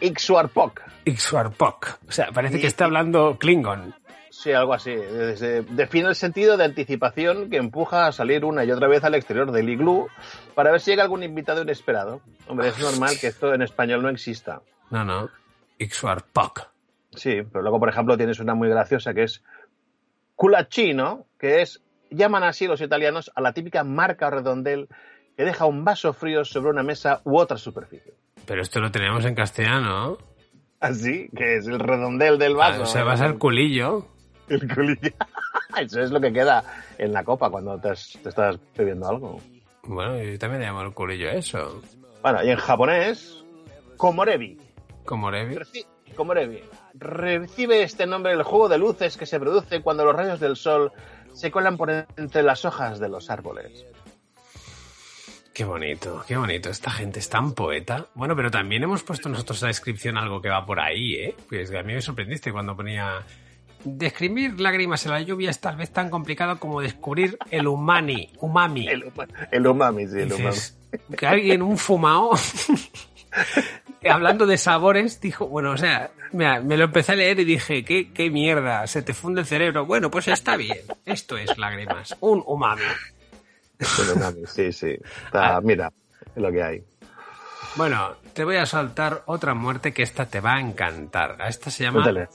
Ixuarpok. 0.00 0.80
Ixuarpok. 1.04 1.86
O 2.08 2.12
sea, 2.12 2.28
parece 2.32 2.58
Y- 2.58 2.60
que 2.60 2.66
está 2.66 2.84
hablando 2.84 3.36
Klingon. 3.38 3.94
Sí, 4.30 4.52
algo 4.52 4.74
así. 4.74 4.94
Desde- 4.94 5.62
define 5.62 6.08
el 6.10 6.14
sentido 6.14 6.56
de 6.56 6.64
anticipación 6.64 7.48
que 7.48 7.56
empuja 7.56 8.06
a 8.06 8.12
salir 8.12 8.44
una 8.44 8.64
y 8.64 8.70
otra 8.70 8.86
vez 8.86 9.02
al 9.02 9.14
exterior 9.14 9.50
del 9.50 9.68
iglú 9.70 10.08
para 10.54 10.70
ver 10.70 10.80
si 10.80 10.90
llega 10.90 11.02
algún 11.02 11.22
invitado 11.22 11.62
inesperado. 11.62 12.20
Hombre, 12.46 12.68
es 12.68 12.78
normal 12.78 13.16
que 13.20 13.28
esto 13.28 13.54
en 13.54 13.62
español 13.62 14.02
no 14.02 14.10
exista. 14.10 14.60
No, 14.90 15.04
no. 15.04 15.30
Ixuarpok. 15.78 16.60
Sí, 17.14 17.40
pero 17.50 17.62
luego, 17.62 17.80
por 17.80 17.88
ejemplo, 17.88 18.16
tienes 18.18 18.38
una 18.38 18.54
muy 18.54 18.68
graciosa 18.68 19.14
que 19.14 19.22
es 19.22 19.42
culachino, 20.34 21.24
que 21.38 21.62
es, 21.62 21.82
llaman 22.10 22.42
así 22.44 22.66
los 22.66 22.80
italianos 22.80 23.30
a 23.34 23.40
la 23.40 23.52
típica 23.52 23.84
marca 23.84 24.28
o 24.28 24.30
redondel 24.30 24.88
que 25.36 25.44
deja 25.44 25.66
un 25.66 25.84
vaso 25.84 26.12
frío 26.12 26.44
sobre 26.44 26.70
una 26.70 26.82
mesa 26.82 27.20
u 27.24 27.38
otra 27.38 27.56
superficie. 27.58 28.14
Pero 28.46 28.62
esto 28.62 28.80
lo 28.80 28.90
tenemos 28.90 29.24
en 29.24 29.34
castellano. 29.34 30.18
Así, 30.80 31.28
que 31.36 31.56
es 31.56 31.66
el 31.66 31.78
redondel 31.80 32.38
del 32.38 32.54
vaso. 32.54 32.82
o 32.82 32.86
sea, 32.86 33.02
vas 33.04 33.20
al 33.20 33.38
culillo. 33.38 34.06
El 34.48 34.72
culillo. 34.72 35.10
Eso 35.78 36.00
es 36.00 36.10
lo 36.10 36.20
que 36.20 36.32
queda 36.32 36.62
en 36.96 37.12
la 37.12 37.24
copa 37.24 37.50
cuando 37.50 37.78
te, 37.80 37.90
has- 37.90 38.18
te 38.22 38.28
estás 38.28 38.56
bebiendo 38.76 39.08
algo. 39.08 39.40
Bueno, 39.82 40.22
yo 40.22 40.38
también 40.38 40.60
le 40.62 40.68
llamo 40.68 40.82
el 40.82 40.92
culillo 40.94 41.28
a 41.28 41.32
eso. 41.34 41.82
Bueno, 42.22 42.42
y 42.42 42.50
en 42.50 42.56
japonés, 42.56 43.44
Komorebi. 43.96 44.58
Komorebi. 45.04 45.56
Komorebi. 46.16 46.60
Recibe 46.94 47.82
este 47.82 48.06
nombre 48.06 48.32
el 48.32 48.42
juego 48.42 48.68
de 48.68 48.78
luces 48.78 49.16
que 49.16 49.26
se 49.26 49.38
produce 49.38 49.82
cuando 49.82 50.04
los 50.04 50.14
rayos 50.16 50.40
del 50.40 50.56
sol 50.56 50.92
se 51.36 51.50
colan 51.50 51.76
por 51.76 51.90
entre 51.90 52.42
las 52.42 52.64
hojas 52.64 52.98
de 52.98 53.10
los 53.10 53.28
árboles. 53.28 53.84
Qué 55.52 55.64
bonito, 55.64 56.24
qué 56.26 56.36
bonito. 56.36 56.70
Esta 56.70 56.90
gente 56.90 57.18
es 57.18 57.28
tan 57.28 57.52
poeta. 57.52 58.06
Bueno, 58.14 58.34
pero 58.34 58.50
también 58.50 58.82
hemos 58.82 59.02
puesto 59.02 59.28
nosotros 59.28 59.62
a 59.62 59.66
descripción 59.68 60.16
algo 60.16 60.40
que 60.40 60.48
va 60.48 60.64
por 60.64 60.80
ahí, 60.80 61.14
¿eh? 61.14 61.34
Pues 61.48 61.70
a 61.72 61.82
mí 61.82 61.92
me 61.92 62.00
sorprendiste 62.00 62.52
cuando 62.52 62.74
ponía... 62.74 63.22
Describir 63.84 64.58
lágrimas 64.58 65.04
en 65.06 65.12
la 65.12 65.20
lluvia 65.20 65.50
es 65.50 65.60
tal 65.60 65.76
vez 65.76 65.92
tan 65.92 66.10
complicado 66.10 66.58
como 66.58 66.80
descubrir 66.80 67.38
el 67.50 67.68
umani, 67.68 68.32
umami. 68.40 68.88
El, 68.88 69.12
el 69.52 69.66
umami, 69.66 70.06
sí, 70.08 70.20
el 70.20 70.30
Dices, 70.30 70.78
Que 71.16 71.26
alguien, 71.26 71.62
un 71.62 71.78
fumao, 71.78 72.32
hablando 74.10 74.46
de 74.46 74.58
sabores, 74.58 75.20
dijo, 75.20 75.46
bueno, 75.46 75.72
o 75.72 75.76
sea, 75.76 76.10
mira, 76.32 76.60
me 76.60 76.76
lo 76.76 76.84
empecé 76.84 77.12
a 77.12 77.16
leer 77.16 77.40
y 77.40 77.44
dije, 77.44 77.84
¿qué, 77.84 78.12
qué 78.12 78.30
mierda, 78.30 78.86
se 78.86 79.02
te 79.02 79.14
funde 79.14 79.40
el 79.40 79.46
cerebro. 79.46 79.86
Bueno, 79.86 80.10
pues 80.10 80.28
está 80.28 80.56
bien, 80.56 80.80
esto 81.04 81.36
es 81.36 81.56
lágrimas, 81.58 82.16
un 82.20 82.42
umami. 82.46 82.82
Un 83.80 84.16
umami, 84.16 84.42
sí, 84.46 84.72
sí. 84.72 84.96
Está, 85.26 85.60
mira, 85.60 85.92
es 86.34 86.42
lo 86.42 86.50
que 86.50 86.62
hay. 86.62 86.84
Bueno, 87.76 88.16
te 88.32 88.44
voy 88.44 88.56
a 88.56 88.66
saltar 88.66 89.22
otra 89.26 89.54
muerte 89.54 89.92
que 89.92 90.02
esta 90.02 90.26
te 90.26 90.40
va 90.40 90.54
a 90.54 90.60
encantar. 90.60 91.36
Esta 91.46 91.70
se 91.70 91.84
llama 91.84 92.02
Cuéntale. 92.02 92.28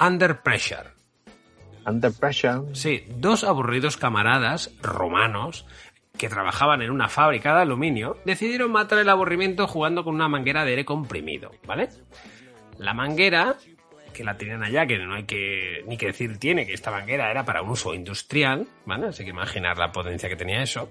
Under 0.00 0.40
Pressure. 0.40 1.00
Under 1.86 2.12
pressure. 2.12 2.74
Sí, 2.74 3.04
dos 3.08 3.42
aburridos 3.42 3.96
camaradas 3.96 4.70
romanos 4.82 5.66
que 6.20 6.28
trabajaban 6.28 6.82
en 6.82 6.90
una 6.90 7.08
fábrica 7.08 7.54
de 7.54 7.62
aluminio 7.62 8.18
decidieron 8.26 8.70
matar 8.70 8.98
el 8.98 9.08
aburrimiento 9.08 9.66
jugando 9.66 10.04
con 10.04 10.14
una 10.14 10.28
manguera 10.28 10.66
de 10.66 10.72
aire 10.72 10.84
comprimido, 10.84 11.50
¿vale? 11.66 11.88
La 12.76 12.92
manguera, 12.92 13.56
que 14.12 14.22
la 14.22 14.36
tenían 14.36 14.62
allá, 14.62 14.86
que 14.86 14.98
no 14.98 15.14
hay 15.14 15.24
que 15.24 15.82
ni 15.86 15.96
que 15.96 16.08
decir 16.08 16.36
tiene, 16.36 16.66
que 16.66 16.74
esta 16.74 16.90
manguera 16.90 17.30
era 17.30 17.46
para 17.46 17.62
un 17.62 17.70
uso 17.70 17.94
industrial, 17.94 18.68
¿vale? 18.84 19.06
Así 19.06 19.24
que 19.24 19.30
imaginar 19.30 19.78
la 19.78 19.92
potencia 19.92 20.28
que 20.28 20.36
tenía 20.36 20.62
eso. 20.62 20.90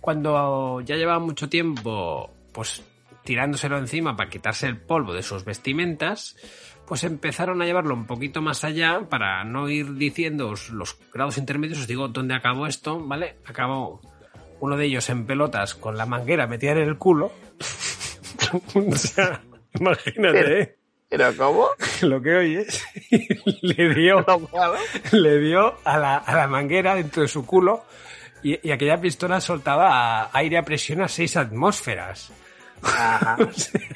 Cuando 0.00 0.80
ya 0.80 0.96
llevaba 0.96 1.20
mucho 1.20 1.48
tiempo, 1.48 2.28
pues 2.52 2.82
tirándoselo 3.22 3.78
encima 3.78 4.16
para 4.16 4.28
quitarse 4.28 4.66
el 4.66 4.76
polvo 4.76 5.12
de 5.12 5.22
sus 5.22 5.44
vestimentas, 5.44 6.34
pues 6.84 7.04
empezaron 7.04 7.62
a 7.62 7.64
llevarlo 7.64 7.94
un 7.94 8.08
poquito 8.08 8.42
más 8.42 8.64
allá 8.64 9.02
para 9.08 9.44
no 9.44 9.68
ir 9.68 9.94
diciendo 9.94 10.52
los 10.72 10.98
grados 11.14 11.38
intermedios. 11.38 11.78
Os 11.78 11.86
digo 11.86 12.08
dónde 12.08 12.34
acabó 12.34 12.66
esto, 12.66 12.98
¿vale? 12.98 13.36
Acabó 13.46 14.00
uno 14.60 14.76
de 14.76 14.86
ellos 14.86 15.08
en 15.10 15.26
pelotas 15.26 15.74
con 15.74 15.96
la 15.96 16.06
manguera 16.06 16.46
metida 16.46 16.72
en 16.72 16.78
el 16.78 16.96
culo. 16.98 17.32
o 18.74 18.96
sea, 18.96 19.42
imagínate, 19.78 20.60
¿eh? 20.60 20.74
¿Pero 21.10 21.34
cómo? 21.36 21.68
Lo 22.02 22.20
que 22.20 22.36
oyes 22.36 22.84
le 23.62 23.94
dio, 23.94 24.24
le 25.12 25.38
dio 25.38 25.74
a 25.84 25.96
la, 25.98 26.16
a 26.18 26.34
la 26.36 26.46
manguera 26.48 26.94
dentro 26.94 27.22
de 27.22 27.28
su 27.28 27.46
culo 27.46 27.84
y, 28.42 28.68
y 28.68 28.72
aquella 28.72 29.00
pistola 29.00 29.40
soltaba 29.40 30.28
aire 30.32 30.58
a 30.58 30.62
presión 30.64 31.00
a 31.00 31.08
6 31.08 31.36
atmósferas. 31.38 32.30
Ajá. 32.82 33.36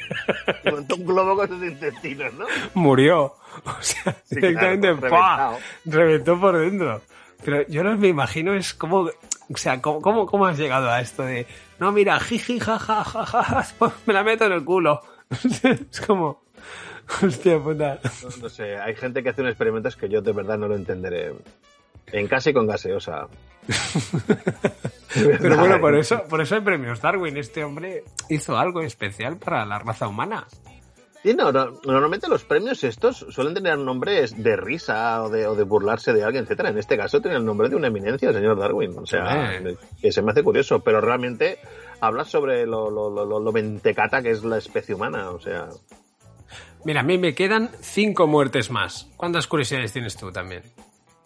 Montó 0.71 0.97
un 0.97 1.07
globo 1.07 1.37
con 1.37 1.49
sus 1.49 1.63
intestinos, 1.63 2.33
¿no? 2.35 2.47
murió. 2.75 3.35
O 3.65 3.77
sea, 3.83 4.17
Sí, 4.25 4.37
directamente 4.37 4.89
claro, 4.97 5.01
reventado. 5.01 5.59
reventó 5.85 6.41
por 6.41 6.59
dentro. 6.59 7.03
Pero 7.45 7.67
yo 7.69 7.83
no 7.85 7.97
me 7.99 8.09
imagino 8.09 8.55
es 8.55 8.73
cómo, 8.73 9.11
o 9.49 9.57
sea, 9.57 9.80
cómo, 9.80 10.01
cómo, 10.01 10.26
cómo 10.26 10.47
has 10.47 10.59
llegado 10.59 10.90
a 10.90 11.01
esto 11.01 11.22
de, 11.22 11.47
no, 11.78 11.93
mira, 11.93 12.18
jiji, 12.20 12.59
jaja, 12.59 13.05
jaja, 13.05 13.66
me 14.07 14.14
la 14.14 14.22
meto 14.22 14.45
en 14.45 14.53
el 14.53 14.64
culo. 14.64 15.01
es 15.90 16.01
como, 16.01 16.43
hostia 17.22 17.59
puta. 17.59 17.99
No, 18.22 18.36
no 18.43 18.49
sé, 18.49 18.78
hay 18.78 18.95
gente 18.95 19.22
que 19.22 19.30
hace 19.30 19.40
unos 19.40 19.53
experimentos 19.53 19.97
que 19.97 20.09
yo 20.09 20.20
de 20.22 20.32
verdad 20.32 20.59
no 20.59 20.68
lo 20.68 20.76
entenderé. 20.76 21.32
En 22.09 22.28
casa 22.28 22.51
y 22.51 22.53
con 22.53 22.66
gaseosa. 22.66 23.28
Pero 25.14 25.57
bueno, 25.57 25.80
por 25.80 25.95
eso, 25.95 26.22
por 26.28 26.40
eso 26.40 26.57
hay 26.57 26.61
premios 26.61 27.01
Darwin. 27.01 27.36
Este 27.36 27.64
hombre 27.64 28.05
hizo 28.28 28.57
algo 28.59 28.82
especial 28.82 29.36
para 29.36 29.64
la 29.64 29.78
raza 29.78 30.09
humana. 30.09 30.47
Sí, 31.23 31.35
no, 31.35 31.53
no, 31.53 31.79
normalmente 31.85 32.27
los 32.29 32.43
premios 32.45 32.83
estos 32.83 33.18
suelen 33.31 33.55
tener 33.55 33.79
nombres 33.79 34.43
de 34.43 34.57
risa 34.57 35.23
o 35.23 35.29
de, 35.29 35.47
o 35.47 35.55
de 35.55 35.62
burlarse 35.62 36.12
de 36.12 36.25
alguien, 36.25 36.43
etcétera. 36.45 36.70
En 36.70 36.79
este 36.79 36.97
caso 36.97 37.20
tiene 37.20 37.37
el 37.37 37.45
nombre 37.45 37.68
de 37.68 37.77
una 37.77 37.87
eminencia, 37.87 38.31
el 38.31 38.35
señor 38.35 38.59
Darwin. 38.59 38.99
O 38.99 39.07
sea, 39.07 39.53
que 40.01 40.11
se 40.11 40.20
me 40.20 40.33
hace 40.33 40.43
curioso, 40.43 40.81
pero 40.81 41.01
realmente 41.01 41.59
habla 42.01 42.25
sobre 42.25 42.66
lo, 42.66 42.91
lo, 42.91 43.09
lo, 43.09 43.25
lo- 43.25 43.39
lo 43.39 43.53
mentecata 43.53 44.20
que 44.20 44.31
es 44.31 44.43
la 44.43 44.59
especie 44.59 44.95
humana. 44.97 45.31
O 45.31 45.39
sea, 45.41 45.68
Mira, 46.85 47.01
a 47.01 47.05
mí 47.05 47.16
me 47.18 47.33
quedan 47.37 47.70
cinco 47.81 48.27
muertes 48.27 48.73
más. 48.73 49.09
¿Cuántas 49.16 49.47
curiosidades 49.47 49.93
tienes 49.93 50.16
tú 50.16 50.33
también? 50.33 50.62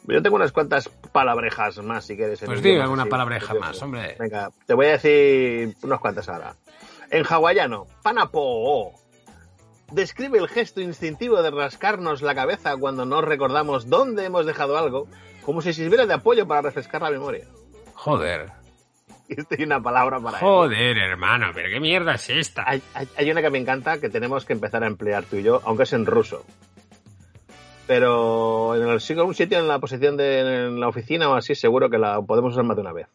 yo 0.09 0.22
tengo 0.22 0.36
unas 0.36 0.53
cuantas 0.53 0.88
palabrejas 1.11 1.78
más, 1.78 2.05
si 2.05 2.16
quieres. 2.16 2.40
Pues 2.44 2.62
diga 2.62 2.82
alguna 2.84 3.03
así, 3.05 3.11
palabreja 3.11 3.55
más, 3.55 3.80
hombre. 3.82 4.14
Venga, 4.20 4.51
te 4.66 4.74
voy 4.74 4.86
a 4.86 4.90
decir 4.99 5.74
unas 5.82 5.99
cuantas 6.01 6.28
ahora. 6.28 6.55
En 7.11 7.24
hawaiano, 7.26 7.86
panapo. 8.03 8.92
Describe 9.93 10.39
el 10.39 10.49
gesto 10.49 10.80
instintivo 10.80 11.43
de 11.43 11.51
rascarnos 11.51 12.20
la 12.22 12.34
cabeza 12.34 12.76
cuando 12.76 13.05
no 13.07 13.20
recordamos 13.22 13.89
dónde 13.89 14.24
hemos 14.24 14.45
dejado 14.45 14.76
algo, 14.76 15.07
como 15.45 15.62
si 15.62 15.72
sirviera 15.72 16.07
de 16.07 16.14
apoyo 16.14 16.47
para 16.47 16.62
refrescar 16.62 17.03
la 17.03 17.11
memoria. 17.11 17.47
Joder. 17.95 18.51
Y 19.28 19.41
esto 19.41 19.55
hay 19.59 19.64
una 19.64 19.80
palabra 19.80 20.20
para. 20.20 20.39
Joder, 20.39 20.99
hermano, 20.99 21.47
pero 21.55 21.68
qué 21.68 21.80
mierda 21.80 22.14
es 22.14 22.30
esta. 22.30 22.64
Hay, 22.68 22.82
hay- 22.95 23.09
hay 23.16 23.30
una 23.30 23.43
que 23.43 23.51
me 23.51 23.59
encanta 23.59 23.99
que 24.01 24.09
tenemos 24.09 24.45
que 24.45 24.53
empezar 24.53 24.82
a 24.84 24.87
emplear 24.87 25.24
tú 25.24 25.37
y 25.37 25.43
yo, 25.43 25.61
aunque 25.64 25.84
es 25.84 25.93
en 25.93 26.07
ruso. 26.07 26.45
Pero 27.87 28.74
en 28.74 28.89
el 28.89 29.01
siglo 29.01 29.24
un 29.26 29.34
sitio 29.34 29.59
en 29.59 29.68
la 29.68 29.78
posición 29.78 30.16
de 30.16 30.66
en 30.66 30.80
la 30.80 30.89
oficina 30.89 31.28
o 31.28 31.34
así, 31.34 31.55
seguro 31.55 31.89
que 31.89 31.99
la 31.99 32.20
podemos 32.22 32.53
usar 32.53 32.64
más 32.64 32.76
de 32.76 32.82
una 32.82 32.93
vez. 32.93 33.07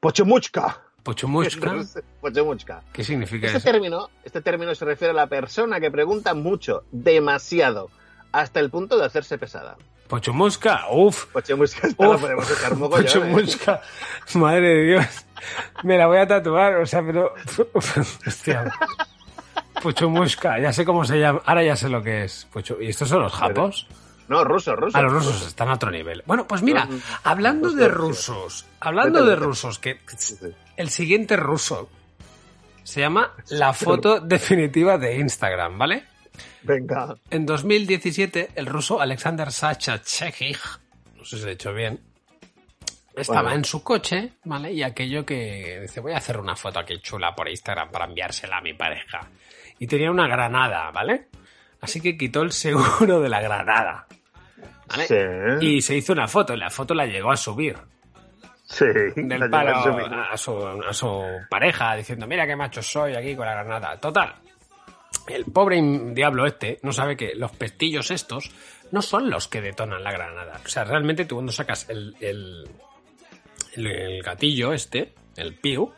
Pochemuchka. 0.00 0.82
Pochumushka. 1.02 1.72
Pochemuchka. 2.20 2.82
¿Qué 2.92 3.02
significa 3.04 3.46
Este 3.46 3.58
eso? 3.58 3.70
término, 3.70 4.08
este 4.24 4.40
término 4.42 4.74
se 4.74 4.84
refiere 4.84 5.12
a 5.12 5.14
la 5.14 5.26
persona 5.26 5.80
que 5.80 5.90
pregunta 5.90 6.34
mucho, 6.34 6.84
demasiado, 6.92 7.90
hasta 8.32 8.60
el 8.60 8.70
punto 8.70 8.98
de 8.98 9.06
hacerse 9.06 9.38
pesada. 9.38 9.76
Pochumushka, 10.08 10.86
uff. 10.90 11.32
La 11.34 11.40
Uf. 12.08 12.20
podemos 12.20 12.50
echar 12.50 12.76
mogollón, 12.76 13.38
¿eh? 13.38 13.46
Madre 14.34 14.68
de 14.68 14.82
Dios. 14.84 15.06
Me 15.84 15.96
la 15.96 16.08
voy 16.08 16.18
a 16.18 16.26
tatuar, 16.26 16.74
o 16.78 16.86
sea, 16.86 17.00
pero. 17.02 17.32
Hostia. 18.26 18.70
Pochumushka, 19.82 20.58
ya 20.58 20.72
sé 20.72 20.84
cómo 20.84 21.04
se 21.04 21.18
llama. 21.18 21.40
Ahora 21.46 21.62
ya 21.62 21.76
sé 21.76 21.88
lo 21.88 22.02
que 22.02 22.24
es. 22.24 22.46
Pochu- 22.52 22.76
¿Y 22.80 22.88
estos 22.88 23.08
son 23.08 23.22
los 23.22 23.32
japos? 23.32 23.86
No, 24.28 24.44
ruso, 24.44 24.76
ruso. 24.76 24.96
A 24.96 25.02
los 25.02 25.12
rusos 25.12 25.46
están 25.46 25.68
a 25.68 25.74
otro 25.74 25.90
nivel. 25.90 26.22
Bueno, 26.26 26.46
pues 26.46 26.62
mira, 26.62 26.86
hablando 27.24 27.70
de 27.70 27.88
rusos. 27.88 28.28
rusos, 28.36 28.66
hablando 28.80 29.24
de 29.24 29.36
rusos, 29.36 29.78
que 29.78 29.98
el 30.80 30.88
siguiente 30.90 31.36
ruso 31.36 31.90
se 32.82 33.00
llama 33.00 33.34
la 33.50 33.72
foto 33.72 34.18
definitiva 34.20 34.96
de 34.98 35.16
Instagram, 35.18 35.78
¿vale? 35.78 36.04
Venga. 36.62 37.14
En 37.30 37.44
2017, 37.44 38.50
el 38.54 38.66
ruso 38.66 39.00
Alexander 39.00 39.52
Sachachekij, 39.52 40.58
no 41.16 41.24
sé 41.24 41.36
si 41.36 41.42
lo 41.42 41.48
he 41.48 41.52
dicho 41.52 41.72
bien, 41.74 42.00
estaba 43.14 43.42
Bueno. 43.42 43.56
en 43.58 43.64
su 43.64 43.82
coche, 43.82 44.32
¿vale? 44.44 44.72
Y 44.72 44.82
aquello 44.82 45.26
que 45.26 45.80
dice, 45.82 46.00
voy 46.00 46.12
a 46.12 46.16
hacer 46.16 46.38
una 46.38 46.56
foto 46.56 46.78
aquí 46.78 46.98
chula 47.00 47.34
por 47.34 47.48
Instagram 47.48 47.90
para 47.90 48.06
enviársela 48.06 48.58
a 48.58 48.62
mi 48.62 48.72
pareja. 48.72 49.28
Y 49.78 49.86
tenía 49.86 50.10
una 50.10 50.26
granada, 50.26 50.90
¿vale? 50.90 51.28
Así 51.82 52.00
que 52.00 52.16
quitó 52.16 52.42
el 52.42 52.52
seguro 52.52 53.20
de 53.20 53.28
la 53.28 53.40
granada. 53.42 54.06
¿vale? 54.86 55.06
Sí. 55.06 55.66
Y 55.66 55.82
se 55.82 55.96
hizo 55.96 56.12
una 56.14 56.26
foto, 56.26 56.54
y 56.54 56.56
la 56.56 56.70
foto 56.70 56.94
la 56.94 57.04
llegó 57.06 57.30
a 57.30 57.36
subir 57.36 57.76
Sí. 58.72 58.86
del 59.16 59.50
palo 59.50 59.76
a 60.30 60.36
su, 60.36 60.66
a 60.66 60.92
su 60.94 61.22
pareja 61.50 61.96
diciendo, 61.96 62.26
mira 62.26 62.46
qué 62.46 62.54
macho 62.56 62.80
soy 62.82 63.14
aquí 63.16 63.34
con 63.34 63.44
la 63.46 63.52
granada. 63.54 63.98
Total. 64.00 64.34
El 65.26 65.44
pobre 65.46 65.80
diablo 66.14 66.46
este 66.46 66.78
no 66.82 66.92
sabe 66.92 67.16
que 67.16 67.34
los 67.34 67.50
pestillos 67.52 68.10
estos 68.12 68.50
no 68.92 69.02
son 69.02 69.28
los 69.28 69.48
que 69.48 69.60
detonan 69.60 70.02
la 70.04 70.12
granada. 70.12 70.60
O 70.64 70.68
sea, 70.68 70.84
realmente 70.84 71.24
tú 71.24 71.34
cuando 71.36 71.52
sacas 71.52 71.88
el, 71.90 72.14
el, 72.20 72.68
el- 73.74 73.86
el 73.86 74.22
gatillo 74.22 74.72
este, 74.72 75.14
el 75.36 75.54
piu, 75.54 75.92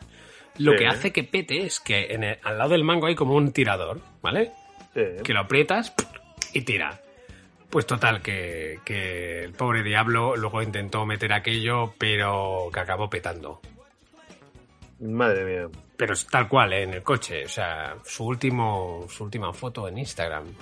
lo 0.57 0.71
Sí. 0.73 0.77
que 0.79 0.87
hace 0.87 1.11
que 1.11 1.23
pete 1.23 1.63
es 1.65 1.79
que 1.79 2.07
en 2.13 2.23
el- 2.23 2.39
al 2.43 2.57
lado 2.57 2.71
del 2.71 2.83
mango 2.83 3.05
hay 3.07 3.15
como 3.15 3.35
un 3.35 3.51
tirador, 3.53 4.01
¿vale? 4.21 4.51
Sí. 4.93 5.01
que 5.23 5.33
lo 5.33 5.39
aprietas 5.41 5.93
y 6.53 6.61
tira. 6.61 6.99
Pues 7.73 7.87
total, 7.87 8.21
que, 8.21 8.81
que 8.85 9.45
el 9.45 9.53
pobre 9.53 9.81
diablo 9.81 10.35
luego 10.35 10.61
intentó 10.61 11.07
meter 11.07 11.33
aquello, 11.33 11.95
pero 11.97 12.69
que 12.71 12.79
acabó 12.79 13.09
petando. 13.09 13.61
Madre 14.99 15.43
mía. 15.43 15.79
Pero 15.97 16.13
es 16.13 16.27
tal 16.27 16.47
cual, 16.47 16.71
¿eh? 16.71 16.83
en 16.83 16.93
el 16.93 17.01
coche. 17.01 17.45
O 17.45 17.49
sea, 17.49 17.95
su, 18.05 18.25
último, 18.25 19.07
su 19.09 19.23
última 19.23 19.51
foto 19.53 19.87
en 19.87 19.97
Instagram. 19.97 20.53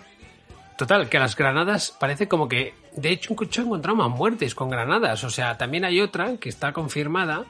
Total, 0.78 1.10
que 1.10 1.20
las 1.20 1.36
granadas 1.36 1.92
parece 2.00 2.30
como 2.30 2.48
que... 2.48 2.76
De 2.96 3.10
hecho, 3.10 3.34
un 3.34 3.36
coche 3.36 3.60
ha 3.60 3.66
encontrado 3.66 3.98
más 3.98 4.10
muertes 4.10 4.56
con 4.56 4.70
granadas. 4.70 5.22
O 5.26 5.30
sea, 5.30 5.58
también 5.58 5.84
hay 5.84 6.00
otra 6.00 6.38
que 6.38 6.48
está 6.48 6.72
confirmada 6.72 7.44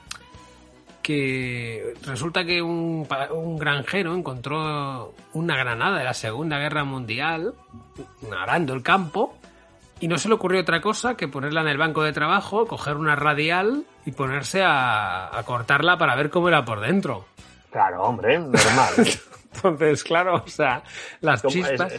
que 1.04 1.94
resulta 2.04 2.46
que 2.46 2.64
un, 2.64 3.08
un 3.30 3.60
granjero 3.60 4.16
encontró 4.16 5.14
una 5.34 5.56
granada 5.56 6.00
de 6.00 6.04
la 6.04 6.16
Segunda 6.16 6.58
Guerra 6.58 6.84
Mundial 6.84 7.54
arando 8.32 8.74
el 8.74 8.82
campo 8.82 9.38
y 10.02 10.08
no 10.08 10.18
se 10.18 10.28
le 10.28 10.34
ocurrió 10.34 10.62
otra 10.62 10.82
cosa 10.82 11.16
que 11.16 11.28
ponerla 11.28 11.62
en 11.62 11.68
el 11.68 11.78
banco 11.78 12.04
de 12.04 12.12
trabajo, 12.12 12.66
coger 12.66 12.98
una 12.98 13.16
radial 13.16 13.86
y 14.06 14.12
ponerse 14.12 14.64
a, 14.64 15.38
a 15.38 15.44
cortarla 15.44 15.98
para 15.98 16.16
ver 16.16 16.30
cómo 16.30 16.50
era 16.50 16.66
por 16.66 16.82
dentro. 16.82 17.26
Claro, 17.72 18.04
hombre, 18.04 18.40
normal. 18.40 18.94
Entonces, 19.54 20.04
claro, 20.04 20.36
o 20.46 20.48
sea, 20.48 20.82
las 21.20 21.44
chispas... 21.44 21.94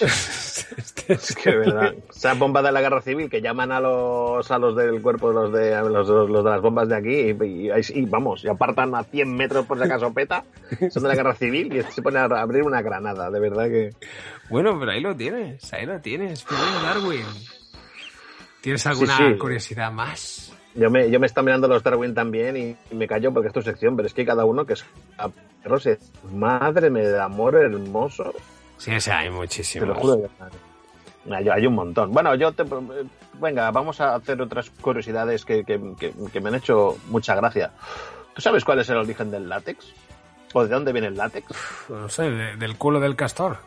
es- 0.00 0.66
Es 1.06 1.34
que 1.36 1.50
de 1.50 1.56
verdad. 1.58 1.94
Esa 2.08 2.32
bomba 2.34 2.62
de 2.62 2.72
la 2.72 2.80
guerra 2.80 3.00
civil 3.02 3.28
que 3.28 3.42
llaman 3.42 3.70
a 3.72 3.78
los 3.80 4.50
a 4.50 4.58
los 4.58 4.74
del 4.74 5.02
cuerpo 5.02 5.30
los 5.32 5.52
de 5.52 5.76
los, 5.82 6.08
de 6.08 6.42
las 6.50 6.60
bombas 6.62 6.88
de 6.88 6.96
aquí 6.96 7.14
y, 7.14 7.68
y- 7.68 8.00
y 8.00 8.06
vamos, 8.06 8.42
y 8.44 8.48
apartan 8.48 8.94
a 8.94 9.04
100 9.04 9.36
metros 9.36 9.66
por 9.66 9.76
si 9.78 9.84
acaso 9.84 10.12
peta, 10.14 10.44
son 10.90 11.02
de 11.02 11.08
la 11.10 11.14
guerra 11.14 11.34
civil 11.34 11.74
y 11.76 11.82
se 11.92 12.00
pone 12.02 12.18
a 12.18 12.24
abrir 12.24 12.62
una 12.62 12.80
granada, 12.82 13.30
de 13.30 13.38
verdad 13.40 13.64
que. 13.66 13.90
Bueno, 14.48 14.78
pero 14.78 14.92
ahí 14.92 15.00
lo 15.00 15.14
tienes, 15.14 15.72
ahí 15.74 15.84
lo 15.86 16.00
tienes, 16.00 16.44
Darwin. 16.82 17.26
¿Tienes 18.62 18.86
alguna 18.86 19.16
sí. 19.18 19.36
curiosidad 19.38 19.92
más? 19.92 20.52
Yo 20.74 20.90
me, 20.90 21.08
yo 21.10 21.20
me 21.20 21.26
está 21.26 21.42
mirando 21.42 21.68
los 21.68 21.82
Darwin 21.82 22.14
también 22.14 22.56
y, 22.56 22.76
y 22.90 22.94
me 22.96 23.06
callo 23.06 23.32
porque 23.32 23.48
es 23.48 23.54
tu 23.54 23.62
sección, 23.62 23.94
pero 23.96 24.06
es 24.08 24.14
que 24.14 24.24
cada 24.26 24.44
uno 24.44 24.66
que 24.66 24.72
es 24.72 24.84
a 25.18 25.28
perros 25.62 25.86
es 25.86 25.98
madre 26.32 26.90
me 26.90 27.00
de 27.02 27.20
amor 27.20 27.54
hermoso. 27.54 28.34
Sí, 28.78 28.92
o 28.94 29.00
sea, 29.00 29.18
hay 29.18 29.28
Te 29.28 29.34
muchísimos. 29.34 29.88
lo 29.88 29.94
juro. 29.94 30.28
Hay, 31.30 31.48
hay 31.48 31.66
un 31.66 31.74
montón. 31.74 32.12
Bueno, 32.12 32.34
yo 32.34 32.52
te. 32.52 32.64
Venga, 33.40 33.70
vamos 33.70 34.00
a 34.00 34.16
hacer 34.16 34.40
otras 34.42 34.68
curiosidades 34.70 35.44
que, 35.44 35.64
que- 35.64 35.80
que- 35.98 36.12
que 36.32 36.40
me 36.40 36.48
han 36.48 36.56
hecho 36.56 36.98
mucha 37.08 37.34
gracia. 37.34 37.70
¿Tú 38.34 38.42
sabes 38.42 38.64
cuál 38.64 38.80
es 38.80 38.88
el 38.90 38.96
origen 38.96 39.30
del 39.30 39.48
látex? 39.48 39.92
¿O 40.52 40.62
de 40.64 40.68
dónde 40.68 40.92
viene 40.92 41.06
el 41.08 41.16
látex? 41.16 41.46
No 41.88 42.08
sé, 42.08 42.30
de- 42.30 42.56
del 42.56 42.76
culo 42.76 43.00
del 43.00 43.16
castor. 43.16 43.58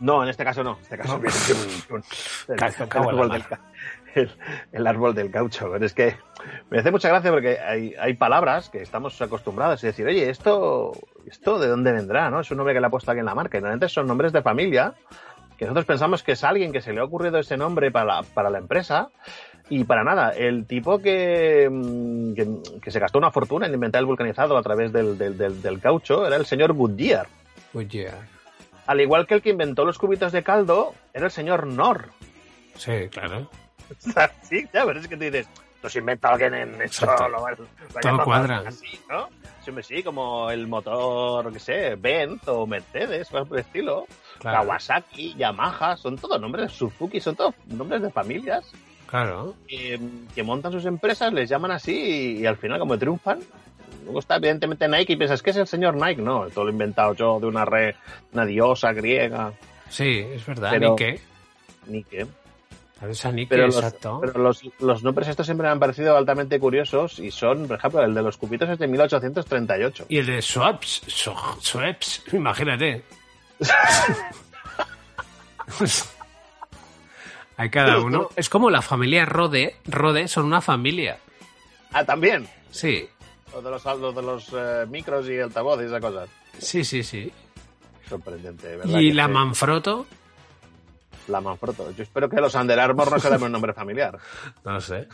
No, 0.00 0.22
en 0.22 0.30
este 0.30 0.44
caso 0.44 0.64
no. 0.64 0.76
En 0.76 0.82
este 0.82 0.96
caso 0.98 1.12
No. 1.14 1.18
viene 1.20 1.36
de 1.46 1.52
un- 1.52 1.96
un- 1.96 2.04
el, 2.48 2.56
Cago- 2.88 3.10
el 3.34 3.44
el- 4.14 4.30
el 4.72 4.86
árbol 4.86 5.14
del 5.14 5.30
caucho. 5.30 5.68
Pero 5.72 5.84
es 5.86 5.94
que 5.94 6.16
me 6.70 6.78
hace 6.78 6.90
mucha 6.90 7.08
gracia 7.08 7.30
porque 7.30 7.58
hay, 7.58 7.94
hay 7.98 8.14
palabras 8.14 8.68
que 8.70 8.82
estamos 8.82 9.20
acostumbrados 9.20 9.82
a 9.82 9.86
decir, 9.86 10.06
oye, 10.06 10.30
esto, 10.30 10.92
esto 11.26 11.58
de 11.58 11.68
dónde 11.68 11.92
vendrá, 11.92 12.30
¿no? 12.30 12.40
Es 12.40 12.50
un 12.50 12.56
nombre 12.58 12.74
que 12.74 12.80
le 12.80 12.86
ha 12.86 12.90
puesto 12.90 13.10
alguien 13.10 13.22
en 13.22 13.26
la 13.26 13.34
marca. 13.34 13.58
Y 13.58 13.60
normalmente 13.60 13.88
son 13.88 14.06
nombres 14.06 14.32
de 14.32 14.42
familia 14.42 14.94
que 15.58 15.66
nosotros 15.66 15.84
pensamos 15.84 16.22
que 16.22 16.32
es 16.32 16.42
alguien 16.44 16.72
que 16.72 16.80
se 16.80 16.92
le 16.94 17.00
ha 17.00 17.04
ocurrido 17.04 17.38
ese 17.38 17.56
nombre 17.58 17.90
para 17.90 18.06
la, 18.06 18.22
para 18.22 18.48
la 18.50 18.58
empresa. 18.58 19.10
Y 19.68 19.84
para 19.84 20.02
nada, 20.02 20.30
el 20.30 20.66
tipo 20.66 20.98
que, 21.00 21.68
mm, 21.70 22.34
que, 22.34 22.48
que 22.82 22.90
se 22.90 22.98
gastó 22.98 23.18
una 23.18 23.30
fortuna 23.30 23.66
en 23.66 23.74
inventar 23.74 24.00
el 24.00 24.06
vulcanizado 24.06 24.56
a 24.56 24.62
través 24.62 24.92
del, 24.92 25.16
del, 25.18 25.36
del- 25.38 25.62
del 25.62 25.78
caucho 25.80 26.26
era 26.26 26.36
el 26.36 26.46
señor 26.46 26.72
Goodyear. 26.72 27.28
Oye, 27.74 28.10
Al 28.86 29.00
igual 29.00 29.26
que 29.28 29.34
el 29.34 29.42
que 29.42 29.50
inventó 29.50 29.84
los 29.84 29.96
cubitos 29.98 30.32
de 30.32 30.42
caldo 30.42 30.94
era 31.14 31.26
el 31.26 31.30
señor 31.30 31.66
Nor. 31.68 32.06
sí, 32.74 33.08
claro. 33.12 33.48
sí, 34.42 34.68
ya, 34.72 34.84
pero 34.84 35.00
es 35.00 35.08
que 35.08 35.16
tú 35.16 35.24
dices, 35.24 35.48
los 35.82 35.96
inventa 35.96 36.28
alguien 36.28 36.54
en. 36.54 36.82
Exacto. 36.82 37.28
Lo, 37.28 37.48
lo- 37.48 37.66
Todo 38.00 38.24
cuadra. 38.24 38.62
Así, 38.66 39.00
¿no? 39.08 39.28
Sí, 39.64 39.70
hombre, 39.70 39.84
sí, 39.84 40.02
como 40.02 40.50
el 40.50 40.66
motor, 40.66 41.52
qué 41.52 41.58
sé, 41.58 41.94
Benz 41.96 42.46
o 42.48 42.66
Mercedes, 42.66 43.28
cosas 43.28 43.46
por 43.48 43.58
el 43.58 43.64
estilo. 43.64 44.06
Claro. 44.38 44.60
Kawasaki, 44.62 45.34
Yamaha, 45.36 45.96
son 45.98 46.16
todos 46.16 46.40
nombres, 46.40 46.72
Suzuki, 46.72 47.20
son 47.20 47.36
todos 47.36 47.54
nombres 47.66 48.00
de 48.00 48.10
familias 48.10 48.64
Claro. 49.06 49.54
que, 49.68 50.00
que 50.34 50.42
montan 50.42 50.72
sus 50.72 50.86
empresas, 50.86 51.30
les 51.34 51.50
llaman 51.50 51.72
así 51.72 51.92
y, 51.92 52.38
y 52.42 52.46
al 52.46 52.56
final 52.56 52.78
como 52.78 52.96
triunfan. 52.98 53.40
Luego 54.04 54.20
está 54.20 54.36
evidentemente 54.36 54.88
Nike 54.88 55.12
y 55.12 55.16
piensas, 55.16 55.42
¿qué 55.42 55.50
es 55.50 55.56
el 55.56 55.66
señor 55.66 55.94
Nike? 55.94 56.22
No, 56.22 56.48
todo 56.48 56.64
lo 56.64 56.70
he 56.70 56.72
inventado 56.72 57.12
yo 57.14 57.38
de 57.38 57.46
una 57.46 57.66
re, 57.66 57.96
una 58.32 58.46
diosa 58.46 58.92
griega. 58.94 59.52
Sí, 59.90 60.24
es 60.32 60.46
verdad. 60.46 60.70
Pero- 60.70 60.90
¿Ni 60.90 60.96
qué? 60.96 61.20
Nike. 61.86 62.16
Claro, 62.18 62.30
esa 63.08 63.32
Nike, 63.32 63.48
Pero, 63.50 63.66
los, 63.66 63.76
exacto. 63.76 64.18
pero 64.20 64.38
los, 64.42 64.62
los 64.80 65.02
nombres 65.02 65.28
estos 65.28 65.46
siempre 65.46 65.66
me 65.66 65.72
han 65.72 65.78
parecido 65.80 66.16
altamente 66.16 66.60
curiosos 66.60 67.18
y 67.18 67.30
son, 67.30 67.66
por 67.66 67.78
ejemplo, 67.78 68.02
el 68.04 68.12
de 68.14 68.22
los 68.22 68.36
cubitos 68.36 68.68
es 68.68 68.78
de 68.78 68.86
1838. 68.88 70.06
Y 70.08 70.18
el 70.18 70.26
de 70.26 70.42
Swaps, 70.42 71.02
Swaps, 71.06 72.24
imagínate. 72.32 73.02
Hay 77.56 77.70
cada 77.70 77.98
uno. 78.00 78.28
Es 78.36 78.48
como 78.48 78.70
la 78.70 78.82
familia 78.82 79.26
Rode. 79.26 79.76
Rode 79.86 80.28
son 80.28 80.46
una 80.46 80.60
familia. 80.60 81.18
Ah, 81.92 82.04
también. 82.04 82.48
Sí, 82.70 83.08
Los 83.52 83.64
de 83.64 83.70
los, 83.70 83.84
los, 83.84 84.14
de 84.14 84.22
los 84.22 84.48
eh, 84.52 84.86
micros 84.88 85.28
y 85.28 85.38
altavoces 85.40 85.84
y 85.84 85.86
esas 85.88 86.00
cosas. 86.00 86.28
sí, 86.58 86.84
sí, 86.84 87.02
sí. 87.02 87.32
Sorprendente, 88.08 88.76
¿verdad? 88.76 88.98
Y 88.98 89.12
la 89.12 89.26
sí? 89.26 89.32
Manfrotto, 89.32 90.06
La 91.28 91.40
Manfrotto. 91.40 91.90
Yo 91.92 92.02
espero 92.02 92.28
que 92.28 92.40
los 92.40 92.54
Under 92.54 92.78
Armour 92.78 93.10
no 93.12 93.18
se 93.18 93.44
un 93.44 93.52
nombre 93.52 93.72
familiar. 93.72 94.18
no 94.64 94.80
sé. 94.80 95.08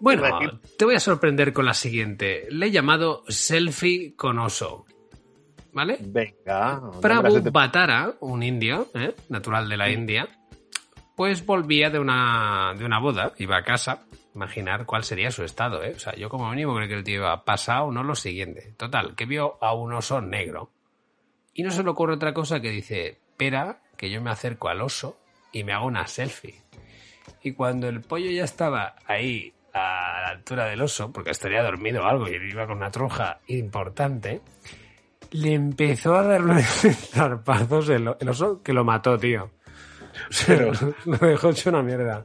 Bueno, 0.00 0.60
te 0.78 0.84
voy 0.84 0.94
a 0.94 1.00
sorprender 1.00 1.52
con 1.52 1.64
la 1.64 1.74
siguiente. 1.74 2.46
Le 2.50 2.66
he 2.66 2.70
llamado 2.70 3.22
selfie 3.28 4.14
con 4.16 4.38
oso. 4.38 4.86
¿Vale? 5.72 5.98
Venga. 6.00 6.80
Prabhu 7.00 7.42
Batara, 7.52 8.14
un 8.20 8.42
indio, 8.42 8.88
¿eh? 8.94 9.14
natural 9.28 9.68
de 9.68 9.76
la 9.76 9.90
India, 9.90 10.28
pues 11.14 11.44
volvía 11.44 11.90
de 11.90 11.98
una, 11.98 12.74
de 12.76 12.84
una 12.84 12.98
boda, 12.98 13.32
iba 13.38 13.56
a 13.58 13.62
casa. 13.62 14.04
Imaginar 14.34 14.86
cuál 14.86 15.04
sería 15.04 15.30
su 15.30 15.44
estado, 15.44 15.82
¿eh? 15.82 15.92
O 15.94 15.98
sea, 15.98 16.14
yo 16.14 16.28
como 16.28 16.48
mínimo 16.50 16.74
creo 16.74 16.88
que 16.88 16.94
el 16.94 17.04
tío 17.04 17.16
iba 17.16 17.44
pasado, 17.44 17.90
no 17.90 18.02
lo 18.02 18.14
siguiente. 18.14 18.74
Total, 18.76 19.14
que 19.14 19.26
vio 19.26 19.58
a 19.60 19.74
un 19.74 19.92
oso 19.92 20.20
negro. 20.20 20.70
Y 21.52 21.62
no 21.62 21.70
se 21.72 21.82
le 21.82 21.90
ocurre 21.90 22.14
otra 22.14 22.32
cosa 22.32 22.60
que 22.60 22.70
dice, 22.70 23.20
espera, 23.40 23.82
que 24.00 24.08
yo 24.08 24.22
me 24.22 24.30
acerco 24.30 24.70
al 24.70 24.80
oso 24.80 25.18
y 25.52 25.62
me 25.62 25.74
hago 25.74 25.84
una 25.84 26.06
selfie. 26.06 26.62
Y 27.42 27.52
cuando 27.52 27.86
el 27.86 28.00
pollo 28.00 28.30
ya 28.30 28.44
estaba 28.44 28.96
ahí 29.06 29.52
a 29.74 30.22
la 30.22 30.28
altura 30.30 30.64
del 30.64 30.80
oso, 30.80 31.12
porque 31.12 31.32
estaría 31.32 31.62
dormido 31.62 32.02
o 32.02 32.06
algo 32.06 32.26
y 32.26 32.32
iba 32.36 32.66
con 32.66 32.78
una 32.78 32.90
tronja 32.90 33.40
importante, 33.48 34.40
le 35.32 35.52
empezó 35.52 36.16
a 36.16 36.22
dar 36.22 36.42
unos 36.42 36.64
zarpazos 37.12 37.90
el, 37.90 38.14
el 38.18 38.28
oso 38.30 38.62
que 38.62 38.72
lo 38.72 38.84
mató, 38.84 39.18
tío. 39.18 39.50
O 40.30 40.32
sea, 40.32 40.56
Pero- 40.56 40.72
lo 41.04 41.18
dejó 41.18 41.50
hecho 41.50 41.68
una 41.68 41.82
mierda. 41.82 42.24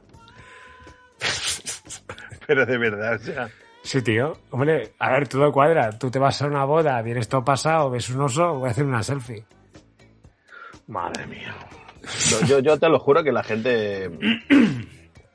Pero 2.46 2.64
de 2.64 2.78
verdad, 2.78 3.16
o 3.16 3.18
sea. 3.18 3.48
Sí, 3.82 4.00
tío. 4.00 4.32
Hombre, 4.50 4.94
a 4.98 5.10
ver, 5.10 5.28
todo 5.28 5.52
cuadra. 5.52 5.90
Tú 5.98 6.10
te 6.10 6.18
vas 6.18 6.40
a 6.40 6.46
una 6.46 6.64
boda, 6.64 7.02
vienes 7.02 7.28
todo 7.28 7.44
pasado, 7.44 7.90
ves 7.90 8.08
un 8.08 8.22
oso, 8.22 8.54
voy 8.60 8.68
a 8.68 8.70
hacer 8.70 8.84
una 8.86 9.02
selfie. 9.02 9.44
Madre 10.86 11.26
mía. 11.26 11.54
No, 12.40 12.46
yo, 12.46 12.58
yo 12.60 12.78
te 12.78 12.88
lo 12.88 12.98
juro 13.00 13.24
que 13.24 13.32
la 13.32 13.42
gente. 13.42 14.10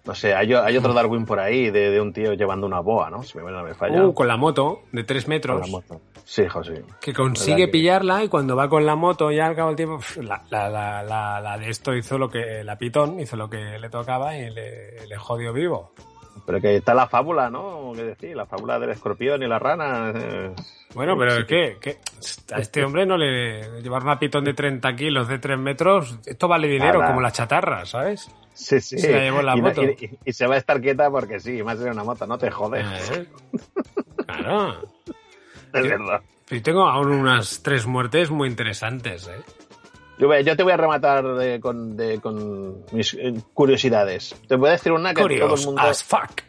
No 0.04 0.16
sé, 0.16 0.34
hay, 0.34 0.52
hay 0.54 0.78
otro 0.78 0.94
Darwin 0.94 1.26
por 1.26 1.40
ahí 1.40 1.70
de, 1.70 1.92
de 1.92 2.02
un 2.02 2.12
tío 2.12 2.34
llevando 2.34 2.66
una 2.66 2.80
boa, 2.80 3.10
¿no? 3.12 3.22
Si 3.22 3.38
me, 3.38 3.52
no 3.52 3.62
me 3.64 3.76
falla. 3.76 4.04
Uh, 4.04 4.14
con 4.14 4.28
la 4.28 4.36
moto, 4.38 4.82
de 4.92 5.04
tres 5.04 5.28
metros. 5.28 5.62
Con 5.62 5.70
la 5.70 5.78
moto. 5.78 6.02
Sí, 6.26 6.48
José. 6.48 6.84
Que 7.02 7.14
consigue 7.14 7.52
¿Verdad 7.52 7.66
que- 7.66 7.72
pillarla 7.72 8.24
y 8.24 8.28
cuando 8.30 8.56
va 8.56 8.68
con 8.70 8.86
la 8.86 8.96
moto 8.96 9.32
ya 9.32 9.46
al 9.48 9.56
cabo 9.56 9.68
del 9.70 9.76
tiempo, 9.76 10.00
la, 10.24 10.42
la, 10.50 10.70
la, 10.70 11.04
la, 11.04 11.42
la 11.42 11.58
de 11.58 11.70
esto 11.70 11.94
hizo 11.94 12.18
lo 12.18 12.30
que, 12.30 12.64
la 12.64 12.78
pitón 12.78 13.20
hizo 13.20 13.36
lo 13.36 13.50
que 13.50 13.78
le 13.80 13.90
tocaba 13.90 14.36
y 14.38 14.50
le, 14.50 15.06
le 15.08 15.18
jodió 15.18 15.54
vivo. 15.54 15.94
Pero 16.46 16.60
que 16.62 16.76
está 16.78 16.94
la 16.94 17.08
fábula, 17.08 17.50
¿no? 17.50 17.92
¿Qué 17.96 18.04
decir? 18.04 18.36
La 18.36 18.46
fábula 18.46 18.80
del 18.80 18.90
escorpión 18.92 19.42
y 19.44 19.48
la 19.48 19.60
rana. 19.60 20.12
eh, 20.16 20.52
Bueno, 20.94 21.18
pero 21.18 21.36
es 21.38 21.46
que, 21.46 21.78
que 21.80 21.98
a 22.54 22.60
este 22.60 22.84
hombre 22.84 23.06
no 23.06 23.18
le 23.18 23.82
llevar 23.82 24.04
una 24.04 24.20
pitón 24.20 24.44
de 24.46 24.54
30 24.54 24.96
kilos 24.96 25.28
de 25.28 25.40
3 25.40 25.58
metros, 25.60 26.18
esto 26.26 26.48
vale 26.48 26.68
dinero 26.68 27.00
Nada. 27.00 27.08
como 27.12 27.22
la 27.22 27.32
chatarra, 27.32 27.86
¿sabes? 27.86 28.30
Sí, 28.54 28.80
sí. 28.82 28.98
Se 29.00 29.12
la 29.12 29.20
llevó 29.22 29.40
en 29.40 29.46
la 29.46 29.56
y, 29.58 29.62
no- 29.62 29.68
moto. 29.70 29.84
y- 29.84 30.18
y 30.26 30.34
se 30.34 30.46
va 30.48 30.56
a 30.56 30.58
estar 30.58 30.82
quieta 30.82 31.10
porque 31.10 31.40
sí, 31.40 31.64
más 31.64 31.80
de 31.80 31.90
una 31.90 32.04
moto, 32.04 32.28
no 32.28 32.38
te 32.38 32.52
jodes. 32.52 32.86
Eh, 33.12 33.26
Claro. 34.26 34.82
Es 35.74 35.84
verdad. 35.84 36.22
Y 36.50 36.60
tengo 36.62 36.86
aún 36.88 37.08
unas 37.12 37.62
tres 37.64 37.86
muertes 37.88 38.30
muy 38.30 38.48
interesantes, 38.50 39.28
¿eh? 39.28 39.42
Yo, 40.44 40.56
te 40.56 40.64
voy 40.64 40.72
a 40.72 40.78
rematar 40.78 41.26
de- 41.36 41.60
con, 41.60 41.98
de- 41.98 42.20
con 42.22 42.86
mis 42.92 43.14
eh, 43.16 43.34
curiosidades. 43.54 44.36
Te 44.48 44.56
voy 44.56 44.70
a 44.70 44.74
decir 44.74 44.92
una 44.92 45.10
que 45.14 45.22
todo 45.22 45.28
el 45.30 45.40
Curious 45.40 45.66
mundo 45.66 45.82
as 45.82 46.04
fuck. 46.04 46.42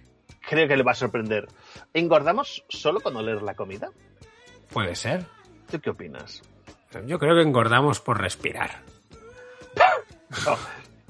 creo 0.49 0.69
que 0.69 0.77
le 0.77 0.83
va 0.83 0.93
a 0.93 0.95
sorprender. 0.95 1.49
¿Engordamos 1.95 2.65
solo 2.69 3.01
con 3.01 3.17
oler 3.17 3.43
la 3.43 3.55
comida? 3.55 3.91
Puede 4.73 4.95
ser. 4.95 5.25
¿Tú 5.71 5.81
qué 5.81 5.91
opinas? 5.91 6.43
Yo 7.07 7.19
creo 7.19 7.35
que 7.35 7.43
engordamos 7.43 8.01
por 8.01 8.21
respirar. 8.21 8.83
No. 10.47 10.57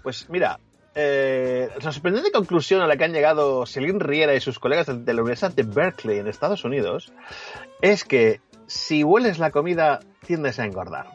Pues 0.02 0.28
mira, 0.30 0.58
eh, 0.96 1.68
la 1.80 1.92
sorprendente 1.92 2.32
conclusión 2.32 2.80
a 2.82 2.86
la 2.88 2.96
que 2.96 3.04
han 3.04 3.12
llegado 3.12 3.64
Celine 3.66 4.00
Riera 4.00 4.34
y 4.34 4.40
sus 4.40 4.58
colegas 4.58 4.86
de 5.04 5.14
la 5.14 5.22
Universidad 5.22 5.52
de 5.52 5.62
Berkeley 5.62 6.18
en 6.18 6.26
Estados 6.26 6.64
Unidos 6.64 7.12
es 7.80 8.04
que 8.04 8.40
si 8.66 9.04
hueles 9.04 9.38
la 9.38 9.52
comida 9.52 10.00
tiendes 10.26 10.58
a 10.58 10.64
engordar. 10.64 11.06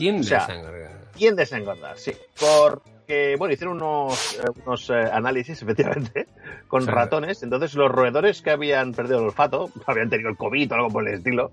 Tiendes 0.00 0.26
O 0.26 0.28
sea, 0.28 0.46
a 0.46 0.54
engordar. 0.54 0.90
Tiendes 1.12 1.52
a 1.52 1.58
engordar, 1.58 1.98
sí. 1.98 2.12
¿Por 2.40 2.82
que, 3.06 3.34
bueno, 3.36 3.52
hicieron 3.52 3.82
unos, 3.82 4.38
eh, 4.38 4.44
unos 4.64 4.88
eh, 4.88 4.94
análisis, 4.94 5.60
efectivamente, 5.62 6.26
con 6.68 6.86
ratones. 6.86 7.42
Entonces, 7.42 7.74
los 7.74 7.90
roedores 7.90 8.40
que 8.40 8.50
habían 8.50 8.92
perdido 8.92 9.18
el 9.18 9.24
olfato, 9.26 9.68
habían 9.86 10.08
tenido 10.08 10.30
el 10.30 10.36
COVID 10.36 10.72
o 10.72 10.74
algo 10.76 10.88
por 10.88 11.06
el 11.06 11.14
estilo, 11.14 11.52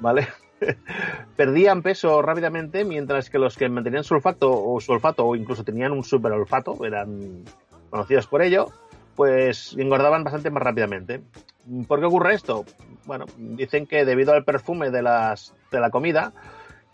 ¿vale? 0.00 0.28
Perdían 1.36 1.82
peso 1.82 2.22
rápidamente, 2.22 2.84
mientras 2.84 3.30
que 3.30 3.38
los 3.38 3.56
que 3.56 3.68
mantenían 3.68 4.04
su 4.04 4.14
olfato 4.14 4.52
o 4.52 4.80
su 4.80 4.92
olfato 4.92 5.26
o 5.26 5.34
incluso 5.34 5.64
tenían 5.64 5.90
un 5.90 6.04
super 6.04 6.30
olfato, 6.30 6.84
eran 6.84 7.42
conocidos 7.90 8.28
por 8.28 8.42
ello, 8.42 8.70
pues 9.16 9.74
engordaban 9.76 10.22
bastante 10.22 10.50
más 10.50 10.62
rápidamente. 10.62 11.22
¿Por 11.88 11.98
qué 11.98 12.06
ocurre 12.06 12.34
esto? 12.34 12.64
Bueno, 13.06 13.24
dicen 13.36 13.86
que 13.86 14.04
debido 14.04 14.34
al 14.34 14.44
perfume 14.44 14.90
de, 14.90 15.02
las, 15.02 15.54
de 15.70 15.80
la 15.80 15.90
comida, 15.90 16.32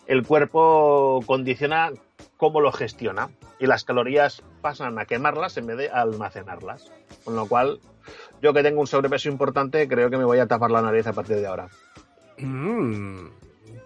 el 0.09 0.27
cuerpo 0.27 1.21
condiciona 1.27 1.93
cómo 2.37 2.61
lo 2.61 2.73
gestiona 2.73 3.29
y 3.61 3.67
las 3.67 3.85
calorías 3.85 4.43
pasan 4.63 4.99
a 4.99 5.05
quemarlas 5.05 5.57
en 5.59 5.67
vez 5.67 5.77
de 5.77 5.91
almacenarlas. 5.91 6.91
Con 7.25 7.37
lo 7.37 7.47
cual, 7.47 7.79
yo 8.43 8.55
que 8.55 8.63
tengo 8.63 8.81
un 8.81 8.87
sobrepeso 8.87 9.29
importante, 9.29 9.87
creo 9.87 10.09
que 10.09 10.17
me 10.17 10.25
voy 10.25 10.39
a 10.39 10.47
tapar 10.47 10.71
la 10.71 10.81
nariz 10.81 11.07
a 11.07 11.13
partir 11.13 11.37
de 11.37 11.47
ahora. 11.47 11.69
Mm, 12.39 13.29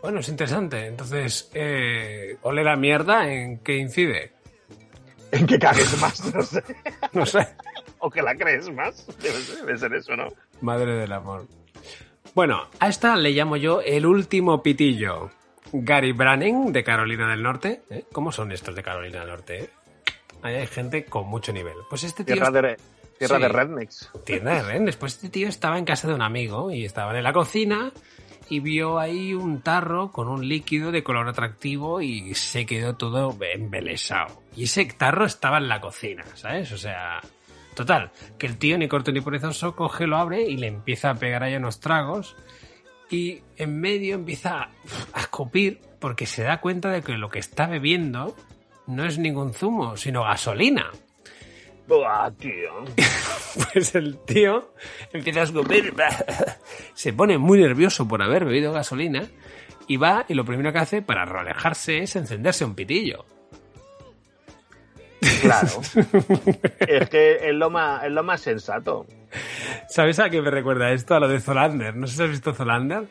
bueno, 0.01 0.21
es 0.21 0.29
interesante. 0.29 0.87
Entonces, 0.87 1.51
eh, 1.55 2.39
ole 2.43 2.63
la 2.63 2.77
mierda, 2.77 3.29
¿en 3.29 3.59
qué 3.59 3.77
incide? 3.77 4.33
En 5.33 5.47
que 5.47 5.59
cagues 5.59 6.01
más, 6.01 6.33
no 6.35 6.43
sé. 6.43 6.63
No 7.13 7.27
sé. 7.27 7.49
o 7.99 8.09
que 8.09 8.23
la 8.23 8.37
crees 8.37 8.73
más. 8.73 9.09
Debe 9.21 9.41
ser, 9.41 9.57
debe 9.65 9.79
ser 9.79 9.95
eso, 9.95 10.15
¿no? 10.15 10.29
Madre 10.61 10.93
del 10.95 11.13
amor. 11.13 11.49
Bueno, 12.35 12.69
a 12.79 12.89
esta 12.89 13.17
le 13.17 13.31
llamo 13.31 13.57
yo 13.57 13.81
el 13.81 14.07
último 14.07 14.63
pitillo. 14.63 15.31
Gary 15.73 16.13
Branning, 16.13 16.73
de 16.73 16.85
Carolina 16.85 17.29
del 17.29 17.43
Norte. 17.43 17.83
¿eh? 17.91 18.05
¿Cómo 18.13 18.31
son 18.33 18.53
estos 18.53 18.75
de 18.75 18.83
Carolina 18.83 19.21
del 19.21 19.29
Norte? 19.29 19.59
eh? 19.65 19.71
Ahí 20.43 20.55
hay 20.57 20.67
gente 20.67 21.05
con 21.05 21.27
mucho 21.29 21.53
nivel. 21.53 21.75
Pues 21.89 22.05
este 22.05 22.25
tío... 22.25 22.35
Tierra 22.35 22.51
de, 22.51 22.77
tierra 23.19 23.37
Sí. 23.37 23.43
de 23.43 23.49
rednecks. 23.49 24.11
Tienda 24.25 24.55
de 24.55 24.63
Rennes. 24.63 24.97
Pues 24.97 25.15
este 25.15 25.29
tío 25.29 25.49
estaba 25.49 25.79
en 25.79 25.85
casa 25.85 26.09
de 26.09 26.15
un 26.15 26.23
amigo 26.23 26.71
y 26.73 26.85
estaban 26.85 27.15
en 27.17 27.23
la 27.23 27.33
cocina 27.33 27.93
y 28.49 28.59
vio 28.61 28.99
ahí 28.99 29.33
un 29.35 29.63
tarro 29.63 30.11
con 30.11 30.29
un 30.29 30.47
líquido 30.49 30.91
de 30.91 31.03
color 31.05 31.29
atractivo 31.29 32.01
y 32.03 32.35
se 32.35 32.67
quedó 32.67 32.97
todo 32.97 33.37
embelesado. 33.41 34.43
Y 34.57 34.65
ese 34.65 34.85
tarro 34.87 35.25
estaba 35.25 35.59
en 35.59 35.69
la 35.69 35.81
cocina, 35.81 36.25
¿sabes? 36.35 36.73
O 36.73 36.77
sea, 36.79 37.21
total, 37.75 38.11
que 38.39 38.47
el 38.47 38.59
tío 38.59 38.77
ni 38.77 38.89
corto 38.89 39.13
ni 39.13 39.21
perezoso 39.21 39.77
coge, 39.77 40.07
lo 40.09 40.17
abre 40.17 40.43
y 40.43 40.57
le 40.57 40.67
empieza 40.67 41.11
a 41.11 41.15
pegar 41.15 41.45
ahí 41.45 41.55
unos 41.55 41.79
tragos 41.81 42.37
y 43.13 43.43
en 43.59 43.79
medio 43.79 44.15
empieza 44.15 44.71
a 45.13 45.21
escupir 45.21 45.81
porque 45.99 46.27
se 46.27 46.43
da 46.43 46.61
cuenta 46.61 46.91
de 46.91 47.03
que 47.03 47.13
lo 47.13 47.29
que 47.29 47.39
está 47.39 47.67
bebiendo 47.67 48.35
no 48.87 49.05
es 49.05 49.19
ningún 49.19 49.53
zumo, 49.53 49.97
sino 49.97 50.25
gasolina. 50.25 50.91
Buah, 51.87 52.31
tío. 52.33 52.85
Pues 53.71 53.95
el 53.95 54.17
tío 54.25 54.73
empieza 55.13 55.41
a 55.41 55.43
escupir, 55.43 55.93
se 56.95 57.13
pone 57.13 57.37
muy 57.37 57.61
nervioso 57.61 58.09
por 58.09 58.23
haber 58.23 58.47
bebido 58.47 58.73
gasolina 58.73 59.29
y 59.87 59.99
va 59.99 60.25
y 60.27 60.33
lo 60.33 60.47
primero 60.47 60.73
que 60.73 60.79
hace 60.79 61.03
para 61.03 61.27
relajarse 61.27 61.99
es 61.99 62.17
encenderse 62.17 62.65
un 62.65 62.75
pitillo. 62.75 63.27
Claro. 65.41 65.69
es 66.81 67.09
que 67.09 67.49
es 67.49 67.55
lo 67.55 67.71
más, 67.71 68.05
es 68.05 68.11
lo 68.13 68.23
más 68.23 68.41
sensato. 68.41 69.07
¿Sabes 69.89 70.19
a 70.19 70.31
qué 70.31 70.43
me 70.43 70.51
recuerda 70.51 70.93
esto? 70.93 71.15
A 71.15 71.21
lo 71.21 71.29
de 71.29 71.41
Zolander. 71.41 71.95
No 71.97 72.07
sé 72.07 72.17
si 72.17 72.23
has 72.23 72.31
visto 72.31 72.53
Zolander. 72.55 73.05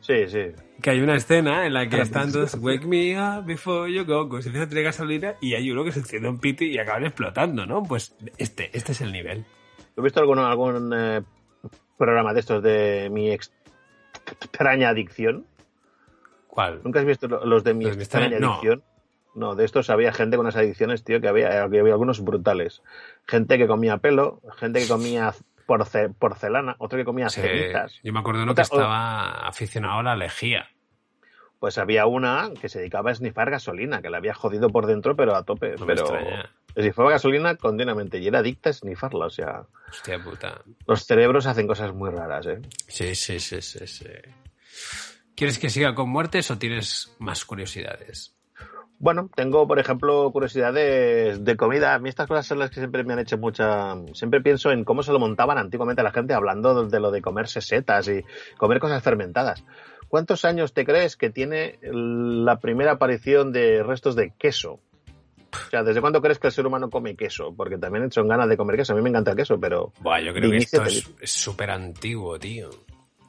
Sí, 0.00 0.26
sí. 0.28 0.46
Que 0.82 0.90
hay 0.90 1.00
una 1.00 1.14
escena 1.14 1.64
en 1.66 1.74
la 1.74 1.88
que 1.88 2.00
están 2.00 2.32
todos 2.32 2.54
Wake 2.56 2.86
me 2.86 3.16
up 3.20 3.44
before 3.44 3.92
you 3.92 4.04
go, 4.04 4.28
que 4.28 4.42
se 4.42 4.48
empieza 4.48 4.66
a 4.66 4.68
tener 4.68 4.84
gasolina 4.84 5.34
y 5.40 5.54
hay 5.54 5.70
uno 5.70 5.84
que 5.84 5.92
se 5.92 6.00
enciende 6.00 6.28
un 6.28 6.38
piti 6.38 6.64
y 6.66 6.78
acaban 6.78 7.04
explotando, 7.04 7.66
¿no? 7.66 7.82
Pues 7.84 8.16
este, 8.36 8.76
este 8.76 8.92
es 8.92 9.00
el 9.00 9.12
nivel. 9.12 9.44
¿Has 9.96 10.02
visto 10.02 10.18
algún, 10.18 10.40
algún 10.40 10.92
eh, 10.92 11.22
programa 11.96 12.32
de 12.34 12.40
estos 12.40 12.62
de 12.64 13.08
mi 13.12 13.30
ex- 13.30 13.52
extraña 14.40 14.88
adicción? 14.88 15.46
¿Cuál? 16.48 16.80
¿Nunca 16.82 16.98
has 16.98 17.06
visto 17.06 17.28
lo- 17.28 17.44
los 17.46 17.62
de 17.62 17.74
mi 17.74 17.86
extraña 17.86 18.38
adicción? 18.38 18.82
No, 18.84 18.91
de 19.34 19.64
estos 19.64 19.88
había 19.90 20.12
gente 20.12 20.36
con 20.36 20.44
unas 20.46 20.56
adicciones, 20.56 21.04
tío, 21.04 21.20
que 21.20 21.28
había, 21.28 21.48
que 21.70 21.78
había 21.80 21.92
algunos 21.92 22.22
brutales. 22.22 22.82
Gente 23.26 23.58
que 23.58 23.66
comía 23.66 23.98
pelo, 23.98 24.40
gente 24.58 24.80
que 24.80 24.88
comía 24.88 25.32
porce- 25.66 26.12
porcelana, 26.18 26.76
otro 26.78 26.98
que 26.98 27.04
comía 27.04 27.28
Sí, 27.30 27.40
cenizas. 27.40 27.98
yo 28.02 28.12
me 28.12 28.20
acuerdo 28.20 28.40
de 28.40 28.44
uno 28.44 28.54
que 28.54 28.62
estaba 28.62 29.46
aficionado 29.48 30.00
a 30.00 30.02
la 30.02 30.16
lejía. 30.16 30.68
Pues 31.58 31.78
había 31.78 32.06
una 32.06 32.50
que 32.60 32.68
se 32.68 32.80
dedicaba 32.80 33.12
a 33.12 33.14
snifar 33.14 33.48
gasolina, 33.50 34.02
que 34.02 34.10
la 34.10 34.16
había 34.18 34.34
jodido 34.34 34.68
por 34.68 34.86
dentro, 34.86 35.14
pero 35.14 35.36
a 35.36 35.44
tope. 35.44 35.76
No 35.78 35.86
pero 35.86 36.06
snifaba 36.74 37.10
gasolina 37.12 37.54
continuamente 37.56 38.18
y 38.18 38.26
era 38.26 38.40
adicta 38.40 38.70
a 38.70 38.72
snifarla. 38.72 39.26
O 39.26 39.30
sea, 39.30 39.62
Hostia 39.88 40.18
puta. 40.18 40.60
los 40.86 41.04
cerebros 41.06 41.46
hacen 41.46 41.68
cosas 41.68 41.94
muy 41.94 42.10
raras, 42.10 42.46
¿eh? 42.46 42.60
Sí, 42.88 43.14
sí, 43.14 43.38
sí, 43.38 43.62
sí, 43.62 43.86
sí. 43.86 44.06
¿Quieres 45.36 45.58
que 45.58 45.70
siga 45.70 45.94
con 45.94 46.08
muertes 46.10 46.50
o 46.50 46.58
tienes 46.58 47.14
más 47.20 47.44
curiosidades? 47.44 48.34
Bueno, 49.02 49.28
tengo, 49.34 49.66
por 49.66 49.80
ejemplo, 49.80 50.30
curiosidades 50.30 51.44
de 51.44 51.56
comida. 51.56 51.92
A 51.94 51.98
mí 51.98 52.08
estas 52.08 52.28
cosas 52.28 52.46
son 52.46 52.60
las 52.60 52.70
que 52.70 52.76
siempre 52.76 53.02
me 53.02 53.12
han 53.14 53.18
hecho 53.18 53.36
mucha... 53.36 53.96
Siempre 54.14 54.40
pienso 54.40 54.70
en 54.70 54.84
cómo 54.84 55.02
se 55.02 55.10
lo 55.10 55.18
montaban 55.18 55.58
antiguamente 55.58 56.04
la 56.04 56.12
gente 56.12 56.34
hablando 56.34 56.86
de 56.86 57.00
lo 57.00 57.10
de 57.10 57.20
comerse 57.20 57.60
setas 57.60 58.06
y 58.06 58.22
comer 58.56 58.78
cosas 58.78 59.02
fermentadas. 59.02 59.64
¿Cuántos 60.06 60.44
años 60.44 60.72
te 60.72 60.84
crees 60.86 61.16
que 61.16 61.30
tiene 61.30 61.80
la 61.82 62.60
primera 62.60 62.92
aparición 62.92 63.50
de 63.50 63.82
restos 63.82 64.14
de 64.14 64.34
queso? 64.38 64.74
O 65.50 65.70
sea, 65.70 65.82
¿desde 65.82 66.00
cuándo 66.00 66.22
crees 66.22 66.38
que 66.38 66.46
el 66.46 66.52
ser 66.52 66.64
humano 66.64 66.88
come 66.88 67.16
queso? 67.16 67.52
Porque 67.56 67.78
también 67.78 68.08
son 68.12 68.28
ganas 68.28 68.48
de 68.48 68.56
comer 68.56 68.76
queso. 68.76 68.92
A 68.92 68.96
mí 68.96 69.02
me 69.02 69.08
encanta 69.10 69.32
el 69.32 69.36
queso, 69.36 69.58
pero... 69.58 69.92
Buah, 69.98 70.20
yo 70.20 70.32
creo 70.32 70.48
que 70.48 70.58
esto 70.58 70.84
es 70.84 71.12
es 71.20 71.30
súper 71.32 71.72
antiguo, 71.72 72.38
tío. 72.38 72.70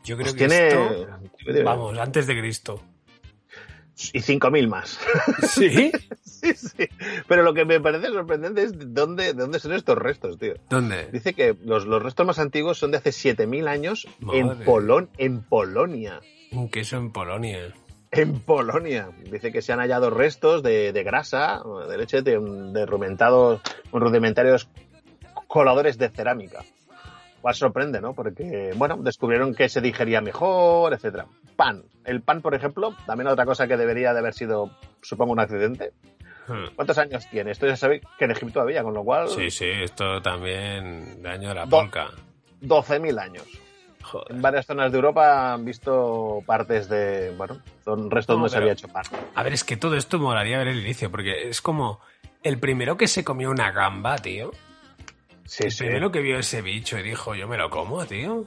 Yo 0.04 0.18
creo 0.18 0.32
Pues 0.32 0.34
que 0.34 0.48
tiene- 0.48 0.68
esto... 0.68 1.64
Vamos, 1.66 1.98
antes 1.98 2.28
de 2.28 2.38
Cristo. 2.40 2.80
Y 4.14 4.20
5.000 4.20 4.68
más. 4.68 5.00
¿Sí? 5.48 5.92
sí, 6.24 6.54
sí. 6.54 6.90
Pero 7.28 7.44
lo 7.44 7.54
que 7.54 7.66
me 7.66 7.80
parece 7.80 8.08
sorprendente 8.08 8.64
es 8.64 8.78
de 8.78 8.86
dónde, 8.88 9.34
de 9.34 9.42
dónde 9.42 9.60
son 9.60 9.74
estos 9.74 9.98
restos, 9.98 10.38
tío. 10.38 10.56
¿Dónde? 10.70 11.10
Dice 11.12 11.34
que 11.34 11.56
los, 11.64 11.86
los 11.86 12.02
restos 12.02 12.26
más 12.26 12.40
antiguos 12.40 12.78
son 12.78 12.92
de 12.92 12.98
hace 12.98 13.12
7.000 13.12 13.68
años 13.68 14.08
en. 14.34 14.64
Polon, 14.64 15.10
en 15.18 15.42
Polonia. 15.42 16.22
Un 16.52 16.70
queso 16.70 16.98
en 16.98 17.12
Polonia. 17.12 17.74
En 18.12 18.40
Polonia. 18.40 19.10
Dice 19.32 19.52
que 19.52 19.62
se 19.62 19.74
han 19.74 19.80
hallado 19.80 20.10
restos 20.10 20.62
de, 20.64 20.94
de 20.94 21.04
grasa, 21.04 21.62
de 21.90 21.98
leche, 21.98 22.22
de, 22.22 22.40
de 22.40 22.86
rudimentados, 22.86 23.62
rudimentarios 23.92 24.70
coladores 25.48 25.98
de 25.98 26.10
cerámica. 26.10 26.64
Cual 27.44 27.56
sorprende, 27.56 28.00
¿no? 28.00 28.14
Porque, 28.14 28.72
bueno, 28.78 28.96
descubrieron 29.02 29.54
que 29.54 29.68
se 29.68 29.82
digería 29.82 30.22
mejor, 30.22 30.94
etcétera. 30.94 31.26
Pan. 31.58 31.84
El 32.06 32.22
pan, 32.22 32.42
por 32.42 32.56
ejemplo, 32.56 32.96
también 33.06 33.28
otra 33.28 33.46
cosa 33.46 33.68
que 33.68 33.76
debería 33.76 34.14
de 34.14 34.20
haber 34.20 34.34
sido, 34.34 34.72
supongo, 35.02 35.34
un 35.34 35.42
accidente. 35.42 35.92
Hmm. 36.48 36.74
¿Cuántos 36.74 36.98
años 36.98 37.28
tiene? 37.30 37.52
Esto 37.52 37.68
ya 37.68 37.76
sabe 37.76 38.00
que 38.18 38.24
en 38.24 38.32
Egipto 38.32 38.62
había, 38.62 38.82
con 38.82 38.94
lo 38.94 39.04
cual, 39.04 39.28
Sí, 39.28 39.52
sí, 39.52 39.66
esto 39.66 40.22
también 40.22 41.22
de 41.22 41.30
año 41.30 41.50
de 41.50 41.56
la 41.56 41.66
polca. 41.68 42.12
12.000 42.62 43.20
años. 43.20 43.46
En 44.30 44.42
varias 44.42 44.66
zonas 44.66 44.90
de 44.94 44.98
Europa 44.98 45.54
han 45.54 45.66
visto 45.66 46.40
partes 46.46 46.88
de, 46.88 47.34
bueno, 47.38 47.60
son 47.84 48.10
restos 48.10 48.36
No, 48.38 48.44
donde 48.44 48.50
se 48.52 48.56
pero- 48.56 48.64
había 48.64 48.74
hecho 48.74 48.88
pan. 48.88 49.04
A 49.36 49.44
ver, 49.44 49.52
es 49.52 49.66
que 49.66 49.76
todo 49.76 49.98
esto 49.98 50.18
molaría 50.18 50.60
ver 50.60 50.70
el 50.70 50.80
inicio, 50.80 51.12
porque 51.12 51.50
es 51.50 51.62
como 51.62 52.00
el 52.42 52.58
primero 52.58 52.96
que 52.96 53.10
se 53.10 53.26
comió 53.26 53.50
una 53.50 53.72
gamba, 53.74 54.18
tío. 54.18 54.52
Sí, 55.46 55.70
sí. 55.70 55.84
primero 55.84 56.12
que 56.12 56.22
vio 56.22 56.40
ese 56.40 56.62
bicho 56.62 56.98
y 56.98 57.04
dijo, 57.04 57.36
yo 57.36 57.48
me 57.48 57.58
lo 57.58 57.70
como, 57.70 58.06
tío. 58.06 58.46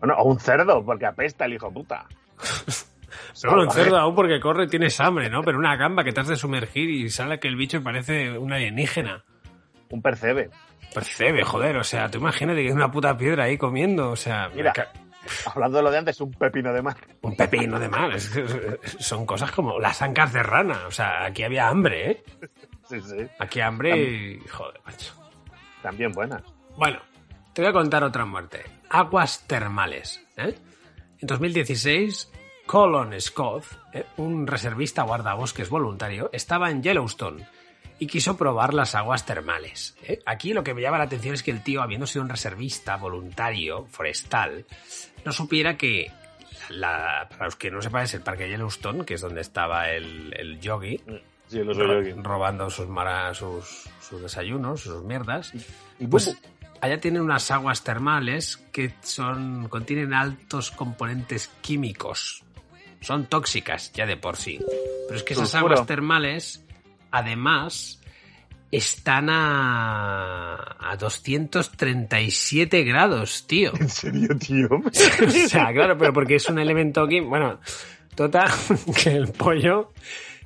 Bueno, 0.00 0.14
o 0.18 0.24
un 0.24 0.38
cerdo, 0.40 0.84
porque 0.84 1.06
apesta 1.06 1.44
el 1.44 1.54
hijo 1.54 1.70
puta. 1.72 2.06
Pero 2.36 3.52
bueno, 3.54 3.62
un 3.64 3.70
cerdo 3.70 3.96
aún 3.98 4.14
porque 4.14 4.40
corre 4.40 4.64
y 4.64 4.68
tienes 4.68 4.98
hambre, 5.00 5.28
¿no? 5.30 5.42
Pero 5.42 5.58
una 5.58 5.76
gamba 5.76 6.04
que 6.04 6.12
te 6.12 6.20
has 6.20 6.28
de 6.28 6.36
sumergir 6.36 6.88
y 6.90 7.08
sale 7.10 7.38
que 7.38 7.48
el 7.48 7.56
bicho 7.56 7.82
parece 7.82 8.36
un 8.38 8.52
alienígena. 8.52 9.24
Un 9.90 10.02
percebe. 10.02 10.50
Percebe, 10.94 11.44
joder, 11.44 11.76
o 11.76 11.84
sea, 11.84 12.08
tú 12.10 12.18
imagínate 12.18 12.62
que 12.62 12.68
es 12.68 12.74
una 12.74 12.90
puta 12.90 13.16
piedra 13.16 13.44
ahí 13.44 13.58
comiendo, 13.58 14.10
o 14.10 14.16
sea, 14.16 14.48
Mira, 14.54 14.72
ca- 14.72 14.90
hablando 15.44 15.78
de 15.78 15.84
lo 15.84 15.90
de 15.90 15.98
antes, 15.98 16.20
un 16.20 16.30
pepino 16.32 16.72
de 16.72 16.80
mar. 16.82 16.96
un 17.22 17.36
pepino 17.36 17.78
de 17.78 17.90
es 18.16 18.28
que 18.30 18.78
son 18.98 19.26
cosas 19.26 19.50
como 19.50 19.78
las 19.78 20.00
ancas 20.02 20.32
de 20.32 20.42
rana, 20.42 20.86
o 20.86 20.90
sea, 20.90 21.24
aquí 21.26 21.42
había 21.42 21.68
hambre, 21.68 22.10
¿eh? 22.10 22.24
Sí, 22.88 23.00
sí. 23.00 23.16
Aquí 23.38 23.60
hambre 23.60 23.96
y... 23.98 24.38
joder, 24.48 24.80
macho. 24.84 25.12
También 25.86 26.10
buenas. 26.10 26.42
Bueno, 26.76 26.98
te 27.52 27.62
voy 27.62 27.70
a 27.70 27.72
contar 27.72 28.02
otra 28.02 28.24
muerte. 28.24 28.64
Aguas 28.90 29.46
termales. 29.46 30.20
¿eh? 30.36 30.52
En 31.20 31.28
2016, 31.28 32.28
Colin 32.66 33.20
Scott, 33.20 33.66
¿eh? 33.92 34.04
un 34.16 34.48
reservista 34.48 35.04
guardabosques 35.04 35.68
voluntario, 35.68 36.28
estaba 36.32 36.72
en 36.72 36.82
Yellowstone 36.82 37.46
y 38.00 38.08
quiso 38.08 38.36
probar 38.36 38.74
las 38.74 38.96
aguas 38.96 39.24
termales. 39.24 39.96
¿eh? 40.02 40.18
Aquí 40.26 40.52
lo 40.52 40.64
que 40.64 40.74
me 40.74 40.82
llama 40.82 40.98
la 40.98 41.04
atención 41.04 41.34
es 41.34 41.44
que 41.44 41.52
el 41.52 41.62
tío, 41.62 41.82
habiendo 41.82 42.08
sido 42.08 42.24
un 42.24 42.30
reservista 42.30 42.96
voluntario 42.96 43.86
forestal, 43.86 44.66
no 45.24 45.30
supiera 45.30 45.76
que 45.76 46.10
la, 46.68 47.28
para 47.30 47.44
los 47.44 47.54
que 47.54 47.70
no 47.70 47.80
sepan 47.80 48.02
es 48.02 48.14
el 48.14 48.22
parque 48.22 48.48
Yellowstone, 48.48 49.04
que 49.04 49.14
es 49.14 49.20
donde 49.20 49.40
estaba 49.40 49.88
el, 49.90 50.34
el 50.36 50.58
yogi, 50.58 51.00
Sí, 51.48 51.60
robando 51.62 52.68
sus, 52.70 52.88
mara- 52.88 53.32
sus, 53.34 53.84
sus 54.00 54.20
desayunos, 54.22 54.80
sus 54.82 55.02
mierdas. 55.04 55.52
Y 56.00 56.06
Pues 56.06 56.36
allá 56.80 57.00
tienen 57.00 57.22
unas 57.22 57.50
aguas 57.50 57.82
termales 57.84 58.56
que 58.72 58.94
son 59.02 59.68
contienen 59.68 60.12
altos 60.12 60.70
componentes 60.70 61.50
químicos. 61.60 62.42
Son 63.00 63.26
tóxicas 63.26 63.92
ya 63.92 64.06
de 64.06 64.16
por 64.16 64.36
sí. 64.36 64.58
Pero 65.06 65.16
es 65.18 65.22
que 65.22 65.34
esas 65.34 65.50
Sulfuro. 65.50 65.74
aguas 65.74 65.86
termales, 65.86 66.64
además, 67.12 68.00
están 68.72 69.28
a, 69.30 70.76
a 70.90 70.96
237 70.96 72.82
grados, 72.84 73.46
tío. 73.46 73.72
¿En 73.78 73.88
serio, 73.88 74.28
tío? 74.38 74.68
o 75.26 75.30
sea, 75.48 75.72
claro, 75.72 75.96
pero 75.96 76.12
porque 76.12 76.36
es 76.36 76.48
un 76.48 76.58
elemento 76.58 77.06
químico. 77.06 77.30
Bueno, 77.30 77.60
total, 78.16 78.50
que 79.02 79.10
el 79.10 79.28
pollo 79.28 79.92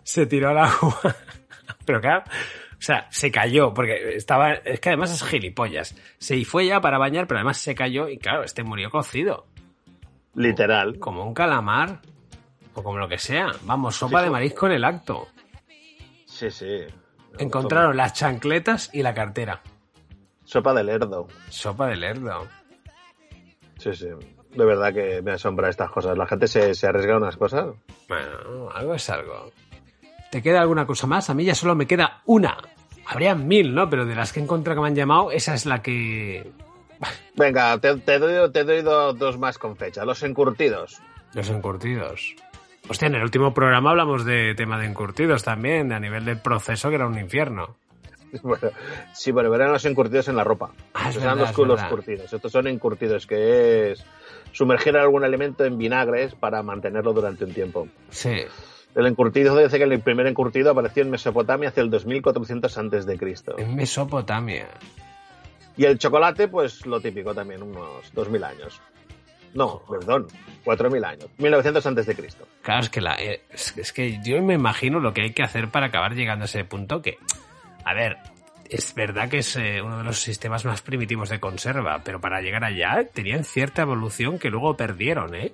se 0.02 0.26
tiró 0.26 0.50
al 0.50 0.58
agua. 0.58 1.00
Pero 1.84 2.00
claro, 2.00 2.24
o 2.80 2.82
sea, 2.82 3.06
se 3.10 3.30
cayó, 3.30 3.74
porque 3.74 4.16
estaba. 4.16 4.54
Es 4.54 4.80
que 4.80 4.88
además 4.88 5.12
es 5.12 5.22
gilipollas. 5.22 5.94
Se 6.18 6.42
fue 6.44 6.66
ya 6.66 6.80
para 6.80 6.96
bañar, 6.96 7.26
pero 7.26 7.38
además 7.38 7.58
se 7.58 7.74
cayó 7.74 8.08
y 8.08 8.16
claro, 8.16 8.42
este 8.42 8.62
murió 8.62 8.90
cocido. 8.90 9.46
Literal. 10.34 10.98
Como 10.98 11.24
un 11.24 11.34
calamar. 11.34 12.00
O 12.74 12.82
como 12.82 12.96
lo 12.96 13.06
que 13.06 13.18
sea. 13.18 13.48
Vamos, 13.64 13.96
sopa 13.96 14.20
Sí, 14.20 14.24
de 14.24 14.30
marisco 14.30 14.66
en 14.66 14.72
el 14.72 14.84
acto. 14.84 15.28
Sí, 16.24 16.50
sí. 16.50 16.86
Encontraron 17.38 17.96
las 17.96 18.14
chancletas 18.14 18.88
y 18.94 19.02
la 19.02 19.12
cartera. 19.12 19.60
Sopa 20.44 20.72
de 20.72 20.84
lerdo. 20.84 21.28
Sopa 21.50 21.86
de 21.88 21.96
lerdo. 21.96 22.48
Sí, 23.76 23.94
sí. 23.94 24.08
De 24.54 24.64
verdad 24.64 24.94
que 24.94 25.20
me 25.20 25.32
asombra 25.32 25.68
estas 25.68 25.90
cosas. 25.90 26.16
La 26.16 26.26
gente 26.26 26.48
se, 26.48 26.74
se 26.74 26.86
arriesga 26.86 27.14
a 27.14 27.18
unas 27.18 27.36
cosas. 27.36 27.74
Bueno, 28.08 28.70
algo 28.74 28.94
es 28.94 29.10
algo. 29.10 29.52
¿Te 30.30 30.42
queda 30.42 30.60
alguna 30.60 30.86
cosa 30.86 31.06
más? 31.06 31.28
A 31.30 31.34
mí 31.34 31.44
ya 31.44 31.54
solo 31.54 31.74
me 31.74 31.86
queda 31.86 32.20
una. 32.26 32.56
Habrían 33.06 33.48
mil, 33.48 33.74
¿no? 33.74 33.90
Pero 33.90 34.06
de 34.06 34.14
las 34.14 34.32
que 34.32 34.40
he 34.40 34.42
encontrado 34.42 34.76
que 34.76 34.82
me 34.82 34.88
han 34.88 34.94
llamado, 34.94 35.30
esa 35.32 35.54
es 35.54 35.66
la 35.66 35.82
que... 35.82 36.50
Venga, 37.34 37.78
te, 37.78 37.96
te 37.96 38.18
doy, 38.18 38.52
te 38.52 38.62
doy 38.64 38.82
do- 38.82 39.12
dos 39.14 39.38
más 39.38 39.58
con 39.58 39.76
fecha. 39.76 40.04
Los 40.04 40.22
encurtidos. 40.22 41.00
Los 41.34 41.48
encurtidos. 41.50 42.34
Hostia, 42.88 43.06
en 43.08 43.14
el 43.16 43.22
último 43.22 43.52
programa 43.54 43.90
hablamos 43.90 44.24
de 44.24 44.54
tema 44.54 44.78
de 44.78 44.86
encurtidos 44.86 45.42
también, 45.42 45.92
a 45.92 46.00
nivel 46.00 46.24
del 46.24 46.38
proceso 46.38 46.88
que 46.88 46.96
era 46.96 47.06
un 47.06 47.18
infierno. 47.18 47.76
Bueno, 48.42 48.70
sí, 49.12 49.32
pero 49.32 49.52
eran 49.52 49.72
los 49.72 49.84
encurtidos 49.86 50.28
en 50.28 50.36
la 50.36 50.44
ropa. 50.44 50.70
Ah, 50.94 51.08
es 51.08 51.16
verdad, 51.16 51.36
los 51.36 51.50
es 51.80 51.86
curtidos. 51.88 52.32
Estos 52.32 52.52
son 52.52 52.68
encurtidos, 52.68 53.26
que 53.26 53.90
es 53.90 54.04
sumergir 54.52 54.96
algún 54.96 55.24
elemento 55.24 55.64
en 55.64 55.76
vinagres 55.76 56.36
para 56.36 56.62
mantenerlo 56.62 57.12
durante 57.12 57.44
un 57.44 57.52
tiempo. 57.52 57.88
Sí. 58.10 58.36
El 58.94 59.06
encurtido 59.06 59.56
dice 59.56 59.78
que 59.78 59.84
el 59.84 60.00
primer 60.00 60.26
encurtido 60.26 60.72
apareció 60.72 61.02
en 61.02 61.10
Mesopotamia 61.10 61.68
hacia 61.68 61.82
el 61.82 61.90
2400 61.90 62.76
antes 62.78 63.06
de 63.06 63.16
Cristo. 63.18 63.54
En 63.58 63.76
Mesopotamia. 63.76 64.68
Y 65.76 65.84
el 65.84 65.98
chocolate, 65.98 66.48
pues 66.48 66.84
lo 66.86 67.00
típico 67.00 67.34
también, 67.34 67.62
unos 67.62 68.12
2000 68.12 68.44
años. 68.44 68.80
No, 69.54 69.82
perdón, 69.88 70.26
4000 70.64 71.04
años. 71.04 71.26
1900 71.38 71.86
antes 71.86 72.06
de 72.06 72.14
Cristo. 72.14 72.46
Claro, 72.62 72.82
es 72.82 72.90
que, 72.90 73.00
la, 73.00 73.14
eh, 73.14 73.42
es, 73.50 73.76
es 73.76 73.92
que 73.92 74.20
yo 74.24 74.42
me 74.42 74.54
imagino 74.54 75.00
lo 75.00 75.12
que 75.12 75.22
hay 75.22 75.32
que 75.32 75.42
hacer 75.42 75.70
para 75.70 75.86
acabar 75.86 76.14
llegando 76.14 76.44
a 76.44 76.46
ese 76.46 76.64
punto 76.64 77.02
que, 77.02 77.18
a 77.84 77.94
ver, 77.94 78.18
es 78.68 78.94
verdad 78.94 79.28
que 79.28 79.38
es 79.38 79.56
eh, 79.56 79.82
uno 79.82 79.98
de 79.98 80.04
los 80.04 80.20
sistemas 80.20 80.64
más 80.64 80.82
primitivos 80.82 81.28
de 81.28 81.40
conserva, 81.40 82.02
pero 82.04 82.20
para 82.20 82.40
llegar 82.40 82.64
allá 82.64 83.04
tenían 83.12 83.44
cierta 83.44 83.82
evolución 83.82 84.38
que 84.38 84.50
luego 84.50 84.76
perdieron, 84.76 85.34
¿eh? 85.34 85.52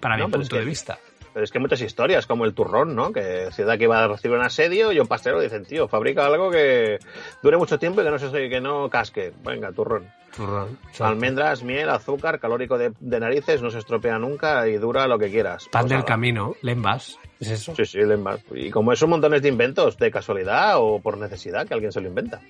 Para 0.00 0.16
No, 0.16 0.26
mi 0.26 0.32
es 0.32 0.38
punto 0.38 0.56
de 0.56 0.64
vista. 0.64 0.98
Pero 1.32 1.44
es 1.44 1.50
que 1.52 1.58
hay 1.58 1.62
muchas 1.62 1.80
historias, 1.80 2.26
como 2.26 2.44
el 2.44 2.54
turrón, 2.54 2.96
¿no? 2.96 3.12
Que 3.12 3.48
ciudad 3.52 3.78
que 3.78 3.84
iba 3.84 4.02
a 4.02 4.08
recibir 4.08 4.36
un 4.36 4.44
asedio 4.44 4.90
y 4.92 4.98
un 4.98 5.06
pastelero 5.06 5.40
dicen, 5.40 5.64
tío, 5.64 5.86
fabrica 5.86 6.26
algo 6.26 6.50
que 6.50 6.98
dure 7.42 7.56
mucho 7.56 7.78
tiempo 7.78 8.00
y 8.00 8.04
que 8.04 8.10
no 8.10 8.18
se 8.18 8.30
que 8.48 8.60
no 8.60 8.88
casque. 8.90 9.32
Venga, 9.44 9.70
turrón. 9.70 10.10
Turrón. 10.36 10.78
Almendras, 10.98 11.62
miel, 11.62 11.88
azúcar, 11.90 12.40
calórico 12.40 12.78
de, 12.78 12.92
de 12.98 13.20
narices, 13.20 13.62
no 13.62 13.70
se 13.70 13.78
estropea 13.78 14.18
nunca 14.18 14.66
y 14.68 14.76
dura 14.78 15.06
lo 15.06 15.18
que 15.18 15.30
quieras. 15.30 15.68
Pan 15.70 15.82
Pues 15.82 15.90
del 15.90 15.98
nada. 15.98 16.06
camino, 16.08 16.54
lembas, 16.62 17.18
¿es 17.38 17.50
eso? 17.50 17.74
Sí, 17.76 17.84
sí, 17.84 17.98
lembas. 17.98 18.40
Y 18.52 18.70
como 18.70 18.92
eso, 18.92 19.06
montones 19.06 19.42
de 19.42 19.48
inventos, 19.48 19.96
de 19.98 20.10
casualidad 20.10 20.74
o 20.78 21.00
por 21.00 21.16
necesidad, 21.18 21.66
que 21.66 21.74
alguien 21.74 21.92
se 21.92 22.00
lo 22.00 22.08
inventa. 22.08 22.40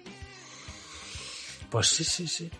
Pues 1.71 1.87
sí, 1.87 2.05
sí, 2.05 2.27
sí. 2.27 2.51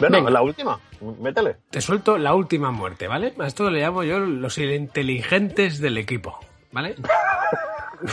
Bueno, 0.00 0.18
Venga. 0.18 0.30
la 0.30 0.42
última, 0.42 0.80
métele. 1.20 1.56
Te 1.70 1.80
suelto 1.80 2.18
la 2.18 2.34
última 2.34 2.70
muerte, 2.70 3.08
¿vale? 3.08 3.34
A 3.38 3.46
esto 3.46 3.70
le 3.70 3.80
llamo 3.80 4.04
yo 4.04 4.18
los 4.20 4.58
inteligentes 4.58 5.80
del 5.80 5.98
equipo, 5.98 6.38
¿vale? 6.72 6.94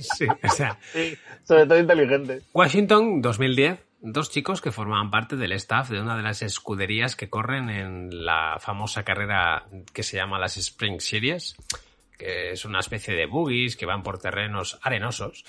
sí, 0.00 0.26
o 0.42 0.48
sea, 0.50 0.78
Sí, 0.92 1.16
sobre 1.44 1.66
todo 1.66 1.78
inteligente. 1.78 2.42
Washington 2.52 3.20
2010, 3.22 3.80
dos 4.00 4.30
chicos 4.30 4.60
que 4.60 4.72
formaban 4.72 5.10
parte 5.10 5.36
del 5.36 5.52
staff 5.52 5.90
de 5.90 6.00
una 6.00 6.16
de 6.16 6.22
las 6.22 6.42
escuderías 6.42 7.16
que 7.16 7.28
corren 7.28 7.70
en 7.70 8.24
la 8.24 8.58
famosa 8.60 9.02
carrera 9.02 9.64
que 9.92 10.02
se 10.02 10.16
llama 10.16 10.38
las 10.38 10.56
Spring 10.56 11.00
Series, 11.00 11.56
que 12.18 12.52
es 12.52 12.64
una 12.64 12.80
especie 12.80 13.14
de 13.14 13.26
buggies 13.26 13.76
que 13.76 13.86
van 13.86 14.02
por 14.02 14.18
terrenos 14.18 14.78
arenosos. 14.82 15.44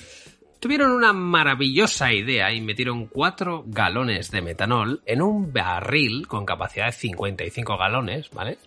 Tuvieron 0.66 0.94
una 0.94 1.14
maravillosa 1.14 2.12
idea 2.12 2.52
y 2.52 2.60
metieron 2.60 3.06
cuatro 3.06 3.64
galones 3.68 4.32
de 4.32 4.42
metanol 4.42 5.00
en 5.06 5.22
un 5.22 5.54
barril 5.54 6.28
con 6.28 6.44
capacidad 6.44 6.88
de 6.88 6.92
55 6.92 7.78
galones, 7.78 8.32
¿vale? 8.32 8.58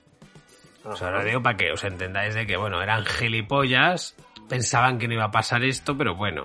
O 0.84 0.94
sea, 0.94 1.10
lo 1.10 1.24
digo 1.24 1.42
para 1.42 1.56
que 1.56 1.72
os 1.72 1.82
entendáis 1.82 2.36
de 2.36 2.46
que, 2.46 2.56
bueno, 2.56 2.80
eran 2.80 3.04
gilipollas, 3.04 4.14
pensaban 4.48 5.00
que 5.00 5.08
no 5.08 5.14
iba 5.14 5.24
a 5.24 5.32
pasar 5.32 5.64
esto, 5.64 5.98
pero 5.98 6.14
bueno. 6.14 6.44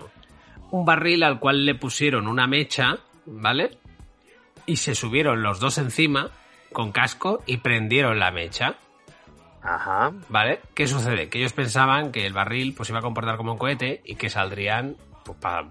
Un 0.72 0.86
barril 0.86 1.22
al 1.22 1.40
cual 1.40 1.68
le 1.68 1.76
pusieron 1.76 2.28
una 2.28 2.48
mecha, 2.48 2.98
¿vale? 3.28 3.78
Y 4.66 4.78
se 4.78 4.96
subieron 4.96 5.44
los 5.44 5.60
dos 5.60 5.78
encima, 5.78 6.32
con 6.72 6.92
casco, 6.92 7.44
y 7.46 7.58
prendieron 7.58 8.18
la 8.18 8.32
mecha, 8.32 8.78
Ajá. 9.62 10.14
¿vale? 10.30 10.62
¿Qué 10.74 10.88
sucede? 10.88 11.30
Que 11.30 11.38
ellos 11.38 11.54
pensaban 11.54 12.12
que 12.12 12.26
el 12.26 12.34
barril 12.34 12.74
pues 12.74 12.90
iba 12.90 12.98
a 12.98 13.04
comportar 13.04 13.38
como 13.38 13.52
un 13.52 13.60
cohete 13.60 14.02
y 14.04 14.16
que 14.16 14.32
saldrían 14.32 14.98
pues, 15.26 15.38
para 15.40 15.68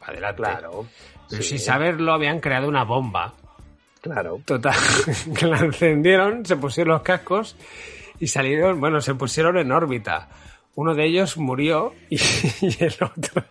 adelante. 0.00 0.36
Claro. 0.42 0.86
Pero 1.28 1.42
Sí. 1.42 1.48
sin 1.50 1.58
saberlo 1.58 2.12
habían 2.12 2.40
creado 2.40 2.68
una 2.68 2.84
bomba. 2.84 3.34
Claro. 4.00 4.40
Total, 4.44 4.74
que 5.38 5.46
la 5.46 5.58
encendieron, 5.58 6.46
se 6.46 6.56
pusieron 6.56 6.92
los 6.94 7.02
cascos 7.02 7.56
y 8.20 8.28
salieron, 8.28 8.78
bueno, 8.80 9.00
se 9.00 9.14
pusieron 9.14 9.58
en 9.58 9.72
órbita. 9.72 10.28
Uno 10.76 10.94
de 10.94 11.06
ellos 11.06 11.36
murió 11.38 11.94
y, 12.10 12.16
y 12.60 12.76
el 12.84 12.94
otro 13.00 13.42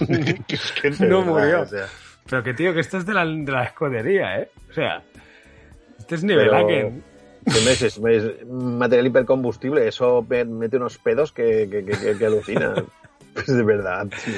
no 1.08 1.22
murió. 1.22 1.62
o 1.62 1.66
sea, 1.66 1.86
Pero 2.28 2.42
que 2.42 2.54
tío, 2.54 2.74
que 2.74 2.80
esto 2.80 2.98
es 2.98 3.06
de 3.06 3.14
la, 3.14 3.24
de 3.24 3.50
la 3.52 3.64
escudería, 3.64 4.38
¿eh? 4.40 4.50
O 4.70 4.72
sea, 4.74 5.02
este 5.98 6.16
es 6.16 6.24
nivel 6.24 6.50
Pero- 6.50 6.64
Aken. 6.64 7.04
si 7.46 7.64
me 7.64 7.70
es, 7.72 7.98
me 8.00 8.16
es 8.16 8.46
material 8.46 9.06
hipercombustible, 9.06 9.86
eso 9.88 10.26
me- 10.28 10.44
mete 10.44 10.76
unos 10.76 10.98
pedos 10.98 11.32
que, 11.32 11.68
que, 11.70 11.84
que, 11.84 11.98
que- 11.98 12.18
que 12.18 12.26
alucina. 12.26 12.74
Pues 13.34 13.46
de 13.46 13.62
verdad, 13.62 14.06
tío. 14.08 14.34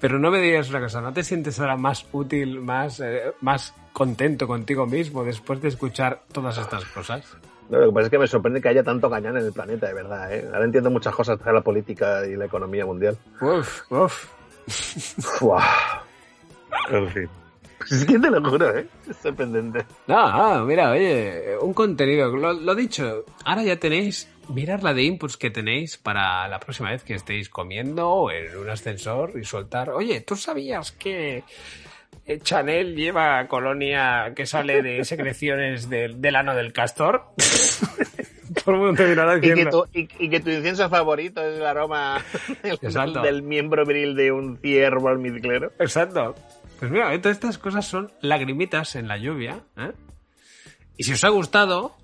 Pero 0.00 0.18
no 0.18 0.30
me 0.30 0.38
digas 0.38 0.68
una 0.68 0.80
cosa, 0.80 1.00
¿no 1.00 1.12
te 1.12 1.24
sientes 1.24 1.58
ahora 1.60 1.76
más 1.76 2.06
útil, 2.12 2.60
más, 2.60 3.00
eh, 3.00 3.32
más 3.40 3.74
contento 3.92 4.46
contigo 4.46 4.86
mismo 4.86 5.24
después 5.24 5.62
de 5.62 5.68
escuchar 5.68 6.22
todas 6.30 6.58
estas 6.58 6.84
cosas? 6.84 7.24
No, 7.70 7.78
lo 7.78 7.86
que 7.86 7.92
pasa 7.94 8.04
es 8.06 8.10
que 8.10 8.18
me 8.18 8.26
sorprende 8.26 8.60
que 8.60 8.68
haya 8.68 8.82
tanto 8.82 9.08
gañán 9.08 9.36
en 9.38 9.46
el 9.46 9.52
planeta, 9.52 9.86
de 9.86 9.94
verdad. 9.94 10.32
¿eh? 10.34 10.46
Ahora 10.52 10.64
entiendo 10.66 10.90
muchas 10.90 11.14
cosas 11.14 11.42
de 11.42 11.52
la 11.52 11.62
política 11.62 12.26
y 12.26 12.36
la 12.36 12.44
economía 12.44 12.84
mundial. 12.84 13.16
Uf, 13.40 13.90
uf. 13.90 14.28
Buah. 15.40 16.02
En 16.90 17.08
fin. 17.08 17.28
Es 17.90 18.04
que 18.04 18.18
te 18.18 18.30
lo 18.30 18.42
juro, 18.50 18.76
¿eh? 18.76 18.86
Es 19.08 19.16
sorprendente. 19.16 19.84
No, 20.06 20.56
no, 20.58 20.64
mira, 20.64 20.90
oye, 20.90 21.56
un 21.60 21.74
contenido, 21.74 22.28
lo, 22.34 22.52
lo 22.52 22.74
dicho, 22.74 23.24
ahora 23.44 23.62
ya 23.62 23.76
tenéis, 23.76 24.28
mirar 24.48 24.82
la 24.82 24.94
de 24.94 25.02
inputs 25.02 25.36
que 25.36 25.50
tenéis 25.50 25.96
para 25.96 26.46
la 26.48 26.60
próxima 26.60 26.90
vez 26.90 27.02
que 27.04 27.14
estéis 27.14 27.48
comiendo 27.48 28.08
o 28.08 28.30
en 28.30 28.56
un 28.56 28.68
ascensor 28.68 29.32
y 29.40 29.44
soltar, 29.44 29.90
oye, 29.90 30.20
¿tú 30.20 30.36
sabías 30.36 30.92
que 30.92 31.44
eh, 32.26 32.38
Chanel 32.40 32.94
lleva 32.94 33.46
colonia 33.48 34.32
que 34.34 34.46
sale 34.46 34.82
de 34.82 35.04
secreciones 35.04 35.88
del, 35.88 36.20
del 36.20 36.36
ano 36.36 36.54
del 36.54 36.72
castor? 36.72 37.26
Todo 38.64 38.74
el 38.74 38.80
mundo 38.80 39.02
te 39.02 39.08
mirará 39.08 39.36
Y 39.38 39.40
que, 39.40 39.48
diciendo... 39.48 39.88
tu, 39.90 39.98
y, 39.98 40.08
y 40.18 40.30
que 40.30 40.40
tu 40.40 40.50
incienso 40.50 40.88
favorito 40.88 41.44
es 41.44 41.58
el 41.58 41.66
aroma 41.66 42.22
del 43.22 43.42
miembro 43.42 43.84
viril 43.84 44.14
de 44.14 44.30
un 44.30 44.58
ciervo 44.58 45.08
almizclero. 45.08 45.72
Exacto. 45.78 46.34
Pues 46.78 46.90
mira, 46.90 47.06
todas 47.20 47.36
estas 47.36 47.58
cosas 47.58 47.86
son 47.86 48.12
lagrimitas 48.20 48.96
en 48.96 49.08
la 49.08 49.16
lluvia. 49.16 49.60
¿eh? 49.76 49.92
Y 50.96 51.04
si 51.04 51.12
os 51.12 51.24
ha 51.24 51.30
gustado, 51.30 51.96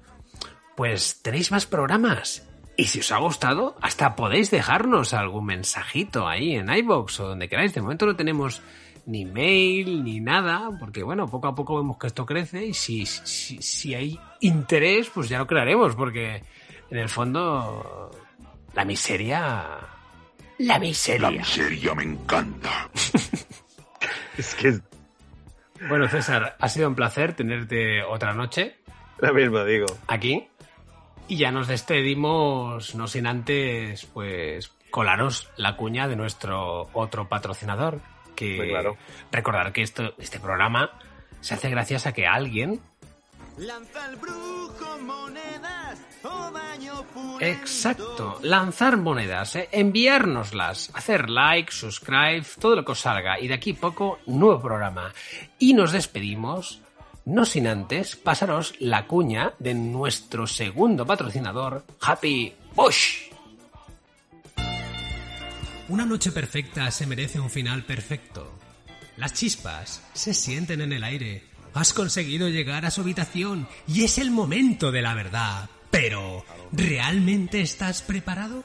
pues 0.80 1.20
tenéis 1.20 1.52
más 1.52 1.66
programas. 1.66 2.48
Y 2.74 2.86
si 2.86 3.00
os 3.00 3.12
ha 3.12 3.18
gustado, 3.18 3.76
hasta 3.82 4.16
podéis 4.16 4.50
dejarnos 4.50 5.12
algún 5.12 5.44
mensajito 5.44 6.26
ahí 6.26 6.54
en 6.54 6.72
iBox 6.74 7.20
o 7.20 7.28
donde 7.28 7.50
queráis. 7.50 7.74
De 7.74 7.82
momento 7.82 8.06
no 8.06 8.16
tenemos 8.16 8.62
ni 9.04 9.26
mail 9.26 10.02
ni 10.02 10.20
nada, 10.20 10.70
porque 10.80 11.02
bueno, 11.02 11.28
poco 11.28 11.48
a 11.48 11.54
poco 11.54 11.76
vemos 11.76 11.98
que 11.98 12.06
esto 12.06 12.24
crece 12.24 12.64
y 12.64 12.72
si, 12.72 13.04
si, 13.04 13.60
si 13.60 13.94
hay 13.94 14.18
interés, 14.40 15.10
pues 15.10 15.28
ya 15.28 15.38
lo 15.40 15.46
crearemos, 15.46 15.94
porque 15.96 16.42
en 16.88 16.96
el 16.96 17.10
fondo 17.10 18.10
la 18.72 18.86
miseria 18.86 19.66
La 20.60 20.78
miseria. 20.78 21.30
La 21.30 21.36
miseria 21.36 21.94
me 21.94 22.04
encanta. 22.04 22.88
es 24.38 24.54
que. 24.54 24.80
Bueno, 25.90 26.08
César, 26.08 26.56
ha 26.58 26.68
sido 26.70 26.88
un 26.88 26.94
placer 26.94 27.34
tenerte 27.34 28.02
otra 28.02 28.32
noche. 28.32 28.78
Lo 29.18 29.34
mismo 29.34 29.62
digo. 29.66 29.84
Aquí. 30.06 30.49
Y 31.30 31.36
ya 31.36 31.52
nos 31.52 31.68
despedimos, 31.68 32.96
no 32.96 33.06
sin 33.06 33.28
antes, 33.28 34.04
pues, 34.06 34.72
colaros 34.90 35.48
la 35.56 35.76
cuña 35.76 36.08
de 36.08 36.16
nuestro 36.16 36.90
otro 36.92 37.28
patrocinador. 37.28 38.00
Que 38.34 38.68
claro. 38.68 38.96
recordar 39.30 39.72
que 39.72 39.82
esto, 39.82 40.14
este 40.18 40.40
programa 40.40 40.90
se 41.40 41.54
hace 41.54 41.70
gracias 41.70 42.06
a 42.06 42.12
que 42.12 42.26
alguien 42.26 42.80
Lanza 43.58 44.06
el 44.06 44.16
brujo 44.16 44.98
monedas 45.02 46.00
o 46.24 46.50
daño 46.50 47.04
puro. 47.14 47.44
Exacto, 47.44 48.40
lanzar 48.42 48.96
monedas, 48.96 49.54
¿eh? 49.54 49.68
enviárnoslas, 49.70 50.90
hacer 50.94 51.28
like, 51.28 51.70
subscribe, 51.70 52.44
todo 52.58 52.74
lo 52.74 52.84
que 52.84 52.92
os 52.92 53.00
salga. 53.00 53.38
Y 53.38 53.48
de 53.48 53.54
aquí 53.54 53.74
poco, 53.74 54.18
nuevo 54.26 54.60
programa. 54.60 55.12
Y 55.58 55.74
nos 55.74 55.92
despedimos, 55.92 56.80
no 57.30 57.44
sin 57.44 57.68
antes 57.68 58.16
pasaros 58.16 58.74
la 58.80 59.06
cuña 59.06 59.54
de 59.60 59.72
nuestro 59.72 60.48
segundo 60.48 61.06
patrocinador, 61.06 61.84
Happy 62.00 62.52
Bush. 62.74 63.30
Una 65.88 66.04
noche 66.04 66.32
perfecta 66.32 66.90
se 66.90 67.06
merece 67.06 67.38
un 67.38 67.48
final 67.48 67.84
perfecto. 67.84 68.58
Las 69.16 69.34
chispas 69.34 70.02
se 70.12 70.34
sienten 70.34 70.80
en 70.80 70.92
el 70.92 71.04
aire. 71.04 71.44
Has 71.72 71.92
conseguido 71.92 72.48
llegar 72.48 72.84
a 72.84 72.90
su 72.90 73.02
habitación 73.02 73.68
y 73.86 74.02
es 74.02 74.18
el 74.18 74.32
momento 74.32 74.90
de 74.90 75.02
la 75.02 75.14
verdad. 75.14 75.70
Pero, 75.92 76.44
¿realmente 76.72 77.60
estás 77.60 78.02
preparado? 78.02 78.64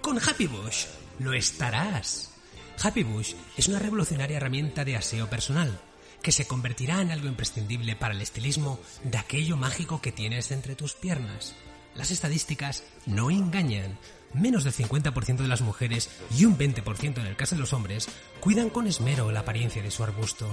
Con 0.00 0.18
Happy 0.18 0.48
Bush 0.48 0.86
lo 1.20 1.32
estarás. 1.32 2.34
Happy 2.82 3.04
Bush 3.04 3.34
es 3.56 3.68
una 3.68 3.78
revolucionaria 3.78 4.38
herramienta 4.38 4.84
de 4.84 4.96
aseo 4.96 5.28
personal 5.30 5.80
que 6.22 6.32
se 6.32 6.46
convertirá 6.46 7.00
en 7.00 7.10
algo 7.10 7.28
imprescindible 7.28 7.96
para 7.96 8.14
el 8.14 8.20
estilismo 8.20 8.78
de 9.04 9.18
aquello 9.18 9.56
mágico 9.56 10.00
que 10.00 10.12
tienes 10.12 10.50
entre 10.50 10.76
tus 10.76 10.94
piernas. 10.94 11.54
Las 11.94 12.10
estadísticas 12.10 12.84
no 13.06 13.30
engañan. 13.30 13.98
Menos 14.32 14.62
del 14.62 14.72
50% 14.72 15.38
de 15.38 15.48
las 15.48 15.60
mujeres 15.60 16.08
y 16.36 16.44
un 16.44 16.56
20% 16.56 17.18
en 17.18 17.26
el 17.26 17.36
caso 17.36 17.56
de 17.56 17.60
los 17.60 17.72
hombres 17.72 18.08
cuidan 18.40 18.70
con 18.70 18.86
esmero 18.86 19.32
la 19.32 19.40
apariencia 19.40 19.82
de 19.82 19.90
su 19.90 20.04
arbusto. 20.04 20.48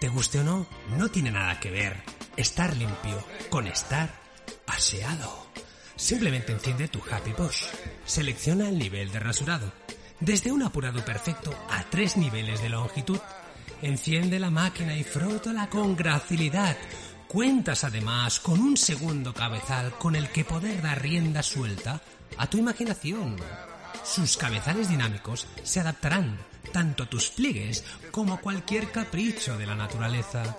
Te 0.00 0.08
guste 0.08 0.40
o 0.40 0.44
no, 0.44 0.66
no 0.96 1.10
tiene 1.10 1.30
nada 1.30 1.60
que 1.60 1.70
ver 1.70 2.02
estar 2.36 2.74
limpio 2.76 3.22
con 3.50 3.66
estar 3.66 4.10
aseado. 4.66 5.46
Simplemente 5.96 6.52
enciende 6.52 6.88
tu 6.88 7.02
Happy 7.10 7.32
Bush. 7.32 7.64
Selecciona 8.06 8.70
el 8.70 8.78
nivel 8.78 9.12
de 9.12 9.20
rasurado. 9.20 9.70
Desde 10.18 10.50
un 10.50 10.62
apurado 10.62 11.04
perfecto 11.04 11.54
a 11.68 11.84
tres 11.84 12.16
niveles 12.16 12.62
de 12.62 12.70
longitud. 12.70 13.18
Enciende 13.82 14.38
la 14.38 14.50
máquina 14.50 14.94
y 14.94 15.04
frótala 15.04 15.70
con 15.70 15.96
gracilidad. 15.96 16.76
Cuentas 17.26 17.82
además 17.84 18.38
con 18.38 18.60
un 18.60 18.76
segundo 18.76 19.32
cabezal 19.32 19.92
con 19.96 20.16
el 20.16 20.28
que 20.28 20.44
poder 20.44 20.82
dar 20.82 21.00
rienda 21.00 21.42
suelta 21.42 21.98
a 22.36 22.46
tu 22.46 22.58
imaginación. 22.58 23.36
Sus 24.04 24.36
cabezales 24.36 24.90
dinámicos 24.90 25.46
se 25.62 25.80
adaptarán 25.80 26.38
tanto 26.72 27.04
a 27.04 27.06
tus 27.08 27.30
pliegues 27.30 27.82
como 28.10 28.34
a 28.34 28.40
cualquier 28.40 28.90
capricho 28.90 29.56
de 29.56 29.66
la 29.66 29.76
naturaleza. 29.76 30.58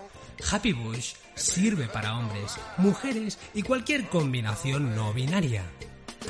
Happy 0.51 0.73
Bush 0.73 1.13
sirve 1.35 1.87
para 1.87 2.17
hombres, 2.17 2.57
mujeres 2.77 3.37
y 3.53 3.61
cualquier 3.61 4.09
combinación 4.09 4.95
no 4.95 5.13
binaria. 5.13 5.63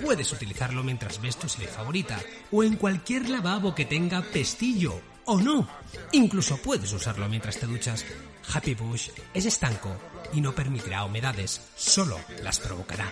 Puedes 0.03 0.33
utilizarlo 0.33 0.83
mientras 0.83 1.21
ves 1.21 1.37
tu 1.37 1.47
serie 1.47 1.69
favorita 1.69 2.19
o 2.51 2.63
en 2.63 2.75
cualquier 2.75 3.29
lavabo 3.29 3.73
que 3.73 3.85
tenga 3.85 4.21
pestillo 4.21 5.01
o 5.25 5.39
no. 5.39 5.67
Incluso 6.11 6.57
puedes 6.57 6.91
usarlo 6.93 7.27
mientras 7.29 7.57
te 7.57 7.65
duchas. 7.65 8.05
Happy 8.53 8.73
Bush 8.73 9.09
es 9.33 9.45
estanco 9.45 9.95
y 10.33 10.41
no 10.41 10.53
permitirá 10.53 11.03
humedades, 11.03 11.61
solo 11.75 12.19
las 12.41 12.59
provocará. 12.59 13.11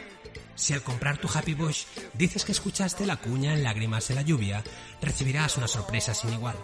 Si 0.56 0.74
al 0.74 0.84
comprar 0.84 1.18
tu 1.18 1.30
Happy 1.34 1.54
Bush 1.54 1.86
dices 2.14 2.44
que 2.44 2.52
escuchaste 2.52 3.06
la 3.06 3.18
cuña 3.18 3.54
en 3.54 3.64
lágrimas 3.64 4.10
en 4.10 4.18
la 4.18 4.22
lluvia, 4.24 4.64
recibirás 5.02 5.58
una 5.58 5.68
sorpresa 5.68 6.14
sin 6.14 6.34
igual. 6.34 6.58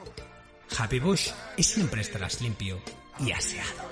Happy 0.77 0.99
Bush 0.99 1.29
y 1.55 1.63
siempre 1.63 2.01
estarás 2.01 2.41
limpio 2.41 2.81
y 3.19 3.31
aseado. 3.31 3.89